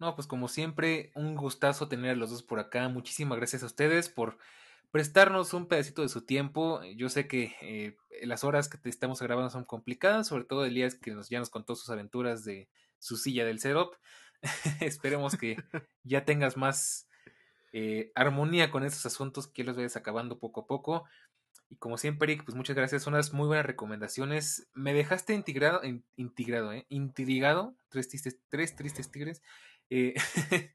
No, 0.00 0.16
pues 0.16 0.26
como 0.26 0.48
siempre, 0.48 1.12
un 1.14 1.36
gustazo 1.36 1.86
tener 1.86 2.10
a 2.10 2.16
los 2.16 2.30
dos 2.30 2.42
por 2.42 2.58
acá. 2.58 2.88
Muchísimas 2.88 3.38
gracias 3.38 3.62
a 3.62 3.66
ustedes 3.66 4.08
por 4.08 4.38
prestarnos 4.90 5.54
un 5.54 5.66
pedacito 5.66 6.02
de 6.02 6.08
su 6.08 6.24
tiempo. 6.24 6.82
Yo 6.96 7.08
sé 7.08 7.28
que 7.28 7.54
eh, 7.60 7.96
las 8.22 8.44
horas 8.44 8.68
que 8.68 8.78
te 8.78 8.88
estamos 8.88 9.20
grabando 9.20 9.50
son 9.50 9.64
complicadas, 9.64 10.28
sobre 10.28 10.44
todo 10.44 10.64
Elías 10.64 10.94
que 10.94 11.12
nos, 11.12 11.28
ya 11.28 11.38
nos 11.38 11.50
contó 11.50 11.74
sus 11.74 11.90
aventuras 11.90 12.44
de 12.44 12.68
su 12.98 13.16
silla 13.16 13.44
del 13.44 13.60
setup. 13.60 13.94
Esperemos 14.80 15.36
que 15.36 15.56
ya 16.04 16.24
tengas 16.24 16.56
más 16.56 17.08
eh, 17.72 18.12
armonía 18.14 18.70
con 18.70 18.84
estos 18.84 19.04
asuntos, 19.06 19.48
que 19.48 19.64
los 19.64 19.76
vayas 19.76 19.96
acabando 19.96 20.38
poco 20.38 20.62
a 20.62 20.66
poco. 20.66 21.04
Y 21.68 21.76
como 21.76 21.98
siempre, 21.98 22.32
Eric, 22.32 22.44
pues 22.44 22.56
muchas 22.56 22.76
gracias. 22.76 23.02
Son 23.02 23.14
unas 23.14 23.32
muy 23.32 23.46
buenas 23.46 23.66
recomendaciones. 23.66 24.68
Me 24.72 24.94
dejaste 24.94 25.34
integrado, 25.34 25.80
integrado, 26.16 26.72
¿eh? 26.72 26.86
intrigado. 26.88 27.76
Tres 27.88 28.08
tristes, 28.08 28.38
tres 28.48 28.76
tristes 28.76 29.10
tigres. 29.10 29.42
Eh, 29.88 30.14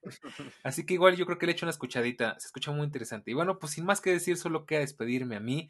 así 0.63 0.85
que 0.85 0.93
igual 0.93 1.15
yo 1.15 1.25
creo 1.25 1.37
que 1.37 1.45
le 1.45 1.51
he 1.51 1.55
hecho 1.55 1.65
una 1.65 1.71
escuchadita, 1.71 2.39
se 2.39 2.47
escucha 2.47 2.71
muy 2.71 2.85
interesante. 2.85 3.31
Y 3.31 3.33
bueno, 3.33 3.59
pues 3.59 3.73
sin 3.73 3.85
más 3.85 4.01
que 4.01 4.11
decir, 4.11 4.37
solo 4.37 4.65
queda 4.65 4.79
despedirme 4.79 5.35
a 5.35 5.39
mí. 5.39 5.69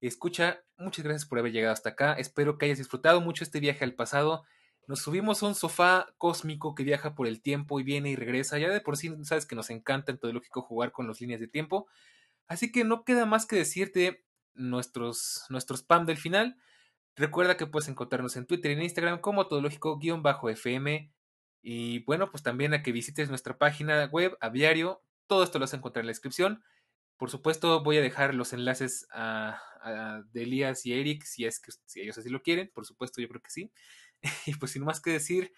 Escucha, 0.00 0.62
muchas 0.76 1.04
gracias 1.04 1.26
por 1.26 1.38
haber 1.38 1.52
llegado 1.52 1.72
hasta 1.72 1.90
acá. 1.90 2.14
Espero 2.14 2.58
que 2.58 2.66
hayas 2.66 2.78
disfrutado 2.78 3.20
mucho 3.20 3.44
este 3.44 3.60
viaje 3.60 3.84
al 3.84 3.94
pasado. 3.94 4.44
Nos 4.86 5.00
subimos 5.00 5.42
a 5.42 5.46
un 5.46 5.54
sofá 5.54 6.14
cósmico 6.18 6.74
que 6.74 6.84
viaja 6.84 7.14
por 7.14 7.26
el 7.26 7.42
tiempo 7.42 7.80
y 7.80 7.82
viene 7.82 8.10
y 8.10 8.16
regresa. 8.16 8.58
Ya 8.58 8.70
de 8.70 8.80
por 8.80 8.96
sí 8.96 9.12
sabes 9.24 9.46
que 9.46 9.56
nos 9.56 9.70
encanta 9.70 10.12
en 10.12 10.18
todo 10.18 10.32
lógico 10.32 10.62
jugar 10.62 10.92
con 10.92 11.08
las 11.08 11.20
líneas 11.20 11.40
de 11.40 11.48
tiempo. 11.48 11.88
Así 12.46 12.70
que 12.70 12.84
no 12.84 13.04
queda 13.04 13.26
más 13.26 13.46
que 13.46 13.56
decirte 13.56 14.24
nuestros, 14.54 15.44
nuestros 15.48 15.80
spam 15.80 16.06
del 16.06 16.18
final. 16.18 16.56
Recuerda 17.16 17.56
que 17.56 17.66
puedes 17.66 17.88
encontrarnos 17.88 18.36
en 18.36 18.46
Twitter 18.46 18.70
y 18.72 18.74
en 18.74 18.82
Instagram 18.82 19.20
como 19.20 19.48
todológico-fm 19.48 21.10
y 21.68 22.04
bueno, 22.04 22.30
pues 22.30 22.44
también 22.44 22.74
a 22.74 22.82
que 22.84 22.92
visites 22.92 23.28
nuestra 23.28 23.58
página 23.58 24.04
web, 24.04 24.38
a 24.40 24.50
diario. 24.50 25.02
Todo 25.26 25.42
esto 25.42 25.58
lo 25.58 25.64
vas 25.64 25.74
a 25.74 25.78
encontrar 25.78 26.02
en 26.02 26.06
la 26.06 26.12
descripción. 26.12 26.62
Por 27.16 27.28
supuesto, 27.28 27.82
voy 27.82 27.96
a 27.96 28.02
dejar 28.02 28.36
los 28.36 28.52
enlaces 28.52 29.08
a, 29.12 29.60
de 30.30 30.44
Elías 30.44 30.86
y 30.86 30.92
Eric, 30.92 31.24
si 31.24 31.44
es 31.44 31.58
que 31.58 31.72
si 31.86 32.02
ellos 32.02 32.16
así 32.18 32.28
lo 32.28 32.40
quieren. 32.40 32.70
Por 32.72 32.86
supuesto, 32.86 33.20
yo 33.20 33.28
creo 33.28 33.42
que 33.42 33.50
sí. 33.50 33.72
Y 34.46 34.54
pues 34.54 34.70
sin 34.70 34.84
más 34.84 35.00
que 35.00 35.10
decir, 35.10 35.52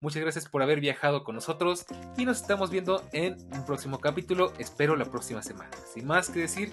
muchas 0.00 0.22
gracias 0.22 0.48
por 0.48 0.62
haber 0.62 0.80
viajado 0.80 1.24
con 1.24 1.34
nosotros 1.34 1.84
y 2.16 2.24
nos 2.24 2.40
estamos 2.40 2.70
viendo 2.70 3.06
en 3.12 3.34
un 3.52 3.66
próximo 3.66 4.00
capítulo. 4.00 4.54
Espero 4.58 4.96
la 4.96 5.10
próxima 5.10 5.42
semana. 5.42 5.76
Sin 5.92 6.06
más 6.06 6.30
que 6.30 6.40
decir, 6.40 6.72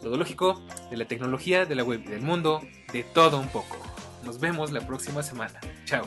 todo 0.00 0.16
lógico 0.16 0.64
de 0.90 0.96
la 0.96 1.08
tecnología, 1.08 1.64
de 1.64 1.74
la 1.74 1.82
web 1.82 2.04
del 2.04 2.20
mundo, 2.20 2.60
de 2.92 3.02
todo 3.02 3.40
un 3.40 3.48
poco. 3.48 3.78
Nos 4.24 4.38
vemos 4.38 4.70
la 4.70 4.86
próxima 4.86 5.24
semana. 5.24 5.58
Chao. 5.86 6.06